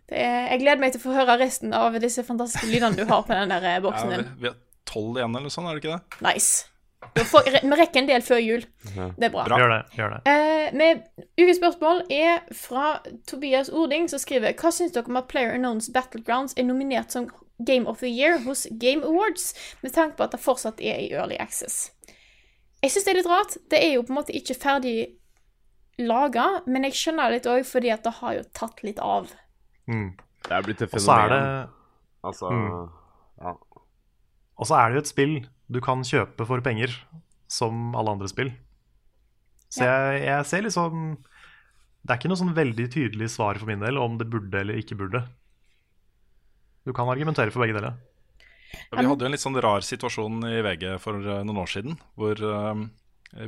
Det 0.07 0.19
er, 0.19 0.47
jeg 0.53 0.63
gleder 0.63 0.81
meg 0.85 0.95
til 0.95 1.03
å 1.03 1.09
få 1.09 1.19
høre 1.19 1.39
resten 1.43 1.75
av 1.75 1.99
disse 2.03 2.23
fantastiske 2.27 2.71
lydene 2.71 2.95
du 2.95 3.11
har 3.11 3.27
på 3.27 3.35
den 3.35 3.51
der 3.51 3.73
eh, 3.75 3.83
boksen 3.83 4.11
din. 4.15 4.23
din. 4.23 4.35
vi 4.39 4.53
har 4.53 4.59
tolv 4.87 5.19
igjen, 5.19 5.35
eller 5.35 5.51
noe 5.51 5.55
sånt, 5.55 5.67
er 5.67 5.75
det 5.75 5.83
ikke 5.83 5.99
det? 5.99 6.23
Nice. 6.31 6.71
Får- 7.17 7.47
Vi 7.63 7.77
rekker 7.81 7.99
en 8.03 8.07
del 8.09 8.23
før 8.23 8.39
jul. 8.45 8.65
Det 8.95 9.25
er 9.25 9.31
bra. 9.33 9.45
Bra. 9.49 9.57
Gjør 9.59 9.71
det. 9.73 9.79
gjør 9.97 10.11
det. 10.15 10.21
Eh, 10.31 10.75
med 10.77 11.03
Ukens 11.41 11.57
spørsmål 11.59 12.03
er 12.13 12.41
fra 12.55 13.01
Tobias 13.27 13.69
Ording, 13.73 14.09
som 14.09 14.19
skriver 14.19 14.53
Hva 14.55 14.71
syns 14.73 14.93
dere 14.93 15.09
om 15.09 15.17
at 15.17 15.29
Player 15.29 15.55
Unknowns 15.57 15.89
Battlegrounds 15.95 16.55
er 16.57 16.65
nominert 16.69 17.11
som 17.11 17.29
Game 17.65 17.87
of 17.89 17.99
the 18.01 18.09
Year 18.09 18.39
hos 18.45 18.67
Game 18.79 19.03
Awards, 19.05 19.55
med 19.83 19.93
tanke 19.93 20.17
på 20.17 20.25
at 20.25 20.31
det 20.33 20.41
fortsatt 20.41 20.81
er 20.81 21.01
i 21.01 21.11
Early 21.13 21.37
Access? 21.41 21.91
Jeg 22.83 22.91
syns 22.95 23.05
det 23.05 23.13
er 23.13 23.19
litt 23.23 23.29
rart. 23.29 23.57
Det 23.71 23.81
er 23.85 23.93
jo 23.95 24.03
på 24.03 24.13
en 24.15 24.21
måte 24.21 24.33
ikke 24.37 24.55
ferdig 24.57 24.95
laga, 25.99 26.63
men 26.67 26.85
jeg 26.89 26.93
skjønner 26.97 27.29
det 27.29 27.41
litt 27.41 27.49
òg 27.53 27.67
fordi 27.69 27.91
at 27.93 28.05
det 28.07 28.13
har 28.21 28.35
jo 28.39 28.45
tatt 28.57 28.81
litt 28.87 28.99
av. 29.05 29.29
Mm. 29.91 30.15
Det 30.47 30.53
er 30.57 30.63
blitt 30.65 30.81
et 30.87 30.91
fenomen. 30.95 31.01
Og 31.03 31.05
så 31.05 31.19
er 31.25 31.29
det. 31.35 31.71
Altså 32.25 32.51
Mm. 32.53 32.91
Ja. 33.41 33.53
Og 34.61 34.67
så 34.69 34.75
er 34.77 34.89
det 34.89 34.95
jo 34.95 35.01
et 35.05 35.09
spill 35.09 35.35
du 35.71 35.79
kan 35.85 36.03
kjøpe 36.07 36.47
for 36.49 36.63
penger, 36.65 36.93
som 37.51 37.95
alle 37.99 38.17
andre 38.17 38.31
spill. 38.31 38.53
Så 39.71 39.87
jeg, 39.87 40.23
jeg 40.27 40.47
ser 40.51 40.65
liksom 40.67 40.95
Det 42.03 42.11
er 42.11 42.19
ikke 42.19 42.31
noe 42.33 42.41
sånn 42.41 42.57
veldig 42.57 42.87
tydelig 42.91 43.29
svar 43.37 43.59
for 43.61 43.71
min 43.71 43.83
del 43.85 44.01
om 44.03 44.17
det 44.19 44.27
burde 44.31 44.63
eller 44.65 44.81
ikke 44.81 44.99
burde. 44.99 45.23
Du 46.89 46.95
kan 46.97 47.11
argumentere 47.13 47.53
for 47.55 47.63
begge 47.63 47.77
deler. 47.77 47.99
Ja, 48.73 49.03
Vi 49.03 49.07
hadde 49.07 49.27
jo 49.27 49.29
en 49.29 49.35
litt 49.35 49.43
sånn 49.43 49.59
rar 49.63 49.85
situasjon 49.85 50.47
i 50.49 50.63
VG 50.65 50.87
for 51.03 51.19
eh, 51.21 51.43
noen 51.45 51.61
år 51.63 51.71
siden. 51.71 51.99
Hvor 52.19 52.41
eh, 52.41 52.83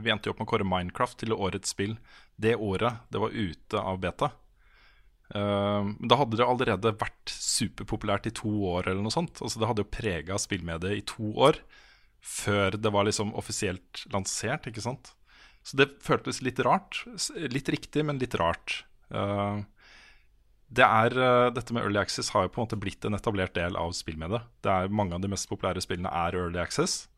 vi 0.03 0.13
endte 0.13 0.29
jo 0.29 0.35
opp 0.35 0.43
med 0.43 0.49
å 0.49 0.53
kåre 0.53 0.69
Minecraft 0.69 1.19
til 1.23 1.35
årets 1.35 1.73
spill 1.75 1.97
det 2.43 2.57
året 2.59 3.03
det 3.15 3.23
var 3.23 3.35
ute 3.35 3.83
av 3.83 4.01
beta. 4.03 4.33
Uh, 5.33 5.95
da 6.05 6.19
hadde 6.21 6.37
det 6.37 6.45
allerede 6.45 6.91
vært 7.01 7.31
superpopulært 7.33 8.27
i 8.29 8.35
to 8.37 8.51
år, 8.69 8.91
eller 8.91 9.01
noe 9.01 9.15
sånt. 9.15 9.41
Altså 9.41 9.63
Det 9.63 9.69
hadde 9.71 9.85
jo 9.85 9.95
prega 9.95 10.37
spillmediet 10.41 10.99
i 10.99 11.05
to 11.09 11.31
år 11.41 11.57
før 12.23 12.79
det 12.79 12.93
var 12.95 13.09
liksom 13.09 13.35
offisielt 13.39 14.05
lansert, 14.15 14.69
ikke 14.71 14.85
sant. 14.85 15.13
Så 15.67 15.79
det 15.79 15.91
føltes 16.03 16.41
litt 16.43 16.61
rart. 16.63 17.03
Litt 17.51 17.71
riktig, 17.71 18.05
men 18.07 18.21
litt 18.23 18.35
rart. 18.39 18.83
Eh, 19.11 19.63
det 20.73 20.87
er, 20.87 21.19
eh, 21.19 21.51
dette 21.55 21.75
med 21.75 21.85
Early 21.85 22.01
Access 22.01 22.33
har 22.35 22.47
jo 22.47 22.55
på 22.55 22.61
en 22.61 22.67
måte 22.67 22.81
blitt 22.81 23.05
en 23.05 23.19
etablert 23.19 23.55
del 23.55 23.77
av 23.77 23.95
spillmediet. 23.95 24.47
Det 24.63 24.71
er 24.71 24.89
Mange 24.89 25.15
av 25.15 25.21
de 25.21 25.31
mest 25.31 25.49
populære 25.51 25.83
spillene 25.83 26.11
er 26.11 26.39
Early 26.39 26.59
Access. 26.59 27.09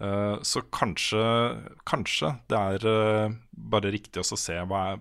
Eh, 0.00 0.36
så 0.42 0.64
kanskje, 0.72 1.22
kanskje 1.86 2.34
det 2.48 2.58
er 2.58 3.38
bare 3.52 3.92
riktig 3.92 4.20
å 4.20 4.36
se, 4.36 4.58
er, 4.58 5.00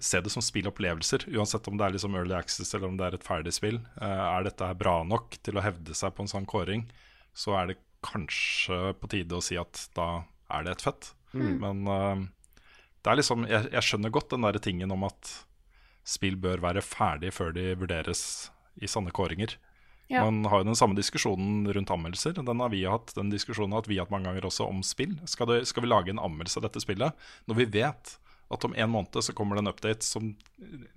se 0.00 0.20
det 0.20 0.32
som 0.32 0.42
spillopplevelser, 0.42 1.28
uansett 1.36 1.68
om 1.68 1.78
det 1.78 1.86
er 1.86 1.96
liksom 1.96 2.16
Early 2.16 2.34
Access 2.34 2.74
eller 2.74 2.88
om 2.88 2.96
det 2.98 3.06
er 3.06 3.14
et 3.14 3.28
ferdig 3.28 3.54
spill. 3.54 3.80
Er 4.00 4.42
dette 4.44 4.74
bra 4.74 5.04
nok 5.04 5.38
til 5.40 5.56
å 5.56 5.64
hevde 5.64 5.94
seg 5.94 6.16
på 6.16 6.24
en 6.24 6.32
sånn 6.32 6.48
kåring, 6.48 6.88
så 7.32 7.54
er 7.60 7.70
det 7.70 7.78
kanskje 8.04 8.94
på 9.00 9.10
tide 9.10 9.38
å 9.38 9.44
si 9.44 9.58
at 9.60 9.88
da 9.98 10.24
er 10.54 10.66
det 10.66 10.76
et 10.76 10.84
fett. 10.88 11.12
Men 11.32 11.84
uh, 11.88 12.24
det 13.04 13.12
er 13.12 13.20
liksom 13.20 13.46
jeg, 13.48 13.68
jeg 13.74 13.84
skjønner 13.84 14.14
godt 14.14 14.32
den 14.34 14.46
der 14.46 14.58
tingen 14.62 14.94
om 14.94 15.06
at 15.08 15.32
spill 16.08 16.38
bør 16.40 16.62
være 16.64 16.84
ferdig 16.84 17.34
før 17.36 17.52
de 17.56 17.72
vurderes 17.76 18.22
i 18.80 18.88
sanne 18.88 19.12
kåringer. 19.14 19.58
Ja. 20.08 20.22
Man 20.24 20.46
har 20.48 20.62
jo 20.62 20.70
den 20.70 20.78
samme 20.78 20.96
diskusjonen 20.96 21.66
rundt 21.68 21.90
anmeldelser. 21.92 22.38
Den 22.38 22.62
har 22.64 22.72
vi 22.72 22.86
hatt 22.88 23.12
den 23.16 23.28
diskusjonen 23.32 23.76
har 23.76 23.84
vi 23.88 23.98
hatt 24.00 24.12
mange 24.12 24.30
ganger 24.30 24.46
også 24.48 24.64
om 24.70 24.80
spill. 24.86 25.18
Skal, 25.28 25.50
det, 25.50 25.58
skal 25.68 25.84
vi 25.84 25.90
lage 25.90 26.14
en 26.14 26.22
anmeldelse 26.22 26.62
av 26.62 26.64
dette 26.64 26.80
spillet 26.80 27.28
når 27.50 27.60
vi 27.60 27.68
vet 27.76 28.14
at 28.48 28.64
om 28.64 28.72
en 28.72 28.88
måned 28.88 29.20
så 29.20 29.34
kommer 29.36 29.58
det 29.58 29.66
en 29.66 29.72
update 29.74 30.06
som 30.06 30.30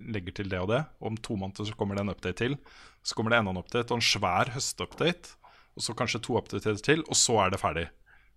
legger 0.00 0.38
til 0.38 0.48
det 0.48 0.62
og 0.62 0.70
det. 0.72 0.80
Om 1.04 1.18
to 1.20 1.36
måneder 1.36 1.68
så 1.68 1.76
kommer 1.76 1.98
det 1.98 2.06
en 2.06 2.14
update 2.14 2.38
til. 2.40 2.56
Så 3.04 3.18
kommer 3.18 3.34
det 3.34 3.42
enda 3.42 3.52
en 3.52 3.60
update 3.60 3.92
og 3.92 4.00
en 4.00 4.06
svær 4.06 4.54
høstupdate. 4.54 5.36
Og 5.76 5.82
så 5.82 5.94
kanskje 5.96 6.20
to 6.22 6.36
updater 6.36 6.74
til, 6.84 7.00
og 7.08 7.16
så 7.16 7.38
er 7.46 7.50
det 7.54 7.60
ferdig. 7.62 7.86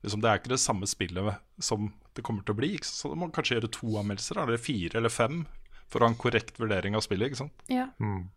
Liksom, 0.03 0.21
det 0.21 0.29
er 0.29 0.35
ikke 0.39 0.49
det 0.53 0.59
samme 0.61 0.87
spillet 0.87 1.35
som 1.59 1.89
det 2.15 2.23
kommer 2.23 2.43
til 2.45 2.53
å 2.53 2.57
bli. 2.59 2.69
Ikke? 2.77 2.85
Så 2.87 3.09
man 3.11 3.19
må 3.25 3.31
kanskje 3.35 3.55
gjøre 3.57 3.71
to 3.75 3.87
anmeldelser, 3.99 4.35
eller 4.43 4.57
fire 4.61 4.95
eller 5.01 5.09
fem, 5.11 5.41
for 5.89 5.97
å 5.99 6.03
ha 6.07 6.11
en 6.13 6.19
korrekt 6.21 6.59
vurdering 6.61 6.95
av 6.95 7.01
spillet. 7.03 7.27
ikke 7.31 7.41
sant? 7.43 7.55
Ja. 7.67 7.87
Mm. 7.99 8.29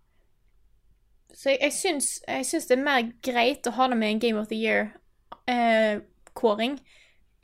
Så 1.34 1.50
jeg, 1.52 1.58
jeg, 1.62 1.72
syns, 1.76 2.06
jeg 2.26 2.44
syns 2.48 2.66
det 2.66 2.76
er 2.78 2.82
mer 2.84 3.02
greit 3.22 3.66
å 3.68 3.70
ha 3.76 3.84
det 3.92 3.96
med 4.00 4.10
en 4.14 4.18
Game 4.24 4.38
of 4.40 4.48
the 4.48 4.56
Year-kåring 4.58 6.74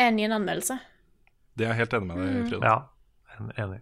enn 0.01 0.19
i 0.19 0.25
en 0.27 0.33
anmeldelse. 0.41 0.77
Det 1.55 1.65
er 1.67 1.71
jeg 1.75 1.81
helt 1.85 1.95
enig 2.01 2.09
med 2.09 2.17
deg 2.19 2.27
i, 2.35 2.37
Frida. 2.49 2.67
Ja, 2.67 2.79
en- 3.39 3.55
enig. 3.67 3.81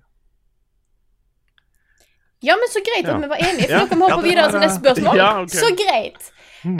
Ja, 2.42 2.56
men 2.58 2.68
så 2.74 2.80
greit 2.82 3.06
at 3.06 3.12
Ja. 3.14 3.18
vi 3.22 3.28
var 3.30 3.38
enige, 3.38 3.66
for 3.68 3.72
Ja. 3.78 3.84
dere 3.86 3.98
må 3.98 4.04
hoppe 4.10 4.26
Ja, 4.26 4.28
videre 4.28 4.50
til 4.50 4.60
neste 4.60 4.80
spørsmål. 4.82 5.16
Ja, 5.22 5.30
ok. 5.40 5.48
Så 5.54 5.70
greit. 5.78 6.32
Ehm, 6.64 6.78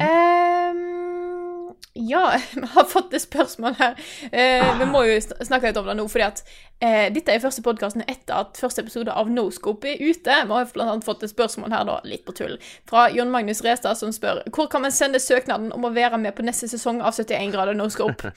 ja, 1.95 2.38
vi 2.55 2.66
har 2.74 2.84
fått 2.88 3.12
et 3.14 3.24
spørsmål 3.24 3.74
her. 3.78 3.99
Eh, 4.32 4.68
vi 4.78 4.86
må 4.88 5.05
jo 5.09 5.18
snakke 5.20 5.68
litt 5.68 5.80
om 5.80 5.88
det 5.90 5.97
nå, 5.99 6.07
fordi 6.09 6.24
at 6.24 6.43
eh, 6.80 7.09
dette 7.12 7.34
er 7.34 7.43
første 7.43 7.64
podkasten 7.64 8.05
etter 8.07 8.38
at 8.38 8.61
første 8.61 8.84
episode 8.84 9.12
av 9.12 9.28
Noscope 9.32 9.90
er 9.90 10.01
ute. 10.01 10.38
Vi 10.49 10.57
har 10.57 10.72
annet 10.86 11.07
fått 11.07 11.26
et 11.26 11.34
spørsmål 11.34 11.74
her, 11.74 11.84
da, 11.88 11.99
litt 12.09 12.24
på 12.28 12.34
tull, 12.38 12.57
fra 12.88 13.09
Jon 13.12 13.32
Magnus 13.34 13.61
Restad, 13.66 14.01
som 14.01 14.14
spør 14.14 14.40
hvor 14.53 14.70
kan 14.72 14.84
man 14.84 14.95
sende 14.95 15.20
søknaden 15.22 15.72
om 15.76 15.84
å 15.84 15.93
være 15.93 16.20
med 16.22 16.36
på 16.36 16.47
neste 16.47 16.70
sesong 16.72 17.03
av 17.05 17.12
71 17.18 17.53
grader 17.53 17.76
Noscope? 17.76 18.32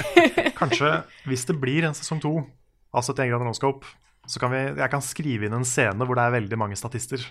Kanskje 0.60 1.00
hvis 1.26 1.48
det 1.50 1.58
blir 1.58 1.88
en 1.88 1.98
sesong 1.98 2.22
to 2.22 2.36
av 2.94 3.04
71 3.06 3.30
grader 3.30 3.46
no-scope, 3.46 3.86
så 4.26 4.40
kan 4.42 4.52
vi, 4.52 4.62
jeg 4.78 4.90
kan 4.92 5.02
skrive 5.02 5.46
inn 5.46 5.54
en 5.56 5.66
scene 5.66 6.06
hvor 6.06 6.18
det 6.18 6.24
er 6.26 6.38
veldig 6.38 6.58
mange 6.60 6.78
statister. 6.78 7.22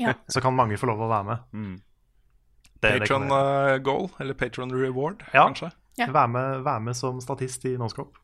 Ja. 0.00 0.16
Så 0.26 0.40
kan 0.42 0.56
mange 0.56 0.74
få 0.80 0.88
lov 0.90 1.04
å 1.04 1.06
være 1.06 1.26
med. 1.28 1.42
Mm. 1.54 1.74
Det- 2.84 3.00
det 3.04 3.08
kan 3.08 3.24
Patron 3.28 3.74
uh, 3.74 3.78
goal, 3.86 4.10
eller 4.20 4.34
patron 4.34 4.72
reward, 4.72 5.24
Ja. 5.32 5.46
kanskje. 5.48 5.70
Ja. 5.98 6.06
Være 6.10 6.28
med, 6.28 6.62
vær, 6.66 6.80
med 6.82 6.96
som 6.98 7.20
statist 7.22 7.64
i 7.70 7.76
no-scope. 7.78 8.16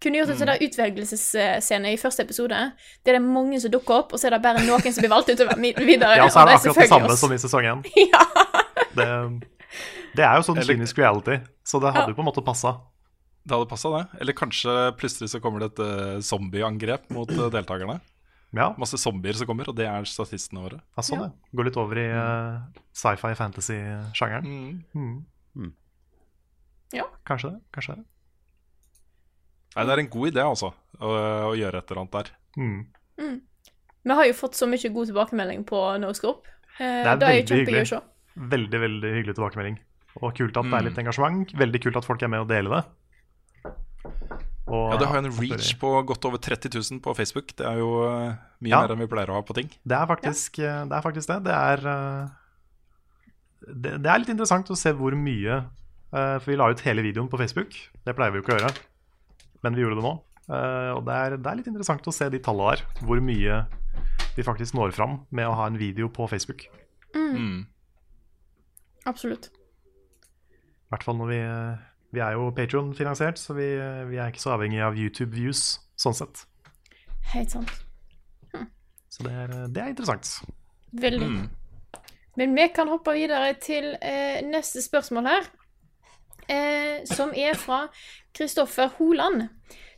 Kunne 0.00 0.20
gjort 0.20 0.30
en 0.30 0.36
sånn 0.38 0.46
der 0.52 0.62
utvelgelsesscene 0.62 1.90
i 1.92 1.96
første 1.98 2.22
episode. 2.22 2.58
Det 3.04 3.10
er 3.14 3.18
det 3.18 3.22
mange 3.26 3.58
som 3.60 3.70
dukker 3.70 3.94
opp, 4.04 4.12
og 4.14 4.20
så 4.20 4.28
er 4.28 4.36
det 4.36 4.42
bare 4.44 4.62
noen 4.64 4.92
som 4.94 5.02
blir 5.02 5.10
valgt 5.10 5.28
ut 5.32 5.38
videre. 5.40 6.16
Ja, 6.16 6.28
så 6.30 6.40
er 6.44 6.46
det 6.52 6.54
akkurat 6.60 6.76
det 6.78 6.88
samme 6.88 7.10
oss. 7.10 7.20
som 7.20 7.32
i 7.32 7.38
sesong 7.38 7.64
én. 7.64 7.82
Ja. 8.14 8.22
Det, 8.94 9.08
det 10.16 10.24
er 10.24 10.36
jo 10.38 10.42
sånn 10.46 10.58
Eller- 10.58 10.74
kynisk 10.78 10.98
reality, 10.98 11.40
så 11.66 11.80
det 11.80 11.90
Ja. 11.90 12.00
hadde 12.00 12.14
jo 12.14 12.14
på 12.14 12.22
en 12.24 12.30
måte 12.30 12.44
passa. 12.44 12.76
Det 13.46 13.54
hadde 13.56 13.68
passa, 13.68 13.88
det. 13.98 14.20
Eller 14.20 14.32
kanskje 14.32 14.96
plutselig 14.98 15.30
så 15.30 15.40
kommer 15.40 15.60
det 15.60 15.72
et 15.72 15.80
eh, 15.84 16.20
zombieangrep 16.20 17.10
mot 17.10 17.30
eh, 17.30 17.50
deltakerne. 17.50 18.00
Ja, 18.56 18.70
Masse 18.80 18.96
zombier 18.96 19.36
som 19.36 19.46
kommer, 19.46 19.68
og 19.68 19.76
det 19.76 19.84
er 19.86 20.04
statistene 20.08 20.62
våre. 20.64 20.78
ja, 20.96 21.02
sånn 21.04 21.20
det. 21.20 21.32
Går 21.54 21.64
litt 21.68 21.76
over 21.76 21.98
i 22.00 22.06
uh, 22.08 22.62
sci-fi 22.96 23.34
fantasy-sjangeren. 23.36 24.84
Mm. 24.94 25.72
Ja. 26.96 27.04
Kanskje 27.28 27.50
det. 27.52 27.60
Kanskje 27.76 27.96
det. 27.98 28.04
Nei, 29.76 29.84
det 29.84 29.92
er 29.92 30.00
en 30.00 30.08
god 30.14 30.30
idé, 30.30 30.40
altså, 30.48 30.70
å, 30.98 31.10
å 31.50 31.52
gjøre 31.58 31.82
et 31.82 31.90
eller 31.92 32.00
annet 32.00 32.16
der. 32.16 32.30
Mm. 32.56 32.78
Vi 34.08 34.16
har 34.16 34.24
jo 34.30 34.38
fått 34.38 34.56
så 34.56 34.66
mye 34.70 34.90
god 34.94 35.10
tilbakemelding 35.10 35.66
på 35.68 35.82
Noscope. 36.00 36.48
Eh, 36.78 37.02
Det 37.04 37.12
er 37.12 37.20
det 37.20 37.28
er 37.28 37.36
veldig 37.42 37.58
hyggelig. 37.60 38.00
Veldig 38.56 38.80
veldig 38.86 39.10
hyggelig 39.18 39.34
tilbakemelding. 39.36 39.76
Og 40.22 40.32
kult 40.38 40.56
at 40.56 40.64
det 40.64 40.72
er 40.72 40.80
Mm. 40.80 40.88
litt 40.88 40.98
engasjement. 41.04 41.52
Veldig 41.52 41.82
kult 41.84 41.96
at 42.00 42.04
folk 42.08 42.22
er 42.22 42.28
med 42.32 42.40
og 42.40 42.48
deler 42.48 42.70
det. 42.78 42.84
Og 44.68 44.92
Ja, 44.92 44.98
Det 45.00 45.08
har 45.08 45.18
en 45.22 45.30
reach 45.32 45.70
på 45.80 45.90
godt 46.06 46.24
over 46.28 46.38
30 46.44 46.68
000 46.76 47.00
på 47.04 47.14
Facebook. 47.16 47.54
Det 47.56 47.64
er 47.66 47.78
jo 47.80 47.88
eh, 48.04 48.34
mye 48.60 48.70
Ja. 48.72 48.82
mer 48.84 48.92
enn 48.94 49.00
vi 49.00 49.06
pleier 49.08 49.30
å 49.32 49.38
ha 49.38 49.42
på 49.42 49.54
ting. 49.56 49.70
Det 49.84 49.96
er 49.96 50.06
faktisk 50.10 50.58
ja. 50.60 50.84
det. 50.84 50.92
Er 50.98 51.02
faktisk 51.06 51.28
det. 51.32 51.38
Det, 51.48 51.56
er, 51.56 51.78
eh, 51.88 52.28
det. 53.72 53.94
Det 54.04 54.10
er 54.12 54.18
litt 54.22 54.32
interessant 54.34 54.68
å 54.70 54.76
se 54.76 54.92
hvor 54.92 55.16
mye 55.16 55.56
eh, 56.12 56.36
For 56.38 56.46
vi 56.52 56.56
la 56.60 56.68
ut 56.70 56.80
hele 56.84 57.02
videoen 57.06 57.28
på 57.32 57.40
Facebook. 57.40 57.72
Det 58.04 58.14
pleier 58.16 58.32
vi 58.34 58.40
jo 58.40 58.44
ikke 58.44 58.56
å 58.56 58.60
gjøre, 58.60 58.74
men 59.64 59.74
vi 59.74 59.82
gjorde 59.86 60.00
det 60.00 60.06
nå. 60.08 60.14
Eh, 60.48 60.92
Og 60.96 61.02
det 61.08 61.16
er, 61.16 61.36
det 61.40 61.50
er 61.50 61.60
litt 61.62 61.72
interessant 61.72 62.06
å 62.08 62.14
se 62.14 62.28
de 62.32 62.38
tallene 62.44 62.76
der. 62.76 62.84
Hvor 63.04 63.20
mye 63.24 63.62
vi 64.36 64.44
faktisk 64.46 64.74
når 64.76 64.92
fram 64.94 65.18
med 65.34 65.48
å 65.48 65.56
ha 65.58 65.66
en 65.66 65.78
video 65.80 66.08
på 66.12 66.28
Facebook. 66.30 66.68
Mm. 67.16 67.66
Absolutt. 69.08 69.48
I 70.88 70.92
hvert 70.94 71.04
fall 71.04 71.16
når 71.18 71.28
vi 71.32 71.38
eh, 71.42 71.87
Vi 72.12 72.20
er 72.24 72.32
jo 72.38 72.50
Patron-finansiert, 72.56 73.38
så 73.38 73.52
vi, 73.56 73.66
vi 74.08 74.16
er 74.16 74.30
ikke 74.32 74.40
så 74.42 74.54
avhengig 74.56 74.80
av 74.84 74.96
YouTube-views 74.96 75.64
sånn 76.00 76.16
sett. 76.16 76.46
Helt 77.34 77.52
sant. 77.52 77.72
Så 79.12 79.24
det 79.26 79.32
er, 79.32 79.52
det 79.68 79.82
er 79.82 79.92
interessant. 79.92 80.30
Veldig. 80.92 81.28
Mm. 81.28 82.00
Men 82.38 82.54
vi 82.54 82.68
kan 82.74 82.88
hoppe 82.88 83.12
videre 83.16 83.52
til 83.60 83.90
eh, 83.98 84.38
neste 84.46 84.82
spørsmål 84.84 85.26
her. 85.26 85.48
eh, 86.48 87.04
som 87.04 87.32
er 87.36 87.56
fra 87.58 87.88
Kristoffer 88.34 88.88
Holand. 88.98 89.48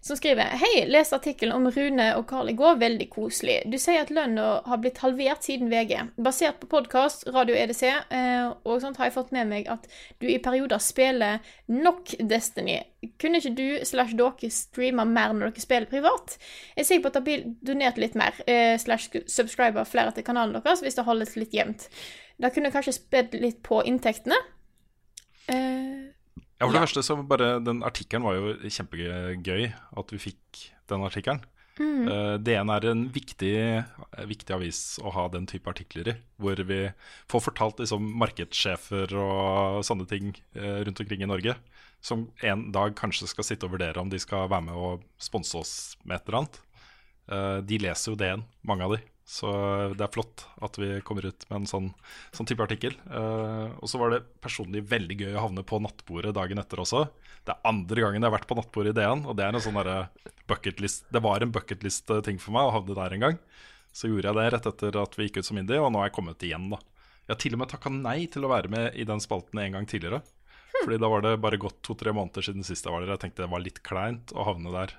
Som 0.03 0.17
skriver 0.17 0.57
Hei, 0.57 0.87
les 0.89 1.13
artikkelen 1.13 1.53
om 1.53 1.67
Rune 1.69 2.07
og 2.17 2.23
Carl 2.31 2.49
i 2.49 2.55
går. 2.57 2.79
Veldig 2.81 3.07
koselig. 3.13 3.59
Du 3.69 3.77
sier 3.77 4.01
at 4.01 4.13
lønna 4.15 4.63
har 4.65 4.81
blitt 4.81 5.03
halvert 5.05 5.45
siden 5.45 5.69
VG. 5.69 5.93
Basert 6.25 6.57
på 6.63 6.71
podkast, 6.73 7.27
radio 7.29 7.59
EDC 7.61 7.83
eh, 7.85 8.47
og 8.65 8.81
sånt 8.81 8.97
har 8.97 9.11
jeg 9.11 9.17
fått 9.19 9.35
med 9.37 9.51
meg 9.51 9.69
at 9.69 9.85
du 10.23 10.25
i 10.33 10.39
perioder 10.41 10.81
spiller 10.81 11.45
nok 11.69 12.15
Destiny. 12.31 12.79
Kunne 13.21 13.43
ikke 13.43 13.53
du 13.59 13.67
slash 13.85 14.17
dere 14.17 14.53
streame 14.57 15.05
mer 15.05 15.37
når 15.37 15.51
dere 15.53 15.67
spiller 15.67 15.93
privat? 15.93 16.39
Jeg 16.73 16.87
er 16.87 16.89
sikker 16.89 17.05
på 17.05 17.13
at 17.13 17.21
det 17.21 17.27
blir 17.29 17.45
donert 17.69 18.01
litt 18.01 18.17
mer, 18.17 18.41
eh, 18.49 18.79
slash 18.81 19.13
subscriber 19.29 19.85
flere 19.85 20.17
til 20.17 20.25
kanalen 20.25 20.57
deres, 20.57 20.81
hvis 20.81 20.97
det 20.97 21.05
holdes 21.05 21.37
litt 21.37 21.53
jevnt. 21.53 21.91
Det 22.41 22.55
kunne 22.57 22.73
kanskje 22.73 22.97
spedd 22.97 23.37
litt 23.37 23.61
på 23.69 23.85
inntektene. 23.85 24.41
Eh, 25.53 26.00
Ja, 26.61 26.67
for 26.67 26.77
det 26.77 26.83
første 26.85 27.03
så 27.07 27.17
bare 27.25 27.55
Den 27.65 27.81
artikkelen 27.87 28.27
var 28.27 28.37
jo 28.37 28.53
kjempegøy 28.61 29.71
at 29.73 30.13
vi 30.13 30.21
fikk 30.21 30.67
den 30.91 31.07
artikkelen. 31.07 31.41
Eh, 31.81 32.35
DN 32.43 32.71
er 32.75 32.87
en 32.91 33.07
viktig, 33.15 33.55
viktig 34.29 34.53
avis 34.53 34.81
å 35.01 35.13
ha 35.15 35.27
den 35.33 35.47
type 35.49 35.71
artikler 35.71 36.11
i. 36.13 36.17
Hvor 36.41 36.61
vi 36.69 36.81
får 37.31 37.45
fortalt 37.47 37.81
liksom, 37.81 38.09
markedssjefer 38.21 39.15
og 39.17 39.81
sånne 39.87 40.09
ting 40.11 40.35
uh, 40.59 40.83
rundt 40.85 41.01
omkring 41.01 41.25
i 41.25 41.31
Norge. 41.31 41.57
Som 42.05 42.29
en 42.45 42.69
dag 42.75 42.93
kanskje 42.99 43.31
skal 43.31 43.47
sitte 43.47 43.69
og 43.69 43.77
vurdere 43.77 44.03
om 44.03 44.13
de 44.13 44.21
skal 44.21 44.51
være 44.51 44.67
med 44.69 44.77
og 44.77 45.07
sponse 45.21 45.57
oss 45.57 45.75
med 46.05 46.19
et 46.19 46.29
eller 46.29 46.43
annet. 46.43 46.61
Uh, 47.31 47.59
de 47.65 47.81
leser 47.81 48.13
jo 48.13 48.21
DN, 48.21 48.45
mange 48.67 48.85
av 48.85 48.97
de. 48.97 49.01
Så 49.31 49.51
det 49.95 50.03
er 50.03 50.11
flott 50.11 50.43
at 50.59 50.75
vi 50.81 50.89
kommer 51.07 51.29
ut 51.31 51.45
med 51.47 51.61
en 51.61 51.69
sånn, 51.71 51.87
sånn 52.35 52.49
type 52.51 52.65
artikkel. 52.65 52.97
Uh, 53.07 53.71
og 53.79 53.87
så 53.87 54.01
var 54.01 54.11
det 54.11 54.25
personlig 54.43 54.83
veldig 54.91 55.17
gøy 55.21 55.37
å 55.37 55.45
havne 55.45 55.63
på 55.67 55.79
nattbordet 55.85 56.35
dagen 56.35 56.59
etter 56.59 56.83
også. 56.83 57.05
Det 57.47 57.55
er 57.55 57.69
andre 57.71 58.03
gangen 58.03 58.19
jeg 58.19 58.27
har 58.27 58.35
vært 58.35 58.49
på 58.51 58.59
nattbordet 58.59 58.91
i 58.91 58.99
DN, 58.99 59.23
og 59.31 59.39
det 59.39 59.47
er 59.47 59.55
en 59.55 59.63
sånn 59.63 59.79
bucketlist 60.51 61.07
Det 61.15 61.23
var 61.23 61.45
en 61.45 61.55
bucketlist-ting 61.55 62.43
for 62.43 62.57
meg 62.57 62.67
å 62.67 62.75
havne 62.75 62.97
der 62.99 63.15
en 63.15 63.27
gang. 63.29 63.39
Så 63.95 64.11
gjorde 64.11 64.33
jeg 64.33 64.39
det 64.41 64.49
rett 64.57 64.67
etter 64.73 64.99
at 64.99 65.15
vi 65.15 65.29
gikk 65.29 65.39
ut 65.41 65.51
som 65.53 65.63
indie, 65.63 65.79
og 65.79 65.95
nå 65.95 66.03
har 66.03 66.11
jeg 66.11 66.17
kommet 66.19 66.47
igjen, 66.47 66.67
da. 66.75 66.83
Jeg 67.23 67.37
har 67.37 67.41
til 67.45 67.55
og 67.55 67.63
med 67.63 67.71
takka 67.71 67.95
nei 67.95 68.19
til 68.35 68.47
å 68.47 68.51
være 68.51 68.71
med 68.75 68.99
i 68.99 69.07
den 69.07 69.23
spalten 69.23 69.63
en 69.63 69.79
gang 69.79 69.87
tidligere. 69.87 70.25
Fordi 70.81 70.99
da 70.99 71.11
var 71.13 71.23
det 71.23 71.37
bare 71.43 71.61
gått 71.61 71.79
to-tre 71.87 72.11
måneder 72.17 72.43
siden 72.43 72.67
sist 72.67 72.87
jeg 72.87 72.91
var 72.91 73.05
der. 73.05 73.15
Jeg 73.15 73.23
tenkte 73.29 73.45
det 73.45 73.53
var 73.53 73.63
litt 73.63 73.79
kleint 73.87 74.35
å 74.35 74.47
havne 74.49 74.75
der 74.75 74.97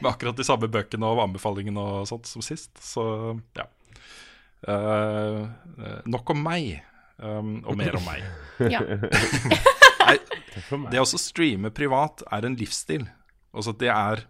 med 0.00 0.08
akkurat 0.10 0.38
de 0.38 0.46
samme 0.46 0.70
bøkene 0.72 1.08
og 1.08 1.22
anbefalingene 1.24 1.82
og 1.82 2.08
sånt 2.10 2.28
som 2.30 2.44
sist. 2.44 2.72
Så 2.82 3.04
ja. 3.58 3.66
Eh, 4.68 5.40
eh, 5.40 6.00
nok 6.10 6.34
om 6.34 6.42
meg, 6.44 6.82
um, 7.16 7.60
og 7.64 7.78
mer 7.80 7.96
om 7.96 8.04
meg. 8.08 8.26
ja. 8.74 8.82
Nei, 10.00 10.16
det 10.90 11.00
å 11.00 11.06
streame 11.08 11.72
privat 11.74 12.24
er 12.32 12.48
en 12.48 12.58
livsstil. 12.58 13.06
Altså 13.54 13.74
det 13.76 13.90
er 13.92 14.24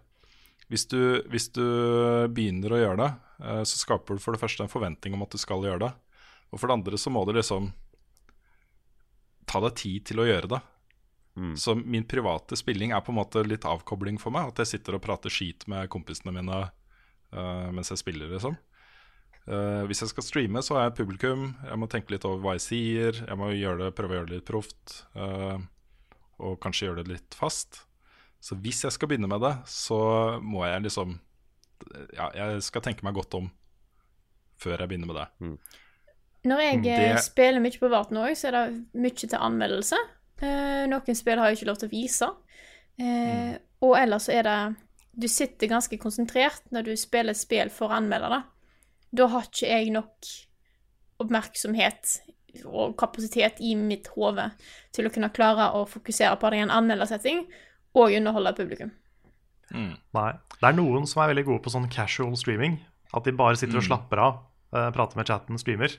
hvis 0.71 0.85
du, 0.87 1.19
hvis 1.27 1.49
du 1.51 1.65
begynner 2.31 2.71
å 2.71 2.79
gjøre 2.79 2.99
det, 3.01 3.11
uh, 3.43 3.63
så 3.67 3.81
skaper 3.81 4.15
du 4.15 4.23
for 4.23 4.35
det 4.35 4.41
første 4.43 4.63
en 4.63 4.71
forventning 4.71 5.17
om 5.17 5.25
at 5.25 5.33
du 5.33 5.39
skal 5.41 5.65
gjøre 5.67 5.83
det. 5.87 5.91
Og 6.51 6.59
for 6.59 6.67
det 6.67 6.77
andre 6.79 6.99
så 6.99 7.11
må 7.11 7.23
du 7.27 7.33
liksom 7.35 7.71
ta 9.51 9.59
deg 9.65 9.75
tid 9.79 10.05
til 10.07 10.21
å 10.23 10.27
gjøre 10.27 10.51
det. 10.53 10.61
Så 11.55 11.75
min 11.79 12.03
private 12.03 12.57
spilling 12.59 12.91
er 12.91 12.99
på 13.01 13.13
en 13.13 13.17
måte 13.21 13.41
litt 13.47 13.63
avkobling 13.63 14.17
for 14.19 14.31
meg. 14.35 14.49
At 14.51 14.57
jeg 14.65 14.67
sitter 14.73 14.97
og 14.97 15.01
prater 15.05 15.29
skit 15.31 15.63
med 15.71 15.87
kompisene 15.89 16.33
mine 16.35 16.57
uh, 17.33 17.69
mens 17.71 17.89
jeg 17.89 18.01
spiller, 18.01 18.27
liksom. 18.33 18.57
Uh, 19.47 19.85
hvis 19.89 20.01
jeg 20.03 20.11
skal 20.11 20.23
streame, 20.27 20.61
så 20.61 20.75
er 20.77 20.89
jeg 20.89 20.97
publikum. 20.99 21.55
Jeg 21.65 21.79
må 21.79 21.87
tenke 21.89 22.11
litt 22.13 22.25
over 22.27 22.43
hva 22.43 22.57
jeg 22.57 22.65
sier. 22.67 23.21
Jeg 23.25 23.37
må 23.39 23.47
gjøre 23.55 23.85
det, 23.85 23.95
prøve 23.95 24.13
å 24.13 24.19
gjøre 24.19 24.29
det 24.29 24.41
litt 24.41 24.49
proft. 24.51 24.97
Uh, 25.15 25.57
og 26.41 26.59
kanskje 26.61 26.89
gjøre 26.89 27.03
det 27.05 27.15
litt 27.15 27.37
fast. 27.39 27.85
Så 28.41 28.57
hvis 28.59 28.83
jeg 28.83 28.91
skal 28.91 29.07
begynne 29.11 29.29
med 29.31 29.41
det, 29.45 29.55
så 29.69 30.39
må 30.41 30.65
jeg 30.67 30.83
liksom 30.87 31.19
Ja, 32.13 32.27
jeg 32.35 32.61
skal 32.61 32.81
tenke 32.85 33.03
meg 33.07 33.15
godt 33.17 33.33
om 33.39 33.47
før 34.61 34.77
jeg 34.83 34.89
begynner 34.91 35.09
med 35.09 35.17
det. 35.17 35.57
Når 36.45 36.59
jeg 36.61 36.77
Mm, 36.77 36.83
det- 36.83 37.23
spiller 37.23 37.59
mye 37.61 37.79
på 37.79 37.89
Varten 37.89 38.17
òg, 38.17 38.35
så 38.37 38.47
er 38.49 38.51
det 38.51 38.85
mye 38.93 39.09
til 39.15 39.39
anmeldelse. 39.39 39.97
Eh, 40.41 40.85
noen 40.89 41.17
spill 41.17 41.39
har 41.39 41.51
jeg 41.51 41.59
ikke 41.59 41.69
lov 41.69 41.77
til 41.81 41.89
å 41.89 41.91
vise. 41.91 42.29
Eh, 42.99 43.57
Og 43.81 43.95
ellers 43.97 44.27
så 44.27 44.33
er 44.37 44.43
det 44.45 44.75
Du 45.19 45.27
sitter 45.27 45.67
ganske 45.67 45.97
konsentrert 45.99 46.61
når 46.71 46.85
du 46.85 46.91
spiller 46.95 47.33
spill 47.35 47.69
for 47.69 47.89
å 47.91 47.97
anmelde 47.97 48.29
det. 48.31 48.43
Da 49.11 49.27
har 49.27 49.43
ikke 49.43 49.67
jeg 49.67 49.89
nok 49.91 50.29
oppmerksomhet 51.19 52.21
og 52.65 52.95
kapasitet 52.99 53.59
i 53.59 53.73
mitt 53.75 54.07
hode 54.15 54.49
til 54.95 55.07
å 55.07 55.11
kunne 55.13 55.29
klare 55.35 55.69
å 55.75 55.83
fokusere 55.87 56.37
på 56.39 56.49
det 56.51 56.61
i 56.61 56.63
en 56.65 56.71
anmeldersetting 56.71 57.43
og 57.95 58.15
underholde 58.15 58.53
publikum. 58.55 58.91
Nei. 60.15 60.31
Det 60.59 60.67
er 60.67 60.75
noen 60.77 61.05
som 61.07 61.21
er 61.23 61.33
veldig 61.33 61.45
gode 61.47 61.63
på 61.65 61.71
sånn 61.73 61.89
casual 61.91 62.35
streaming. 62.39 62.79
At 63.13 63.27
de 63.27 63.31
bare 63.35 63.59
sitter 63.59 63.79
og 63.79 63.83
slapper 63.87 64.19
av, 64.19 64.39
eh, 64.73 64.89
prater 64.95 65.17
med 65.17 65.27
chatten, 65.27 65.57
streamer. 65.59 65.97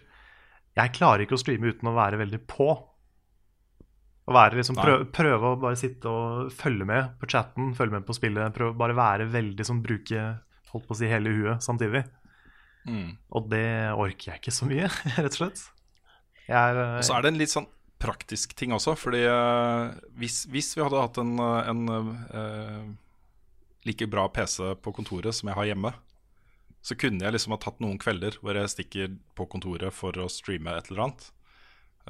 Jeg 0.77 0.93
klarer 0.93 1.21
ikke 1.27 1.37
å 1.37 1.41
streame 1.45 1.69
uten 1.69 1.89
å 1.89 1.95
være 1.95 2.17
veldig 2.21 2.47
på. 2.49 2.89
Å 4.23 4.35
være 4.37 4.61
liksom, 4.61 4.79
prøve, 4.79 5.07
prøve 5.11 5.49
å 5.51 5.59
bare 5.59 5.79
sitte 5.79 6.11
og 6.11 6.53
følge 6.55 6.87
med 6.87 7.15
på 7.19 7.27
chatten, 7.33 7.73
følge 7.75 7.97
med 7.97 8.07
på 8.07 8.15
spillet. 8.15 8.55
Prøve 8.55 8.77
bare 8.79 8.95
være 8.95 9.27
veldig 9.33 9.67
sånn 9.67 9.83
bruke 9.83 10.27
holdt 10.73 10.89
på 10.89 10.95
å 10.95 10.99
si 10.99 11.11
hele 11.11 11.33
huet 11.35 11.65
samtidig. 11.65 12.05
Mm. 12.89 13.15
Og 13.35 13.47
det 13.53 13.67
orker 13.95 14.33
jeg 14.33 14.43
ikke 14.43 14.55
så 14.55 14.69
mye, 14.69 14.89
rett 15.19 15.31
og 15.35 15.39
slett. 15.39 15.65
Er, 16.49 16.79
eh, 16.79 16.99
Og 17.01 17.07
så 17.07 17.17
er 17.17 17.25
det 17.25 17.33
en 17.33 17.41
litt 17.41 17.53
sånn 17.53 17.69
praktisk 18.03 18.57
ting 18.59 18.75
også, 18.75 18.97
fordi 18.99 19.23
eh, 19.29 19.93
hvis, 20.19 20.43
hvis 20.51 20.73
vi 20.77 20.83
hadde 20.83 21.03
hatt 21.03 21.21
en, 21.23 21.37
eh, 21.39 21.71
en 21.71 21.83
uh, 21.93 22.89
like 23.87 24.09
bra 24.11 24.27
PC 24.35 24.75
på 24.83 24.95
kontoret 24.97 25.39
som 25.39 25.51
jeg 25.51 25.59
har 25.59 25.71
hjemme, 25.71 25.93
så 26.83 26.97
kunne 26.99 27.23
jeg 27.23 27.37
liksom 27.37 27.55
ha 27.55 27.61
tatt 27.63 27.79
noen 27.83 28.01
kvelder 28.03 28.41
hvor 28.43 28.59
jeg 28.59 28.73
stikker 28.73 29.13
på 29.39 29.47
kontoret 29.51 29.95
for 29.95 30.17
å 30.19 30.27
streame 30.33 30.75
et 30.75 30.91
eller 30.91 31.05
annet. 31.05 31.29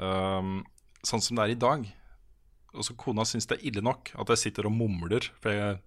Um, 0.00 0.54
sånn 1.04 1.20
som 1.20 1.36
det 1.36 1.44
er 1.44 1.52
i 1.52 1.60
dag. 1.60 1.84
Og 2.74 2.84
så 2.86 2.94
Kona 2.96 3.24
syns 3.28 3.46
det 3.50 3.58
er 3.58 3.66
ille 3.68 3.82
nok 3.84 4.12
at 4.16 4.30
jeg 4.32 4.38
sitter 4.46 4.68
og 4.68 4.72
mumler, 4.76 5.26
for 5.42 5.52
jeg 5.52 5.78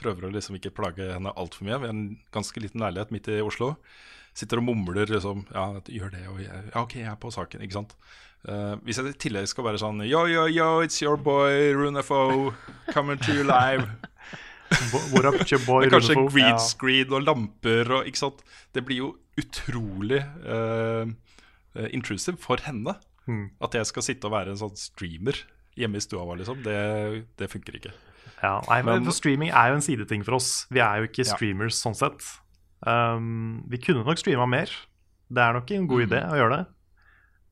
prøver 0.00 0.24
å 0.26 0.32
liksom 0.32 0.56
ikke 0.56 0.72
plage 0.74 1.04
henne 1.12 1.30
altfor 1.38 1.66
mye. 1.68 1.76
Vi 1.82 1.86
har 1.90 1.94
en 1.94 2.06
ganske 2.34 2.62
liten 2.64 2.80
leilighet 2.82 3.12
midt 3.14 3.28
i 3.28 3.40
Oslo. 3.44 3.74
Sitter 4.34 4.62
og 4.62 4.64
mumler 4.64 5.10
liksom 5.12 5.42
Ja, 5.52 5.66
gjør 5.92 6.10
det, 6.14 6.22
og 6.32 6.38
jeg, 6.40 6.48
ja, 6.72 6.80
OK, 6.80 6.94
jeg 7.02 7.10
er 7.10 7.18
på 7.20 7.30
saken. 7.34 7.60
Ikke 7.66 7.76
sant. 7.82 7.92
Uh, 8.48 8.74
hvis 8.82 8.98
jeg 8.98 9.12
i 9.12 9.18
tillegg 9.22 9.46
skal 9.46 9.62
være 9.68 9.78
sånn 9.78 10.00
Yo, 10.08 10.24
yo, 10.26 10.48
yo, 10.50 10.70
it's 10.82 10.96
your 11.04 11.16
boy 11.20 11.68
Runefo. 11.76 12.50
Coming 12.90 13.20
to 13.22 13.36
you 13.36 13.44
live. 13.46 13.84
Hvor 15.12 15.28
er 15.28 15.36
your 15.44 15.60
boy, 15.66 15.84
Runefo? 15.84 15.92
kanskje 15.98 16.16
green 16.32 16.48
Ja. 16.56 16.58
screen 16.64 17.12
og 17.12 17.22
lamper 17.28 17.92
og 18.00 18.08
ikke 18.08 18.22
sant. 18.24 18.40
Det 18.72 18.82
blir 18.88 19.02
jo 19.04 19.12
utrolig 19.38 20.18
eh, 20.48 21.06
intrusive 21.92 22.40
for 22.40 22.60
henne. 22.64 22.96
Mm. 23.28 23.50
At 23.62 23.76
jeg 23.78 23.86
skal 23.92 24.02
sitte 24.08 24.26
og 24.28 24.34
være 24.34 24.56
en 24.56 24.60
sånn 24.64 24.74
streamer 24.80 25.38
hjemme 25.76 25.96
i 25.96 26.04
stua 26.04 26.24
vår, 26.28 26.38
liksom. 26.42 26.62
Det, 26.62 27.26
det 27.38 27.48
funker 27.50 27.78
ikke. 27.78 27.92
Ja, 28.42 28.60
nei, 28.68 28.82
men, 28.82 28.94
Men- 29.00 29.04
for 29.04 29.12
streaming 29.16 29.50
er 29.50 29.68
jo 29.70 29.74
en 29.78 29.84
sideting 29.84 30.24
for 30.26 30.34
oss. 30.34 30.66
Vi 30.70 30.80
er 30.80 30.98
jo 31.02 31.08
ikke 31.08 31.24
Ja. 31.26 31.34
streamers 31.36 31.74
sånn 31.80 31.94
sett. 31.96 32.22
Um, 32.84 33.62
vi 33.70 33.78
kunne 33.78 34.04
nok 34.04 34.18
streama 34.18 34.46
mer. 34.48 34.66
Det 35.32 35.38
er 35.42 35.52
nok 35.54 35.70
en 35.70 35.84
Mm. 35.84 35.88
god 35.88 36.02
idé 36.08 36.20
å 36.28 36.34
gjøre 36.36 36.56
det. 36.58 36.66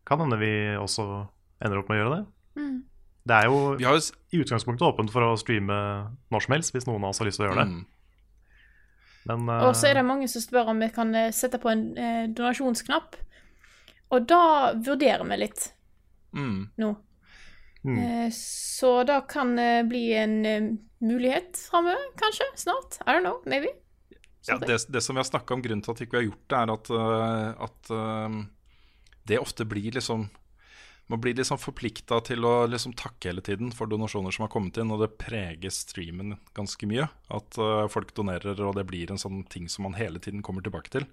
Kan 0.06 0.18
hende 0.18 0.38
vi 0.38 0.51
også 0.76 1.28
ender 1.62 1.78
opp 1.78 1.88
med 1.88 1.98
å 1.98 2.02
gjøre 2.05 2.16
det. 2.18 2.26
Mm. 2.62 2.82
Det 3.26 3.36
er 3.36 3.44
jo 3.48 3.76
Vi 3.76 3.84
har 3.84 3.92
jo 3.94 3.98
s- 3.98 4.12
i 4.32 4.38
utgangspunktet 4.42 4.80
åpent 4.82 5.10
for 5.10 5.22
å 5.22 5.38
streame 5.38 6.10
når 6.32 6.42
som 6.42 6.52
helst, 6.55 6.72
hvis 6.74 6.86
noen 6.86 7.05
av 7.05 7.10
oss 7.10 7.18
har 7.18 7.26
lyst 7.26 7.36
til 7.38 7.47
å 7.47 7.51
gjøre 7.55 7.64
det. 7.64 7.68
mm, 7.70 7.86
Men 9.26 9.48
uh, 9.48 9.68
Og 9.68 9.74
så 9.76 9.90
er 9.90 9.94
det 9.94 10.05
mange 10.05 10.28
som 10.28 10.42
spør 10.42 10.68
om 10.72 10.78
vi 10.80 10.88
kan 10.88 11.14
eh, 11.14 11.30
sette 11.30 11.60
på 11.60 11.70
en 11.70 11.97
eh, 11.97 12.26
donasjonsknapp. 12.28 13.14
Og 14.10 14.26
da 14.26 14.72
vurderer 14.74 15.22
vi 15.28 15.36
litt 15.36 15.72
mm. 16.34 16.70
nå. 16.78 16.97
Mm. 17.85 17.98
Eh, 17.98 18.31
Så 18.32 19.05
det 19.05 19.20
kan 19.28 19.59
eh, 19.59 19.82
bli 19.85 20.12
en 20.15 20.47
eh, 20.47 20.73
mulighet 20.98 21.57
framover, 21.70 22.11
kanskje? 22.20 22.44
Snart? 22.55 22.98
I 23.07 23.11
don't 23.11 23.24
know, 23.24 23.43
maybe. 23.47 23.69
Ja, 24.48 24.59
det, 24.59 24.86
det 24.89 25.01
som 25.01 25.16
vi 25.16 25.20
har 25.20 25.28
snakka 25.28 25.55
om, 25.55 25.62
grunnen 25.62 25.82
til 25.85 25.93
at 25.93 26.01
vi 26.01 26.07
ikke 26.09 26.16
har 26.16 26.27
gjort 26.27 26.47
det, 26.48 26.61
er 26.61 26.70
at, 26.73 26.90
at 27.69 27.90
det 29.28 29.36
ofte 29.39 29.66
blir 29.69 29.93
liksom 29.93 30.31
Man 31.12 31.20
blir 31.20 31.35
liksom 31.36 31.59
forplikta 31.61 32.20
til 32.24 32.44
å 32.47 32.66
liksom 32.70 32.94
takke 32.97 33.28
hele 33.28 33.43
tiden 33.44 33.73
for 33.74 33.90
donasjoner 33.90 34.32
som 34.32 34.47
har 34.47 34.51
kommet 34.52 34.78
inn, 34.78 34.93
og 34.94 35.02
det 35.02 35.11
preger 35.19 35.73
streamen 35.74 36.36
ganske 36.55 36.86
mye. 36.86 37.09
At 37.28 37.59
folk 37.90 38.15
donerer, 38.15 38.55
og 38.62 38.77
det 38.78 38.85
blir 38.86 39.11
en 39.11 39.19
sånn 39.19 39.43
ting 39.51 39.66
som 39.69 39.89
man 39.89 39.98
hele 39.98 40.23
tiden 40.23 40.40
kommer 40.47 40.62
tilbake 40.62 40.93
til. 40.94 41.09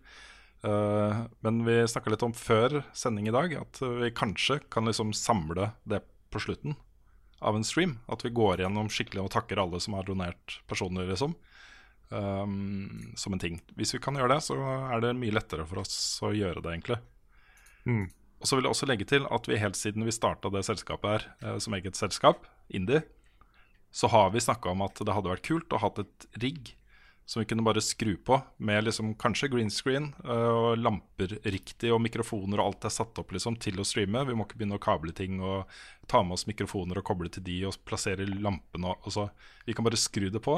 Men 0.62 1.64
vi 1.66 1.80
snakka 1.90 2.14
litt 2.14 2.28
om 2.30 2.36
før 2.38 2.84
sending 2.94 3.28
i 3.28 3.34
dag 3.34 3.58
at 3.58 3.82
vi 3.82 4.14
kanskje 4.14 4.60
kan 4.70 4.86
liksom 4.86 5.16
samle 5.18 5.72
det 5.90 6.04
på 6.34 6.42
slutten 6.44 6.78
av 7.40 7.58
en 7.58 7.66
stream. 7.68 7.98
At 8.12 8.26
vi 8.26 8.34
går 8.34 8.64
gjennom 8.64 8.90
skikkelig 8.92 9.26
og 9.26 9.34
takker 9.36 9.62
alle 9.62 9.82
som 9.84 9.98
har 9.98 10.08
donert 10.08 10.60
personer, 10.70 11.08
liksom 11.10 11.36
um, 12.10 13.14
som 13.16 13.34
en 13.34 13.42
ting. 13.42 13.60
Hvis 13.76 13.96
vi 13.96 14.02
kan 14.04 14.18
gjøre 14.18 14.36
det, 14.36 14.42
så 14.48 14.58
er 14.94 15.04
det 15.04 15.18
mye 15.20 15.36
lettere 15.36 15.68
for 15.68 15.84
oss 15.84 15.98
å 16.26 16.34
gjøre 16.36 16.64
det, 16.64 16.74
egentlig. 16.74 17.00
Mm. 17.88 18.08
Og 18.38 18.50
så 18.50 18.58
vil 18.58 18.68
jeg 18.68 18.76
også 18.76 18.90
legge 18.90 19.08
til 19.10 19.28
at 19.34 19.50
vi 19.50 19.60
helt 19.62 19.80
siden 19.80 20.06
vi 20.06 20.14
starta 20.14 20.52
det 20.54 20.66
selskapet 20.68 21.10
her 21.10 21.28
eh, 21.42 21.60
som 21.64 21.76
eget 21.78 21.98
selskap, 22.00 22.46
Indie, 22.68 23.02
så 23.92 24.10
har 24.12 24.34
vi 24.34 24.44
snakka 24.44 24.74
om 24.74 24.84
at 24.86 25.00
det 25.00 25.14
hadde 25.16 25.32
vært 25.32 25.48
kult 25.48 25.74
å 25.74 25.80
ha 25.82 25.90
et 26.04 26.28
rigg 26.44 26.74
som 27.28 27.42
vi 27.42 27.46
kunne 27.46 27.64
bare 27.64 27.82
skru 27.84 28.14
på 28.18 28.38
med 28.58 28.86
liksom 28.88 29.12
kanskje 29.20 29.50
green 29.52 29.72
screen 29.72 30.14
eh, 30.24 30.48
og 30.48 30.78
lamper 30.80 31.34
riktig 31.44 31.90
og 31.92 32.00
mikrofoner 32.00 32.62
og 32.62 32.70
alt 32.70 32.88
er 32.88 32.94
satt 32.96 33.20
opp 33.20 33.34
liksom 33.36 33.58
til 33.60 33.82
å 33.84 33.86
streame. 33.88 34.24
Vi 34.30 34.36
må 34.38 34.46
ikke 34.48 34.62
begynne 34.62 34.78
å 34.80 34.84
kable 34.84 35.12
ting 35.16 35.42
og 35.44 35.68
ta 36.08 36.22
med 36.24 36.38
oss 36.38 36.48
mikrofoner 36.48 37.02
og 37.02 37.08
koble 37.10 37.28
til 37.34 37.44
de 37.44 37.58
og 37.68 37.76
plassere 37.84 38.24
lampene 38.32 38.94
og 38.94 39.10
altså, 39.12 39.28
Vi 39.68 39.76
kan 39.76 39.84
bare 39.84 40.00
skru 40.00 40.30
det 40.32 40.40
på. 40.46 40.56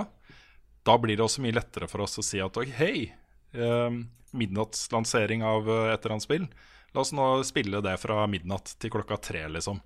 Da 0.85 0.97
blir 1.01 1.17
det 1.17 1.25
også 1.25 1.41
mye 1.41 1.57
lettere 1.57 1.89
for 1.89 2.05
oss 2.05 2.21
å 2.21 2.25
si 2.25 2.37
at 2.37 2.61
hei, 2.77 3.09
eh, 3.57 3.89
midnattslansering 4.37 5.41
av 5.41 5.65
eh, 5.65 5.93
et 5.95 6.05
eller 6.05 6.19
annet 6.19 6.27
spill. 6.27 6.47
La 6.93 7.01
oss 7.01 7.15
nå 7.17 7.31
spille 7.49 7.81
det 7.81 7.97
fra 7.97 8.27
midnatt 8.29 8.75
til 8.77 8.93
klokka 8.93 9.17
tre, 9.17 9.47
liksom. 9.57 9.81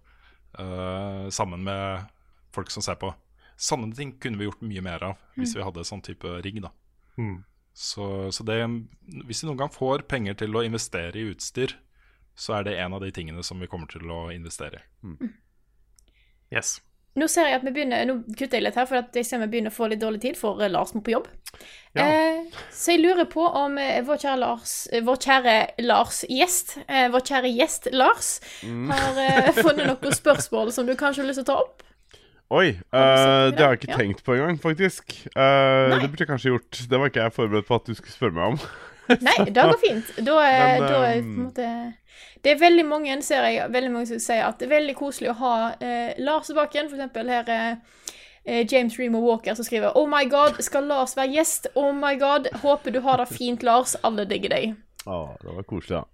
Eh, 0.60 1.30
sammen 1.32 1.64
med 1.64 2.12
folk 2.52 2.76
som 2.76 2.84
ser 2.84 3.00
på. 3.00 3.16
Sånne 3.58 3.94
ting 3.96 4.16
kunne 4.20 4.40
vi 4.40 4.48
gjort 4.48 4.64
mye 4.66 4.84
mer 4.86 5.04
av 5.12 5.20
hvis 5.38 5.56
vi 5.58 5.66
hadde 5.66 5.86
sånn 5.88 6.04
type 6.06 6.40
rigg. 6.46 6.62
da 6.64 6.74
Mm. 7.18 7.44
Så, 7.74 8.32
så 8.34 8.44
det, 8.44 8.56
hvis 9.26 9.44
vi 9.44 9.48
noen 9.50 9.60
gang 9.60 9.70
får 9.74 10.06
penger 10.10 10.38
til 10.42 10.56
å 10.58 10.64
investere 10.66 11.20
i 11.20 11.28
utstyr, 11.30 11.76
så 12.34 12.58
er 12.58 12.66
det 12.68 12.80
en 12.82 12.94
av 12.98 13.02
de 13.02 13.12
tingene 13.14 13.44
som 13.46 13.60
vi 13.62 13.70
kommer 13.70 13.90
til 13.90 14.10
å 14.10 14.32
investere 14.34 14.82
i. 14.82 15.30
Yes. 16.54 16.80
Nå 17.18 17.28
ser 17.30 17.46
jeg 17.46 17.60
at 17.60 17.66
vi 17.66 17.74
begynner, 17.76 18.08
nå 18.10 18.16
kutter 18.26 18.58
jeg 18.58 18.66
litt 18.66 18.78
her, 18.78 18.88
for 18.90 18.98
at 19.04 19.18
jeg 19.18 19.26
ser 19.28 19.42
vi 19.44 19.50
begynner 19.52 19.74
å 19.74 19.76
få 19.76 19.86
litt 19.90 20.02
dårlig 20.02 20.24
tid, 20.24 20.38
for 20.38 20.62
eh, 20.62 20.72
Lars 20.74 20.96
må 20.98 21.04
på 21.06 21.14
jobb. 21.14 21.28
Ja. 21.94 22.08
Eh, 22.08 22.62
så 22.74 22.96
jeg 22.96 23.04
lurer 23.04 23.28
på 23.30 23.46
om 23.46 23.78
eh, 23.78 24.00
vår 24.06 24.22
kjære 24.24 24.40
Lars, 24.42 24.74
eh, 24.90 25.04
vår 25.06 25.20
kjære 25.22 25.56
Lars 25.86 26.24
gjest, 26.26 26.80
eh, 26.88 27.06
vår 27.14 27.26
kjære 27.30 27.52
gjest 27.54 27.90
Lars, 27.94 28.32
har 28.64 29.22
eh, 29.22 29.52
funnet 29.62 29.92
noen 29.92 30.18
spørsmål 30.18 30.74
som 30.74 30.90
du 30.90 30.96
kanskje 30.98 31.22
har 31.22 31.30
lyst 31.30 31.44
til 31.44 31.46
å 31.46 31.52
ta 31.52 31.60
opp? 31.62 31.86
Oi, 32.52 32.74
Uh, 32.94 33.50
det 33.56 33.60
har 33.64 33.72
jeg 33.74 33.80
ikke 33.82 33.92
Ja. 33.94 33.98
tenkt 33.98 34.24
på 34.24 34.34
engang, 34.36 34.60
faktisk. 34.62 35.14
Uh, 35.36 35.94
det 36.00 36.10
burde 36.12 36.20
jeg 36.22 36.28
kanskje 36.30 36.52
gjort. 36.52 36.82
Det 36.90 37.00
var 37.00 37.10
ikke 37.10 37.24
jeg 37.24 37.34
forberedt 37.34 37.66
på 37.68 37.76
at 37.76 37.86
du 37.88 37.94
skulle 37.96 38.14
spørre 38.14 38.34
meg 38.34 38.44
om. 38.54 38.60
Nei, 39.28 39.38
det 39.50 39.64
går 39.64 39.80
fint. 39.82 40.12
Da, 40.26 40.36
er- 40.44 40.80
Men, 40.80 40.88
da 40.88 41.00
på 41.00 41.18
um, 41.20 41.32
måte 41.48 41.94
Det 42.44 42.52
er 42.54 42.60
veldig 42.60 42.86
mange, 42.86 43.22
ser 43.24 43.44
jeg, 43.48 43.72
veldig 43.74 43.92
mange 43.92 44.08
som 44.08 44.20
sier 44.20 44.46
at 44.46 44.60
det 44.60 44.68
er 44.70 44.76
veldig 44.78 44.96
koselig 44.96 45.32
å 45.32 45.38
ha 45.42 45.56
uh, 45.82 46.14
Lars 46.24 46.48
tilbake 46.52 46.78
igjen. 46.78 46.90
For 46.92 47.00
eksempel 47.00 47.30
her 47.32 47.50
er 47.50 47.78
eh, 48.46 48.66
James 48.70 48.98
Reamer 49.00 49.20
Walker 49.24 49.56
som 49.56 49.66
skriver 49.66 49.96
Oh 49.98 50.08
my 50.08 50.24
god, 50.30 50.60
skal 50.64 50.84
Lars 50.88 51.16
være 51.18 51.34
gjest? 51.36 51.68
Oh 51.76 51.92
my 51.96 52.14
god, 52.20 52.48
håper 52.64 52.92
du 52.96 53.00
har 53.02 53.18
det 53.24 53.28
fint, 53.34 53.64
Lars. 53.64 53.96
Alle 54.04 54.26
digger 54.30 54.50
deg. 54.56 54.76
Å, 55.08 55.22
det 55.42 55.56
var 55.58 55.64
koselig, 55.68 56.04
da. 56.04 56.06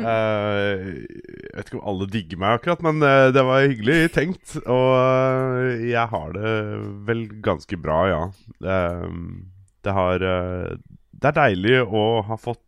Eh, 0.00 0.86
jeg 1.04 1.52
vet 1.52 1.68
ikke 1.68 1.78
om 1.82 1.88
alle 1.90 2.06
digger 2.08 2.40
meg 2.40 2.56
akkurat, 2.56 2.80
men 2.84 3.04
eh, 3.04 3.28
det 3.34 3.44
var 3.44 3.66
hyggelig 3.66 3.98
tenkt. 4.14 4.56
Og 4.62 4.88
eh, 4.96 5.84
jeg 5.90 6.06
har 6.14 6.32
det 6.36 6.54
vel 7.08 7.26
ganske 7.44 7.76
bra, 7.80 8.00
ja. 8.08 8.22
Det 9.82 9.92
har 9.92 10.22
Det 10.22 11.28
er 11.28 11.38
deilig 11.38 11.80
å 11.82 12.22
ha 12.26 12.36
fått 12.40 12.60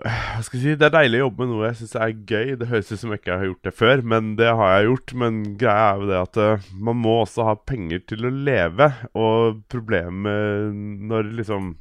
hva 0.00 0.40
skal 0.40 0.56
jeg 0.56 0.62
si, 0.62 0.74
Det 0.80 0.86
er 0.86 0.92
deilig 0.94 1.18
å 1.18 1.24
jobbe 1.26 1.42
med 1.44 1.50
noe 1.50 1.66
jeg 1.66 1.76
syns 1.80 1.96
er 1.98 2.12
gøy. 2.14 2.54
Det 2.56 2.68
høres 2.70 2.88
ut 2.88 3.00
som 3.02 3.10
jeg 3.12 3.20
ikke 3.20 3.36
har 3.36 3.48
gjort 3.50 3.66
det 3.66 3.72
før, 3.76 4.02
men 4.12 4.30
det 4.38 4.48
har 4.48 4.70
jeg 4.70 4.86
gjort. 4.86 5.12
Men 5.20 5.40
greia 5.60 5.88
er 5.90 5.98
jo 6.00 6.08
det 6.08 6.20
at 6.20 6.68
man 6.88 7.00
må 7.02 7.16
også 7.24 7.44
ha 7.50 7.54
penger 7.68 8.00
til 8.08 8.24
å 8.24 8.30
leve. 8.32 8.86
Og 9.12 9.60
problemet 9.72 10.72
når 11.10 11.34
liksom 11.42 11.74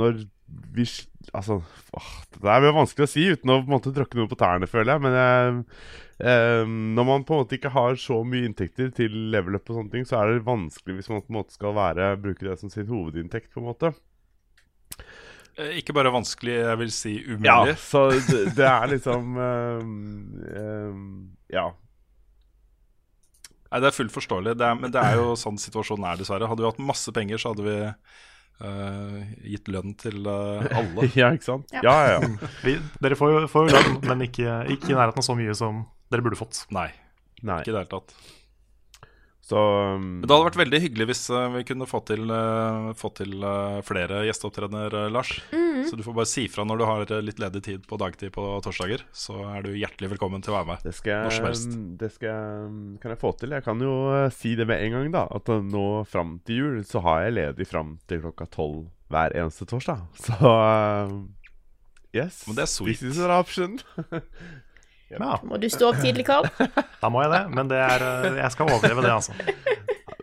Når 0.00 0.22
vi 0.74 0.86
Altså, 1.36 1.60
åh, 1.94 2.06
det 2.42 2.48
er 2.50 2.64
vanskelig 2.74 3.04
å 3.06 3.10
si 3.12 3.22
uten 3.28 3.52
å 3.52 3.58
på 3.60 3.68
en 3.68 3.74
måte 3.76 3.92
tråkke 3.94 4.18
noe 4.18 4.30
på 4.30 4.38
tærne, 4.40 4.66
føler 4.66 4.96
jeg. 4.96 5.02
Men 5.04 5.14
jeg, 5.14 5.58
eh, 6.26 6.62
når 6.96 7.06
man 7.06 7.26
på 7.28 7.36
en 7.36 7.42
måte 7.44 7.58
ikke 7.58 7.70
har 7.74 7.98
så 8.00 8.16
mye 8.26 8.48
inntekter 8.48 8.88
til 8.96 9.14
level 9.30 9.58
up 9.60 9.68
og 9.70 9.76
sånne 9.78 9.92
ting, 9.92 10.06
så 10.08 10.16
er 10.18 10.32
det 10.32 10.46
vanskelig 10.48 10.96
hvis 10.96 11.10
man 11.12 11.22
på 11.22 11.30
en 11.30 11.38
måte 11.38 11.54
skal 11.54 11.76
være, 11.76 12.08
bruke 12.24 12.48
det 12.48 12.56
som 12.58 12.72
sin 12.72 12.88
hovedinntekt, 12.90 13.52
på 13.52 13.62
en 13.62 13.68
måte. 13.68 13.92
Eh, 15.60 15.76
Ikke 15.78 15.94
bare 15.94 16.12
vanskelig, 16.14 16.56
jeg 16.64 16.80
vil 16.80 16.90
si 16.94 17.14
umulig. 17.28 17.46
Ja, 17.46 17.76
så 17.78 18.06
det, 18.16 18.40
det 18.58 18.66
er 18.66 18.90
liksom 18.94 19.38
eh, 19.44 19.86
eh, 20.56 20.98
Ja. 21.60 21.68
Nei, 23.70 23.78
Det 23.84 23.92
er 23.92 23.94
fullt 24.00 24.16
forståelig, 24.16 24.56
det 24.58 24.66
er, 24.66 24.74
men 24.82 24.90
det 24.90 25.04
er 25.04 25.20
jo 25.20 25.36
sånn 25.38 25.60
situasjonen 25.60 26.08
er, 26.10 26.18
dessverre. 26.18 26.48
Hadde 26.50 26.64
vi 26.64 26.72
hatt 26.72 26.82
masse 26.82 27.12
penger, 27.14 27.38
så 27.38 27.52
hadde 27.52 27.68
vi 27.68 27.76
eh, 28.64 29.30
gitt 29.54 29.70
lønn 29.72 29.94
til 30.00 30.26
uh, 30.26 30.64
alle. 30.78 31.08
Ja, 31.18 31.30
ikke 31.36 31.48
sant? 31.48 31.72
Ja, 31.74 31.82
ja. 31.84 32.18
ja. 32.18 32.50
Vi, 32.64 32.76
dere 33.02 33.18
får 33.18 33.32
jo, 33.34 33.44
får 33.50 33.68
jo 33.68 33.76
lønn, 33.76 33.96
men 34.08 34.26
ikke, 34.28 34.60
ikke 34.76 34.92
i 34.92 34.98
nærheten 34.98 35.22
av 35.22 35.26
så 35.26 35.38
mye 35.38 35.56
som 35.58 35.84
dere 36.12 36.26
burde 36.26 36.38
fått. 36.40 36.64
Nei, 36.74 36.88
Nei. 37.42 37.62
ikke 37.62 37.72
i 37.72 37.76
det 37.76 37.82
hele 37.84 37.92
tatt. 37.96 38.16
Så 39.50 39.58
um, 39.96 40.20
det 40.22 40.30
hadde 40.30 40.46
vært 40.46 40.58
veldig 40.60 40.78
hyggelig 40.84 41.06
hvis 41.10 41.22
eh, 41.34 41.46
vi 41.56 41.64
kunne 41.66 41.88
få 41.90 41.98
til, 42.06 42.28
eh, 42.30 42.90
få 42.98 43.08
til 43.18 43.32
eh, 43.42 43.80
flere 43.82 44.20
gjesteopptredener, 44.28 44.94
Lars. 45.10 45.32
Så 45.88 45.98
du 45.98 46.04
får 46.06 46.14
bare 46.14 46.30
si 46.30 46.44
fra 46.52 46.62
når 46.68 46.78
du 46.78 46.84
har 46.86 47.12
litt 47.26 47.42
ledig 47.42 47.62
tid 47.66 47.88
på 47.90 47.98
dagtid 47.98 48.30
på 48.36 48.44
torsdager. 48.62 49.02
Så 49.10 49.40
er 49.48 49.66
du 49.66 49.72
hjertelig 49.74 50.12
velkommen 50.12 50.44
til 50.44 50.54
å 50.54 50.60
være 50.60 50.68
med. 50.70 50.86
det 50.86 50.94
skal, 50.94 51.26
Når 51.26 51.34
som 51.34 51.48
helst. 51.48 51.74
det 51.98 52.12
skal 52.14 52.70
kan 53.02 53.16
jeg 53.16 53.22
få 53.24 53.32
til. 53.40 53.56
Jeg 53.58 53.66
kan 53.66 53.82
jo 53.82 53.96
si 54.36 54.54
det 54.60 54.68
med 54.70 54.84
en 54.84 54.96
gang, 54.98 55.10
da. 55.18 55.26
At 55.34 55.50
nå 55.50 55.84
fram 56.06 56.38
til 56.46 56.62
jul 56.62 56.80
så 56.86 57.02
har 57.08 57.26
jeg 57.26 57.38
ledig 57.40 57.66
fram 57.66 57.96
til 58.06 58.22
klokka 58.22 58.46
tolv 58.54 58.86
hver 59.10 59.34
eneste 59.34 59.66
torsdag. 59.66 60.06
Så 60.28 60.38
uh, 60.46 61.18
Yes. 62.14 62.44
Men 62.46 62.56
det 62.58 62.66
er 62.66 62.70
sweet. 62.70 62.98
This 62.98 63.16
is 63.16 63.22
an 63.22 63.30
option. 63.30 63.78
Ja, 65.10 65.38
Må 65.42 65.58
du 65.58 65.66
stå 65.72 65.88
opp 65.90 65.96
tidlig, 66.02 66.24
Karl? 66.28 66.46
da 67.00 67.08
må 67.10 67.22
jeg 67.24 67.30
det, 67.32 67.40
men 67.56 67.68
det 67.70 67.78
er, 67.82 68.04
jeg 68.38 68.50
skal 68.54 68.68
overleve 68.70 69.02
det, 69.02 69.10
altså. 69.10 69.32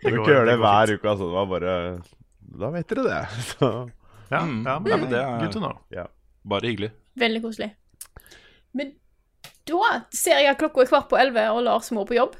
Du 0.00 0.08
kan 0.14 0.24
gjøre 0.24 0.46
det 0.46 0.54
det 0.54 0.60
hver 0.62 0.86
fint. 0.86 1.00
uke, 1.02 1.10
altså. 1.12 1.26
Det 1.28 1.34
var 1.34 1.46
bare 1.52 1.74
Da 2.62 2.70
vet 2.72 2.88
dere 2.94 3.04
det. 3.04 3.18
Så 3.50 3.90
Ja, 4.30 4.40
Mm. 4.44 4.64
ja, 4.66 4.78
men, 4.78 4.90
Ja, 4.92 4.96
men 4.96 5.10
det 5.10 5.18
er- 5.20 5.38
good 5.40 5.52
to 5.52 5.60
know. 5.60 5.76
Bare 6.48 6.60
hyggelig. 6.68 6.90
Veldig 7.18 7.42
koselig. 7.42 7.70
Men 8.74 8.92
da 9.68 10.00
ser 10.12 10.38
jeg 10.40 10.50
at 10.52 10.58
klokka 10.60 10.80
er 10.82 10.86
kvart 10.90 11.08
på 11.10 11.18
elleve, 11.20 11.44
og 11.52 11.62
Lars 11.64 11.90
må 11.92 12.04
på 12.08 12.14
jobb. 12.16 12.36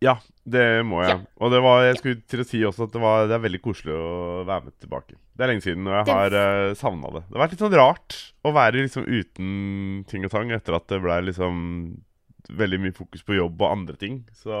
Ja, 0.00 0.16
det 0.52 0.66
må 0.86 1.00
jeg. 1.04 1.16
Ja. 1.16 1.18
Og 1.40 1.52
det 1.54 1.60
var, 1.64 1.82
jeg 1.86 1.98
skulle 2.00 2.20
til 2.30 2.42
å 2.42 2.46
si 2.48 2.60
også 2.66 2.86
at 2.86 2.94
det, 2.94 3.02
var, 3.02 3.24
det 3.30 3.36
er 3.36 3.42
veldig 3.46 3.62
koselig 3.64 3.96
å 3.96 4.10
være 4.48 4.66
med 4.68 4.76
tilbake. 4.82 5.18
Det 5.34 5.46
er 5.46 5.52
lenge 5.52 5.64
siden, 5.64 5.88
og 5.88 5.96
jeg 5.96 6.08
har 6.10 6.36
uh, 6.36 6.76
savna 6.78 7.12
det. 7.16 7.24
Det 7.26 7.36
har 7.36 7.44
vært 7.44 7.56
litt 7.56 7.64
sånn 7.64 7.78
rart 7.80 8.16
å 8.44 8.54
være 8.56 8.84
liksom 8.84 9.08
uten 9.08 9.50
ting 10.10 10.26
og 10.28 10.32
tang 10.34 10.52
etter 10.54 10.76
at 10.76 10.88
det 10.92 11.00
ble 11.04 11.18
liksom 11.30 11.60
veldig 12.60 12.80
mye 12.82 12.96
fokus 12.96 13.22
på 13.26 13.36
jobb 13.38 13.60
og 13.62 13.70
andre 13.70 13.96
ting. 14.00 14.20
Så 14.36 14.54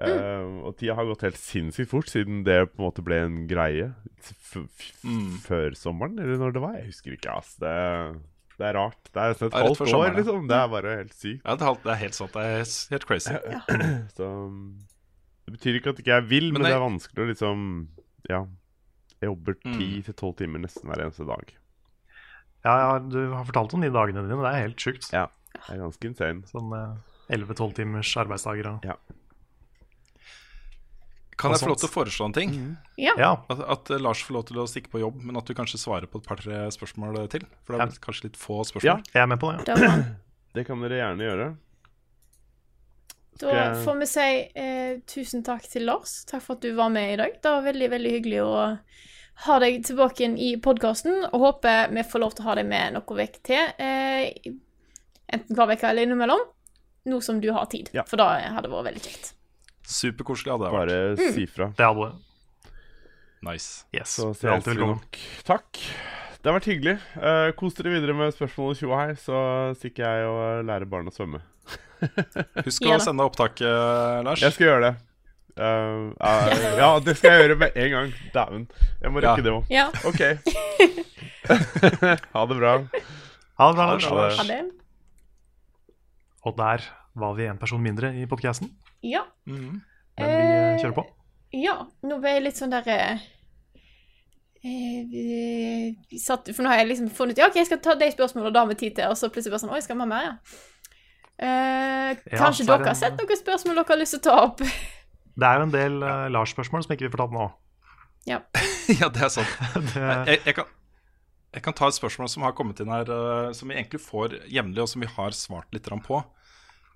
eh, 0.00 0.42
Og 0.64 0.76
tida 0.78 0.96
har 0.96 1.08
gått 1.08 1.24
helt 1.26 1.40
sinnssykt 1.40 1.90
fort 1.90 2.10
siden 2.10 2.42
det 2.46 2.58
på 2.72 2.80
en 2.80 2.86
måte 2.88 3.04
ble 3.04 3.18
en 3.26 3.42
greie. 3.50 3.92
F 4.22 4.58
Mm. 5.02 5.38
Før 5.42 5.74
sommeren, 5.74 6.18
eller 6.22 6.38
når 6.38 6.54
det 6.54 6.62
var. 6.62 6.76
Jeg 6.78 6.92
husker 6.92 7.16
ikke, 7.16 7.34
ass. 7.34 7.56
Det, 7.60 7.72
det 8.62 8.68
er 8.70 8.76
rart. 8.78 8.98
Det 9.10 9.18
er 9.18 9.32
nesten 9.34 9.48
et 9.50 9.56
halvt 9.58 9.80
år, 9.82 9.88
sommeren, 9.90 10.16
liksom. 10.20 10.44
Det 10.50 10.56
er 10.60 10.68
bare 10.72 10.94
helt 11.00 11.14
sykt. 11.18 11.42
Ja, 11.42 11.54
det 11.58 11.62
er, 11.64 11.68
helt- 11.72 11.82
det 11.84 11.92
er 11.96 12.00
helt 12.02 12.14
sant. 12.18 12.32
Det 12.32 12.42
er 12.46 12.94
helt 12.94 13.06
crazy. 13.08 13.34
Så 14.16 14.28
Det 15.42 15.54
betyr 15.56 15.78
ikke 15.80 15.90
at 15.96 15.98
ikke 16.02 16.14
jeg 16.14 16.28
vil, 16.30 16.46
men, 16.52 16.60
Men 16.62 16.68
det 16.68 16.70
jeg- 16.72 16.78
er 16.80 16.86
vanskelig 16.86 17.24
å 17.24 17.30
liksom 17.32 17.64
Ja. 18.30 18.42
Jeg 19.22 19.28
jobber 19.30 19.54
Mm. 19.66 19.74
ti 19.78 19.88
til 20.02 20.14
tolv 20.18 20.36
timer 20.38 20.58
nesten 20.62 20.86
hver 20.90 21.02
eneste 21.04 21.26
dag. 21.26 21.52
Ja, 22.64 22.72
ja, 22.78 22.98
du 22.98 23.18
har 23.34 23.44
fortalt 23.46 23.74
om 23.74 23.80
de 23.82 23.90
dagene 23.90 24.22
dine, 24.22 24.38
det 24.42 24.50
er 24.54 24.62
helt 24.68 24.76
sjukt. 24.82 25.10
Ja. 25.12 25.26
Det 25.54 25.74
er 25.76 25.82
ganske 25.82 26.08
insane. 26.08 26.42
Sånn 26.50 26.72
eh, 26.74 27.36
11-12 27.36 27.74
timers 27.74 28.10
arbeidsdager 28.16 28.66
og 28.72 28.86
Kan 31.40 31.54
jeg 31.54 31.62
få 31.62 31.70
lov 31.70 31.78
til 31.80 31.88
å 31.88 31.92
foreslå 31.92 32.28
en 32.28 32.34
ting? 32.36 32.54
Ja. 33.00 33.14
Ja, 33.18 33.30
At, 33.50 33.62
at 33.74 33.90
Lars 34.02 34.20
får 34.26 34.36
lov 34.36 34.46
til 34.50 34.60
å 34.62 34.66
stikke 34.68 34.92
på 34.92 35.00
jobb, 35.00 35.22
men 35.24 35.38
at 35.40 35.48
du 35.48 35.54
kanskje 35.56 35.80
svarer 35.80 36.10
på 36.10 36.20
et 36.20 36.28
par-tre 36.28 36.66
spørsmål 36.74 37.22
til? 37.32 37.46
For 37.64 37.76
det 37.76 37.86
er 37.86 38.00
kanskje 38.04 38.28
litt 38.28 38.38
få 38.40 38.60
spørsmål? 38.68 38.88
Ja, 38.88 38.96
jeg 39.14 39.24
er 39.24 39.30
med 39.32 39.40
på 39.42 39.52
det. 39.52 39.64
Ja. 39.72 39.94
det 40.56 40.66
kan 40.68 40.84
dere 40.84 41.00
gjerne 41.00 41.28
gjøre. 41.28 41.48
da 43.42 43.64
får 43.80 43.98
vi 44.02 44.10
si 44.12 44.28
eh, 44.64 44.92
tusen 45.08 45.44
takk 45.46 45.66
til 45.72 45.88
Lars. 45.88 46.20
Takk 46.28 46.44
for 46.44 46.60
at 46.60 46.66
du 46.66 46.76
var 46.78 46.92
med 46.92 47.14
i 47.14 47.18
dag. 47.24 47.40
Det 47.40 47.56
var 47.56 47.66
veldig, 47.70 47.90
veldig 47.96 48.14
hyggelig 48.18 48.42
å 48.44 48.54
ha 49.46 49.58
deg 49.58 49.80
tilbake 49.88 50.22
igjen 50.22 50.36
i 50.38 50.52
podkasten, 50.62 51.24
og 51.32 51.46
håper 51.48 51.88
vi 51.96 52.04
får 52.06 52.22
lov 52.22 52.36
til 52.36 52.44
å 52.44 52.50
ha 52.50 52.58
deg 52.60 52.68
med 52.68 52.98
noen 52.98 53.22
uker 53.24 53.40
til. 53.48 53.72
Eh, 53.80 54.52
enten 55.32 55.56
hver 55.56 55.72
uke 55.72 55.88
eller 55.88 56.06
innimellom. 56.06 56.44
Nå 57.08 57.18
som 57.24 57.40
du 57.42 57.48
har 57.50 57.66
tid. 57.72 57.88
Ja. 57.96 58.04
For 58.06 58.20
da 58.20 58.36
hadde 58.38 58.68
det 58.68 58.76
vært 58.76 58.92
veldig 58.92 59.08
kjekt. 59.08 59.32
Superkoselig 59.92 60.54
hadde 60.54 60.68
det 60.68 60.72
vært. 60.74 60.92
Bare 61.18 61.32
si 61.36 61.46
fra. 61.50 61.68
Det 61.78 61.86
hadde 61.86 62.08
det. 62.08 62.72
Nice. 63.42 63.84
Yes. 63.94 64.16
Så 64.16 64.30
er 64.46 64.54
alltid 64.56 64.74
velkommen. 64.76 65.00
nok. 65.02 65.22
Takk. 65.48 65.80
Det 66.42 66.50
har 66.50 66.56
vært 66.58 66.68
hyggelig. 66.70 66.96
Uh, 67.14 67.48
kos 67.58 67.76
dere 67.78 67.92
videre 67.94 68.14
med 68.18 68.34
spørsmål 68.34 68.72
og 68.74 68.78
tjoa 68.78 69.00
her, 69.04 69.14
så 69.18 69.38
stikker 69.78 70.02
jeg 70.02 70.28
og 70.30 70.64
lærer 70.66 70.88
barn 70.90 71.10
å 71.10 71.14
svømme. 71.14 71.38
Husk 72.66 72.86
å 72.86 72.94
ja, 72.96 72.98
sende 73.02 73.22
opptak, 73.26 73.60
eh, 73.62 74.20
Lars. 74.26 74.42
Jeg 74.42 74.56
skal 74.56 74.66
gjøre 74.72 74.88
det. 74.88 74.92
Uh, 75.52 76.10
uh, 76.16 76.50
ja, 76.80 76.88
det 77.04 77.14
skal 77.18 77.34
jeg 77.36 77.44
gjøre 77.44 77.58
med 77.60 77.78
en 77.78 77.90
gang. 77.94 78.12
Dæven. 78.34 78.64
Jeg 79.04 79.12
må 79.14 79.22
Ja. 79.22 79.34
rekke 79.36 79.44
det 79.46 79.52
òg. 79.54 79.70
Ja. 79.70 79.86
OK. 80.08 80.22
ha 82.34 82.44
det 82.50 82.58
bra. 82.58 82.74
Ha 83.60 83.68
det 83.70 83.76
bra, 83.78 83.86
Lars. 83.92 84.38
Ha 84.40 84.48
det. 84.48 84.60
Og 86.42 86.56
der 86.58 86.86
var 87.14 87.34
vi 87.38 87.46
en 87.46 87.60
person 87.60 87.82
mindre 87.82 88.10
i 88.18 88.26
podkasten. 88.26 88.72
Ja. 89.02 89.26
Men 89.44 89.82
vi 90.16 90.24
eh, 90.24 90.80
kjører 90.80 90.96
på. 90.96 91.06
Ja, 91.52 91.76
nå 92.06 92.18
ble 92.22 92.36
jeg 92.36 92.44
litt 92.46 92.58
sånn 92.60 92.72
der 92.72 92.86
eh, 92.88 93.24
eh, 94.64 95.88
For 96.16 96.62
nå 96.64 96.70
har 96.72 96.80
jeg 96.80 96.92
liksom 96.94 97.10
funnet 97.12 97.40
Ja, 97.42 97.50
OK, 97.50 97.58
jeg 97.60 97.68
skal 97.68 97.82
ta 97.84 97.96
de 98.00 98.08
spørsmålene, 98.14 98.54
da 98.56 98.62
med 98.68 98.80
tid 98.80 98.96
til 98.96 99.10
Og 99.12 99.18
så 99.20 99.28
plutselig 99.28 99.52
bare 99.52 99.64
sånn 99.66 99.74
Oi, 99.76 99.82
skal 99.84 99.98
vi 99.98 100.06
ha 100.06 100.08
mer, 100.08 100.28
ja? 100.30 100.60
Eh, 101.42 102.22
kanskje 102.38 102.64
er 102.64 102.70
dere 102.70 102.92
har 102.92 102.98
sett 102.98 103.18
noen 103.18 103.38
spørsmål 103.40 103.80
dere 103.80 103.90
har 103.90 104.00
lyst 104.00 104.16
til 104.16 104.22
å 104.22 104.26
ta 104.28 104.36
opp? 104.46 104.62
Det 105.40 105.48
er 105.48 105.58
jo 105.58 105.64
en 105.64 105.72
del 105.72 105.94
uh, 106.04 106.28
Lars-spørsmål 106.28 106.84
som 106.84 106.92
ikke 106.92 107.06
vi 107.06 107.12
får 107.14 107.22
tatt 107.22 107.32
nå. 107.32 107.46
Ja. 108.28 108.42
ja, 109.00 109.08
det 109.08 109.22
er 109.24 109.30
sant. 109.32 109.54
Det, 109.94 110.02
Jeg, 110.28 110.42
jeg, 110.44 110.54
kan, 110.58 110.68
jeg 111.56 111.64
kan 111.64 111.76
ta 111.78 111.88
et 111.88 111.96
spørsmål 111.96 112.28
som 112.28 112.44
har 112.44 112.52
kommet 112.56 112.82
inn 112.84 112.92
her, 112.92 113.08
eh, 113.08 113.48
som 113.56 113.72
vi 113.72 113.78
egentlig 113.78 114.02
får 114.04 114.36
jevnlig, 114.52 114.82
og 114.84 114.90
som 114.92 115.04
vi 115.04 115.08
har 115.08 115.36
svart 115.36 115.72
litt 115.72 115.88
grann 115.88 116.04
på. 116.04 116.20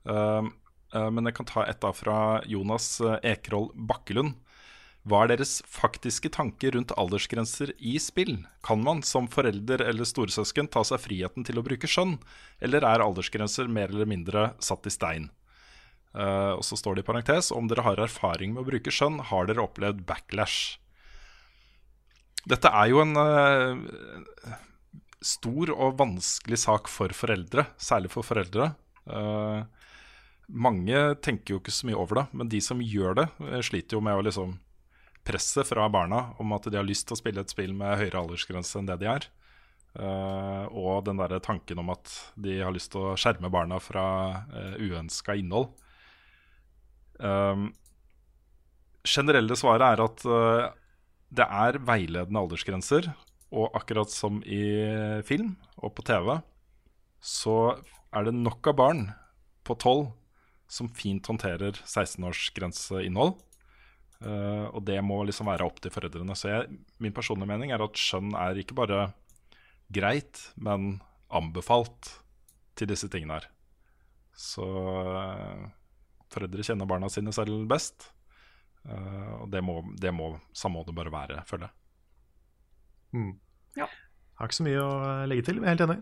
Eh, 0.05 0.51
men 0.95 1.29
jeg 1.29 1.37
kan 1.39 1.49
ta 1.49 1.65
et 1.67 1.81
da 1.83 1.93
fra 1.95 2.19
Jonas 2.47 3.01
uh, 3.03 3.17
Ekerhold 3.27 3.73
Bakkelund. 3.89 4.37
Hva 5.07 5.23
er 5.23 5.35
deres 5.35 5.61
faktiske 5.71 6.33
tanker 6.35 6.75
rundt 6.75 6.95
aldersgrenser 6.99 7.71
i 7.79 7.95
spill? 8.03 8.41
Kan 8.67 8.83
man 8.83 9.05
som 9.07 9.29
forelder 9.31 9.85
eller 9.87 10.09
storesøsken 10.09 10.71
ta 10.75 10.83
seg 10.87 11.03
friheten 11.05 11.47
til 11.47 11.61
å 11.61 11.65
bruke 11.67 11.87
skjønn, 11.91 12.17
eller 12.59 12.87
er 12.87 13.05
aldersgrenser 13.05 13.71
mer 13.71 13.95
eller 13.95 14.11
mindre 14.11 14.49
satt 14.59 14.87
i 14.91 14.95
stein? 14.95 15.31
Uh, 16.17 16.57
og 16.57 16.65
så 16.67 16.79
står 16.81 16.97
det 16.97 17.05
i 17.05 17.11
parentes 17.11 17.53
om 17.55 17.69
dere 17.71 17.85
har 17.87 18.03
erfaring 18.03 18.55
med 18.55 18.65
å 18.65 18.71
bruke 18.71 18.95
skjønn, 18.95 19.21
har 19.31 19.47
dere 19.47 19.63
opplevd 19.67 20.03
backlash? 20.09 20.81
Dette 22.47 22.71
er 22.71 22.91
jo 22.91 23.03
en 23.03 23.19
uh, 23.19 24.57
stor 25.27 25.71
og 25.75 25.99
vanskelig 26.01 26.59
sak 26.63 26.91
for 26.91 27.15
foreldre, 27.15 27.67
særlig 27.79 28.11
for 28.13 28.27
foreldre. 28.27 28.73
Eh, 29.07 29.61
mange 30.47 31.01
tenker 31.25 31.57
jo 31.57 31.61
ikke 31.61 31.75
så 31.75 31.89
mye 31.89 31.99
over 31.99 32.21
det, 32.21 32.27
men 32.39 32.51
de 32.51 32.61
som 32.63 32.83
gjør 32.83 33.19
det, 33.19 33.27
eh, 33.49 33.63
sliter 33.67 33.99
jo 33.99 34.05
med 34.05 34.19
å 34.19 34.25
liksom 34.27 34.59
presse 35.27 35.65
fra 35.67 35.89
barna 35.91 36.37
om 36.39 36.53
at 36.55 36.69
de 36.71 36.79
har 36.79 36.87
lyst 36.87 37.09
til 37.09 37.17
å 37.17 37.19
spille 37.19 37.43
et 37.43 37.51
spill 37.51 37.75
med 37.75 37.99
høyere 37.99 38.21
aldersgrense 38.21 38.79
enn 38.79 38.87
det 38.87 39.01
de 39.03 39.11
er. 39.11 39.27
Uh, 39.97 40.69
og 40.77 41.07
den 41.07 41.17
der 41.17 41.39
tanken 41.41 41.81
om 41.81 41.89
at 41.95 42.11
de 42.37 42.59
har 42.61 42.75
lyst 42.75 42.91
til 42.93 43.01
å 43.01 43.15
skjerme 43.17 43.49
barna 43.49 43.79
fra 43.81 44.05
uh, 44.53 44.75
uønska 44.77 45.35
innhold. 45.41 45.71
Um, 47.17 47.71
generelle 49.09 49.57
svaret 49.57 49.97
er 49.97 50.03
at 50.05 50.27
uh, 50.29 50.69
det 51.33 51.49
er 51.49 51.81
veiledende 51.81 52.43
aldersgrenser. 52.45 53.09
Og 53.57 53.73
akkurat 53.79 54.13
som 54.13 54.43
i 54.45 54.61
film 55.25 55.55
og 55.81 55.95
på 55.97 56.05
TV, 56.05 56.35
så 57.25 57.79
er 58.13 58.29
det 58.29 58.37
nok 58.37 58.69
av 58.69 58.77
barn 58.77 59.03
på 59.65 59.75
12 59.79 60.11
som 60.69 60.89
fint 60.91 61.27
håndterer 61.27 61.79
16-årsgrenseinnhold. 61.85 63.37
Uh, 64.17 64.67
og 64.73 64.81
det 64.89 64.97
må 65.05 65.21
liksom 65.29 65.51
være 65.51 65.67
opp 65.69 65.81
til 65.83 65.93
foreldrene. 65.93 66.37
Så 66.39 66.51
jeg, 66.51 66.79
min 67.03 67.15
personlige 67.17 67.51
mening 67.51 67.75
er 67.75 67.85
at 67.85 68.01
skjønn 68.01 68.33
er 68.39 68.59
ikke 68.63 68.79
bare 68.79 69.11
greit, 69.93 70.41
men 70.57 70.99
anbefalt 71.29 72.17
til 72.79 72.91
disse 72.91 73.11
tingene 73.13 73.39
her. 73.39 73.49
Så 74.37 74.65
uh, 74.65 75.67
foreldre 76.33 76.65
kjenner 76.67 76.89
barna 76.89 77.11
sine 77.13 77.35
selv 77.37 77.67
best. 77.71 78.11
Uh, 78.87 79.43
og 79.43 79.51
det 79.53 79.63
må, 79.67 79.81
det 79.99 80.15
må, 80.15 80.35
sånn 80.57 80.75
må 80.77 80.87
det 80.87 80.97
bare 80.97 81.13
være, 81.13 81.43
føler 81.49 81.69
jeg. 81.69 81.77
mm. 83.19 83.35
Ja. 83.77 83.89
Har 84.37 84.51
ikke 84.51 84.59
så 84.59 84.67
mye 84.67 84.83
å 84.85 84.93
eh, 85.01 85.25
legge 85.31 85.47
til. 85.49 85.61
jeg 85.61 85.65
er 85.65 85.75
helt 85.75 85.85
enig. 85.87 85.99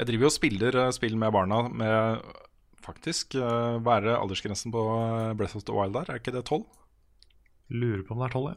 Jeg 0.00 0.08
driver 0.08 0.26
jo 0.26 0.30
og 0.30 0.36
spiller 0.36 0.78
eh, 0.82 0.92
spill 0.96 1.16
med 1.20 1.32
barna 1.36 1.60
med 1.68 2.24
faktisk 2.84 3.36
eh, 3.38 3.78
Hva 3.84 3.98
er 3.98 4.06
det 4.08 4.16
aldersgrensen 4.16 4.72
på 4.74 4.82
eh, 4.96 5.32
Breath 5.38 5.58
of 5.58 5.66
the 5.68 5.76
Wild 5.76 5.96
der? 5.96 6.10
Er 6.10 6.20
ikke 6.20 6.34
det 6.34 6.44
12? 6.46 6.64
Lurer 7.70 8.02
på 8.06 8.16
om 8.16 8.22
det 8.22 8.28
er 8.28 8.34
tolv. 8.34 8.50
Ja. 8.50 8.56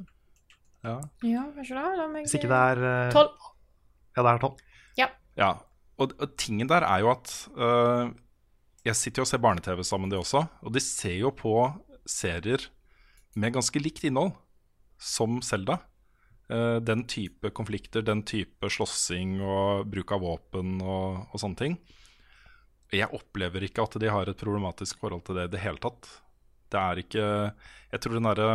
Ja. 0.83 0.95
Ja, 1.23 1.43
kanskje 1.55 1.77
det. 1.77 1.85
La 1.99 2.07
meg 2.11 2.25
Hvis 2.25 2.35
ikke 2.39 2.51
det 2.51 2.61
er 2.73 2.83
eh, 2.89 3.11
Tolv. 3.13 3.47
Ja, 4.13 4.23
det 4.25 4.31
er 4.33 4.43
tolv. 4.43 4.67
ja. 5.39 5.51
Og, 6.01 6.13
og 6.17 6.35
tingen 6.41 6.67
der 6.69 6.83
er 6.87 7.03
jo 7.03 7.11
at 7.11 7.29
uh, 7.53 8.09
Jeg 8.83 8.97
sitter 8.97 9.21
jo 9.21 9.27
og 9.27 9.29
ser 9.29 9.41
barne-TV 9.43 9.83
sammen, 9.85 10.09
de 10.09 10.17
også. 10.17 10.41
Og 10.65 10.73
de 10.73 10.81
ser 10.81 11.19
jo 11.21 11.29
på 11.37 11.53
serier 12.09 12.65
med 13.37 13.53
ganske 13.53 13.79
likt 13.79 14.03
innhold 14.03 14.33
som 14.99 15.39
Selda. 15.41 15.77
den 16.49 17.05
type 17.07 17.49
konflikter, 17.55 18.01
den 18.01 18.21
type 18.27 18.69
slåssing 18.69 19.39
og 19.41 19.87
bruk 19.89 20.11
av 20.11 20.21
våpen 20.21 20.81
og, 20.81 21.23
og 21.31 21.39
sånne 21.41 21.57
ting. 21.57 21.77
Jeg 22.93 23.09
opplever 23.15 23.65
ikke 23.65 23.85
at 23.85 23.95
de 24.01 24.11
har 24.11 24.29
et 24.29 24.39
problematisk 24.39 24.99
forhold 25.01 25.23
til 25.27 25.39
det 25.39 25.47
i 25.47 25.53
det 25.55 25.61
hele 25.63 25.81
tatt. 25.81 26.09
Det 26.73 26.79
er 26.79 27.01
ikke 27.03 27.25
Jeg 27.93 28.01
tror 28.01 28.17
den 28.17 28.27
derre 28.27 28.49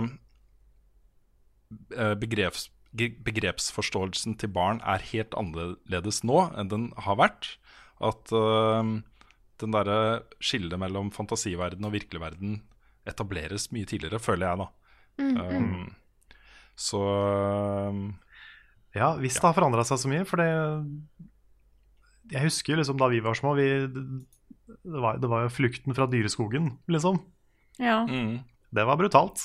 eh, 1.95 2.15
begreps, 2.19 2.69
begrepsforståelsen 2.97 4.39
til 4.41 4.51
barn 4.53 4.81
er 4.83 5.05
helt 5.13 5.37
annerledes 5.39 6.23
nå 6.27 6.49
enn 6.59 6.73
den 6.73 6.89
har 7.07 7.19
vært. 7.21 7.53
At 7.99 8.31
uh, 8.31 8.83
den 9.59 9.75
derre 9.75 10.23
skillet 10.39 10.79
mellom 10.79 11.11
fantasiverden 11.15 11.87
og 11.87 11.95
virkelig 11.97 12.23
verden 12.23 12.61
etableres 13.09 13.69
mye 13.75 13.89
tidligere, 13.89 14.21
føler 14.23 14.47
jeg, 14.47 14.61
da. 14.63 14.69
Um, 15.19 15.89
så 16.79 17.01
um, 17.91 18.05
Ja, 18.95 19.17
hvis 19.19 19.39
det 19.41 19.49
har 19.49 19.57
forandra 19.57 19.83
seg 19.87 20.01
så 20.01 20.11
mye. 20.11 20.27
For 20.29 20.41
det 20.41 20.49
Jeg 22.33 22.43
husker 22.45 22.77
liksom 22.81 22.99
da 23.01 23.09
vi 23.09 23.21
var 23.25 23.35
små 23.39 23.55
vi, 23.57 23.67
det, 23.89 25.01
var, 25.01 25.17
det 25.23 25.29
var 25.31 25.47
jo 25.47 25.53
flukten 25.55 25.95
fra 25.97 26.07
dyreskogen, 26.11 26.75
liksom. 26.93 27.21
Ja. 27.81 28.03
mm. 28.09 28.39
Det 28.75 28.85
var 28.85 28.99
brutalt. 29.01 29.41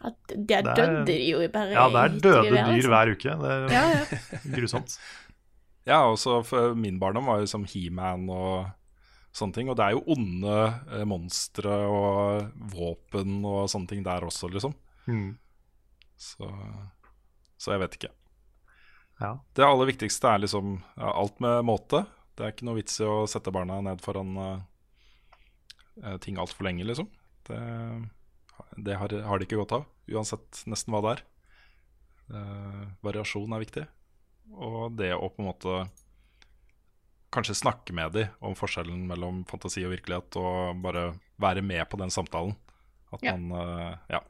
At 0.00 0.14
der 0.30 0.62
Det 0.62 0.68
er- 0.70 0.76
døde 0.78 1.06
de 1.08 1.16
jo 1.30 1.40
bare 1.52 1.72
Ja, 1.74 1.88
der 1.90 2.08
døde 2.20 2.42
dyr 2.46 2.68
liksom. 2.72 2.90
hver 2.92 3.10
uke. 3.12 3.32
Det 3.40 3.50
er 3.50 3.72
Ja, 3.72 3.82
ja. 3.90 4.20
grusomt. 4.56 4.94
Ja, 5.86 5.98
også 6.06 6.44
for 6.46 6.74
min 6.78 7.00
barndom 7.00 7.26
var 7.26 7.40
jo 7.42 7.46
som 7.50 7.64
He-Man 7.64 8.28
og 8.30 8.70
sånne 9.34 9.54
ting. 9.54 9.68
Og 9.68 9.76
det 9.76 9.84
er 9.88 9.90
jo 9.96 10.04
onde 10.06 10.54
eh, 10.92 11.04
monstre 11.08 11.74
og 11.88 12.52
våpen 12.72 13.40
og 13.44 13.66
sånne 13.68 13.88
ting 13.88 14.02
der 14.06 14.20
også, 14.28 14.48
liksom. 14.52 14.74
Mm. 15.08 15.36
Så, 16.20 16.46
så 17.58 17.72
jeg 17.74 17.80
vet 17.80 17.96
ikke. 17.98 18.12
Ja. 19.20 19.34
Det 19.56 19.64
aller 19.66 19.88
viktigste 19.90 20.30
er 20.32 20.38
liksom 20.46 20.78
ja, 20.96 21.10
alt 21.12 21.40
med 21.40 21.64
måte. 21.68 22.04
Det 22.40 22.46
er 22.46 22.54
ikke 22.54 22.64
noe 22.64 22.78
vits 22.80 22.94
i 23.02 23.04
å 23.04 23.26
sette 23.28 23.52
barna 23.52 23.82
ned 23.84 24.00
foran 24.00 24.30
uh, 24.40 26.14
ting 26.24 26.38
altfor 26.40 26.64
lenge, 26.64 26.86
liksom. 26.88 27.10
Det, 27.44 27.58
det 28.80 28.96
har, 28.96 29.12
har 29.28 29.36
de 29.40 29.44
ikke 29.44 29.58
godt 29.60 29.74
av, 29.76 29.84
uansett 30.08 30.62
nesten 30.70 30.94
hva 30.94 31.02
det 31.04 31.12
er. 31.18 31.22
Uh, 32.32 32.84
variasjon 33.04 33.52
er 33.52 33.60
viktig. 33.66 33.84
Og 34.56 34.96
det 34.96 35.12
å 35.12 35.28
på 35.28 35.44
en 35.44 35.50
måte 35.50 35.76
kanskje 37.30 37.60
snakke 37.60 37.94
med 37.94 38.16
dem 38.16 38.32
om 38.42 38.56
forskjellen 38.58 39.04
mellom 39.06 39.44
fantasi 39.50 39.84
og 39.84 39.92
virkelighet, 39.92 40.40
og 40.40 40.80
bare 40.82 41.10
være 41.44 41.62
med 41.62 41.84
på 41.92 42.00
den 42.00 42.10
samtalen. 42.10 42.56
At 43.12 43.22
Ja. 43.26 43.36
man 43.36 43.52
uh, 43.52 44.00
ja, 44.08 44.24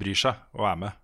bryr 0.00 0.16
seg 0.16 0.40
og 0.56 0.64
er 0.72 0.80
med. 0.80 1.03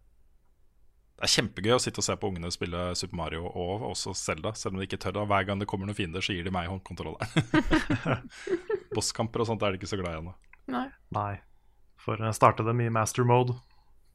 Det 1.20 1.26
er 1.28 1.32
kjempegøy 1.34 1.74
å 1.74 1.80
sitte 1.84 2.00
og 2.00 2.04
se 2.06 2.14
på 2.16 2.28
ungene 2.30 2.48
spille 2.48 2.82
Super 2.96 3.18
Mario 3.18 3.42
og 3.44 3.82
også 3.90 4.14
Zelda, 4.16 4.54
selv 4.56 4.72
om 4.72 4.80
de 4.80 4.86
ikke 4.86 4.96
tør 5.02 5.18
det. 5.18 5.24
Hver 5.28 5.44
gang 5.50 5.60
det 5.60 5.66
kommer 5.68 5.84
noen 5.84 5.98
fiender, 5.98 6.24
så 6.24 6.32
gir 6.32 6.46
de 6.46 6.52
meg 6.54 6.70
håndkontrolleren. 6.70 7.28
Bosskamper 8.96 9.44
og 9.44 9.50
sånt 9.50 9.66
er 9.66 9.74
de 9.74 9.80
ikke 9.82 9.90
så 9.90 9.98
glad 10.00 10.16
i 10.16 10.20
ennå. 10.22 10.32
Nei. 10.72 10.86
Nei. 11.12 11.34
For 12.00 12.16
å 12.24 12.32
starte 12.32 12.64
dem 12.64 12.80
i 12.80 12.88
master 12.88 13.28
mode. 13.28 13.58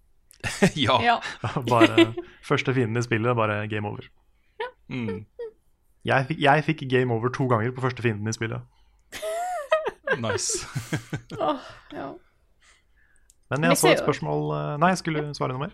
ja. 0.88 0.98
Ja. 1.06 1.19
Bare 1.69 2.07
første 2.41 2.73
fienden 2.73 2.98
i 2.98 3.06
spillet, 3.06 3.38
bare 3.38 3.61
game 3.69 3.86
over. 3.94 4.10
Mm, 4.90 5.23
Jeg 6.06 6.27
fikk, 6.30 6.41
jeg 6.41 6.65
fikk 6.72 6.84
game 6.90 7.14
over 7.14 7.30
to 7.34 7.45
ganger 7.49 7.69
på 7.73 7.86
første 7.86 8.02
fienden 8.02 8.30
i 8.30 8.34
spillet. 8.34 8.65
nice. 10.26 10.65
oh, 11.38 11.61
ja. 11.94 12.10
Men 13.53 13.69
jeg 13.69 13.77
så 13.77 13.94
et 13.94 14.02
spørsmål 14.02 14.48
eh, 14.57 14.69
Nei, 14.82 14.90
jeg 14.94 15.02
skulle 15.06 15.23
svare 15.38 15.53
noe 15.53 15.68
mer. 15.68 15.73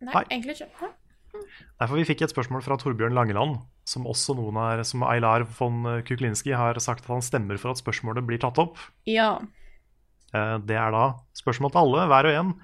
Nei. 0.00 0.12
Nei. 0.14 0.24
egentlig 0.30 0.56
ikke. 0.58 0.70
Hæ? 0.80 0.90
Nei, 1.38 1.86
for 1.86 1.94
Vi 1.98 2.06
fikk 2.08 2.22
et 2.24 2.32
spørsmål 2.32 2.62
fra 2.64 2.78
Torbjørn 2.80 3.14
Langeland, 3.14 3.58
som 3.88 4.06
også 4.08 4.34
noen 4.38 4.56
er, 4.62 4.82
som 4.86 5.04
Eilar 5.06 5.44
von 5.58 5.84
Kuklinski 6.08 6.54
har 6.56 6.78
sagt 6.82 7.04
at 7.06 7.12
han 7.12 7.24
stemmer 7.24 7.60
for 7.60 7.74
at 7.74 7.80
spørsmålet 7.82 8.26
blir 8.26 8.40
tatt 8.42 8.58
opp. 8.62 8.80
Ja. 9.06 9.36
Eh, 10.34 10.56
Det 10.64 10.76
er 10.76 10.90
da 10.94 11.04
spørsmål 11.36 11.72
til 11.74 11.82
alle, 11.84 12.06
hver 12.10 12.30
og 12.30 12.38
en. 12.40 12.54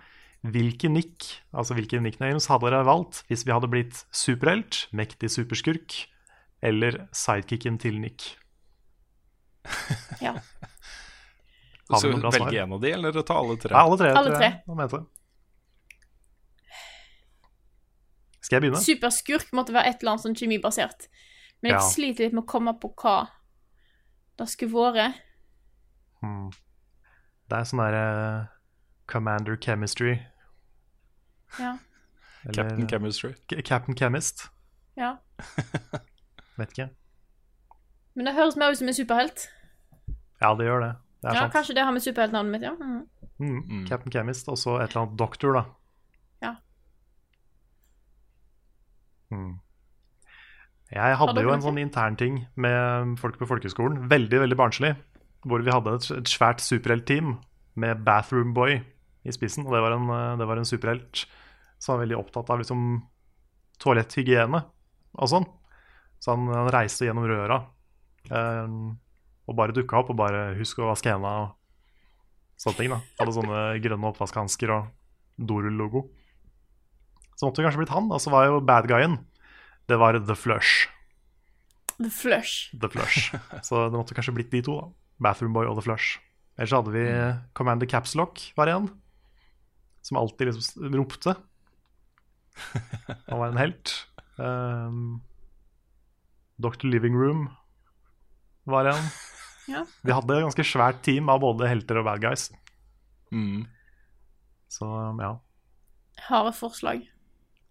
Hvilke 0.44 0.90
nick, 0.92 1.24
altså 1.56 1.72
hvilke 1.76 2.00
nicknames 2.04 2.46
hadde 2.50 2.68
dere 2.68 2.84
valgt 2.84 3.22
hvis 3.30 3.46
vi 3.46 3.52
hadde 3.54 3.70
blitt 3.72 4.02
superhelt, 4.12 4.82
mektig 4.92 5.30
superskurk 5.32 6.02
eller 6.60 7.06
sidekicken 7.16 7.78
til 7.80 7.96
Nick? 8.00 8.36
ja. 10.20 10.34
Så 11.88 12.12
velge 12.12 12.60
en 12.60 12.76
av 12.76 12.80
de, 12.80 12.92
eller 12.92 13.16
ta 13.24 13.38
alle 13.40 13.56
tre? 13.56 13.72
Ja, 13.72 13.84
alle 13.86 13.96
tre. 14.00 14.12
Alle 14.12 14.36
tre. 14.36 14.50
jeg 14.50 14.62
han 14.68 14.76
mente. 14.82 15.00
Skal 18.44 18.58
jeg 18.58 18.62
begynne? 18.66 18.82
Superskurk 18.84 19.50
måtte 19.56 19.72
være 19.72 19.88
et 19.88 20.02
eller 20.02 20.14
annet 20.14 20.24
sånn 20.26 20.36
kjemibasert. 20.36 21.06
Men 21.62 21.72
jeg 21.72 21.80
Ja. 21.80 21.88
sliter 21.88 22.24
litt 22.26 22.34
med 22.36 22.44
å 22.44 22.46
komme 22.50 22.74
på 22.80 22.90
hva 23.00 23.28
det 24.38 24.48
skulle 24.52 24.72
vært. 24.92 25.14
Hmm. 26.20 26.50
Det 27.48 27.56
er 27.58 27.64
sånn 27.68 27.80
derre 27.80 28.48
Commander 29.06 29.56
Chemistry. 29.56 30.18
Ja. 31.58 31.78
Eller 32.44 32.54
Captain 32.68 32.88
Chemistry. 32.88 33.34
K- 33.48 33.62
Captain 33.64 33.94
Chemist. 33.96 34.48
ja. 34.96 35.16
Vet 36.58 36.70
ikke. 36.76 36.90
Men 38.14 38.26
det 38.26 38.34
høres 38.36 38.56
mer 38.56 38.70
ut 38.70 38.78
som 38.78 38.86
en 38.88 38.94
superhelt. 38.94 39.48
Ja, 40.40 40.52
det 40.54 40.66
gjør 40.68 40.80
det. 40.84 40.92
Det 41.22 41.30
er 41.30 41.34
Ja, 41.34 41.40
sant. 41.40 41.52
kanskje 41.54 41.74
det 41.74 41.84
har 41.84 41.92
med 41.92 42.02
superheltnavnet 42.02 42.50
mitt, 42.52 42.62
ja. 42.62 42.74
Mm. 43.40 43.64
Mm. 43.68 43.86
Captain 43.88 44.12
Chemist, 44.12 44.48
og 44.48 44.56
så 44.60 44.76
et 44.82 44.90
eller 44.92 45.06
annet 45.06 45.16
doktor, 45.18 45.52
da. 45.54 45.64
Mm. 49.34 49.52
Jeg 50.94 51.18
hadde 51.18 51.42
jo 51.42 51.50
en 51.50 51.64
sånn 51.64 51.80
intern 51.80 52.16
ting 52.20 52.42
med 52.60 53.16
folk 53.18 53.38
på 53.40 53.48
folkeskolen, 53.50 54.04
veldig 54.10 54.42
veldig 54.44 54.58
barnslig, 54.58 54.92
hvor 55.48 55.64
vi 55.64 55.72
hadde 55.72 55.96
et, 55.96 56.06
et 56.20 56.30
svært 56.30 56.62
superheltteam 56.62 57.34
med 57.80 58.04
Bathroom 58.06 58.52
Boy 58.54 58.78
i 59.24 59.34
spissen. 59.34 59.66
Og 59.66 59.74
det 59.74 59.82
var 59.82 59.96
en, 59.96 60.06
eh, 60.12 60.36
det 60.40 60.48
var 60.48 60.60
en 60.60 60.68
superhelt 60.68 61.24
som 61.82 61.96
var 61.96 62.04
veldig 62.04 62.20
opptatt 62.20 62.52
av 62.52 62.60
liksom 62.62 63.02
toaletthygiene 63.82 64.60
og 65.18 65.30
sånn. 65.30 65.48
Så 66.22 66.36
han, 66.36 66.46
han 66.52 66.70
reiste 66.72 67.08
gjennom 67.08 67.26
røra 67.28 67.58
eh, 68.30 68.76
og 69.44 69.58
bare 69.58 69.74
dukka 69.76 70.00
opp 70.00 70.14
og 70.14 70.20
bare 70.20 70.54
'husk 70.56 70.80
å 70.80 70.88
vaske 70.88 71.12
henda' 71.12 71.34
og 71.42 71.56
sånne 72.60 72.78
ting. 72.78 72.92
da 72.94 73.00
Hadde 73.18 73.36
sånne 73.36 73.64
grønne 73.84 74.12
oppvaskhansker 74.12 74.72
og 74.72 74.92
Dorull-logo. 75.36 76.06
Så 77.34 77.46
måtte 77.46 77.60
det 77.60 77.68
kanskje 77.68 77.82
blitt 77.82 77.94
han. 77.94 78.10
Og 78.14 78.20
så 78.22 78.32
var 78.32 78.48
jo 78.48 78.60
bad 78.64 78.88
guyen 78.90 79.18
Det 79.90 79.98
var 80.00 80.18
The 80.18 80.36
Flush. 80.38 80.88
The 81.98 82.10
Flush. 82.10 82.70
The 82.80 82.90
Flush. 82.90 83.34
Så 83.66 83.88
det 83.88 83.98
måtte 83.98 84.16
kanskje 84.16 84.34
blitt 84.36 84.52
de 84.54 84.62
to. 84.66 84.78
da 84.80 84.90
Bathroom 85.22 85.54
Boy 85.54 85.68
og 85.68 85.78
The 85.78 85.86
Flush. 85.86 86.18
Ellers 86.58 86.74
hadde 86.74 86.94
vi 86.94 87.04
Commander 87.54 87.88
Capslock, 87.90 88.40
var 88.58 88.70
en. 88.70 88.88
Som 90.02 90.18
alltid 90.20 90.50
liksom 90.50 90.94
ropte. 90.94 91.34
Han 93.26 93.38
var 93.40 93.48
en 93.48 93.58
helt. 93.58 93.94
Um, 94.36 95.22
Dr. 96.58 96.86
Living 96.86 97.16
Room 97.16 97.48
var 98.64 98.94
en. 98.94 99.06
Ja. 99.64 99.80
Vi 100.04 100.12
hadde 100.12 100.34
et 100.36 100.42
ganske 100.44 100.64
svært 100.68 100.98
team 101.06 101.30
av 101.32 101.38
både 101.40 101.64
helter 101.70 101.96
og 101.96 102.04
bad 102.04 102.20
guys. 102.20 102.50
Mm. 103.32 103.62
Så 104.68 104.84
ja. 105.24 105.30
Harde 106.26 106.52
et 106.52 107.13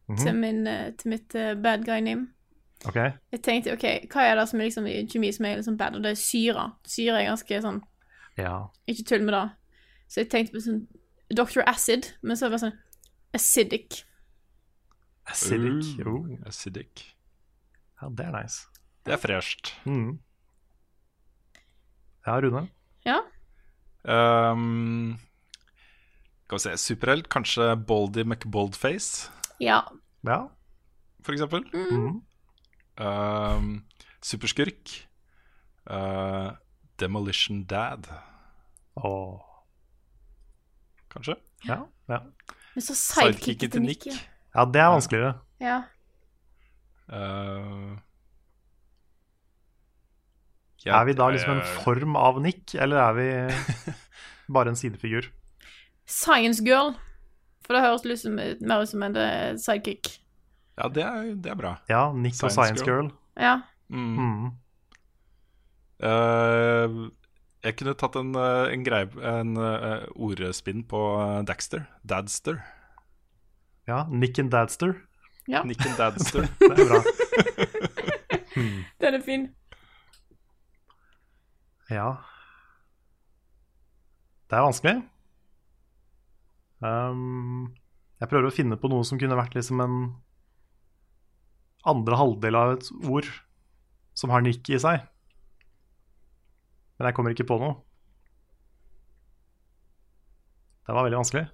Mhm. 0.09 0.17
til, 0.17 0.35
min, 0.35 0.67
eh, 0.67 0.91
til 0.99 1.09
mitt 1.09 1.35
uh, 1.35 1.53
bad 1.63 1.85
guy 1.85 1.99
name. 2.03 2.27
OK. 2.85 2.95
Jeg 3.31 3.41
tenkte 3.43 3.73
OK, 3.73 3.83
hva 4.11 4.21
er 4.27 4.35
det 4.35 4.49
som 4.49 4.59
er 4.59 4.65
liksom 4.67 4.87
i 4.87 5.05
kjemi 5.07 5.29
som 5.33 5.45
er 5.45 5.55
liksom 5.55 5.77
bad? 5.77 5.95
Og 5.95 6.03
det 6.03 6.11
er 6.11 6.19
syre. 6.19 6.65
Syre 6.85 7.21
er 7.21 7.29
ganske 7.29 7.61
sånn 7.63 7.81
Ja. 8.37 8.67
Ikke 8.87 9.03
tull 9.07 9.23
med 9.23 9.33
det. 9.33 9.45
Så 10.09 10.19
jeg 10.21 10.29
tenkte 10.29 10.53
på 10.57 10.61
sånn 10.65 10.87
Dr. 11.33 11.63
Acid, 11.67 12.11
men 12.21 12.35
så 12.35 12.49
var 12.49 12.57
det 12.57 12.65
sånn 12.65 12.79
acidic. 13.33 14.03
Acidic. 15.25 15.85
Uh, 15.99 16.11
Oh. 16.11 16.27
acidic. 16.47 17.05
Ja, 18.01 18.09
det 18.09 18.25
er 18.25 18.31
nice. 18.43 18.67
Det 19.05 19.13
er 19.13 19.17
fresht. 19.17 19.73
Mm. 19.85 20.19
Ja, 22.27 22.39
Rune? 22.41 22.67
Ja. 23.05 23.19
Um, 24.03 25.17
skal 26.45 26.57
vi 26.57 26.59
se 26.59 26.77
Superhelt, 26.77 27.29
kanskje 27.31 27.75
Baldy 27.87 28.23
McBoldface, 28.23 29.29
Ja. 29.61 29.81
Ja. 30.25 30.37
for 31.23 31.31
eksempel. 31.31 31.63
Mm. 31.73 32.21
Uh, 32.99 33.79
superskurk. 34.21 35.07
Uh, 35.89 36.51
Demolition 36.99 37.63
Dad, 37.65 38.07
Oh. 38.95 39.39
kanskje. 41.09 41.35
Ja, 41.65 41.79
ja. 42.09 42.19
Men 42.75 42.81
så 42.81 42.95
sidekicket 42.95 43.71
til 43.71 43.81
Nick. 43.81 44.05
Ja, 44.55 44.65
det 44.65 44.81
er 44.81 44.91
vanskeligere. 44.93 45.33
Ja. 45.59 45.81
Uh, 47.09 47.97
er 50.85 51.03
vi 51.07 51.13
da 51.13 51.29
liksom 51.31 51.51
en 51.55 51.61
eh, 51.63 51.75
form 51.83 52.15
av 52.19 52.41
Nick, 52.41 52.75
eller 52.75 52.97
er 52.97 53.13
vi 53.17 53.27
bare 54.53 54.69
en 54.73 54.75
sidefigur? 54.75 55.29
Science 56.05 56.63
Girl. 56.63 56.93
For 57.63 57.75
det 57.75 57.83
høres 57.85 58.05
liksom 58.07 58.35
mer 58.37 58.83
ut 58.83 58.91
som 58.91 59.03
en 59.05 59.15
eh, 59.19 59.55
sidekick. 59.61 60.19
Ja, 60.77 60.89
det 60.89 61.03
er, 61.05 61.33
det 61.37 61.51
er 61.53 61.57
bra. 61.59 61.75
Ja, 61.89 62.07
Nick 62.13 62.39
og 62.43 62.51
Science 62.51 62.83
Girl. 62.83 63.07
Girl. 63.07 63.11
Ja. 63.39 63.59
Mm. 63.93 64.17
Mm. 64.17 64.51
Uh, 66.03 67.11
jeg 67.63 67.77
kunne 67.79 67.93
tatt 67.95 68.17
en, 68.19 68.33
eh, 68.35 68.73
en 68.73 68.83
grei, 68.83 69.03
En 69.23 69.55
uh, 69.55 70.03
ordspinn 70.19 70.83
på 70.89 70.99
Daxter. 71.47 71.85
Dadster. 72.03 72.59
Ja, 73.87 74.03
Nick 74.09 74.39
and 74.39 74.51
Dadster. 74.51 74.97
ja. 75.47 75.63
Nick 75.63 75.85
and 75.85 75.97
Dadster. 75.97 76.47
Det 76.59 76.71
er 76.71 76.89
bra. 76.89 77.03
Den 78.99 79.13
er 79.13 79.21
fin. 79.21 79.47
Ja. 81.89 82.15
Det 84.49 84.57
er 84.57 84.61
vanskelig. 84.67 85.01
Um, 86.83 87.69
jeg 88.19 88.29
prøver 88.31 88.49
å 88.49 88.53
finne 88.55 88.75
på 88.79 88.89
noe 88.91 89.05
som 89.07 89.19
kunne 89.21 89.37
vært 89.39 89.55
liksom 89.55 89.79
en 89.83 89.97
andre 91.87 92.15
halvdel 92.19 92.55
av 92.59 92.73
et 92.77 92.89
ord 93.07 93.27
som 94.15 94.31
har 94.35 94.43
Nick 94.45 94.67
i 94.71 94.79
seg. 94.79 95.01
Men 96.99 97.09
jeg 97.09 97.15
kommer 97.17 97.33
ikke 97.35 97.47
på 97.49 97.57
noe. 97.59 97.77
Det 100.83 100.91
var 100.95 101.05
veldig 101.07 101.19
vanskelig. 101.21 101.45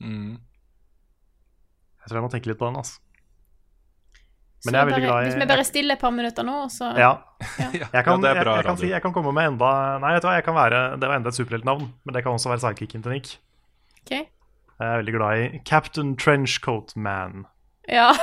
Mm. 0.00 0.36
Jeg 2.04 2.10
tror 2.10 2.18
jeg 2.20 2.24
må 2.26 2.30
tenke 2.32 2.50
litt 2.52 2.60
på 2.60 2.68
den. 2.68 2.76
altså. 2.78 3.00
Så 4.62 4.70
Men 4.70 4.74
jeg 4.78 4.80
er 4.82 4.88
veldig 4.90 5.04
glad 5.04 5.18
i- 5.24 5.28
Hvis 5.28 5.40
vi 5.40 5.46
bare 5.50 5.64
stiller 5.64 5.94
et 5.94 6.00
par 6.00 6.10
minutter 6.10 6.42
nå, 6.42 6.54
så 6.70 6.96
Ja, 6.96 7.18
Ja. 7.58 7.70
jeg 7.92 8.04
kan, 8.04 8.22
ja, 8.22 8.32
det 8.32 8.36
er 8.36 8.44
bra 8.44 8.54
jeg, 8.56 8.64
jeg, 8.64 8.64
kan 8.64 8.76
si, 8.78 8.88
jeg 8.88 9.02
kan 9.02 9.12
komme 9.12 9.32
med 9.34 9.44
enda 9.52 9.98
Nei, 10.00 10.12
vet 10.14 10.22
du 10.22 10.28
hva, 10.28 10.34
jeg 10.38 10.44
kan 10.44 10.54
være, 10.54 10.78
det 11.00 11.08
var 11.08 11.16
enda 11.16 11.28
et 11.28 11.34
superheltnavn, 11.36 11.92
men 12.04 12.14
det 12.14 12.22
kan 12.24 12.32
også 12.32 12.48
være 12.48 12.60
sidekicken 12.64 13.02
til 13.02 13.12
Nick. 13.12 13.34
OK. 14.04 14.12
Jeg 14.80 14.88
er 14.90 14.96
veldig 15.02 15.14
glad 15.14 15.38
i 15.38 15.60
Captain 15.68 16.14
Trenchcoat 16.18 16.94
Man. 16.96 17.44
Ja. 17.88 18.08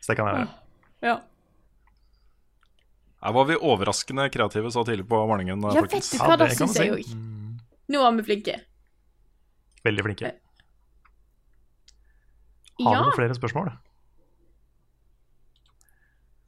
Så 0.00 0.12
det 0.12 0.16
kan 0.20 0.28
jeg 0.30 0.36
gjøre. 0.38 0.52
ja. 1.10 1.16
Her 3.26 3.32
var 3.34 3.46
vi 3.48 3.56
overraskende 3.58 4.28
kreative 4.30 4.70
så 4.70 4.84
tidlig 4.86 5.06
på 5.10 5.18
morgenen. 5.26 5.58
Ja, 5.74 5.80
vet 5.82 5.90
du 5.90 5.96
Ja, 5.98 6.26
hva, 6.28 6.36
det 6.38 6.46
syns 6.54 6.76
jeg 6.78 6.92
òg. 6.94 7.08
Nå 7.90 8.02
var 8.02 8.12
vi 8.14 8.22
flinke. 8.28 8.54
Veldig 9.86 10.04
flinke. 10.06 10.30
Har 12.84 12.92
Ja. 12.92 12.98
du 13.00 13.08
noen 13.08 13.16
flere 13.16 13.34
spørsmål? 13.34 13.72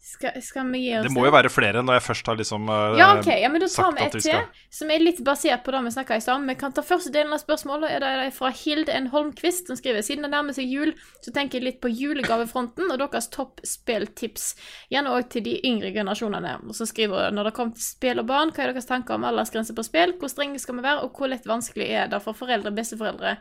Skal, 0.08 0.42
skal 0.42 0.70
vi 0.72 0.78
gi 0.78 0.92
oss 0.96 1.04
Det 1.04 1.10
må 1.12 1.26
jo 1.26 1.30
være 1.34 1.50
flere 1.52 1.82
når 1.84 1.98
jeg 1.98 2.02
først 2.06 2.28
har 2.30 2.36
liksom 2.38 2.70
eh, 2.72 2.94
Ja, 2.96 3.08
okay. 3.18 3.42
Ja, 3.42 3.50
men 3.52 3.60
da 3.60 3.66
tar 3.68 3.90
vi 3.92 4.06
et 4.06 4.14
til, 4.16 4.46
som 4.72 4.92
er 4.94 5.02
litt 5.02 5.18
basert 5.24 5.66
på 5.66 5.74
det 5.74 5.82
vi 5.84 5.90
snakka 5.92 6.16
i 6.16 6.22
stad. 6.24 6.46
Vi 6.48 6.54
kan 6.56 6.72
ta 6.72 6.84
første 6.86 7.12
delen 7.12 7.34
av 7.36 7.42
spørsmålet. 7.42 7.92
Er 7.92 8.04
det 8.04 8.30
fra 8.36 8.48
Hild 8.56 8.88
N. 8.88 9.10
Holmquist, 9.12 9.68
som 9.68 9.76
skriver 9.76 10.06
siden 10.06 10.24
det 10.24 10.30
nærmer 10.32 10.56
seg 10.56 10.70
jul, 10.72 10.94
så 11.20 11.34
tenker 11.34 11.58
jeg 11.58 11.66
litt 11.66 11.80
på 11.84 11.90
julegavefronten 11.92 12.88
og 12.88 13.02
deres 13.02 13.28
topp 13.34 13.60
spilltips. 13.68 14.46
Gjerne 14.94 15.12
òg 15.12 15.28
til 15.34 15.44
de 15.44 15.58
yngre 15.68 15.92
generasjonene. 15.92 16.54
Og 16.64 16.78
så 16.78 16.88
skriver 16.88 17.28
hun 17.28 17.36
når 17.36 17.50
det 17.50 17.54
kommer 17.58 17.76
til 17.76 17.84
spill 17.90 18.22
og 18.24 18.30
barn, 18.30 18.54
hva 18.56 18.64
er 18.64 18.72
deres 18.72 18.88
tanker 18.88 19.18
om 19.18 19.26
aldersgrense 19.28 19.76
på 19.76 19.84
spill? 19.84 20.16
Hvor 20.16 20.32
strenge 20.32 20.62
skal 20.62 20.78
vi 20.78 20.86
være, 20.88 21.04
og 21.04 21.20
hvor 21.20 21.28
lett 21.28 21.44
vanskelig 21.48 21.90
er 22.00 22.08
det 22.08 22.22
for 22.24 22.38
foreldre 22.38 22.72
og 22.72 22.80
besteforeldre 22.80 23.36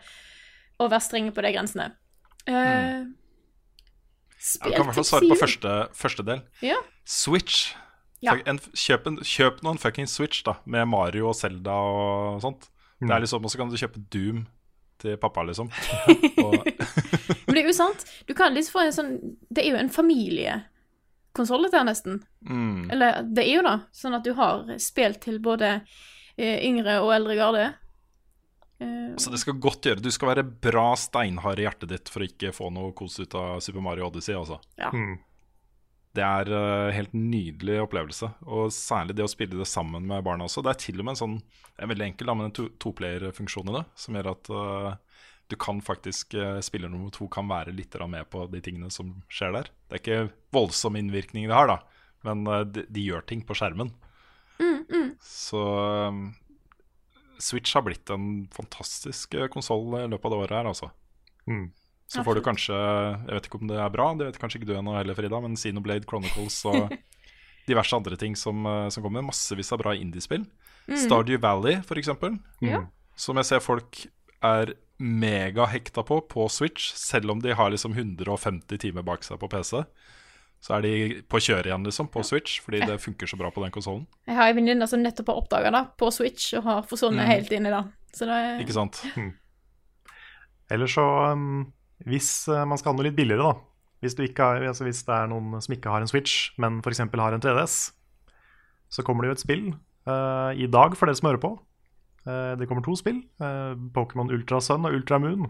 å 0.83 0.91
være 0.91 1.07
strenge 1.07 1.31
på 1.31 1.47
de 1.47 1.55
grensene? 1.55 1.87
Uh, 2.47 3.07
Jeg 4.37 4.73
kan 4.73 4.83
i 4.83 4.85
hvert 4.85 4.97
fall 4.99 5.07
svare 5.07 5.29
på 5.31 5.37
første, 5.39 5.73
første 5.97 6.25
del. 6.27 6.41
Ja. 6.61 6.77
Switch. 7.07 7.71
Ja. 8.21 8.33
En, 8.49 8.59
kjøp, 8.73 9.07
en, 9.09 9.17
kjøp 9.25 9.63
noen 9.65 9.77
fucking 9.81 10.07
Switch, 10.09 10.43
da, 10.45 10.57
med 10.65 10.87
Mario 10.89 11.29
og 11.29 11.35
Zelda 11.37 11.73
og 11.73 12.39
sånt. 12.41 12.69
Det 12.97 13.13
er 13.13 13.21
liksom, 13.21 13.43
Og 13.45 13.53
så 13.53 13.59
kan 13.59 13.69
du 13.69 13.77
kjøpe 13.77 14.01
Doom 14.13 14.45
til 14.97 15.17
pappa, 15.21 15.43
liksom. 15.45 15.69
Og, 16.45 16.55
Men 17.45 17.53
det 17.53 17.61
er 17.61 17.67
jo 17.69 17.75
sant. 17.77 18.05
Du 18.25 18.33
kan 18.37 18.55
liksom 18.55 18.73
få 18.73 18.85
en 18.87 18.95
sånn 18.95 19.11
Det 19.53 19.61
er 19.61 19.75
jo 19.75 19.77
en 19.77 19.91
familiekonsoll, 19.93 21.67
dette 21.67 21.77
her, 21.77 21.85
nesten. 21.85 22.23
mm, 22.41 22.87
Eller 22.95 23.21
det 23.21 23.45
er 23.45 23.59
jo 23.59 23.65
da, 23.67 23.75
Sånn 23.93 24.17
at 24.17 24.25
du 24.25 24.33
har 24.37 24.65
spill 24.81 25.19
til 25.21 25.37
både 25.43 25.75
eh, 26.37 26.57
yngre 26.65 26.97
og 27.03 27.13
eldre 27.13 27.37
garde. 27.37 27.67
Eh, 28.79 29.15
så 29.17 29.31
det 29.33 29.39
skal 29.41 29.57
godt 29.61 29.87
gjøre. 29.89 30.03
Du 30.03 30.11
skal 30.13 30.31
være 30.35 30.43
bra 30.45 30.91
steinhard 30.99 31.59
i 31.61 31.65
hjertet 31.65 31.89
ditt 31.93 32.11
for 32.13 32.21
å 32.23 32.27
ikke 32.29 32.53
få 32.55 32.69
noe 32.73 32.93
kos 32.97 33.17
ut 33.19 33.33
av 33.37 33.59
Super 33.65 33.83
Mario 33.85 34.09
Odyssey, 34.09 34.35
altså. 34.37 34.59
ja. 34.79 34.91
Mm. 34.93 35.17
Det 36.17 36.23
er 36.25 36.49
en 36.49 36.93
helt 36.95 37.11
nydelig 37.13 37.75
opplevelse. 37.83 38.31
Og 38.49 38.71
særlig 38.73 39.13
det 39.19 39.25
å 39.27 39.29
spille 39.29 39.53
det 39.59 39.67
sammen 39.69 40.07
med 40.09 40.23
barna 40.25 40.47
også. 40.47 40.63
Det 40.65 40.71
er 40.71 40.79
til 40.81 41.01
og 41.03 41.05
med 41.05 41.13
en 41.13 41.19
sånn 41.19 41.35
Det 41.43 41.83
er 41.85 41.91
veldig 41.91 42.05
enkel, 42.07 42.29
da, 42.31 42.33
men 42.39 42.47
en 42.47 42.55
to- 42.57 42.71
toplayer-funksjon 42.81 43.69
i 43.69 43.75
det, 43.75 43.83
som 44.01 44.17
gjør 44.17 44.29
at 44.31 44.49
uh, 44.49 45.19
du 45.45 45.55
kan 45.61 45.77
faktisk 45.85 46.33
uh, 46.33 46.57
Spiller 46.65 46.89
nummer 46.89 47.13
to 47.13 47.27
kan 47.29 47.45
være 47.45 47.75
litt 47.77 47.93
med 48.09 48.25
på 48.33 48.47
de 48.49 48.63
tingene 48.65 48.89
som 48.89 49.11
skjer 49.29 49.53
der. 49.59 49.69
Det 49.85 49.99
er 49.99 50.01
ikke 50.01 50.33
voldsom 50.57 50.97
innvirkning 50.97 51.45
det 51.51 51.53
har, 51.53 51.69
da, 51.69 51.77
men 52.25 52.41
de, 52.73 52.87
de 52.89 53.05
gjør 53.11 53.21
ting 53.29 53.45
på 53.45 53.53
skjermen. 53.59 53.93
Så 55.21 55.61
um, 56.09 56.31
Switch 57.39 57.73
har 57.77 57.83
blitt 57.85 58.09
en 58.13 58.47
fantastisk 58.53 59.35
konsoll 59.53 59.85
i 59.99 60.07
løpet 60.07 60.25
av 60.25 60.31
det 60.33 60.39
året 60.45 60.55
her, 60.57 60.69
altså. 60.71 60.89
Mm. 61.47 61.67
Så 62.07 62.23
får 62.23 62.35
du 62.35 62.41
kanskje 62.43 62.75
Jeg 62.75 63.35
vet 63.35 63.47
ikke 63.49 63.59
om 63.59 63.67
det 63.67 63.77
er 63.83 63.89
bra, 63.91 64.05
det 64.15 64.27
vet 64.29 64.39
kanskje 64.39 64.61
ikke 64.61 64.69
du 64.69 64.75
ennå 64.77 64.93
heller, 64.95 65.15
Frida, 65.17 65.39
men 65.43 65.57
Xenoblade 65.59 66.07
Chronicles 66.07 66.61
og 66.71 66.93
diverse 67.67 67.95
andre 67.97 68.15
ting 68.19 68.35
som, 68.39 68.61
eh, 68.65 68.87
som 68.95 69.03
kommer. 69.03 69.25
Massevis 69.27 69.71
av 69.75 69.81
bra 69.83 69.93
indiespill. 69.95 70.45
Stardew 70.87 71.37
Valley, 71.43 71.81
for 71.83 71.99
eksempel, 71.99 72.37
Ja. 72.63 72.85
som 73.19 73.35
jeg 73.35 73.45
ser 73.49 73.59
folk 73.59 74.05
er 74.41 74.73
megahekta 74.99 76.03
på 76.07 76.21
på 76.31 76.47
Switch, 76.49 76.93
selv 76.95 77.31
om 77.31 77.41
de 77.43 77.53
har 77.53 77.69
liksom 77.73 77.93
150 77.93 78.79
timer 78.79 79.03
bak 79.03 79.23
seg 79.23 79.39
på 79.41 79.49
PC. 79.51 79.83
Så 80.63 80.73
er 80.73 80.83
de 80.83 80.93
på 81.29 81.39
kjøret 81.43 81.69
igjen, 81.69 81.85
liksom, 81.85 82.09
på 82.11 82.23
Switch, 82.25 82.57
fordi 82.65 82.81
det 82.89 82.97
funker 82.99 83.29
så 83.29 83.37
bra 83.39 83.51
på 83.53 83.61
den 83.63 83.73
konsollen. 83.73 84.07
Jeg 84.27 84.35
har 84.39 84.49
en 84.49 84.57
venninne 84.57 84.87
som 84.89 85.03
nettopp 85.03 85.29
har 85.31 85.41
oppdaga 85.43 85.71
det 85.75 85.83
på 86.01 86.09
Switch, 86.11 86.49
og 86.57 86.65
har 86.65 86.83
forsvunnet 86.89 87.29
helt 87.29 87.53
inn 87.53 87.69
i 87.69 87.73
det. 87.73 87.83
Så 88.17 88.27
det 88.27 88.39
Ikke 88.65 88.75
sant? 88.75 89.03
Eller 90.73 90.89
så, 90.91 91.05
um, 91.31 91.67
hvis 92.09 92.31
uh, 92.49 92.65
man 92.67 92.81
skal 92.81 92.91
ha 92.91 92.97
noe 92.97 93.07
litt 93.07 93.19
billigere, 93.19 93.53
da 93.53 93.67
hvis, 94.03 94.15
du 94.17 94.23
ikke 94.25 94.45
har, 94.45 94.65
altså 94.69 94.85
hvis 94.85 95.01
det 95.07 95.13
er 95.13 95.29
noen 95.31 95.57
som 95.63 95.73
ikke 95.73 95.91
har 95.91 96.03
en 96.03 96.09
Switch, 96.09 96.51
men 96.61 96.81
f.eks. 96.83 97.01
har 97.01 97.33
en 97.33 97.43
3DS, 97.43 97.77
så 98.93 99.03
kommer 99.03 99.25
det 99.25 99.31
jo 99.31 99.37
et 99.37 99.43
spill 99.43 99.63
uh, 100.07 100.51
i 100.53 100.67
dag 100.71 100.95
for 100.97 101.09
dere 101.09 101.19
som 101.19 101.31
hører 101.31 101.41
på. 101.43 101.55
Uh, 102.27 102.53
det 102.59 102.67
kommer 102.69 102.85
to 102.85 102.95
spill. 102.99 103.23
Uh, 103.41 103.73
Pokémon 103.95 104.31
Ultra 104.33 104.61
Sun 104.61 104.85
og 104.87 104.95
Ultra 104.99 105.19
Moon. 105.23 105.49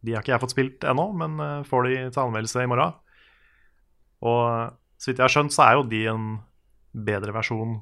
De 0.00 0.14
har 0.14 0.22
ikke 0.22 0.32
jeg 0.32 0.42
fått 0.44 0.54
spilt 0.54 0.86
ennå, 0.88 1.10
men 1.20 1.36
får 1.68 1.84
de 1.84 1.96
til 2.08 2.22
anmeldelse 2.22 2.62
i 2.64 2.68
morgen. 2.70 2.94
Og 4.20 4.76
så 5.00 5.10
vidt 5.10 5.20
jeg 5.20 5.26
har 5.26 5.32
skjønt, 5.32 5.54
så 5.54 5.66
er 5.66 5.78
jo 5.78 5.86
de 5.88 6.00
en 6.12 6.26
bedre 6.92 7.32
versjon 7.34 7.78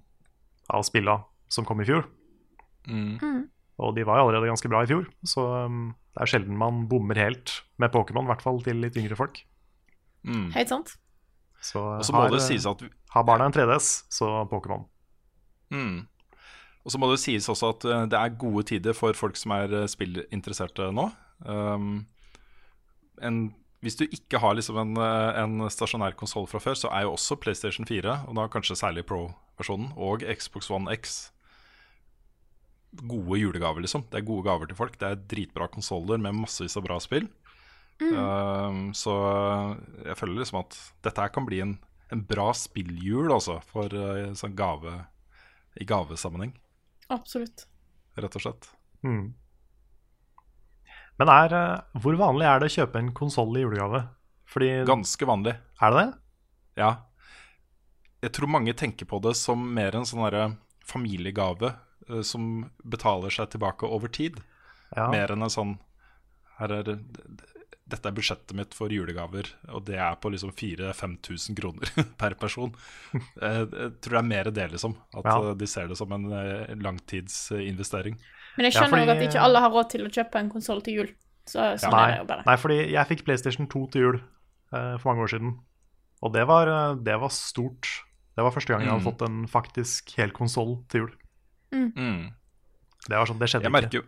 av 0.71 0.85
spilla 0.87 1.21
som 1.51 1.67
kom 1.67 1.81
i 1.83 1.89
fjor. 1.89 2.05
Mm. 2.89 3.49
Og 3.79 3.95
de 3.97 4.05
var 4.07 4.21
jo 4.21 4.27
allerede 4.27 4.51
ganske 4.51 4.71
bra 4.71 4.83
i 4.85 4.91
fjor, 4.91 5.07
så 5.27 5.45
um, 5.67 5.93
det 6.15 6.25
er 6.25 6.31
sjelden 6.33 6.59
man 6.59 6.87
bommer 6.91 7.19
helt 7.21 7.61
med 7.79 7.93
Pokémon, 7.95 8.27
i 8.27 8.33
hvert 8.33 8.45
fall 8.45 8.61
til 8.67 8.81
litt 8.83 8.99
yngre 8.99 9.19
folk. 9.19 9.41
Mm. 10.27 10.51
helt 10.57 10.71
sant. 10.73 10.97
Så, 11.63 11.81
Og 11.81 12.05
så 12.07 12.15
må 12.15 12.25
har, 12.25 12.33
det 12.35 12.43
sies 12.45 12.67
at 12.69 12.83
har 13.15 13.27
barna 13.27 13.49
en 13.49 13.55
3DS, 13.55 13.91
så 14.13 14.31
Pokémon. 14.51 14.85
Mm. 15.75 16.07
Og 16.85 16.93
så 16.95 17.01
må 17.01 17.11
det 17.11 17.21
sies 17.21 17.49
også 17.51 17.73
at 17.75 17.87
eh, 17.87 18.05
det 18.11 18.19
er 18.19 18.37
gode 18.41 18.65
tider 18.71 18.95
for 18.97 19.17
folk 19.17 19.37
som 19.37 19.53
er 19.59 19.75
eh, 19.83 19.89
spillinteresserte 19.91 20.91
nå. 20.95 21.09
Um, 21.45 22.07
en, 23.23 23.41
hvis 23.85 23.99
du 23.99 24.05
ikke 24.07 24.41
har 24.43 24.57
liksom 24.59 24.79
en, 24.83 24.97
eh, 24.99 25.41
en 25.43 25.71
stasjonær 25.71 26.17
konsoll 26.19 26.49
fra 26.51 26.61
før, 26.63 26.75
så 26.75 26.91
er 26.91 27.07
jo 27.07 27.15
også 27.15 27.39
PlayStation 27.39 27.87
4, 27.87 28.25
og 28.27 28.35
da 28.39 28.49
kanskje 28.51 28.79
særlig 28.79 29.07
Pro-versjonen, 29.07 29.93
og 29.97 30.25
Xbox 30.27 30.71
One 30.71 30.91
X 30.97 31.31
gode 32.93 33.39
julegaver, 33.39 33.85
liksom. 33.85 34.07
Det 34.11 34.21
er 34.21 34.27
gode 34.27 34.47
gaver 34.49 34.67
til 34.67 34.79
folk. 34.79 34.97
Det 34.99 35.09
er 35.09 35.21
dritbra 35.31 35.69
konsoller 35.71 36.19
med 36.19 36.37
massevis 36.39 36.77
av 36.79 36.87
bra 36.87 36.97
spill. 37.03 37.29
Um, 37.99 38.93
så 38.95 39.13
jeg 40.07 40.17
føler 40.21 40.39
liksom 40.39 40.61
at 40.61 40.77
dette 41.03 41.23
her 41.25 41.33
kan 41.35 41.47
bli 41.49 41.59
en, 41.65 41.75
en 42.15 42.23
bra 42.25 42.53
spilljul, 42.57 43.33
altså, 43.35 43.59
for 43.69 43.93
uh, 43.93 44.31
sånn 44.39 44.57
gave 44.59 44.95
i 45.79 45.87
gavesammenheng, 45.87 46.55
Absolutt. 47.13 47.67
rett 48.19 48.39
og 48.39 48.45
slett. 48.45 48.71
Mm. 49.07 49.35
Men 51.19 51.29
er, 51.33 51.55
eh, 51.55 51.99
hvor 52.03 52.17
vanlig 52.21 52.47
er 52.47 52.61
det 52.63 52.69
å 52.71 52.77
kjøpe 52.77 53.01
en 53.03 53.13
konsoll 53.17 53.57
i 53.59 53.65
julegave? 53.65 54.05
Fordi, 54.49 54.85
Ganske 54.89 55.27
vanlig. 55.29 55.57
er 55.83 55.91
det 55.91 55.99
det? 56.07 56.15
Ja. 56.79 56.93
Jeg 58.23 58.33
tror 58.33 58.49
mange 58.51 58.73
tenker 58.75 59.07
på 59.07 59.21
det 59.23 59.35
som 59.37 59.61
mer 59.75 59.95
en 59.95 60.07
sånn 60.09 60.57
familiegave 60.85 61.75
eh, 62.09 62.23
som 62.23 62.71
betaler 62.85 63.31
seg 63.31 63.51
tilbake 63.51 63.87
over 63.87 64.09
tid. 64.09 64.41
Ja. 64.97 65.11
Mer 65.11 65.29
enn 65.35 65.43
en 65.45 65.51
sånn 65.53 65.79
Her 66.59 66.73
er 66.73 66.83
dette 67.89 68.05
er 68.11 68.13
budsjettet 68.13 68.53
mitt 68.53 68.75
for 68.75 68.89
julegaver, 68.93 69.47
og 69.73 69.85
det 69.87 69.97
er 69.97 70.17
på 70.21 70.29
liksom 70.33 70.51
4000-5000 70.53 71.55
kroner 71.57 71.89
per 72.21 72.35
person. 72.35 72.75
Eh, 73.41 73.63
Jeg 73.65 73.93
tror 74.03 74.17
det 74.17 74.19
er 74.19 74.27
mer 74.29 74.51
det, 74.51 74.67
liksom. 74.73 74.97
At 75.15 75.25
Ja. 75.25 75.55
de 75.55 75.67
ser 75.67 75.87
det 75.89 75.97
som 75.97 76.13
en 76.13 76.27
langtidsinvestering. 76.83 78.19
Men 78.59 78.67
jeg 78.67 78.75
Ja, 78.75 78.81
skjønner 78.83 78.99
fordi- 78.99 79.07
òg 79.07 79.15
at 79.15 79.23
ikke 79.29 79.41
alle 79.47 79.61
har 79.63 79.71
råd 79.71 79.89
til 79.95 80.03
å 80.05 80.11
kjøpe 80.11 80.41
en 80.43 80.51
konsoll 80.51 80.83
til 80.83 80.95
jul. 80.99 81.09
Så 81.47 81.63
sånn 81.81 81.95
er 81.95 82.11
det 82.11 82.19
jo 82.19 82.25
bare. 82.29 82.43
nei, 82.45 82.57
fordi 82.61 82.79
jeg 82.93 83.07
fikk 83.09 83.25
PlayStation 83.25 83.67
2 83.71 83.87
til 83.95 84.03
jul 84.03 84.17
uh, 84.75 84.99
for 84.99 85.15
mange 85.15 85.23
år 85.25 85.31
siden. 85.33 85.55
Og 86.23 86.33
det 86.35 86.45
var, 86.51 86.67
eh, 86.69 86.95
det 87.01 87.15
var 87.23 87.31
stort. 87.31 87.87
Det 88.37 88.43
var 88.45 88.51
første 88.51 88.69
gang 88.75 88.81
jeg 88.83 88.91
hadde 88.91 89.05
Mm. 89.05 89.13
fått 89.13 89.23
en 89.23 89.47
faktisk 89.47 90.11
hel 90.19 90.31
konsoll 90.35 90.83
til 90.91 91.01
jul. 91.07 91.13
Mm. 91.73 92.33
Det 93.09 93.17
var 93.17 93.25
sånn, 93.27 93.39
det 93.39 93.49
skjedde 93.49 93.63
Jeg 93.63 93.71
ikke. 93.71 93.83
merker 93.83 93.99
jo 94.03 94.05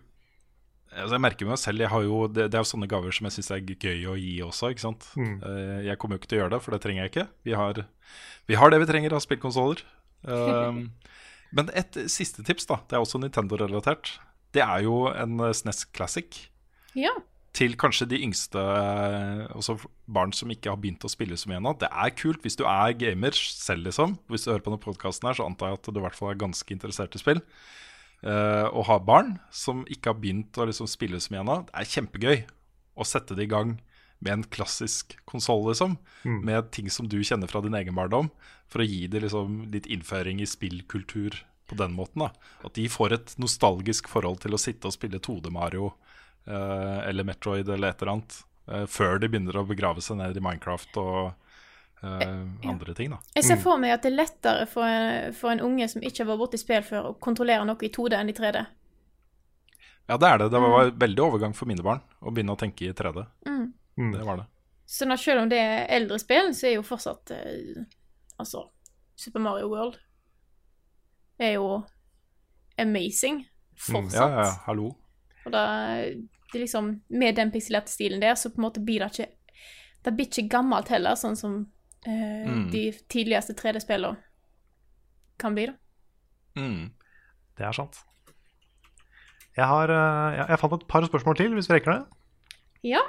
altså 0.91 1.13
jeg 1.15 1.21
merker 1.21 1.47
meg 1.47 1.59
selv, 1.59 1.79
jeg 1.79 1.89
har 1.89 2.03
jo, 2.03 2.27
det, 2.27 2.51
det 2.51 2.55
er 2.59 2.65
jo 2.65 2.71
sånne 2.77 2.89
gaver 2.91 3.13
som 3.15 3.25
jeg 3.29 3.33
syns 3.39 3.51
er 3.55 3.61
gøy 3.63 4.07
å 4.11 4.17
gi 4.19 4.41
også. 4.43 4.71
ikke 4.75 4.81
sant? 4.83 5.07
Mm. 5.17 5.37
Eh, 5.47 5.83
Jeg 5.87 5.99
kommer 5.99 6.17
jo 6.17 6.19
ikke 6.19 6.29
til 6.33 6.39
å 6.41 6.43
gjøre 6.43 6.51
det, 6.51 6.63
for 6.63 6.71
det 6.73 6.81
trenger 6.83 7.03
jeg 7.07 7.11
ikke. 7.13 7.29
Vi 7.45 7.53
har, 7.55 7.87
vi 8.49 8.55
har 8.59 8.71
det 8.71 8.81
vi 8.81 8.87
trenger 8.93 9.13
av 9.15 9.21
spillkonsoller. 9.23 9.83
Um, 10.27 10.91
men 11.55 11.71
et 11.73 11.93
siste 12.11 12.43
tips, 12.45 12.67
da, 12.67 12.81
det 12.89 12.99
er 12.99 13.05
også 13.07 13.21
Nintendo-relatert. 13.23 14.19
Det 14.55 14.63
er 14.65 14.87
jo 14.87 15.05
en 15.11 15.41
eh, 15.45 15.53
SNES 15.55 15.85
Classic. 15.95 16.47
Ja. 16.99 17.13
Til 17.57 17.75
kanskje 17.79 18.07
de 18.13 18.21
yngste, 18.23 18.61
eh, 18.63 19.45
også 19.59 19.77
barn 20.11 20.33
som 20.37 20.51
ikke 20.53 20.71
har 20.73 20.79
begynt 20.81 21.07
å 21.07 21.11
spille 21.11 21.39
så 21.39 21.51
mye 21.51 21.59
ennå. 21.59 21.75
Det 21.79 21.91
er 21.91 22.15
kult 22.19 22.45
hvis 22.47 22.59
du 22.59 22.65
er 22.69 22.97
gamer 22.99 23.37
selv, 23.37 23.89
liksom. 23.89 24.17
Hvis 24.31 24.47
du 24.47 24.53
hører 24.53 24.65
på 24.65 24.73
denne 24.73 24.83
podkasten 24.83 25.31
her, 25.31 25.39
så 25.39 25.47
antar 25.47 25.73
jeg 25.73 25.81
at 25.81 25.91
du 25.91 26.01
i 26.01 26.05
hvert 26.07 26.19
fall 26.19 26.33
er 26.33 26.43
ganske 26.43 26.75
interessert 26.75 27.15
i 27.19 27.23
spill. 27.23 27.43
Uh, 28.21 28.69
og 28.77 28.85
har 28.85 28.99
barn 29.01 29.31
som 29.49 29.79
ikke 29.89 30.13
har 30.13 30.19
begynt 30.21 30.59
å 30.61 30.67
liksom 30.69 30.85
spille 30.91 31.17
så 31.23 31.33
mye 31.33 31.41
ennå. 31.41 31.55
Det 31.71 31.79
er 31.81 31.93
kjempegøy 31.95 32.43
å 33.01 33.07
sette 33.09 33.37
det 33.39 33.47
i 33.47 33.51
gang 33.51 33.79
med 34.21 34.35
en 34.35 34.45
klassisk 34.53 35.17
konsoll, 35.31 35.65
liksom. 35.71 35.97
Med 36.45 36.69
ting 36.77 36.91
som 36.93 37.09
du 37.09 37.19
kjenner 37.25 37.49
fra 37.51 37.63
din 37.65 37.77
egen 37.79 37.97
barndom. 37.97 38.29
For 38.71 38.85
å 38.85 38.87
gi 38.87 39.07
det 39.11 39.25
liksom 39.25 39.63
litt 39.73 39.89
innføring 39.91 40.43
i 40.45 40.49
spillkultur 40.49 41.41
på 41.71 41.79
den 41.79 41.95
måten. 41.97 42.27
da 42.27 42.31
At 42.67 42.75
de 42.77 42.89
får 42.91 43.17
et 43.17 43.35
nostalgisk 43.41 44.11
forhold 44.11 44.43
til 44.43 44.57
å 44.57 44.61
sitte 44.61 44.91
og 44.91 44.97
spille 44.97 45.23
2D 45.23 45.53
Mario 45.55 45.93
eh, 46.47 46.99
eller 47.09 47.27
Metroid 47.29 47.69
eller 47.69 47.93
et 47.95 48.03
eller 48.03 48.17
annet. 48.19 48.41
eh, 48.71 48.87
før 48.91 49.19
de 49.23 49.31
begynner 49.31 49.57
å 49.61 49.67
begrave 49.69 50.03
seg 50.05 50.19
ned 50.21 50.37
i 50.37 50.43
Minecraft 50.45 50.99
og 51.03 51.21
eh, 52.03 52.45
andre 52.71 52.95
ting. 52.99 53.15
da 53.15 53.19
Jeg 53.39 53.47
ser 53.49 53.63
for 53.63 53.79
meg 53.81 53.95
at 53.97 54.03
det 54.05 54.13
er 54.13 54.19
lettere 54.21 54.67
for 54.71 54.87
en, 54.87 55.33
for 55.37 55.55
en 55.55 55.63
unge 55.71 55.89
som 55.93 56.03
ikke 56.03 56.25
har 56.25 56.31
vært 56.33 56.43
borti 56.45 56.61
spill 56.61 56.85
før, 56.87 57.11
å 57.13 57.17
kontrollere 57.23 57.67
noe 57.69 57.87
i 57.87 57.93
2D 57.95 58.19
enn 58.19 58.33
i 58.33 58.37
3D. 58.37 58.67
Ja, 60.11 60.17
det 60.19 60.27
er 60.27 60.39
det. 60.43 60.49
Det 60.51 60.59
var 60.59 60.89
veldig 60.99 61.23
overgang 61.23 61.53
for 61.55 61.71
mine 61.71 61.85
barn 61.87 62.01
å 62.19 62.33
begynne 62.35 62.57
å 62.57 62.59
tenke 62.59 62.89
i 62.89 62.95
3D. 62.97 63.23
Mm. 63.47 63.67
Mm. 64.01 64.13
Det 64.17 64.25
var 64.27 64.41
det. 64.41 64.47
Så 64.91 65.07
når, 65.07 65.21
selv 65.23 65.45
om 65.45 65.51
det 65.53 65.59
er 65.63 65.85
eldre 66.01 66.19
spill, 66.19 66.49
så 66.57 66.67
er 66.67 66.73
jo 66.81 66.87
fortsatt 66.87 67.31
eh, 67.37 67.85
Altså, 68.41 68.65
Super 69.21 69.43
Mario 69.45 69.69
World 69.69 69.99
er 71.41 71.55
jo 71.57 71.83
amazing. 72.81 73.43
Fortsatt. 73.81 74.15
Ja, 74.21 74.29
ja, 74.29 74.45
ja, 74.45 74.55
hallo. 74.67 74.91
Og 75.47 75.53
da, 75.55 75.65
det 76.53 76.61
liksom, 76.67 76.91
med 77.09 77.37
den 77.39 77.51
pikselerte 77.55 77.93
stilen 77.93 78.21
der, 78.21 78.35
så 78.37 78.51
på 78.53 78.61
en 78.61 78.67
måte 78.69 78.83
blir 78.85 79.01
det 79.05 79.13
ikke 79.15 79.31
Det 80.05 80.13
blir 80.17 80.27
ikke 80.31 80.49
gammelt 80.53 80.89
heller, 80.89 81.13
sånn 81.21 81.37
som 81.37 81.55
eh, 82.07 82.47
Mm. 82.49 82.71
de 82.73 82.87
tidligste 83.13 83.53
3D-spillene 83.53 84.17
kan 85.41 85.53
bli, 85.57 85.67
da. 85.69 85.75
Mm. 86.57 86.87
Det 87.59 87.67
er 87.69 87.73
sant. 87.77 87.99
Jeg, 89.57 89.67
har, 89.69 89.91
eh, 89.93 90.37
jeg, 90.39 90.47
jeg 90.55 90.59
fant 90.63 90.73
et 90.79 90.87
par 90.89 91.05
spørsmål 91.05 91.37
til, 91.37 91.53
hvis 91.53 91.69
vi 91.69 91.75
rekker 91.77 91.93
det. 91.93 92.01
Ja. 92.89 93.03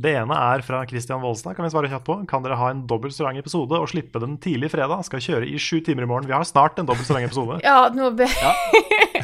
Det 0.00 0.12
ene 0.16 0.32
er 0.32 0.62
fra 0.64 0.78
Christian 0.88 1.20
Volstad. 1.20 1.52
Kan 1.56 1.66
vi 1.66 1.70
svare 1.74 1.88
kjapt 1.92 2.06
på? 2.06 2.14
Kan 2.30 2.44
dere 2.44 2.56
ha 2.56 2.70
en 2.72 2.86
dobbelt 2.88 3.12
så 3.12 3.26
lang 3.26 3.36
episode 3.40 3.76
og 3.76 3.90
slippe 3.90 4.22
den 4.22 4.38
tidlig 4.40 4.70
fredag? 4.72 5.02
Skal 5.04 5.20
kjøre 5.20 5.48
i 5.50 5.58
sju 5.60 5.82
timer 5.84 6.06
i 6.06 6.08
morgen. 6.08 6.28
Vi 6.30 6.32
har 6.32 6.46
snart 6.48 6.80
en 6.80 6.88
dobbelt 6.88 7.08
så 7.08 7.18
lang 7.18 7.26
episode. 7.28 7.58
Ja, 7.66 7.90
nå, 7.92 8.08
be, 8.16 8.24
ja. 8.30 8.54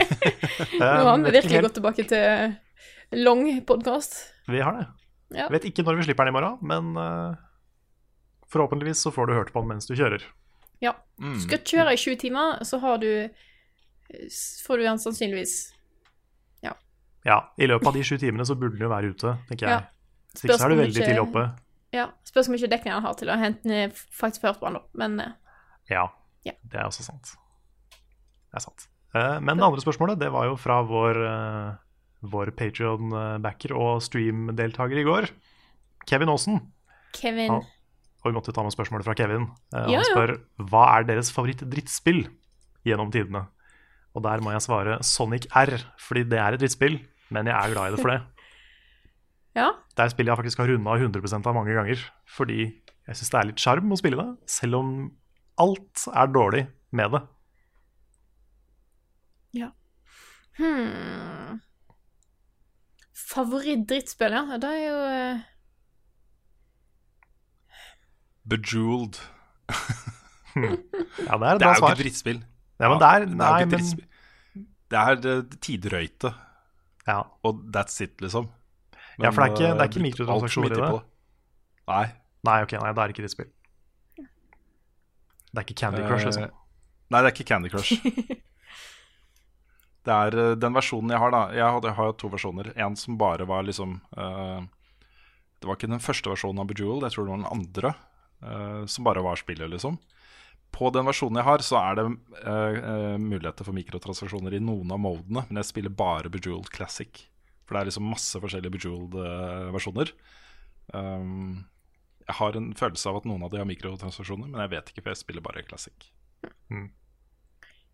nå 0.83 1.09
har 1.09 1.23
vi 1.23 1.33
virkelig 1.33 1.57
helt- 1.57 1.69
gått 1.71 1.79
tilbake 1.79 2.05
til 2.11 2.57
lang 3.17 3.47
podkast. 3.69 4.19
Vi 4.53 4.61
har 4.61 4.77
det. 4.83 4.87
Ja. 5.41 5.49
Vet 5.55 5.65
ikke 5.71 5.87
når 5.87 6.03
vi 6.03 6.11
slipper 6.11 6.29
den 6.29 6.35
i 6.35 6.37
morgen, 6.37 6.61
men 6.61 6.93
uh, 7.01 7.39
forhåpentligvis 8.53 9.01
så 9.07 9.15
får 9.15 9.31
du 9.31 9.37
hørt 9.39 9.55
på 9.55 9.65
den 9.65 9.73
mens 9.73 9.89
du 9.89 9.97
kjører. 9.97 10.23
Ja. 10.85 10.93
Mm. 11.17 11.39
Skal 11.41 11.63
du 11.65 11.73
kjøre 11.73 11.97
i 11.97 12.03
sju 12.05 12.13
timer, 12.21 12.61
så 12.69 12.83
har 12.85 13.01
du 13.01 13.11
Får 14.63 14.79
du 14.79 14.85
den 14.87 15.01
sannsynligvis 15.03 15.55
Ja, 17.27 17.41
i 17.59 17.67
løpet 17.67 17.89
av 17.91 17.97
de 17.97 18.05
sju 18.07 18.21
timene 18.23 18.45
så 18.47 18.55
burde 18.55 18.77
den 18.77 18.85
jo 18.87 18.91
være 18.93 19.09
ute, 19.11 19.33
tenker 19.49 19.67
Ja. 19.67 19.79
Hvis 20.43 20.51
ikke 20.57 20.65
er 20.67 20.75
du 20.75 20.81
veldig 20.83 21.01
tidlig 21.03 21.23
oppe. 21.23 21.47
Ja. 21.95 22.09
Spørs 22.29 22.49
hvor 22.49 22.57
mye 22.57 22.69
dekning 22.71 22.93
han 22.97 23.05
har 23.07 23.17
til 23.19 23.31
å 23.33 23.39
hente 23.41 23.69
ned 23.71 23.97
faktisk 24.13 24.45
han, 24.45 24.79
da. 24.79 24.83
Men 24.95 25.21
eh, 25.21 25.33
Ja, 25.91 26.09
Ja. 26.45 26.53
det 26.63 26.81
er 26.81 26.87
også 26.89 27.07
sant. 27.07 27.37
Det 28.51 28.61
er 28.61 28.65
sant. 28.65 28.89
Eh, 29.15 29.41
Men 29.41 29.57
det 29.57 29.65
andre 29.65 29.81
spørsmålet, 29.81 30.19
det 30.19 30.31
var 30.33 30.47
jo 30.51 30.57
fra 30.61 30.83
vår 30.83 31.23
eh, 31.27 31.75
vår 32.27 32.51
Patrion-backer 32.57 33.75
og 33.77 34.01
stream-deltaker 34.03 34.99
i 34.99 35.05
går. 35.07 35.29
Kevin 36.09 36.31
Aasen. 36.33 36.61
Kevin. 37.15 37.53
Og 37.53 38.31
vi 38.31 38.35
måtte 38.35 38.53
ta 38.55 38.65
med 38.67 38.75
spørsmålet 38.75 39.07
fra 39.07 39.15
Kevin. 39.15 39.47
Ja, 39.73 39.85
han 39.85 39.93
ja. 39.95 40.03
spør 40.09 40.33
hva 40.71 40.87
er 40.97 41.07
deres 41.07 41.31
favoritt-drittspill 41.35 42.25
gjennom 42.87 43.13
tidene. 43.15 43.47
Og 44.17 44.25
der 44.25 44.41
må 44.43 44.55
jeg 44.55 44.65
svare 44.65 44.99
Sonic 45.05 45.47
R, 45.55 45.77
fordi 46.01 46.25
det 46.33 46.41
er 46.41 46.57
et 46.57 46.63
drittspill, 46.63 46.99
men 47.31 47.51
jeg 47.51 47.55
er 47.55 47.75
glad 47.75 47.93
i 47.93 47.95
det 47.95 48.03
for 48.03 48.15
det. 48.15 48.21
Ja. 49.57 49.71
Det 49.97 50.03
er 50.03 50.11
et 50.11 50.13
spill 50.13 50.29
jeg 50.29 50.39
faktisk 50.39 50.61
har 50.61 50.69
runda 50.69 50.99
100% 51.01 51.49
av 51.49 51.57
mange 51.57 51.73
ganger, 51.77 52.03
fordi 52.29 52.61
jeg 52.67 53.19
syns 53.19 53.33
det 53.33 53.39
er 53.41 53.49
litt 53.51 53.63
sjarm 53.63 53.95
å 53.95 53.99
spille 53.99 54.19
det, 54.21 54.29
selv 54.51 54.81
om 54.81 54.93
alt 55.63 56.05
er 56.13 56.29
dårlig 56.35 56.67
med 56.97 57.17
det. 57.17 57.23
ja. 59.57 59.71
Hmm. 60.59 61.61
Favoritt-drittspill, 63.27 64.33
ja. 64.33 64.59
Det 64.61 64.73
er 64.73 64.83
jo 64.85 64.99
uh... 65.05 65.47
Bejeweled. 68.47 69.21
Ja, 70.57 71.39
det 71.41 71.49
er 71.49 71.55
et 71.55 71.61
Det 71.61 71.67
er 71.67 71.81
jo 71.81 71.87
ikke 71.87 72.03
drittspill. 72.03 72.45
Ja, 72.81 72.89
men 72.89 73.01
det 73.01 73.09
er, 73.09 73.25
det 73.25 73.41
er 73.41 73.49
jo 73.49 73.57
ikke 73.57 73.67
men, 73.67 73.75
drittspill. 73.75 74.07
Det 74.87 74.99
er 75.03 75.57
tidrøyte, 75.65 76.31
ja. 77.09 77.23
og 77.43 77.65
that's 77.75 77.99
it, 78.05 78.21
liksom. 78.23 78.47
Ja, 79.23 79.31
for 79.31 79.43
det 79.43 79.49
er 79.49 79.53
ikke- 79.55 79.69
Men, 79.69 79.77
det 79.79 79.83
er 79.83 79.89
ikke 79.89 79.91
eh, 79.91 79.93
for 79.93 80.01
mikrotransaksjoner 80.09 80.73
i 80.73 80.81
det. 80.81 81.03
Nei. 81.87 82.07
Nei, 82.47 82.63
ok, 82.63 82.73
nei, 82.83 82.93
det 82.93 83.03
er 83.03 83.09
ikke 83.15 83.23
drittspill. 83.25 83.51
Det 85.57 85.63
er 85.63 85.65
ikke 85.65 85.81
Candy 85.81 86.03
Crush, 86.07 86.27
liksom. 86.29 86.45
Eh, 86.45 86.51
Nei, 87.11 87.21
det 87.23 87.29
er 87.29 87.35
ikke 87.35 87.49
Candy 87.49 87.69
Crush. 87.71 87.93
det 90.07 90.17
er 90.17 90.37
eh, 90.43 90.55
den 90.59 90.75
versjonen 90.77 91.15
jeg 91.15 91.23
har, 91.23 91.33
da. 91.35 91.43
Jeg 91.55 91.77
har, 91.77 91.87
har 92.01 92.17
to 92.21 92.31
versjoner. 92.33 92.73
En 92.77 92.99
som 92.99 93.17
bare 93.21 93.47
var 93.49 93.65
liksom 93.67 93.97
uh, 94.19 94.61
Det 95.61 95.69
var 95.71 95.79
ikke 95.79 95.91
den 95.91 96.03
første 96.03 96.33
versjonen 96.33 96.63
av 96.63 96.69
Bejeweled, 96.71 97.07
jeg 97.07 97.15
tror 97.15 97.27
det 97.27 97.33
var 97.33 97.43
den 97.45 97.55
andre. 97.55 97.95
Uh, 98.43 98.83
som 98.91 99.07
bare 99.07 99.23
var 99.25 99.39
spillet, 99.41 99.71
liksom. 99.73 99.97
På 100.77 100.91
den 100.93 101.07
versjonen 101.09 101.39
jeg 101.41 101.49
har, 101.49 101.65
så 101.65 101.79
er 101.81 101.97
det 102.01 102.07
uh, 102.43 103.17
muligheter 103.23 103.65
for 103.65 103.77
mikrotransaksjoner 103.77 104.59
i 104.59 104.61
noen 104.61 104.93
av 104.93 105.01
modene, 105.01 105.47
men 105.49 105.63
jeg 105.63 105.71
spiller 105.71 105.95
bare 105.95 106.29
Bejeweled 106.29 106.69
Classic. 106.75 107.23
For 107.67 107.75
det 107.75 107.81
er 107.83 107.89
liksom 107.91 108.07
masse 108.11 108.39
forskjellige 108.43 108.75
Bejeweled-versjoner. 108.77 110.13
Um, 110.95 111.67
jeg 112.27 112.37
har 112.39 112.57
en 112.59 112.69
følelse 112.79 113.11
av 113.11 113.17
at 113.21 113.27
noen 113.27 113.43
av 113.47 113.51
de 113.51 113.59
har 113.59 113.67
mikrotransaksjoner, 113.67 114.49
men 114.51 114.61
jeg 114.65 114.71
vet 114.77 114.91
ikke, 114.93 115.03
for 115.03 115.11
jeg 115.15 115.21
spiller 115.23 115.43
bare 115.43 115.63
Classic. 115.67 116.09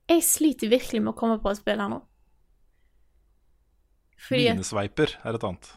Jeg 0.09 0.25
sliter 0.27 0.69
virkelig 0.73 1.01
med 1.05 1.13
å 1.15 1.17
komme 1.17 1.39
på 1.41 1.51
et 1.53 1.61
spill 1.61 1.81
her 1.81 1.89
nå. 1.93 2.01
Fordi 4.23 4.45
Minesveiper 4.53 5.17
er 5.27 5.35
et 5.39 5.45
annet. 5.49 5.69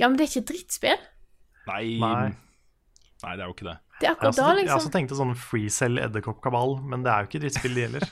Ja, 0.00 0.08
men 0.08 0.16
det 0.16 0.24
er 0.26 0.30
ikke 0.32 0.46
drittspill. 0.54 1.02
Nei, 1.68 1.84
Nei. 2.00 2.30
nei, 3.22 3.32
det 3.36 3.42
er 3.44 3.46
jo 3.50 3.54
ikke 3.56 3.66
det. 3.68 3.76
Det 4.00 4.06
er 4.06 4.08
Jeg 4.08 4.16
akkurat 4.16 4.30
også, 4.32 4.44
liksom. 4.56 4.66
jeg 4.70 4.76
også 4.78 4.90
tenkt 4.90 4.96
tenkte 4.96 5.18
sånn 5.18 5.34
Freecell 5.36 6.00
Edderkopp-kabal, 6.00 6.78
men 6.88 7.02
det 7.04 7.12
er 7.12 7.20
jo 7.26 7.28
ikke 7.28 7.42
drittspill, 7.42 7.74
det 7.76 7.82
gjelder. 7.84 8.06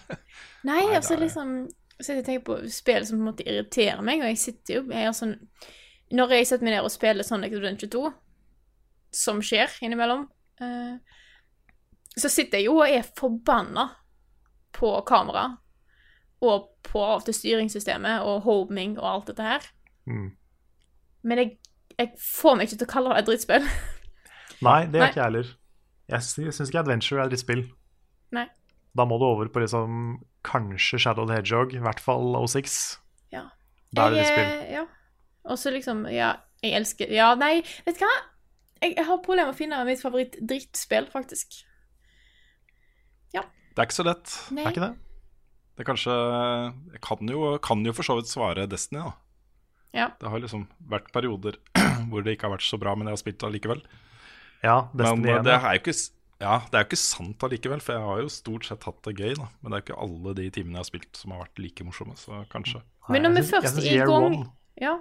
Nei, 0.69 0.74
Nei, 0.82 0.82
altså 0.98 1.15
det 1.15 1.19
er- 1.19 1.24
liksom 1.24 1.55
Så 1.99 2.15
jeg 2.15 2.25
tenker 2.27 2.45
på 2.47 2.57
spill 2.70 3.07
som 3.07 3.19
på 3.19 3.23
en 3.25 3.29
måte 3.33 3.47
irriterer 3.47 4.03
meg, 4.07 4.20
og 4.23 4.31
jeg 4.31 4.39
sitter 4.39 4.77
jo 4.77 4.83
jeg 4.95 5.15
sånn 5.19 5.33
Når 6.15 6.35
jeg 6.37 6.47
setter 6.47 6.65
meg 6.65 6.77
ned 6.77 6.87
og 6.87 6.93
spiller 6.95 7.27
Sonic 7.27 7.57
Adventure 7.59 7.91
2, 7.93 8.03
som 9.19 9.41
skjer 9.45 9.73
innimellom, 9.85 10.23
uh, 10.62 10.95
så 12.16 12.31
sitter 12.33 12.61
jeg 12.62 12.69
jo 12.69 12.79
og 12.81 12.89
er 12.89 13.05
forbanna 13.19 13.89
på 14.79 14.93
kamera 15.09 15.51
og 16.45 16.69
på 16.87 17.03
av 17.03 17.25
til 17.27 17.35
styringssystemet 17.35 18.23
og 18.25 18.45
homing 18.47 18.95
og 18.99 19.09
alt 19.11 19.31
dette 19.33 19.45
her. 19.45 19.65
Mm. 20.07 20.31
Men 21.29 21.41
jeg, 21.43 21.57
jeg 21.99 22.12
får 22.23 22.57
meg 22.57 22.69
ikke 22.69 22.79
til 22.79 22.89
å 22.89 22.93
kalle 22.93 23.12
det 23.12 23.23
et 23.25 23.31
drittspill. 23.33 23.66
Nei, 24.65 24.79
det 24.87 25.01
gjør 25.01 25.11
ikke 25.11 25.20
jeg 25.20 25.27
heller. 25.27 25.51
Jeg 26.09 26.25
sy- 26.25 26.53
syns 26.55 26.70
ikke 26.70 26.83
Adventure 26.87 27.25
er 27.25 27.33
drittspill. 27.33 27.65
Nei. 28.39 28.47
Da 28.99 29.05
må 29.07 29.19
du 29.20 29.25
over 29.29 29.49
på 29.55 29.62
liksom 29.62 30.19
kanskje 30.49 30.99
Shadow 31.05 31.27
the 31.29 31.37
Hedgehog, 31.39 31.75
i 31.77 31.83
hvert 31.85 32.01
fall 32.03 32.35
O6. 32.41 32.99
Ja. 33.35 33.45
Da 33.95 34.09
er 34.09 34.16
det 34.16 34.25
Jeg, 34.25 34.27
drittspill. 34.27 34.66
eh, 34.66 34.73
Ja. 34.81 34.85
Og 35.49 35.57
så 35.61 35.70
liksom 35.73 36.03
Ja, 36.12 36.33
jeg 36.62 36.75
elsker 36.77 37.09
Ja, 37.15 37.31
nei, 37.39 37.62
vet 37.87 37.99
du 38.01 38.05
hva? 38.05 38.11
Jeg, 38.83 38.97
jeg 38.97 39.07
har 39.09 39.19
problemer 39.25 39.49
med 39.51 39.55
å 39.55 39.59
finne 39.59 39.79
mitt 39.89 40.03
favoritt-drittspill, 40.03 41.09
faktisk. 41.11 41.62
Ja. 43.35 43.43
Det 43.75 43.83
er 43.83 43.89
ikke 43.89 43.97
så 43.99 44.07
lett. 44.07 44.35
Nei. 44.55 44.65
Er 44.66 44.75
ikke 44.75 44.85
det? 44.85 44.93
Det 45.79 45.85
er 45.85 45.89
kanskje 45.93 46.15
Jeg 46.93 47.01
kan 47.07 47.31
jo, 47.33 47.41
kan 47.62 47.85
jo 47.87 47.93
for 47.95 48.07
så 48.07 48.16
vidt 48.19 48.31
svare 48.31 48.66
Destiny, 48.70 49.01
da. 49.03 49.12
Ja. 49.97 50.07
Det 50.20 50.29
har 50.31 50.43
liksom 50.43 50.66
vært 50.91 51.11
perioder 51.15 51.57
hvor 52.11 52.23
det 52.23 52.37
ikke 52.37 52.47
har 52.49 52.57
vært 52.59 52.66
så 52.69 52.79
bra, 52.81 52.95
men 52.95 53.09
jeg 53.09 53.16
har 53.16 53.23
spilt 53.23 53.45
allikevel. 53.49 53.83
Ja, 54.62 54.89
Men 54.93 54.99
Destiny 55.05 55.27
men 55.31 55.39
1. 55.41 55.45
det 55.49 55.55
er 55.57 55.75
jo 55.79 55.81
ikke 55.83 55.97
ja, 56.39 56.55
det 56.70 56.78
er 56.78 56.85
jo 56.85 56.89
ikke 56.93 57.01
sant 57.02 57.43
allikevel, 57.43 57.81
for 57.82 57.97
jeg 57.97 58.06
har 58.06 58.20
jo 58.23 58.31
stort 58.31 58.66
sett 58.69 58.85
hatt 58.86 58.98
det 59.09 59.16
gøy. 59.19 59.35
da 59.35 59.48
Men 59.60 59.73
det 59.73 59.77
er 59.77 59.81
jo 59.81 59.86
ikke 59.86 60.01
alle 60.06 60.35
de 60.39 60.48
timene 60.55 60.78
jeg 60.78 60.85
har 60.85 60.89
spilt 60.93 61.19
som 61.19 61.35
har 61.35 61.44
vært 61.47 61.62
like 61.65 61.86
morsomme, 61.86 62.15
så 62.20 62.44
kanskje. 62.52 62.82
Men 63.09 63.27
når 63.27 63.39
vi 63.39 63.47
først 63.48 63.81
er 63.82 63.89
i 63.90 63.98
gang 64.06 64.39
Ja. 64.78 64.98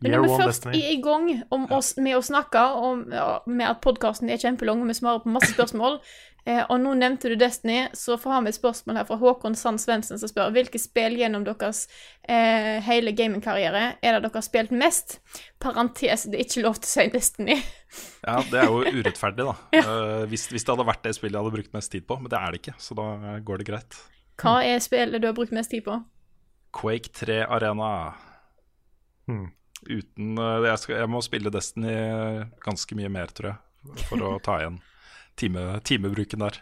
Men 0.00 0.16
når 0.16 0.24
vi 0.24 0.34
først 0.40 0.66
Destiny. 0.66 0.82
er 0.82 0.90
i 0.92 1.00
gang 1.02 1.30
om 1.54 1.64
oss, 1.74 1.94
med 2.00 2.16
å 2.16 2.24
snakke 2.24 2.64
om, 2.80 3.06
ja, 3.12 3.40
med 3.46 3.68
at 3.68 3.80
podkasten 3.84 4.30
er 4.32 4.40
kjempelang, 4.40 4.82
og 4.82 4.90
vi 4.90 4.98
svarer 4.98 5.24
på 5.24 5.32
masse 5.32 5.52
spørsmål, 5.52 5.98
eh, 6.48 6.62
og 6.62 6.80
nå 6.82 6.94
nevnte 6.98 7.32
du 7.32 7.36
Destiny, 7.40 7.84
så 7.98 8.16
får 8.20 8.44
vi 8.46 8.52
et 8.52 8.58
spørsmål 8.58 9.00
her 9.00 9.08
fra 9.08 9.18
Håkon 9.20 9.56
Sand 9.58 9.82
Svendsen 9.82 10.20
som 10.20 10.30
spør 10.30 10.54
hvilke 10.54 10.80
spill 10.80 11.18
gjennom 11.20 11.44
deres 11.48 11.84
eh, 12.24 12.78
hele 12.86 13.14
gamingkarriere 13.16 13.84
er 14.00 14.16
det 14.16 14.22
dere 14.24 14.34
har 14.38 14.46
spilt 14.46 14.72
mest? 14.74 15.20
Parentes, 15.62 16.26
det 16.30 16.40
er 16.40 16.46
ikke 16.46 16.66
lov 16.66 16.80
til 16.80 16.90
å 16.90 16.94
si 16.96 17.08
Destiny. 17.16 17.60
Ja, 18.24 18.38
det 18.48 18.56
er 18.56 18.70
jo 18.70 18.80
urettferdig, 19.02 19.44
da. 19.44 19.82
Eh, 19.82 20.22
hvis, 20.30 20.46
hvis 20.48 20.64
det 20.64 20.72
hadde 20.72 20.88
vært 20.88 21.04
det 21.04 21.12
spillet 21.18 21.36
jeg 21.36 21.44
hadde 21.44 21.56
brukt 21.58 21.76
mest 21.76 21.92
tid 21.92 22.06
på, 22.08 22.16
men 22.22 22.32
det 22.32 22.38
er 22.38 22.54
det 22.54 22.62
ikke, 22.62 22.78
så 22.80 22.96
da 22.96 23.36
går 23.44 23.60
det 23.60 23.68
greit. 23.68 23.98
Hva 24.40 24.62
er 24.64 24.80
spillet 24.80 25.20
du 25.20 25.28
har 25.28 25.36
brukt 25.36 25.52
mest 25.54 25.74
tid 25.74 25.84
på? 25.84 25.98
Quake 26.72 27.12
3 27.12 27.42
Arena. 27.52 27.90
Hmm. 29.28 29.50
Uten 29.88 30.38
eh, 30.38 30.66
jeg, 30.68 30.80
skal, 30.82 30.98
jeg 31.02 31.10
må 31.10 31.22
spille 31.24 31.52
Destiny 31.54 31.94
ganske 32.64 32.98
mye 32.98 33.10
mer, 33.12 33.32
tror 33.34 33.52
jeg, 33.52 34.04
for 34.08 34.26
å 34.26 34.36
ta 34.44 34.60
igjen 34.62 34.78
time, 35.38 35.66
timebruken 35.86 36.44
der. 36.44 36.60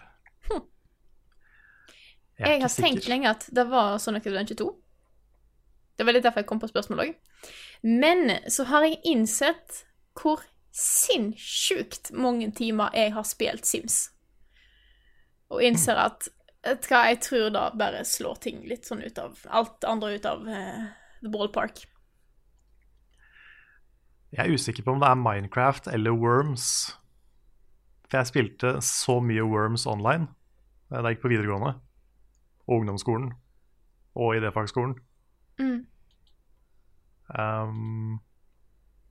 Jeg, 2.40 2.46
er 2.46 2.54
Jeg 2.54 2.62
har 2.62 2.68
har 2.68 2.76
tenkt 2.86 3.08
lenge 3.10 3.28
at 3.28 3.44
det 3.52 3.66
var 3.68 3.98
Sonic 4.00 4.26
Adventure 4.30 4.56
2. 4.56 4.70
Det 6.00 6.06
var 6.08 6.16
litt 6.16 6.24
derfor 6.24 6.40
jeg 6.40 6.48
kom 6.48 6.62
på 6.62 6.70
spørsmålet 6.70 7.10
òg. 7.10 7.50
Men 7.84 8.38
så 8.48 8.64
har 8.70 8.86
jeg 8.86 9.02
innsett 9.04 9.82
hvor 10.16 10.40
sinnssykt 10.72 12.12
mange 12.16 12.48
timer 12.56 12.94
jeg 12.96 13.12
har 13.12 13.26
spilt 13.28 13.68
Sims. 13.68 14.06
Og 15.52 15.60
innser 15.66 15.98
at 16.00 16.30
vet 16.64 16.88
hva, 16.88 17.04
jeg 17.10 17.20
tror 17.24 17.52
da 17.52 17.66
bare 17.76 18.04
slår 18.06 18.40
ting 18.44 18.62
litt 18.68 18.88
sånn 18.88 19.02
ut 19.02 19.18
av 19.20 19.38
Alt 19.48 19.86
andre 19.88 20.14
ut 20.16 20.28
av 20.28 20.44
uh, 20.46 20.88
the 21.20 21.32
ballpark. 21.32 21.84
Jeg 24.32 24.46
er 24.46 24.54
usikker 24.54 24.84
på 24.86 24.92
om 24.94 25.00
det 25.02 25.08
er 25.10 25.18
Minecraft 25.18 25.88
eller 25.92 26.14
Worms. 26.14 26.66
For 28.10 28.18
jeg 28.20 28.26
spilte 28.30 28.76
så 28.84 29.18
mye 29.22 29.42
Worms 29.46 29.86
online 29.90 30.28
eh, 30.90 30.98
da 31.00 31.08
jeg 31.08 31.16
gikk 31.18 31.24
på 31.26 31.32
videregående. 31.34 31.74
Og 32.68 32.80
ungdomsskolen. 32.82 33.32
Og 34.14 34.36
idéfagskolen. 34.38 34.94
Mm. 35.58 35.86
Um, 37.38 38.20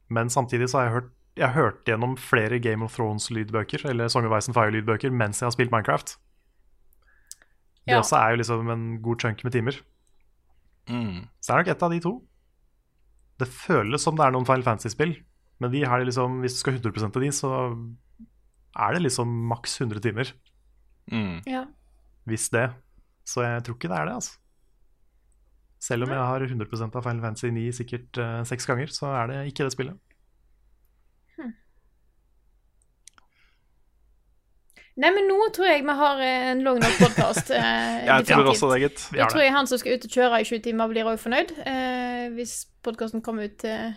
men 0.09 0.29
samtidig 0.29 0.69
så 0.69 0.77
har 0.77 0.83
jeg 0.89 0.93
hørt 0.93 1.11
Jeg 1.37 1.47
har 1.47 1.53
hørt 1.61 1.85
gjennom 1.87 2.17
flere 2.17 2.59
Game 2.59 2.83
of 2.83 2.97
Thrones-lydbøker, 2.97 3.85
eller 3.89 4.07
Song 4.11 4.25
of 4.27 4.33
Ice 4.35 4.49
and 4.49 4.55
Fire-lydbøker, 4.57 5.11
mens 5.11 5.39
jeg 5.39 5.45
har 5.45 5.51
spilt 5.55 5.71
Minecraft. 5.71 6.17
Det 7.85 7.93
Ja. 7.93 7.99
også 8.01 8.15
er 8.17 8.29
jo 8.29 8.35
liksom 8.41 8.69
en 8.69 9.01
god 9.01 9.19
chunk 9.19 9.43
med 9.43 9.51
timer. 9.53 9.71
Mm. 10.89 11.27
Så 11.39 11.47
det 11.47 11.49
er 11.53 11.57
nok 11.57 11.67
ett 11.67 11.83
av 11.83 11.91
de 11.91 11.99
to. 11.99 12.11
Det 13.39 13.47
føles 13.47 14.03
som 14.03 14.17
det 14.19 14.25
er 14.25 14.35
noen 14.35 14.47
Final 14.47 14.65
Fantasy-spill, 14.67 15.15
men 15.63 15.71
de 15.73 15.85
har 15.87 16.03
liksom, 16.03 16.41
hvis 16.43 16.57
du 16.57 16.61
skal 16.63 16.79
100% 16.79 17.15
til 17.15 17.25
de, 17.25 17.31
så 17.35 17.53
er 18.79 18.95
det 18.95 19.05
liksom 19.05 19.31
maks 19.51 19.79
100 19.79 20.03
timer. 20.03 20.33
Mm. 21.11 21.39
Ja. 21.49 21.63
Hvis 22.29 22.49
det. 22.53 22.69
Så 23.27 23.43
jeg 23.45 23.63
tror 23.65 23.77
ikke 23.77 23.91
det 23.91 23.97
er 23.97 24.09
det, 24.09 24.19
altså. 24.19 24.37
Selv 25.79 26.03
om 26.03 26.11
jeg 26.11 26.19
har 26.19 26.43
100 26.43 26.89
av 26.91 27.03
Final 27.05 27.23
Fantasy 27.23 27.51
9 27.55 27.65
sikkert 27.77 28.19
uh, 28.19 28.43
seks 28.47 28.67
ganger, 28.67 28.91
så 28.91 29.13
er 29.21 29.31
det 29.31 29.41
ikke 29.47 29.63
det 29.63 29.75
spillet. 29.77 29.99
Nei, 34.99 35.11
men 35.15 35.29
nå 35.29 35.37
tror 35.55 35.69
jeg 35.69 35.83
vi 35.87 35.93
har 35.95 36.21
eh, 36.23 36.49
en 36.51 36.61
lang 36.65 36.79
nok 36.81 36.95
podkast. 36.99 37.53
Eh, 37.55 37.99
Jeg 38.09 38.25
tror 38.27 38.49
også 38.51 38.71
det, 38.73 38.79
gitt. 38.83 39.03
Jeg 39.15 39.31
tror 39.31 39.43
jeg 39.45 39.53
han 39.55 39.69
som 39.69 39.79
skal 39.79 39.95
ut 39.95 40.07
og 40.09 40.15
kjøre 40.17 40.41
i 40.41 40.47
sju 40.49 40.57
timer, 40.65 40.89
blir 40.91 41.07
òg 41.07 41.21
fornøyd, 41.21 41.53
eh, 41.63 42.08
hvis 42.35 42.53
podkasten 42.85 43.21
kommer 43.25 43.49
ut 43.49 43.57
til, 43.61 43.93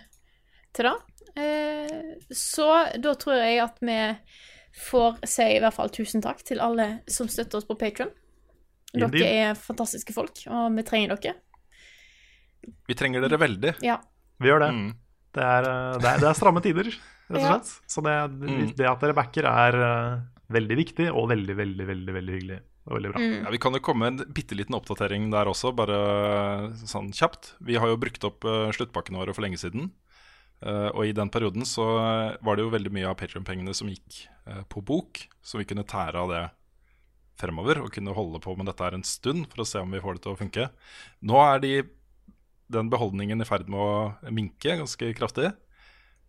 til 0.76 0.88
det. 0.88 0.94
Eh, 1.42 2.16
så 2.36 2.66
da 3.00 3.14
tror 3.20 3.38
jeg 3.40 3.60
at 3.64 3.78
vi 3.84 3.98
får 4.88 5.18
si 5.28 5.46
i 5.56 5.60
hvert 5.60 5.76
fall 5.76 5.90
tusen 5.92 6.22
takk 6.24 6.42
til 6.48 6.60
alle 6.64 7.00
som 7.12 7.28
støtter 7.28 7.60
oss 7.60 7.68
på 7.68 7.76
Patron. 7.80 8.10
Dere 8.92 9.28
er 9.48 9.54
fantastiske 9.56 10.12
folk, 10.12 10.42
og 10.52 10.74
vi 10.76 10.82
trenger 10.84 11.16
dere. 11.16 11.34
Vi 12.88 12.94
trenger 12.98 13.24
dere 13.24 13.38
veldig. 13.40 13.72
Ja. 13.84 13.96
Vi 14.42 14.50
gjør 14.50 14.66
det. 14.66 14.70
Mm. 14.76 14.90
Det, 15.32 15.46
er, 15.48 15.68
eh, 15.70 15.96
det, 15.98 16.10
er, 16.10 16.20
det 16.22 16.28
er 16.28 16.36
stramme 16.38 16.62
tider, 16.64 16.90
rett 16.92 17.38
og 17.38 17.40
Ja. 17.40 17.54
slett. 17.56 17.72
Så 17.88 18.04
det, 18.04 18.16
Mm. 18.36 18.74
det 18.76 18.86
at 18.90 19.00
dere 19.00 19.16
backer, 19.16 19.48
er 19.48 19.78
eh, 19.86 20.20
veldig 20.52 20.76
viktig 20.76 21.08
og 21.12 21.28
veldig, 21.32 21.56
veldig, 21.56 21.86
veldig 21.88 22.14
veldig 22.18 22.34
hyggelig. 22.36 22.60
Og 22.88 22.96
veldig 22.96 23.12
bra. 23.12 23.22
Mm. 23.22 23.34
Ja, 23.44 23.50
vi 23.54 23.60
kan 23.62 23.76
jo 23.76 23.82
komme 23.84 24.04
med 24.08 24.22
en 24.22 24.32
bitte 24.34 24.56
liten 24.58 24.74
oppdatering 24.74 25.28
der 25.30 25.50
også, 25.50 25.70
bare 25.76 25.98
sånn 26.82 27.12
kjapt. 27.14 27.52
Vi 27.62 27.78
har 27.78 27.92
jo 27.92 28.00
brukt 28.00 28.24
opp 28.26 28.42
uh, 28.48 28.72
sluttpakkene 28.74 29.20
våre 29.20 29.34
for 29.36 29.46
lenge 29.46 29.60
siden. 29.62 29.92
Eh, 30.62 30.88
og 30.94 31.08
i 31.08 31.14
den 31.16 31.30
perioden 31.32 31.66
så 31.66 31.84
var 32.38 32.56
det 32.56 32.62
jo 32.64 32.72
veldig 32.72 32.92
mye 32.94 33.08
av 33.10 33.16
Patrion-pengene 33.18 33.74
som 33.74 33.88
gikk 33.90 34.20
eh, 34.46 34.62
på 34.70 34.82
bok, 34.86 35.24
så 35.42 35.58
vi 35.58 35.66
kunne 35.66 35.86
tære 35.88 36.20
av 36.20 36.30
det 36.30 36.42
fremover 37.40 37.80
og 37.82 37.90
kunne 37.94 38.14
holde 38.14 38.38
på 38.44 38.54
med 38.54 38.68
dette 38.70 38.84
her 38.84 38.94
en 38.94 39.06
stund 39.06 39.48
for 39.50 39.64
å 39.64 39.66
se 39.66 39.82
om 39.82 39.90
vi 39.90 40.02
får 40.02 40.18
det 40.18 40.24
til 40.26 40.36
å 40.36 40.38
funke. 40.38 40.68
Nå 41.26 41.40
er 41.42 41.62
de, 41.64 41.72
den 42.70 42.92
beholdningen 42.92 43.42
i 43.42 43.48
ferd 43.48 43.66
med 43.72 43.82
å 43.82 44.30
minke 44.30 44.78
ganske 44.78 45.10
kraftig. 45.18 45.50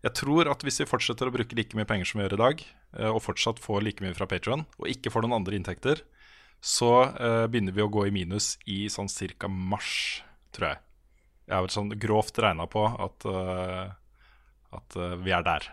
Jeg 0.04 0.18
tror 0.18 0.50
at 0.52 0.66
hvis 0.66 0.82
vi 0.82 0.90
fortsetter 0.90 1.30
å 1.30 1.36
bruke 1.36 1.56
like 1.56 1.78
mye 1.78 1.88
penger 1.88 2.10
som 2.10 2.20
vi 2.20 2.26
gjør 2.26 2.38
i 2.40 2.42
dag, 2.42 2.66
eh, 2.98 3.12
og 3.14 3.22
fortsatt 3.28 3.62
får 3.62 3.86
like 3.86 4.04
mye 4.04 4.18
fra 4.18 4.28
Patron, 4.30 4.66
og 4.82 4.90
ikke 4.90 5.14
får 5.14 5.28
noen 5.28 5.38
andre 5.38 5.60
inntekter, 5.60 6.02
så 6.64 6.92
uh, 7.04 7.46
begynner 7.52 7.76
vi 7.76 7.84
å 7.84 7.92
gå 7.92 8.06
i 8.08 8.12
minus 8.16 8.54
i 8.72 8.86
sånn 8.88 9.10
cirka 9.12 9.50
mars, 9.52 10.24
tror 10.56 10.70
jeg. 10.70 10.80
Jeg 11.44 11.56
har 11.58 11.66
vært 11.66 11.76
sånn 11.76 11.90
grovt 12.00 12.40
regna 12.40 12.68
på 12.72 12.86
at, 12.88 13.26
uh, 13.28 13.90
at 14.72 14.96
uh, 14.96 15.18
vi 15.20 15.34
er 15.36 15.44
der. 15.44 15.68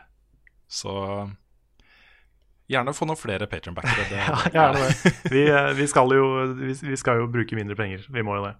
Så 0.66 0.90
gjerne 2.70 2.96
få 2.96 3.06
noen 3.06 3.20
flere 3.22 3.46
Patron-backere. 3.50 4.08
Ja, 4.18 4.42
gjerne 4.50 4.82
det. 4.82 5.14
Vi, 5.30 5.46
vi, 5.78 5.88
skal 5.94 6.10
jo, 6.18 6.26
vi, 6.58 6.74
vi 6.74 6.98
skal 6.98 7.22
jo 7.22 7.30
bruke 7.30 7.58
mindre 7.58 7.78
penger. 7.78 8.10
Vi 8.10 8.26
må 8.26 8.40
jo 8.40 8.48
det. 8.48 8.54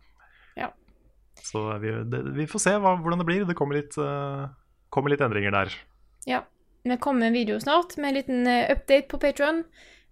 Ja. 0.62 0.70
Så 1.42 1.66
vi, 1.82 1.98
det, 2.14 2.24
vi 2.38 2.46
får 2.50 2.62
se 2.68 2.78
hva, 2.78 2.94
hvordan 3.02 3.24
det 3.24 3.26
blir. 3.26 3.46
Det 3.48 3.58
kommer 3.58 3.82
litt, 3.82 3.98
uh, 3.98 4.46
kommer 4.94 5.10
litt 5.10 5.26
endringer 5.26 5.58
der. 5.64 5.78
Ja. 6.30 6.44
Vi 6.86 6.94
kommer 7.02 7.26
med 7.26 7.34
en 7.34 7.40
video 7.42 7.58
snart 7.60 7.98
med 7.98 8.14
en 8.14 8.20
liten 8.22 8.46
update 8.70 9.10
på 9.10 9.18
Patron. 9.18 9.64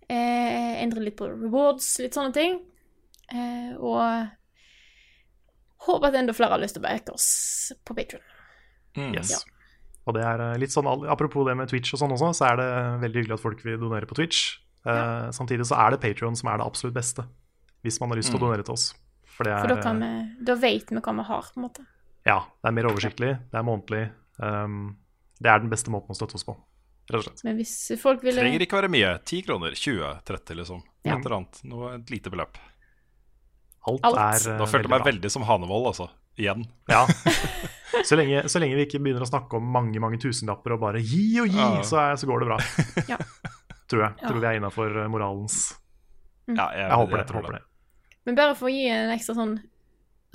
Eh, 0.08 0.82
endre 0.82 1.02
litt 1.04 1.16
på 1.18 1.26
rewards, 1.28 1.98
litt 2.00 2.14
sånne 2.16 2.32
ting. 2.32 2.58
Eh, 3.28 3.74
og 3.76 4.28
håper 5.88 6.08
at 6.10 6.16
enda 6.22 6.34
flere 6.36 6.56
har 6.56 6.62
lyst 6.62 6.76
til 6.78 6.82
å 6.82 6.86
backe 6.88 7.14
oss 7.14 7.28
på 7.86 7.96
Patron. 7.96 8.22
Mm. 8.96 9.12
Yes. 9.14 9.30
Ja. 9.36 9.40
Og 10.08 10.16
det 10.16 10.22
er 10.24 10.40
eh, 10.46 10.54
litt 10.62 10.72
sånn, 10.72 10.88
Apropos 11.12 11.44
det 11.46 11.54
med 11.58 11.68
Twitch 11.70 11.92
og 11.94 12.00
sånn 12.00 12.14
også, 12.16 12.30
så 12.40 12.48
er 12.48 12.56
det 12.60 12.68
veldig 13.04 13.20
hyggelig 13.22 13.36
at 13.36 13.44
folk 13.44 13.60
vil 13.66 13.76
donere 13.82 14.08
på 14.08 14.16
Twitch. 14.18 14.46
Eh, 14.88 15.28
Samtidig 15.36 15.66
så 15.68 15.76
er 15.76 15.92
det 15.94 16.00
Patrion 16.04 16.36
som 16.38 16.48
er 16.52 16.62
det 16.62 16.66
absolutt 16.70 16.96
beste, 16.96 17.26
hvis 17.84 18.00
man 18.00 18.10
har 18.14 18.20
lyst 18.22 18.32
til 18.32 18.38
å 18.38 18.42
Mm. 18.42 18.46
donere 18.48 18.64
til 18.64 18.72
oss. 18.78 18.94
For 19.28 19.44
det 19.44 19.52
For 19.60 19.68
er 19.70 19.74
da, 19.76 19.82
kan 19.82 20.02
eh, 20.02 20.22
vi, 20.38 20.44
da 20.48 20.54
vet 20.54 20.88
vi 20.90 20.96
hva 20.96 21.14
vi 21.20 21.26
har, 21.28 21.42
på 21.52 21.60
en 21.60 21.66
måte. 21.68 21.84
Ja, 22.26 22.38
det 22.62 22.68
er 22.68 22.72
mer 22.74 22.88
oversiktlig, 22.90 23.30
det 23.52 23.54
er 23.60 23.62
månedlig. 23.68 24.10
Um, 24.40 24.96
det 25.40 25.50
er 25.52 25.58
den 25.60 25.70
beste 25.70 25.90
måten 25.90 26.10
å 26.10 26.16
støtte 26.18 26.34
oss 26.34 26.44
på, 26.44 26.56
rett 27.08 27.20
og 27.20 27.24
slett. 27.28 27.44
Men 27.44 27.56
hvis 27.60 27.74
folk 28.00 28.22
ville 28.24 28.40
Trenger 28.42 28.64
ikke 28.66 28.78
være 28.80 28.90
mye. 28.92 29.12
10 29.24 29.42
kroner, 29.46 29.74
20, 29.78 30.10
30 30.28 30.58
liksom. 30.60 30.82
Ja. 31.06 31.14
Et 31.16 31.24
eller 31.24 31.36
annet. 31.38 31.60
Noe, 31.64 31.94
et 31.96 32.10
lite 32.12 32.30
beløp. 32.34 32.58
Alt, 33.88 34.04
Alt. 34.04 34.18
er 34.20 34.50
eh, 34.52 34.58
Da 34.60 34.66
følte 34.68 34.84
jeg 34.88 34.92
meg 34.92 35.00
bra. 35.04 35.08
veldig 35.12 35.30
som 35.32 35.46
Hanevold, 35.48 35.86
altså. 35.92 36.08
Igjen. 36.38 36.66
Ja. 36.90 37.06
Så 38.04 38.14
lenge, 38.20 38.42
så 38.52 38.60
lenge 38.60 38.76
vi 38.76 38.84
ikke 38.84 38.98
begynner 39.02 39.24
å 39.24 39.26
snakke 39.26 39.56
om 39.58 39.64
mange 39.74 39.98
mange 39.98 40.18
tusenlapper 40.22 40.74
og 40.76 40.82
bare 40.84 41.00
gi 41.02 41.40
og 41.40 41.48
gi, 41.48 41.56
Ja. 41.58 41.80
så, 41.82 41.96
er, 42.02 42.18
så 42.20 42.28
går 42.28 42.44
det 42.44 42.48
bra. 42.50 42.58
Ja. 43.08 43.16
Tror 43.88 44.02
jeg. 44.04 44.12
Ja. 44.20 44.28
Tror 44.28 44.38
vi 44.42 44.46
er 44.46 44.58
innafor 44.60 44.92
moralens 45.10 45.56
Ja, 46.46 46.68
jeg, 46.76 46.84
Jeg 46.84 46.98
håper 47.00 47.16
det. 47.16 47.24
tror 47.30 47.40
håper 47.42 47.56
det. 47.56 47.62
Men 48.28 48.36
bare 48.38 48.54
for 48.60 48.68
å 48.68 48.72
gi 48.74 48.84
en 48.92 49.10
ekstra 49.16 49.34
sånn 49.38 49.56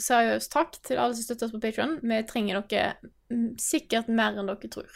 seriøs 0.02 0.50
takk 0.52 0.80
til 0.82 0.98
alle 0.98 1.14
som 1.16 1.28
støtter 1.28 1.46
oss 1.48 1.54
på 1.54 1.62
Patron. 1.62 1.96
Vi 2.02 2.20
trenger 2.28 2.60
dere 2.66 2.98
mm, 3.32 3.54
sikkert 3.62 4.10
mer 4.10 4.34
enn 4.42 4.50
dere 4.50 4.72
tror. 4.74 4.90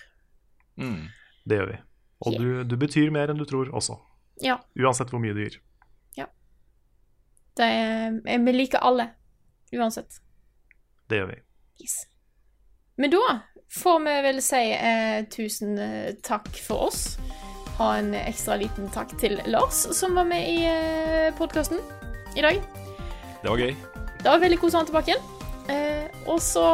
Mm. 0.82 1.06
Det 1.48 1.62
gjør 1.62 1.72
vi. 1.72 1.78
Og 2.26 2.34
Yeah. 2.34 2.44
du, 2.44 2.64
du 2.74 2.76
betyr 2.82 3.12
mer 3.14 3.30
enn 3.32 3.40
du 3.40 3.46
tror 3.48 3.70
også. 3.78 3.96
Ja. 4.44 4.58
Uansett 4.78 5.12
hvor 5.14 5.22
mye 5.24 5.36
du 5.38 5.44
gir. 5.46 5.60
Det 7.58 7.66
er, 7.66 8.18
vi 8.46 8.52
liker 8.54 8.84
alle, 8.86 9.08
uansett. 9.74 10.20
Det 11.10 11.18
gjør 11.18 11.32
vi. 11.32 11.38
Yes. 11.82 11.96
Men 13.02 13.10
da 13.14 13.22
får 13.80 14.00
vi 14.06 14.14
vel 14.28 14.42
si 14.46 14.60
eh, 14.76 15.24
tusen 15.34 15.78
eh, 15.82 16.12
takk 16.22 16.52
for 16.68 16.92
oss. 16.92 17.02
Ha 17.80 17.88
en 17.98 18.12
ekstra 18.18 18.60
liten 18.62 18.92
takk 18.94 19.16
til 19.22 19.40
Lars, 19.50 19.88
som 19.98 20.14
var 20.18 20.30
med 20.30 20.46
i 20.50 20.60
eh, 20.70 21.32
podkasten 21.38 21.82
i 22.38 22.46
dag. 22.46 22.62
Det 23.42 23.50
var 23.50 23.66
gøy. 23.66 23.74
Det 24.22 24.30
var 24.30 24.46
veldig 24.46 24.62
koselig 24.62 24.78
å 24.78 24.86
ha 24.86 24.90
tilbake 24.92 25.14
igjen. 25.16 25.37
Eh, 25.72 26.08
og 26.28 26.42
så 26.44 26.66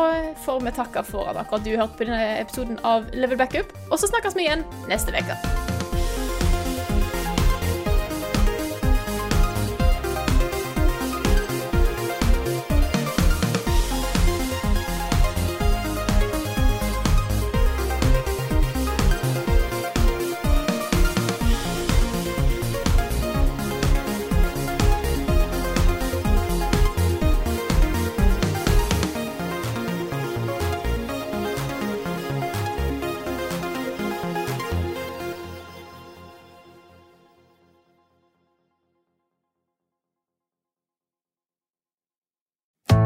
får 0.45 0.63
vi 0.65 0.75
takke 0.75 1.05
for 1.07 1.29
at 1.29 1.39
akkurat 1.41 1.65
du 1.65 1.73
hørte 1.75 1.97
på 1.97 2.09
denne 2.09 2.23
episoden 2.41 2.81
av 2.85 3.09
Level 3.13 3.39
Backup. 3.39 3.73
Og 3.89 3.99
så 3.99 4.09
snakkes 4.11 4.37
vi 4.37 4.47
igjen 4.47 4.67
neste 4.89 5.15
uke. 5.15 5.72